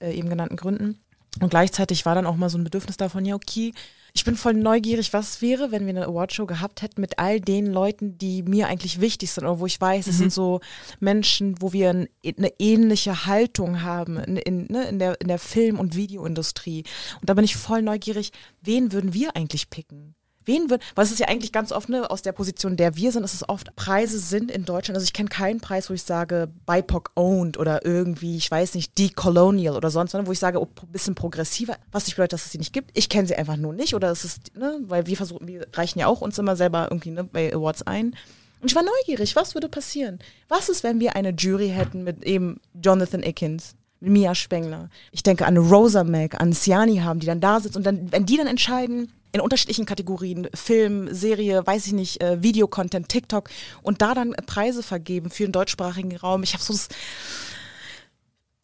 äh, 0.00 0.12
eben 0.12 0.28
genannten 0.28 0.56
Gründen. 0.56 0.98
Und 1.40 1.50
gleichzeitig 1.50 2.04
war 2.04 2.14
dann 2.14 2.26
auch 2.26 2.36
mal 2.36 2.50
so 2.50 2.58
ein 2.58 2.64
Bedürfnis 2.64 2.96
davon, 2.96 3.24
ja, 3.24 3.34
okay, 3.34 3.72
ich 4.14 4.24
bin 4.24 4.36
voll 4.36 4.54
neugierig, 4.54 5.12
was 5.12 5.40
wäre, 5.42 5.70
wenn 5.70 5.86
wir 5.86 5.90
eine 5.90 6.06
Awardshow 6.06 6.46
gehabt 6.46 6.82
hätten 6.82 7.00
mit 7.00 7.18
all 7.18 7.40
den 7.40 7.66
Leuten, 7.66 8.18
die 8.18 8.42
mir 8.42 8.66
eigentlich 8.66 9.00
wichtig 9.00 9.30
sind 9.30 9.44
oder 9.44 9.60
wo 9.60 9.66
ich 9.66 9.80
weiß, 9.80 10.06
mhm. 10.06 10.10
es 10.10 10.18
sind 10.18 10.32
so 10.32 10.60
Menschen, 10.98 11.60
wo 11.60 11.72
wir 11.72 11.90
ein, 11.90 12.08
eine 12.24 12.52
ähnliche 12.58 13.26
Haltung 13.26 13.82
haben 13.82 14.18
in, 14.18 14.36
in, 14.36 14.66
ne, 14.70 14.88
in, 14.88 14.98
der, 14.98 15.20
in 15.20 15.28
der 15.28 15.38
Film- 15.38 15.78
und 15.78 15.94
Videoindustrie. 15.94 16.84
Und 17.20 17.30
da 17.30 17.34
bin 17.34 17.44
ich 17.44 17.56
voll 17.56 17.82
neugierig, 17.82 18.32
wen 18.60 18.92
würden 18.92 19.14
wir 19.14 19.36
eigentlich 19.36 19.70
picken? 19.70 20.14
Wen 20.48 20.70
wird, 20.70 20.82
weil 20.96 21.04
es 21.04 21.12
ist 21.12 21.20
ja 21.20 21.28
eigentlich 21.28 21.52
ganz 21.52 21.70
oft 21.70 21.88
ne, 21.88 22.10
aus 22.10 22.22
der 22.22 22.32
Position, 22.32 22.76
der 22.76 22.96
wir 22.96 23.12
sind, 23.12 23.22
ist 23.22 23.34
es 23.34 23.48
oft, 23.48 23.76
Preise 23.76 24.18
sind 24.18 24.50
in 24.50 24.64
Deutschland, 24.64 24.96
also 24.96 25.04
ich 25.04 25.12
kenne 25.12 25.28
keinen 25.28 25.60
Preis, 25.60 25.88
wo 25.88 25.94
ich 25.94 26.02
sage 26.02 26.48
BIPOC 26.66 27.12
owned 27.14 27.58
oder 27.58 27.84
irgendwie, 27.84 28.36
ich 28.36 28.50
weiß 28.50 28.74
nicht, 28.74 28.98
decolonial 28.98 29.76
oder 29.76 29.90
sonst 29.90 30.14
wo 30.14 30.32
ich 30.32 30.38
sage, 30.38 30.60
oh, 30.60 30.66
bisschen 30.90 31.14
progressiver, 31.14 31.76
was 31.92 32.06
nicht 32.06 32.16
bedeutet, 32.16 32.32
dass 32.32 32.46
es 32.46 32.52
sie 32.52 32.58
nicht 32.58 32.72
gibt. 32.72 32.90
Ich 32.94 33.08
kenne 33.08 33.28
sie 33.28 33.36
einfach 33.36 33.56
nur 33.56 33.72
nicht 33.72 33.94
oder 33.94 34.10
es 34.10 34.24
ist, 34.24 34.56
ne, 34.56 34.80
weil 34.82 35.06
wir 35.06 35.16
versuchen, 35.16 35.46
wir 35.46 35.66
reichen 35.74 36.00
ja 36.00 36.06
auch 36.06 36.22
uns 36.22 36.38
immer 36.38 36.56
selber 36.56 36.88
irgendwie 36.90 37.10
ne, 37.10 37.22
bei 37.22 37.54
Awards 37.54 37.82
ein. 37.82 38.16
Und 38.60 38.70
ich 38.70 38.74
war 38.74 38.82
neugierig, 38.82 39.36
was 39.36 39.54
würde 39.54 39.68
passieren? 39.68 40.18
Was 40.48 40.68
ist, 40.68 40.82
wenn 40.82 40.98
wir 40.98 41.14
eine 41.14 41.30
Jury 41.30 41.68
hätten 41.68 42.02
mit 42.02 42.24
eben 42.24 42.60
Jonathan 42.74 43.22
Ickens, 43.22 43.76
Mia 44.00 44.34
Spengler. 44.34 44.90
Ich 45.10 45.22
denke 45.22 45.46
an 45.46 45.56
Rosa 45.56 46.04
Mac, 46.04 46.40
an 46.40 46.52
Siani 46.52 46.98
haben, 46.98 47.20
die 47.20 47.26
dann 47.26 47.40
da 47.40 47.60
sitzt 47.60 47.76
und 47.76 47.84
dann, 47.84 48.12
wenn 48.12 48.26
die 48.26 48.36
dann 48.36 48.46
entscheiden, 48.46 49.12
in 49.32 49.40
unterschiedlichen 49.40 49.86
Kategorien, 49.86 50.48
Film, 50.54 51.12
Serie, 51.12 51.66
weiß 51.66 51.86
ich 51.86 51.92
nicht, 51.92 52.22
äh, 52.22 52.42
Videocontent, 52.42 53.08
TikTok 53.08 53.50
und 53.82 54.00
da 54.00 54.14
dann 54.14 54.32
Preise 54.46 54.82
vergeben 54.82 55.30
für 55.30 55.44
den 55.44 55.52
deutschsprachigen 55.52 56.16
Raum. 56.16 56.42
Ich 56.42 56.54
habe 56.54 56.62
so 56.62 56.72
das, 56.72 56.88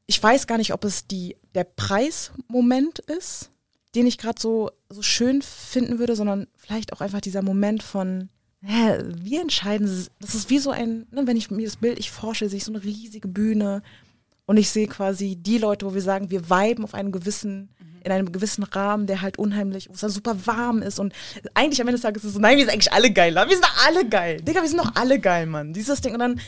ich 0.06 0.22
weiß 0.22 0.46
gar 0.46 0.58
nicht, 0.58 0.72
ob 0.72 0.84
es 0.84 1.06
die, 1.06 1.36
der 1.54 1.64
Preismoment 1.64 2.98
ist, 2.98 3.50
den 3.94 4.06
ich 4.06 4.18
gerade 4.18 4.40
so, 4.40 4.70
so 4.88 5.02
schön 5.02 5.42
finden 5.42 5.98
würde, 5.98 6.16
sondern 6.16 6.46
vielleicht 6.56 6.92
auch 6.92 7.00
einfach 7.00 7.20
dieser 7.20 7.42
Moment 7.42 7.82
von, 7.82 8.28
hä, 8.60 8.98
wir 9.16 9.40
entscheiden, 9.40 9.86
das 10.20 10.34
ist 10.34 10.50
wie 10.50 10.58
so 10.58 10.70
ein, 10.70 11.06
ne, 11.10 11.26
wenn 11.26 11.36
ich 11.36 11.50
mir 11.50 11.64
das 11.64 11.76
Bild, 11.76 11.98
ich 11.98 12.10
forsche, 12.10 12.48
sehe 12.48 12.58
ich 12.58 12.64
so 12.64 12.72
eine 12.72 12.82
riesige 12.82 13.28
Bühne 13.28 13.82
und 14.46 14.56
ich 14.56 14.70
sehe 14.70 14.88
quasi 14.88 15.36
die 15.36 15.58
Leute, 15.58 15.86
wo 15.86 15.94
wir 15.94 16.02
sagen, 16.02 16.30
wir 16.30 16.50
viben 16.50 16.84
auf 16.84 16.94
einem 16.94 17.12
gewissen, 17.12 17.70
in 18.04 18.12
einem 18.12 18.30
gewissen 18.30 18.62
Rahmen, 18.62 19.06
der 19.06 19.22
halt 19.22 19.38
unheimlich, 19.38 19.88
wo 19.88 19.94
es 19.94 20.00
dann 20.00 20.10
super 20.10 20.36
warm 20.46 20.82
ist 20.82 20.98
und 20.98 21.12
eigentlich 21.54 21.80
am 21.80 21.88
Ende 21.88 21.96
des 21.96 22.02
Tages 22.02 22.22
ist 22.22 22.28
es 22.28 22.34
so, 22.34 22.40
nein, 22.40 22.56
wir 22.56 22.64
sind 22.64 22.72
eigentlich 22.72 22.92
alle 22.92 23.12
geil, 23.12 23.34
wir 23.34 23.48
sind 23.48 23.64
doch 23.64 23.86
alle 23.86 24.08
geil. 24.08 24.40
Digga, 24.42 24.62
wir 24.62 24.68
sind 24.68 24.78
doch 24.78 24.94
alle 24.94 25.18
geil, 25.18 25.46
Mann. 25.46 25.72
Dieses 25.72 26.00
Ding 26.00 26.12
und 26.12 26.20
dann, 26.20 26.40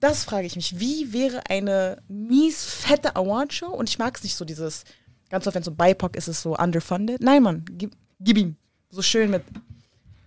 das 0.00 0.24
frage 0.24 0.46
ich 0.46 0.56
mich, 0.56 0.80
wie 0.80 1.12
wäre 1.12 1.42
eine 1.48 2.02
mies 2.08 2.64
fette 2.64 3.14
Awardshow 3.14 3.68
und 3.68 3.88
ich 3.88 3.98
mag 3.98 4.16
es 4.16 4.22
nicht 4.22 4.36
so 4.36 4.44
dieses, 4.44 4.84
ganz 5.30 5.46
oft 5.46 5.54
wenn 5.54 5.62
so 5.62 5.70
BIPOC 5.70 6.16
ist 6.16 6.28
es 6.28 6.42
so 6.42 6.56
underfunded. 6.56 7.20
Nein, 7.20 7.42
Mann, 7.42 7.64
gib, 7.70 7.94
gib 8.20 8.38
ihm. 8.38 8.56
So 8.90 9.02
schön 9.02 9.30
mit 9.30 9.42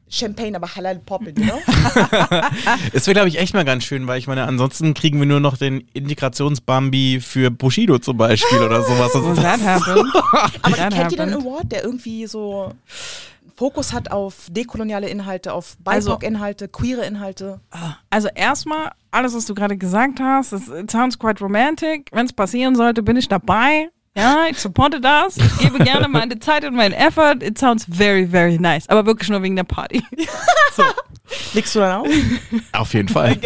Champagne, 0.09 0.55
aber 0.55 0.73
halal 0.75 0.99
poppin, 0.99 1.35
you 1.37 1.43
know? 1.43 1.59
Es 2.93 3.07
wäre, 3.07 3.13
glaube 3.15 3.29
ich, 3.29 3.39
echt 3.39 3.53
mal 3.53 3.65
ganz 3.65 3.83
schön, 3.83 4.07
weil 4.07 4.19
ich 4.19 4.27
meine, 4.27 4.43
ansonsten 4.43 4.93
kriegen 4.93 5.19
wir 5.19 5.25
nur 5.25 5.39
noch 5.39 5.57
den 5.57 5.81
Integrationsbambi 5.93 7.19
für 7.21 7.51
Bushido 7.51 7.99
zum 7.99 8.17
Beispiel 8.17 8.59
oder 8.59 8.81
sowas. 8.83 9.11
Das 9.13 9.23
ist- 9.25 9.41
that 9.41 9.61
happened. 9.61 10.07
Aber 10.61 10.75
That 10.75 10.93
kennt 10.93 11.11
ihr 11.11 11.17
den 11.17 11.31
happened. 11.33 11.45
Award, 11.45 11.71
der 11.71 11.83
irgendwie 11.83 12.25
so 12.27 12.71
Fokus 13.55 13.91
hat 13.91 14.11
auf 14.11 14.47
dekoloniale 14.51 15.09
Inhalte, 15.09 15.51
auf 15.51 15.77
Also- 15.83 16.11
BIPOC-Inhalte, 16.11 16.67
queere 16.67 17.05
Inhalte? 17.05 17.59
Also 18.09 18.29
erstmal, 18.33 18.91
alles, 19.11 19.33
was 19.35 19.45
du 19.45 19.55
gerade 19.55 19.77
gesagt 19.77 20.19
hast, 20.19 20.53
it 20.53 20.91
sounds 20.91 21.17
quite 21.17 21.43
romantic. 21.43 22.09
Wenn 22.11 22.25
es 22.27 22.33
passieren 22.33 22.75
sollte, 22.75 23.01
bin 23.03 23.17
ich 23.17 23.27
dabei. 23.27 23.89
Ja, 24.17 24.47
ich 24.49 24.57
supporte 24.57 24.99
das. 24.99 25.37
Ich 25.37 25.59
gebe 25.59 25.77
gerne 25.77 26.07
meine 26.07 26.39
Zeit 26.39 26.65
und 26.65 26.73
meinen 26.73 26.93
Effort. 26.93 27.35
It 27.43 27.59
sounds 27.59 27.85
very, 27.87 28.25
very 28.25 28.57
nice. 28.57 28.89
Aber 28.89 29.05
wirklich 29.05 29.29
nur 29.29 29.43
wegen 29.43 29.55
der 29.55 29.63
Party. 29.63 30.01
Legst 31.53 31.75
du 31.75 31.79
dann 31.79 32.01
auch? 32.01 32.07
Auf 32.71 32.95
jeden 32.95 33.09
Fall. 33.09 33.37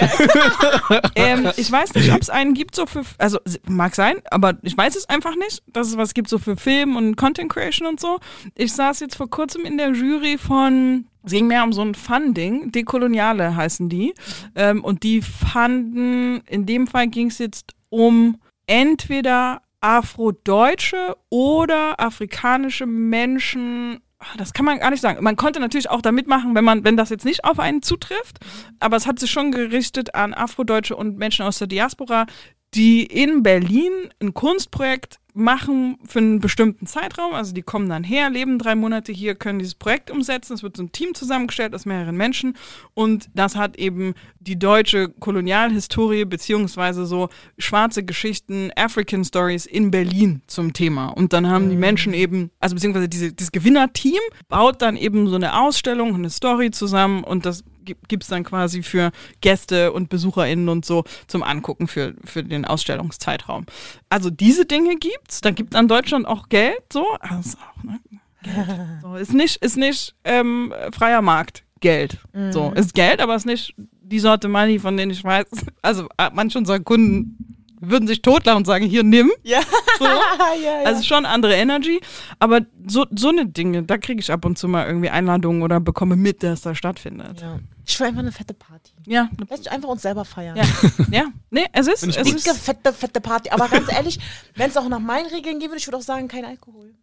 ähm, 1.15 1.51
ich 1.57 1.69
weiß 1.69 1.93
nicht, 1.95 2.11
ob 2.13 2.21
es 2.21 2.29
einen 2.29 2.53
gibt 2.53 2.75
so 2.75 2.85
für, 2.85 3.01
also 3.17 3.39
mag 3.67 3.95
sein, 3.95 4.17
aber 4.29 4.53
ich 4.61 4.77
weiß 4.77 4.95
es 4.95 5.09
einfach 5.09 5.35
nicht, 5.35 5.61
dass 5.67 5.87
es 5.87 5.97
was 5.97 6.13
gibt 6.13 6.29
so 6.29 6.37
für 6.37 6.55
Film 6.55 6.95
und 6.95 7.17
Content 7.17 7.51
Creation 7.51 7.87
und 7.87 7.99
so. 7.99 8.19
Ich 8.55 8.71
saß 8.71 9.01
jetzt 9.01 9.15
vor 9.15 9.29
kurzem 9.29 9.65
in 9.65 9.77
der 9.77 9.91
Jury 9.91 10.37
von, 10.37 11.05
es 11.23 11.33
ging 11.33 11.47
mehr 11.47 11.63
um 11.63 11.73
so 11.73 11.81
ein 11.81 11.95
Funding, 11.95 12.71
Dekoloniale 12.71 13.55
heißen 13.55 13.89
die, 13.89 14.13
ähm, 14.55 14.83
und 14.83 15.03
die 15.03 15.21
fanden, 15.21 16.41
in 16.47 16.65
dem 16.65 16.87
Fall 16.87 17.07
ging 17.07 17.27
es 17.27 17.39
jetzt 17.39 17.73
um 17.89 18.37
entweder 18.67 19.61
Afrodeutsche 19.81 21.17
oder 21.29 21.99
afrikanische 21.99 22.85
Menschen. 22.85 23.99
ah, 24.19 24.37
Das 24.37 24.53
kann 24.53 24.65
man 24.65 24.79
gar 24.79 24.91
nicht 24.91 25.01
sagen. 25.01 25.23
Man 25.23 25.35
konnte 25.35 25.59
natürlich 25.59 25.89
auch 25.89 26.01
da 26.01 26.11
mitmachen, 26.11 26.55
wenn 26.55 26.63
man, 26.63 26.83
wenn 26.83 26.97
das 26.97 27.09
jetzt 27.09 27.25
nicht 27.25 27.43
auf 27.43 27.59
einen 27.59 27.81
zutrifft. 27.81 28.39
Aber 28.79 28.95
es 28.95 29.07
hat 29.07 29.19
sich 29.19 29.31
schon 29.31 29.51
gerichtet 29.51 30.15
an 30.15 30.33
Afrodeutsche 30.33 30.95
und 30.95 31.17
Menschen 31.17 31.45
aus 31.45 31.57
der 31.57 31.67
Diaspora, 31.67 32.25
die 32.73 33.03
in 33.03 33.43
Berlin 33.43 33.91
ein 34.21 34.33
Kunstprojekt 34.33 35.19
machen 35.33 35.97
für 36.05 36.19
einen 36.19 36.39
bestimmten 36.39 36.85
Zeitraum. 36.87 37.33
Also 37.33 37.53
die 37.53 37.61
kommen 37.61 37.89
dann 37.89 38.03
her, 38.03 38.29
leben 38.29 38.59
drei 38.59 38.75
Monate 38.75 39.11
hier, 39.11 39.35
können 39.35 39.59
dieses 39.59 39.75
Projekt 39.75 40.11
umsetzen. 40.11 40.53
Es 40.53 40.63
wird 40.63 40.77
so 40.77 40.83
ein 40.83 40.91
Team 40.91 41.13
zusammengestellt 41.13 41.73
aus 41.73 41.85
mehreren 41.85 42.15
Menschen. 42.15 42.55
Und 42.93 43.29
das 43.33 43.55
hat 43.55 43.77
eben 43.77 44.13
die 44.39 44.57
deutsche 44.57 45.09
Kolonialhistorie 45.09 46.25
beziehungsweise 46.25 47.05
so 47.05 47.29
schwarze 47.57 48.03
Geschichten, 48.03 48.71
African 48.75 49.23
Stories 49.23 49.65
in 49.65 49.91
Berlin 49.91 50.41
zum 50.47 50.73
Thema. 50.73 51.07
Und 51.07 51.33
dann 51.33 51.47
haben 51.47 51.69
die 51.69 51.75
Menschen 51.75 52.13
eben, 52.13 52.51
also 52.59 52.75
beziehungsweise 52.75 53.09
diese, 53.09 53.33
dieses 53.33 53.51
Gewinnerteam 53.51 54.21
baut 54.49 54.81
dann 54.81 54.97
eben 54.97 55.27
so 55.27 55.35
eine 55.35 55.59
Ausstellung, 55.59 56.13
eine 56.15 56.29
Story 56.29 56.71
zusammen 56.71 57.23
und 57.23 57.45
das 57.45 57.63
gibt 57.83 58.23
es 58.23 58.29
dann 58.29 58.43
quasi 58.43 58.83
für 58.83 59.11
Gäste 59.41 59.91
und 59.91 60.09
BesucherInnen 60.09 60.69
und 60.69 60.85
so 60.85 61.03
zum 61.27 61.43
Angucken 61.43 61.87
für, 61.87 62.15
für 62.23 62.43
den 62.43 62.65
Ausstellungszeitraum. 62.65 63.65
Also 64.09 64.29
diese 64.29 64.65
Dinge 64.65 64.97
gibt's. 64.97 65.41
Dann 65.41 65.55
gibt 65.55 65.75
an 65.75 65.87
Deutschland 65.87 66.27
auch 66.27 66.49
Geld, 66.49 66.81
so. 66.91 67.05
Also 67.19 67.57
auch, 67.57 67.83
ne? 67.83 67.99
Geld. 68.09 68.21
So, 69.03 69.15
ist 69.15 69.33
nicht, 69.33 69.57
ist 69.57 69.77
nicht 69.77 70.15
ähm, 70.23 70.73
freier 70.91 71.21
Markt 71.21 71.63
Geld. 71.79 72.19
So, 72.51 72.71
ist 72.71 72.93
Geld, 72.93 73.19
aber 73.19 73.35
ist 73.35 73.45
nicht 73.45 73.75
die 73.77 74.19
Sorte 74.19 74.47
Money, 74.47 74.79
von 74.79 74.97
denen 74.97 75.11
ich 75.11 75.23
weiß. 75.23 75.45
Also 75.81 76.07
äh, 76.17 76.29
manche 76.33 76.57
unserer 76.57 76.79
Kunden 76.79 77.60
würden 77.81 78.07
sich 78.07 78.21
totlachen 78.21 78.57
und 78.59 78.65
sagen, 78.65 78.85
hier 78.85 79.03
nimm. 79.03 79.31
Ja. 79.43 79.59
So. 79.99 80.05
ja, 80.63 80.83
Also 80.85 81.03
schon 81.03 81.25
andere 81.25 81.53
Energy, 81.55 81.99
aber 82.39 82.61
so, 82.87 83.05
so 83.15 83.29
eine 83.29 83.45
Dinge, 83.47 83.83
da 83.83 83.97
kriege 83.97 84.19
ich 84.21 84.31
ab 84.31 84.45
und 84.45 84.57
zu 84.57 84.67
mal 84.67 84.85
irgendwie 84.87 85.09
Einladungen 85.09 85.61
oder 85.63 85.79
bekomme 85.79 86.15
mit, 86.15 86.43
dass 86.43 86.61
da 86.61 86.75
stattfindet. 86.75 87.41
ja. 87.41 87.59
Ich 87.83 87.99
will 87.99 88.07
einfach 88.07 88.19
eine 88.21 88.31
fette 88.31 88.53
Party. 88.53 88.91
Ja, 89.07 89.27
Lass 89.49 89.67
einfach 89.67 89.89
uns 89.89 90.03
selber 90.03 90.23
feiern. 90.23 90.55
ja, 90.55 90.63
ja. 91.11 91.23
Nee, 91.49 91.65
es 91.73 91.87
ist, 91.87 92.03
ist 92.03 92.25
Dicke, 92.25 92.55
fette, 92.55 92.93
fette 92.93 93.19
Party. 93.19 93.49
Aber 93.49 93.67
ganz 93.67 93.91
ehrlich, 93.91 94.19
wenn 94.55 94.69
es 94.69 94.77
auch 94.77 94.87
nach 94.87 94.99
meinen 94.99 95.25
Regeln 95.25 95.59
gehen 95.59 95.69
würde, 95.69 95.79
ich 95.79 95.87
würde 95.87 95.97
auch 95.97 96.01
sagen, 96.01 96.27
kein 96.27 96.45
Alkohol. 96.45 96.93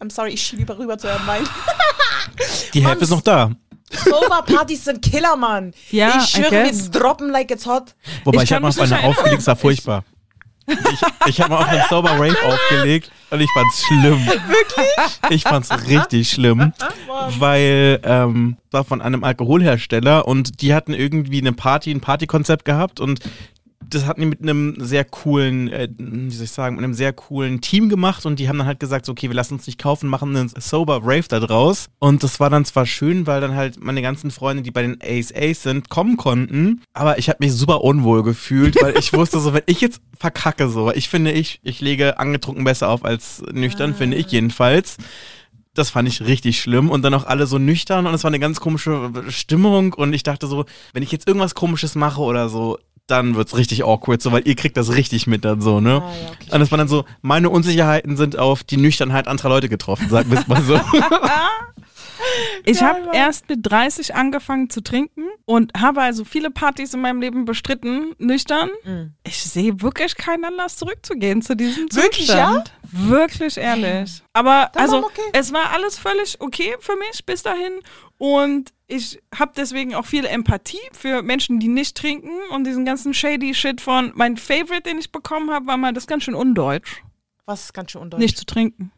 I'm 0.00 0.10
sorry, 0.10 0.30
ich 0.30 0.40
schiebe 0.42 0.62
lieber 0.62 0.78
rüber 0.78 0.96
zu 0.96 1.08
eurem 1.08 1.26
Wein. 1.26 1.42
Die 2.72 2.86
Hälfte 2.86 3.04
ist 3.04 3.10
noch 3.10 3.20
da. 3.20 3.50
Sober-Partys 3.90 4.84
sind 4.84 5.02
Killer, 5.02 5.36
Mann. 5.36 5.72
Ja, 5.90 6.18
ich 6.18 6.30
schwöre, 6.30 6.64
wir 6.64 6.90
droppen 6.90 7.30
like 7.30 7.50
it's 7.50 7.66
hot. 7.66 7.94
Wobei 8.24 8.38
Ich 8.38 8.44
ich, 8.44 8.52
habe 8.52 8.62
mal 8.62 8.68
auf 8.68 8.80
einer 8.80 9.04
aufgelegt, 9.04 9.40
es 9.40 9.46
war 9.46 9.56
furchtbar. 9.56 10.04
Ich, 10.66 11.28
ich 11.28 11.40
habe 11.40 11.52
mal 11.52 11.62
auf 11.62 11.68
einem 11.68 11.82
Sober 11.88 12.12
Rave 12.12 12.36
aufgelegt 12.44 13.10
und 13.30 13.40
ich 13.40 13.50
fand's 13.52 13.82
schlimm. 13.84 14.24
Wirklich? 14.26 15.30
Ich 15.30 15.42
fand's 15.42 15.70
richtig 15.88 16.30
schlimm, 16.30 16.72
weil 17.38 18.00
ähm, 18.04 18.56
war 18.70 18.84
von 18.84 19.02
einem 19.02 19.24
Alkoholhersteller 19.24 20.28
und 20.28 20.62
die 20.62 20.72
hatten 20.74 20.92
irgendwie 20.94 21.40
eine 21.40 21.52
Party, 21.52 21.90
ein 21.90 22.00
Partykonzept 22.00 22.64
gehabt 22.64 23.00
und 23.00 23.18
das 23.90 24.06
hatten 24.06 24.20
die 24.20 24.26
mit 24.26 24.42
einem 24.42 24.76
sehr 24.78 25.04
coolen, 25.04 25.68
äh, 25.68 25.88
wie 25.98 26.30
soll 26.30 26.44
ich 26.44 26.52
sagen, 26.52 26.76
mit 26.76 26.84
einem 26.84 26.94
sehr 26.94 27.12
coolen 27.12 27.60
Team 27.60 27.88
gemacht 27.88 28.24
und 28.24 28.38
die 28.38 28.48
haben 28.48 28.58
dann 28.58 28.66
halt 28.66 28.80
gesagt, 28.80 29.06
so, 29.06 29.12
okay, 29.12 29.28
wir 29.28 29.34
lassen 29.34 29.54
uns 29.54 29.66
nicht 29.66 29.78
kaufen, 29.78 30.08
machen 30.08 30.34
einen 30.34 30.48
Sober 30.48 31.00
Rave 31.02 31.26
da 31.28 31.40
draus. 31.40 31.88
Und 31.98 32.22
das 32.22 32.40
war 32.40 32.50
dann 32.50 32.64
zwar 32.64 32.86
schön, 32.86 33.26
weil 33.26 33.40
dann 33.40 33.54
halt 33.54 33.82
meine 33.82 34.02
ganzen 34.02 34.30
Freunde, 34.30 34.62
die 34.62 34.70
bei 34.70 34.82
den 34.82 34.98
Ace 35.02 35.32
Ace 35.34 35.62
sind, 35.62 35.88
kommen 35.88 36.16
konnten, 36.16 36.82
aber 36.92 37.18
ich 37.18 37.28
habe 37.28 37.38
mich 37.40 37.52
super 37.52 37.82
unwohl 37.82 38.22
gefühlt, 38.22 38.76
weil 38.80 38.96
ich 38.98 39.12
wusste 39.12 39.40
so, 39.40 39.52
wenn 39.52 39.62
ich 39.66 39.80
jetzt 39.80 40.00
verkacke 40.18 40.68
so, 40.68 40.86
weil 40.86 40.98
ich 40.98 41.08
finde, 41.08 41.32
ich, 41.32 41.60
ich 41.62 41.80
lege 41.80 42.18
angetrunken 42.18 42.64
besser 42.64 42.88
auf 42.88 43.04
als 43.04 43.42
nüchtern, 43.52 43.94
finde 43.94 44.16
ich 44.16 44.26
jedenfalls. 44.28 44.96
Das 45.74 45.90
fand 45.90 46.08
ich 46.08 46.22
richtig 46.22 46.60
schlimm 46.60 46.90
und 46.90 47.02
dann 47.02 47.14
auch 47.14 47.24
alle 47.24 47.46
so 47.46 47.58
nüchtern 47.58 48.06
und 48.06 48.12
es 48.12 48.24
war 48.24 48.28
eine 48.28 48.40
ganz 48.40 48.58
komische 48.60 49.12
Stimmung 49.28 49.92
und 49.92 50.12
ich 50.12 50.24
dachte 50.24 50.48
so, 50.48 50.64
wenn 50.92 51.02
ich 51.02 51.12
jetzt 51.12 51.28
irgendwas 51.28 51.54
komisches 51.54 51.94
mache 51.94 52.20
oder 52.20 52.48
so, 52.48 52.78
dann 53.10 53.34
wird's 53.36 53.56
richtig 53.56 53.84
awkward, 53.84 54.22
so, 54.22 54.32
weil 54.32 54.46
ihr 54.46 54.54
kriegt 54.54 54.76
das 54.76 54.94
richtig 54.94 55.26
mit 55.26 55.44
dann 55.44 55.60
so, 55.60 55.80
ne? 55.80 56.02
Ah, 56.02 56.12
ja, 56.22 56.28
okay. 56.28 56.52
Und 56.52 56.60
das 56.60 56.70
war 56.70 56.78
dann 56.78 56.88
so, 56.88 57.04
meine 57.22 57.50
Unsicherheiten 57.50 58.16
sind 58.16 58.38
auf 58.38 58.62
die 58.64 58.76
Nüchternheit 58.76 59.28
anderer 59.28 59.48
Leute 59.48 59.68
getroffen, 59.68 60.08
sagen 60.08 60.30
wir 60.30 60.38
es 60.38 60.48
mal 60.48 60.62
so. 60.62 60.80
Ich 62.64 62.82
habe 62.82 63.10
erst 63.12 63.48
mit 63.48 63.60
30 63.62 64.14
angefangen 64.14 64.70
zu 64.70 64.82
trinken 64.82 65.24
und 65.44 65.72
habe 65.80 66.02
also 66.02 66.24
viele 66.24 66.50
Partys 66.50 66.94
in 66.94 67.00
meinem 67.00 67.20
Leben 67.20 67.44
bestritten, 67.44 68.14
nüchtern. 68.18 68.70
Mhm. 68.84 69.14
Ich 69.26 69.38
sehe 69.38 69.80
wirklich 69.80 70.16
keinen 70.16 70.44
Anlass 70.44 70.76
zurückzugehen 70.76 71.42
zu 71.42 71.56
diesem 71.56 71.84
Wirklich, 71.92 72.26
Zustand. 72.26 72.72
Wirklich 72.92 73.56
ehrlich. 73.56 74.22
Aber 74.32 74.70
Dann 74.72 74.82
also 74.82 75.04
okay. 75.04 75.22
es 75.32 75.52
war 75.52 75.70
alles 75.72 75.98
völlig 75.98 76.40
okay 76.40 76.74
für 76.80 76.96
mich 76.96 77.24
bis 77.24 77.42
dahin 77.42 77.72
und 78.18 78.72
ich 78.86 79.20
habe 79.34 79.52
deswegen 79.56 79.94
auch 79.94 80.04
viel 80.04 80.24
Empathie 80.24 80.80
für 80.92 81.22
Menschen, 81.22 81.60
die 81.60 81.68
nicht 81.68 81.96
trinken 81.96 82.32
und 82.50 82.64
diesen 82.64 82.84
ganzen 82.84 83.14
shady 83.14 83.54
Shit 83.54 83.80
von 83.80 84.12
mein 84.14 84.36
Favorite, 84.36 84.82
den 84.82 84.98
ich 84.98 85.12
bekommen 85.12 85.50
habe, 85.50 85.66
war 85.66 85.76
mal 85.76 85.92
das 85.92 86.06
ganz 86.06 86.24
schön 86.24 86.34
undeutsch, 86.34 87.02
Was 87.46 87.64
ist 87.64 87.72
ganz 87.72 87.92
schön 87.92 88.02
undeutsch. 88.02 88.20
nicht 88.20 88.36
zu 88.36 88.44
trinken. 88.44 88.90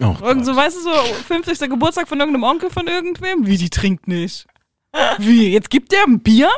Oh, 0.00 0.14
Irgend 0.22 0.44
so, 0.44 0.54
weißt 0.54 0.76
du, 0.76 0.80
so 0.82 0.92
50. 1.26 1.70
Geburtstag 1.70 2.08
von 2.08 2.18
irgendeinem 2.18 2.44
Onkel 2.44 2.70
von 2.70 2.86
irgendwem? 2.86 3.46
Wie, 3.46 3.56
die 3.56 3.70
trinkt 3.70 4.08
nicht. 4.08 4.46
Wie, 5.18 5.52
jetzt 5.52 5.70
gibt 5.70 5.92
der 5.92 6.04
ein 6.04 6.20
Bier? 6.20 6.50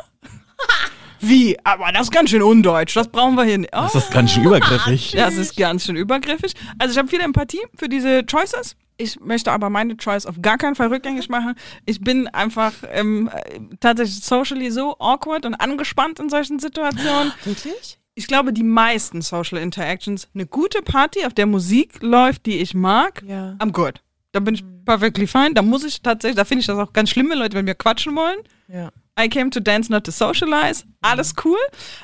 Wie, 1.20 1.56
aber 1.64 1.92
das 1.92 2.02
ist 2.02 2.10
ganz 2.10 2.30
schön 2.30 2.42
undeutsch, 2.42 2.94
das 2.94 3.08
brauchen 3.08 3.34
wir 3.36 3.44
hier 3.44 3.58
nicht. 3.58 3.70
Oh, 3.72 3.82
das 3.82 3.94
ist 3.94 4.10
ganz 4.10 4.32
schön 4.32 4.44
übergriffig. 4.44 5.12
das 5.12 5.36
ist 5.36 5.56
ganz 5.56 5.84
schön 5.84 5.96
übergriffig. 5.96 6.52
Also 6.78 6.92
ich 6.92 6.98
habe 6.98 7.08
viel 7.08 7.20
Empathie 7.20 7.62
für 7.74 7.88
diese 7.88 8.24
Choices. 8.26 8.76
Ich 8.98 9.20
möchte 9.20 9.52
aber 9.52 9.68
meine 9.68 9.96
Choice 9.96 10.26
auf 10.26 10.40
gar 10.40 10.56
keinen 10.56 10.74
Fall 10.74 10.88
rückgängig 10.88 11.28
machen. 11.28 11.54
Ich 11.84 12.00
bin 12.00 12.28
einfach 12.28 12.72
ähm, 12.90 13.30
äh, 13.32 13.60
tatsächlich 13.80 14.24
socially 14.24 14.70
so 14.70 14.96
awkward 14.98 15.44
und 15.44 15.54
angespannt 15.54 16.18
in 16.18 16.30
solchen 16.30 16.58
Situationen. 16.58 17.32
Wirklich? 17.44 17.98
Ich 18.18 18.26
glaube, 18.26 18.54
die 18.54 18.62
meisten 18.62 19.20
Social 19.20 19.58
Interactions, 19.58 20.26
eine 20.34 20.46
gute 20.46 20.80
Party, 20.80 21.26
auf 21.26 21.34
der 21.34 21.44
Musik 21.44 22.02
läuft, 22.02 22.46
die 22.46 22.58
ich 22.58 22.72
mag, 22.74 23.22
Ja. 23.26 23.56
I'm 23.60 23.72
good. 23.72 24.02
Da 24.32 24.40
bin 24.40 24.54
ich 24.54 24.64
perfectly 24.86 25.26
fine. 25.26 25.52
Da 25.52 25.60
muss 25.62 25.84
ich 25.84 26.00
tatsächlich, 26.00 26.36
da 26.36 26.44
finde 26.46 26.60
ich 26.60 26.66
das 26.66 26.78
auch 26.78 26.92
ganz 26.94 27.10
schlimm, 27.10 27.28
wenn 27.30 27.38
Leute 27.38 27.56
mit 27.56 27.66
mir 27.66 27.74
quatschen 27.74 28.16
wollen. 28.16 28.38
Ja. 28.68 28.90
I 29.18 29.28
came 29.28 29.50
to 29.50 29.60
dance, 29.60 29.90
not 29.90 30.04
to 30.04 30.10
socialize. 30.12 30.84
Alles 31.00 31.32
cool. 31.42 31.56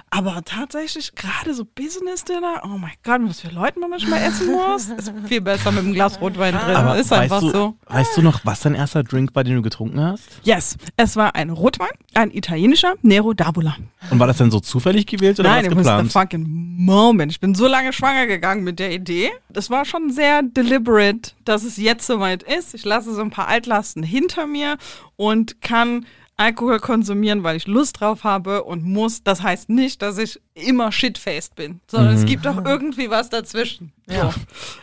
Aber 0.09 0.41
tatsächlich, 0.45 1.15
gerade 1.15 1.53
so 1.53 1.65
Business-Dinner, 1.65 2.63
oh 2.65 2.79
mein 2.79 2.93
Gott, 3.03 3.21
was 3.25 3.41
für 3.41 3.51
Leute 3.51 3.81
man 3.81 3.91
manchmal 3.91 4.23
essen 4.23 4.51
muss, 4.53 4.87
ist 4.87 5.13
viel 5.27 5.43
besser 5.43 5.73
mit 5.73 5.81
einem 5.85 5.93
Glas 5.93 6.21
Rotwein 6.23 6.55
drin. 6.55 6.75
Aber 6.77 6.97
ist 6.97 7.11
weißt, 7.11 7.23
einfach 7.23 7.41
du, 7.41 7.51
so. 7.51 7.77
weißt 7.89 8.17
du 8.17 8.23
noch, 8.23 8.41
was 8.45 8.61
dein 8.61 8.75
erster 8.75 9.03
Drink 9.03 9.35
war, 9.35 9.45
den 9.45 9.57
du 9.57 9.63
getrunken 9.63 10.01
hast? 10.01 10.25
Yes, 10.43 10.77
es 10.97 11.17
war 11.17 11.35
ein 11.35 11.51
Rotwein, 11.51 11.91
ein 12.15 12.31
italienischer 12.31 12.95
Nero 13.03 13.31
d'Avola. 13.33 13.75
Und 14.11 14.19
war 14.19 14.27
das 14.27 14.39
dann 14.39 14.51
so 14.51 14.61
zufällig 14.61 15.07
gewählt 15.07 15.39
oder 15.39 15.51
Nein, 15.51 15.67
war 15.67 15.73
it 15.73 15.79
das 15.79 15.85
was 15.85 15.85
the 15.85 16.03
geplant? 16.05 16.13
fucking 16.13 16.47
moment. 16.79 17.31
Ich 17.31 17.41
bin 17.41 17.55
so 17.55 17.67
lange 17.67 17.93
schwanger 17.93 18.27
gegangen 18.27 18.65
mit 18.65 18.79
der 18.79 18.91
Idee. 18.93 19.31
Das 19.51 19.69
war 19.69 19.85
schon 19.85 20.11
sehr 20.13 20.43
deliberate, 20.43 21.33
dass 21.45 21.65
es 21.65 21.77
jetzt 21.77 22.07
soweit 22.07 22.43
ist. 22.43 22.73
Ich 22.75 22.85
lasse 22.87 23.13
so 23.13 23.21
ein 23.21 23.31
paar 23.31 23.49
Altlasten 23.49 24.03
hinter 24.03 24.47
mir 24.47 24.79
und 25.17 25.61
kann 25.61 26.07
Alkohol 26.43 26.81
konsumieren, 26.81 27.43
weil 27.43 27.57
ich 27.57 27.67
Lust 27.67 28.01
drauf 28.01 28.25
habe 28.25 28.65
und 28.65 28.85
muss. 28.85 29.23
Das 29.23 29.43
heißt 29.43 29.69
nicht, 29.69 30.03
dass 30.03 30.19
ich 30.19 30.41
immer 30.55 30.91
shitfaced 30.93 31.55
bin, 31.55 31.81
sondern 31.87 32.15
es 32.15 32.25
gibt 32.27 32.47
auch 32.47 32.65
irgendwie 32.65 33.11
was 33.11 33.31
dazwischen. 33.31 33.93
Ja. 34.09 34.31
So. 34.31 34.41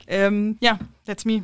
Ähm, 0.08 0.58
ja, 0.62 0.80
that's 1.06 1.26
me. 1.26 1.44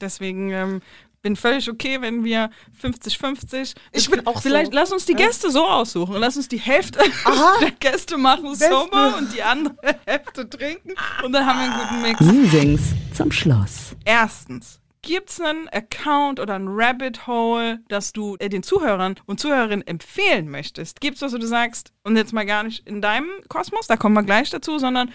Deswegen 0.00 0.50
ähm, 0.50 0.82
bin 1.22 1.36
völlig 1.36 1.70
okay, 1.70 2.00
wenn 2.00 2.24
wir 2.24 2.50
50-50. 2.82 3.74
Ich 3.92 4.10
bin 4.10 4.26
auch 4.26 4.34
so. 4.34 4.40
Vielleicht 4.40 4.74
lass 4.74 4.92
uns 4.92 5.06
die 5.06 5.14
Gäste 5.14 5.50
so 5.50 5.64
aussuchen. 5.64 6.16
Lass 6.16 6.36
uns 6.36 6.48
die 6.48 6.58
Hälfte 6.58 7.00
Aha. 7.24 7.52
der 7.60 7.70
Gäste 7.70 8.18
machen 8.18 8.50
Beste. 8.50 8.68
sober 8.68 9.16
und 9.16 9.32
die 9.32 9.42
andere 9.42 9.76
Hälfte 10.06 10.48
trinken 10.50 10.94
und 11.24 11.32
dann 11.32 11.46
haben 11.46 11.58
wir 11.60 11.72
einen 11.72 11.88
guten 11.88 12.02
Mix. 12.02 12.20
Musings 12.20 12.80
zum 13.14 13.30
Schluss. 13.30 13.94
Erstens. 14.04 14.81
Gibt's 15.04 15.40
einen 15.40 15.68
Account 15.70 16.38
oder 16.38 16.54
ein 16.54 16.66
Rabbit 16.68 17.26
Hole, 17.26 17.80
das 17.88 18.12
du 18.12 18.36
äh, 18.38 18.48
den 18.48 18.62
Zuhörern 18.62 19.16
und 19.26 19.40
Zuhörerinnen 19.40 19.84
empfehlen 19.84 20.48
möchtest? 20.48 21.00
Gibt's 21.00 21.20
was, 21.22 21.32
wo 21.32 21.38
du 21.38 21.46
sagst, 21.46 21.92
und 22.04 22.16
jetzt 22.16 22.32
mal 22.32 22.46
gar 22.46 22.62
nicht 22.62 22.86
in 22.86 23.02
deinem 23.02 23.28
Kosmos, 23.48 23.88
da 23.88 23.96
kommen 23.96 24.14
wir 24.14 24.22
gleich 24.22 24.50
dazu, 24.50 24.78
sondern 24.78 25.12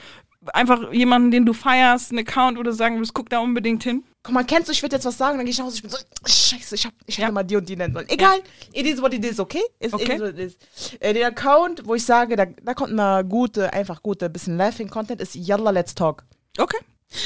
einfach 0.54 0.92
jemanden, 0.92 1.32
den 1.32 1.46
du 1.46 1.54
feierst, 1.54 2.12
einen 2.12 2.20
Account, 2.28 2.58
wo 2.58 2.64
du 2.64 2.74
sagen 2.74 2.98
willst, 3.00 3.14
guck 3.14 3.30
da 3.30 3.40
unbedingt 3.40 3.82
hin? 3.84 4.04
Guck 4.24 4.34
mal, 4.34 4.44
kennst 4.44 4.68
du, 4.68 4.74
ich 4.74 4.82
würde 4.82 4.98
jetzt 4.98 5.06
was 5.06 5.18
sagen, 5.18 5.38
dann 5.38 5.46
gehe 5.46 5.52
ich 5.52 5.58
nach 5.58 5.66
Hause, 5.66 5.78
ich 5.78 5.82
bin 5.84 5.92
so, 5.92 5.98
scheiße, 6.26 6.76
ich, 6.76 6.86
hab, 6.86 6.94
ich 7.06 7.18
Ja. 7.18 7.24
hätte 7.24 7.34
mal 7.34 7.44
die 7.44 7.56
und 7.56 7.68
die 7.70 7.78
nennen 7.78 7.94
sollen. 7.94 8.10
Egal, 8.10 8.40
it 8.74 8.86
is 8.86 9.02
what 9.02 9.14
it 9.14 9.24
is, 9.24 9.40
okay? 9.40 9.62
Ist 9.80 9.94
Okay. 9.94 10.04
it 10.04 10.12
is 10.16 10.20
what 10.22 10.30
it 10.30 10.40
is. 10.40 10.58
Äh, 11.00 11.14
den 11.14 11.24
Account, 11.24 11.84
wo 11.88 11.96
ich 11.96 12.04
sage, 12.04 12.36
da, 12.36 12.46
da 12.46 12.74
kommt 12.74 12.94
mal 12.94 13.24
gute, 13.24 13.72
einfach 13.72 14.04
gute, 14.04 14.30
bisschen 14.30 14.58
Laughing-Content, 14.58 15.22
ist 15.22 15.34
Yalla 15.36 15.70
Let's 15.70 15.96
Talk. 15.96 16.26
Okay. 16.58 16.78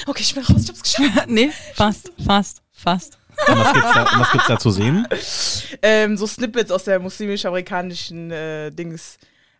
Okay, 0.05 0.21
ich 0.21 0.33
bin 0.33 0.43
raus, 0.43 0.63
ich 0.63 0.69
hab's 0.69 0.83
geschafft. 0.83 1.23
nee, 1.27 1.51
fast, 1.73 2.11
fast, 2.23 2.61
fast. 2.71 3.17
Und 3.47 3.57
was 3.57 3.73
gibt's 3.73 3.93
da, 3.93 4.03
und 4.03 4.19
was 4.19 4.31
gibt's 4.31 4.47
da 4.47 4.59
zu 4.59 4.71
sehen? 4.71 5.07
ähm, 5.81 6.17
so 6.17 6.27
Snippets 6.27 6.71
aus 6.71 6.83
der 6.83 6.99
muslimisch-amerikanischen 6.99 8.31
äh, 8.31 8.71
Dings. 8.71 9.17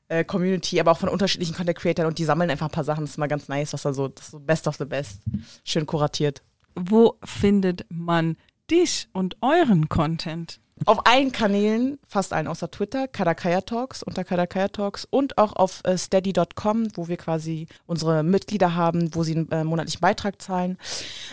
äh, 0.08 0.24
Community, 0.26 0.80
aber 0.80 0.92
auch 0.92 0.98
von 0.98 1.10
unterschiedlichen 1.10 1.56
Content 1.56 1.78
Creators 1.78 2.06
und 2.06 2.20
die 2.20 2.26
sammeln 2.26 2.50
einfach 2.50 2.68
ein 2.68 2.72
paar 2.72 2.84
Sachen. 2.84 3.06
Das 3.06 3.12
ist 3.12 3.18
mal 3.18 3.28
ganz 3.28 3.48
nice, 3.48 3.74
was 3.74 3.84
da 3.84 3.94
so, 3.94 4.10
das 4.10 4.26
ist 4.26 4.32
so 4.32 4.40
Best 4.40 4.68
of 4.68 4.76
the 4.76 4.86
Best. 4.86 5.22
Schön 5.64 5.86
kuratiert. 5.86 6.42
Wo 6.76 7.18
findet 7.24 7.86
man 7.90 8.36
dich 8.70 9.08
und 9.14 9.38
euren 9.42 9.88
Content? 9.90 10.60
Auf 10.86 11.06
allen 11.06 11.32
Kanälen, 11.32 12.00
fast 12.08 12.34
allen 12.34 12.48
außer 12.48 12.72
Twitter, 12.72 13.08
Kadakaya 13.08 13.62
Talks, 13.62 14.02
unter 14.02 14.24
Kadakaya 14.24 14.68
Talks 14.68 15.06
und 15.10 15.38
auch 15.38 15.54
auf 15.54 15.82
äh, 15.84 15.98
steady.com, 15.98 16.88
wo 16.96 17.08
wir 17.08 17.18
quasi 17.18 17.68
unsere 17.86 18.24
Mitglieder 18.24 18.76
haben, 18.76 19.14
wo 19.14 19.24
sie 19.24 19.36
einen 19.36 19.52
äh, 19.52 19.64
monatlichen 19.64 20.02
Beitrag 20.02 20.42
zahlen. 20.42 20.78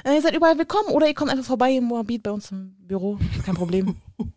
Äh, 0.05 0.17
ihr 0.17 0.23
seid 0.23 0.37
überall 0.37 0.59
willkommen 0.59 0.89
oder 0.91 1.07
ihr 1.07 1.15
kommt 1.15 1.31
einfach 1.31 1.45
vorbei 1.45 1.73
im 1.73 1.85
Moabit 1.85 2.25
bei 2.25 2.31
uns 2.31 2.51
im 2.51 2.77
Büro. 2.81 3.19
Kein 3.45 3.55
Problem. 3.55 3.97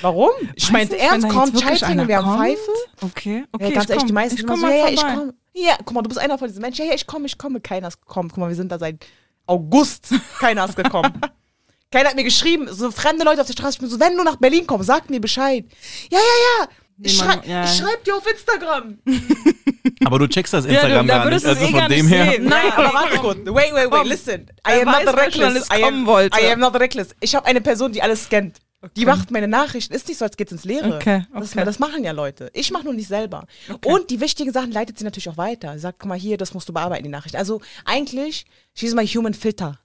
Warum? 0.00 0.30
Ich 0.56 0.72
meine 0.72 0.96
ernst, 0.98 1.28
kommt 1.28 1.64
einer 1.84 2.08
wir 2.08 2.16
haben 2.16 2.24
kommt. 2.24 2.38
Pfeife. 2.38 2.70
Okay, 3.02 3.44
okay. 3.52 3.68
ja, 3.68 3.74
ganz 3.74 3.90
ehrlich, 3.90 4.00
komm. 4.00 4.06
die 4.06 4.12
meisten 4.12 4.38
ich 4.38 4.46
komm 4.46 4.60
so, 4.60 4.66
ja, 4.66 4.74
ja, 4.74 4.88
ich 4.88 5.00
komme. 5.00 5.34
Ja, 5.54 5.76
guck 5.78 5.92
mal, 5.92 6.02
du 6.02 6.08
bist 6.08 6.20
einer 6.20 6.38
von 6.38 6.48
diesen 6.48 6.62
Menschen. 6.62 6.84
Ja, 6.84 6.90
ja, 6.90 6.94
ich 6.94 7.06
komme, 7.06 7.26
ich 7.26 7.36
komme. 7.36 7.60
Keiner 7.60 7.88
ist 7.88 8.00
gekommen. 8.00 8.28
Guck 8.28 8.38
mal, 8.38 8.48
wir 8.48 8.56
sind 8.56 8.72
da 8.72 8.78
seit 8.78 9.06
August. 9.46 10.14
Keiner 10.38 10.64
ist 10.64 10.76
gekommen. 10.76 11.20
Keiner 11.90 12.10
hat 12.10 12.16
mir 12.16 12.24
geschrieben, 12.24 12.68
so 12.70 12.90
fremde 12.90 13.24
Leute 13.24 13.40
auf 13.40 13.46
der 13.46 13.54
Straße, 13.54 13.74
ich 13.76 13.78
bin 13.80 13.88
so, 13.88 13.98
wenn 13.98 14.16
du 14.16 14.22
nach 14.22 14.36
Berlin 14.36 14.66
kommst, 14.66 14.86
sag 14.88 15.08
mir 15.08 15.20
Bescheid. 15.20 15.64
Ja, 16.10 16.18
ja, 16.18 16.24
ja. 16.64 16.68
Ich, 17.00 17.16
schrei 17.16 17.34
ja, 17.34 17.40
ich 17.42 17.48
ja. 17.48 17.66
schreib 17.68 18.04
dir 18.04 18.16
auf 18.16 18.26
Instagram. 18.30 18.98
Aber 20.04 20.18
du 20.18 20.26
checkst 20.28 20.52
das 20.52 20.64
Ja, 20.64 20.72
Instagram 20.72 21.06
du- 21.06 21.12
da 21.12 21.18
gar 21.18 21.24
nicht. 21.30 21.32
würdest 21.44 21.46
du 21.46 21.50
es 21.50 21.58
Also 21.58 21.76
eh 21.76 21.80
von 21.80 21.90
dem 21.90 22.08
her. 22.08 22.36
Nein, 22.40 22.72
aber 22.76 22.92
warte 22.94 23.18
kurz. 23.18 23.38
Wait, 23.44 23.72
wait, 23.72 23.90
wait, 23.90 24.06
listen. 24.06 24.46
I 24.66 24.80
am 24.80 24.84
not 24.86 24.94
weiß, 24.94 25.04
schon 25.04 25.14
reckless. 25.44 25.66
I 25.76 25.80
kommen 25.82 25.98
am, 26.00 26.06
wollte. 26.06 26.40
I 26.40 26.52
am 26.52 26.60
not 26.60 26.74
reckless. 26.78 27.08
Ich 27.20 27.34
habe 27.34 27.46
eine 27.46 27.60
Person, 27.60 27.92
die 27.92 28.02
alles 28.02 28.24
scannt. 28.24 28.58
Die 28.96 29.06
macht 29.06 29.30
meine 29.32 29.48
Nachrichten. 29.48 29.92
Ist 29.94 30.06
nicht 30.08 30.18
so, 30.18 30.24
als 30.24 30.36
geht's 30.36 30.52
ins 30.52 30.64
Leere. 30.64 30.96
Okay, 30.96 31.24
Das, 31.34 31.52
okay. 31.52 31.64
das 31.64 31.78
machen 31.80 32.04
ja 32.04 32.12
Leute. 32.12 32.50
Ich 32.52 32.70
mache 32.70 32.84
nur 32.84 32.94
nicht 32.94 33.08
selber. 33.08 33.46
Und 33.84 34.10
die 34.10 34.20
wichtigen 34.20 34.52
Sachen 34.52 34.70
leitet 34.72 34.98
sie 34.98 35.04
natürlich 35.04 35.28
auch 35.28 35.36
weiter. 35.36 35.72
Sie 35.74 35.80
sagt, 35.80 35.98
guck 36.00 36.08
mal 36.08 36.18
hier, 36.18 36.36
das 36.36 36.54
musst 36.54 36.68
du 36.68 36.72
bearbeiten, 36.72 37.02
die 37.04 37.10
Nachricht. 37.10 37.34
Also 37.36 37.60
eigentlich, 37.84 38.44
she's 38.74 38.94
my 38.94 39.06
human 39.06 39.34
filter. 39.34 39.78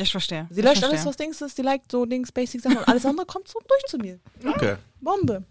Ich 0.00 0.10
verstehe. 0.10 0.46
Sie 0.50 0.60
ich 0.60 0.64
löscht 0.64 0.78
verstehe. 0.78 0.98
alles, 0.98 1.06
was 1.06 1.16
Dings 1.16 1.40
ist. 1.42 1.58
Die 1.58 1.62
liked 1.62 1.92
so 1.92 2.06
Dings, 2.06 2.32
Basic 2.32 2.60
Sachen 2.60 2.78
und 2.78 2.88
alles 2.88 3.04
andere 3.04 3.26
kommt 3.26 3.48
so 3.48 3.58
durch 3.68 3.82
zu 3.86 3.98
mir. 3.98 4.18
Okay. 4.44 4.76
Bombe. 5.00 5.44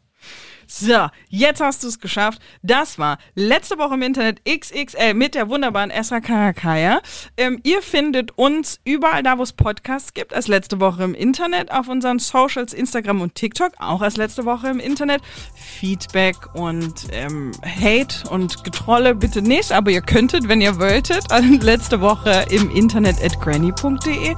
So, 0.72 1.08
jetzt 1.30 1.62
hast 1.62 1.84
du 1.84 1.88
es 1.88 2.00
geschafft. 2.00 2.40
Das 2.62 3.00
war 3.00 3.18
letzte 3.34 3.80
Woche 3.80 3.96
im 3.96 4.04
Internet 4.04 4.42
XXL 4.46 5.16
mit 5.16 5.34
der 5.34 5.50
wunderbaren 5.50 5.90
Esra 5.90 6.20
Karakaya. 6.20 7.02
Ähm, 7.38 7.60
ihr 7.64 7.82
findet 7.82 8.38
uns 8.38 8.80
überall 8.86 9.24
da, 9.24 9.40
wo 9.40 9.42
es 9.42 9.52
Podcasts 9.52 10.14
gibt, 10.14 10.32
als 10.32 10.48
letzte 10.48 10.80
Woche 10.80 11.04
im 11.04 11.16
Internet, 11.16 11.72
auf 11.72 11.88
unseren 11.88 12.20
Socials, 12.20 12.74
Instagram 12.74 13.22
und 13.22 13.34
TikTok, 13.34 13.72
auch 13.80 14.02
als 14.02 14.18
letzte 14.18 14.46
Woche 14.46 14.68
im 14.68 14.80
Internet. 14.80 15.24
Feedback 15.56 16.36
und 16.54 17.08
ähm, 17.14 17.52
Hate 17.66 18.30
und 18.30 18.64
Getrolle 18.64 19.16
bitte 19.16 19.42
nicht, 19.42 19.72
aber 19.72 19.90
ihr 19.90 20.02
könntet, 20.02 20.48
wenn 20.48 20.62
ihr 20.62 20.80
wolltet, 20.80 21.32
an 21.32 21.54
letzte 21.62 22.00
Woche 22.00 22.46
im 22.52 22.70
Internet 22.70 23.16
at 23.24 23.42
granny.de. 23.42 24.36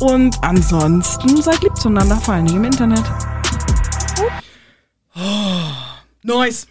Und 0.00 0.36
ansonsten 0.42 1.40
seid 1.40 1.62
lieb 1.62 1.74
zueinander, 1.78 2.16
vor 2.16 2.34
allen 2.34 2.44
Dingen 2.44 2.64
im 2.64 2.64
Internet. 2.64 3.04
Oh, 5.16 6.02
nice. 6.24 6.66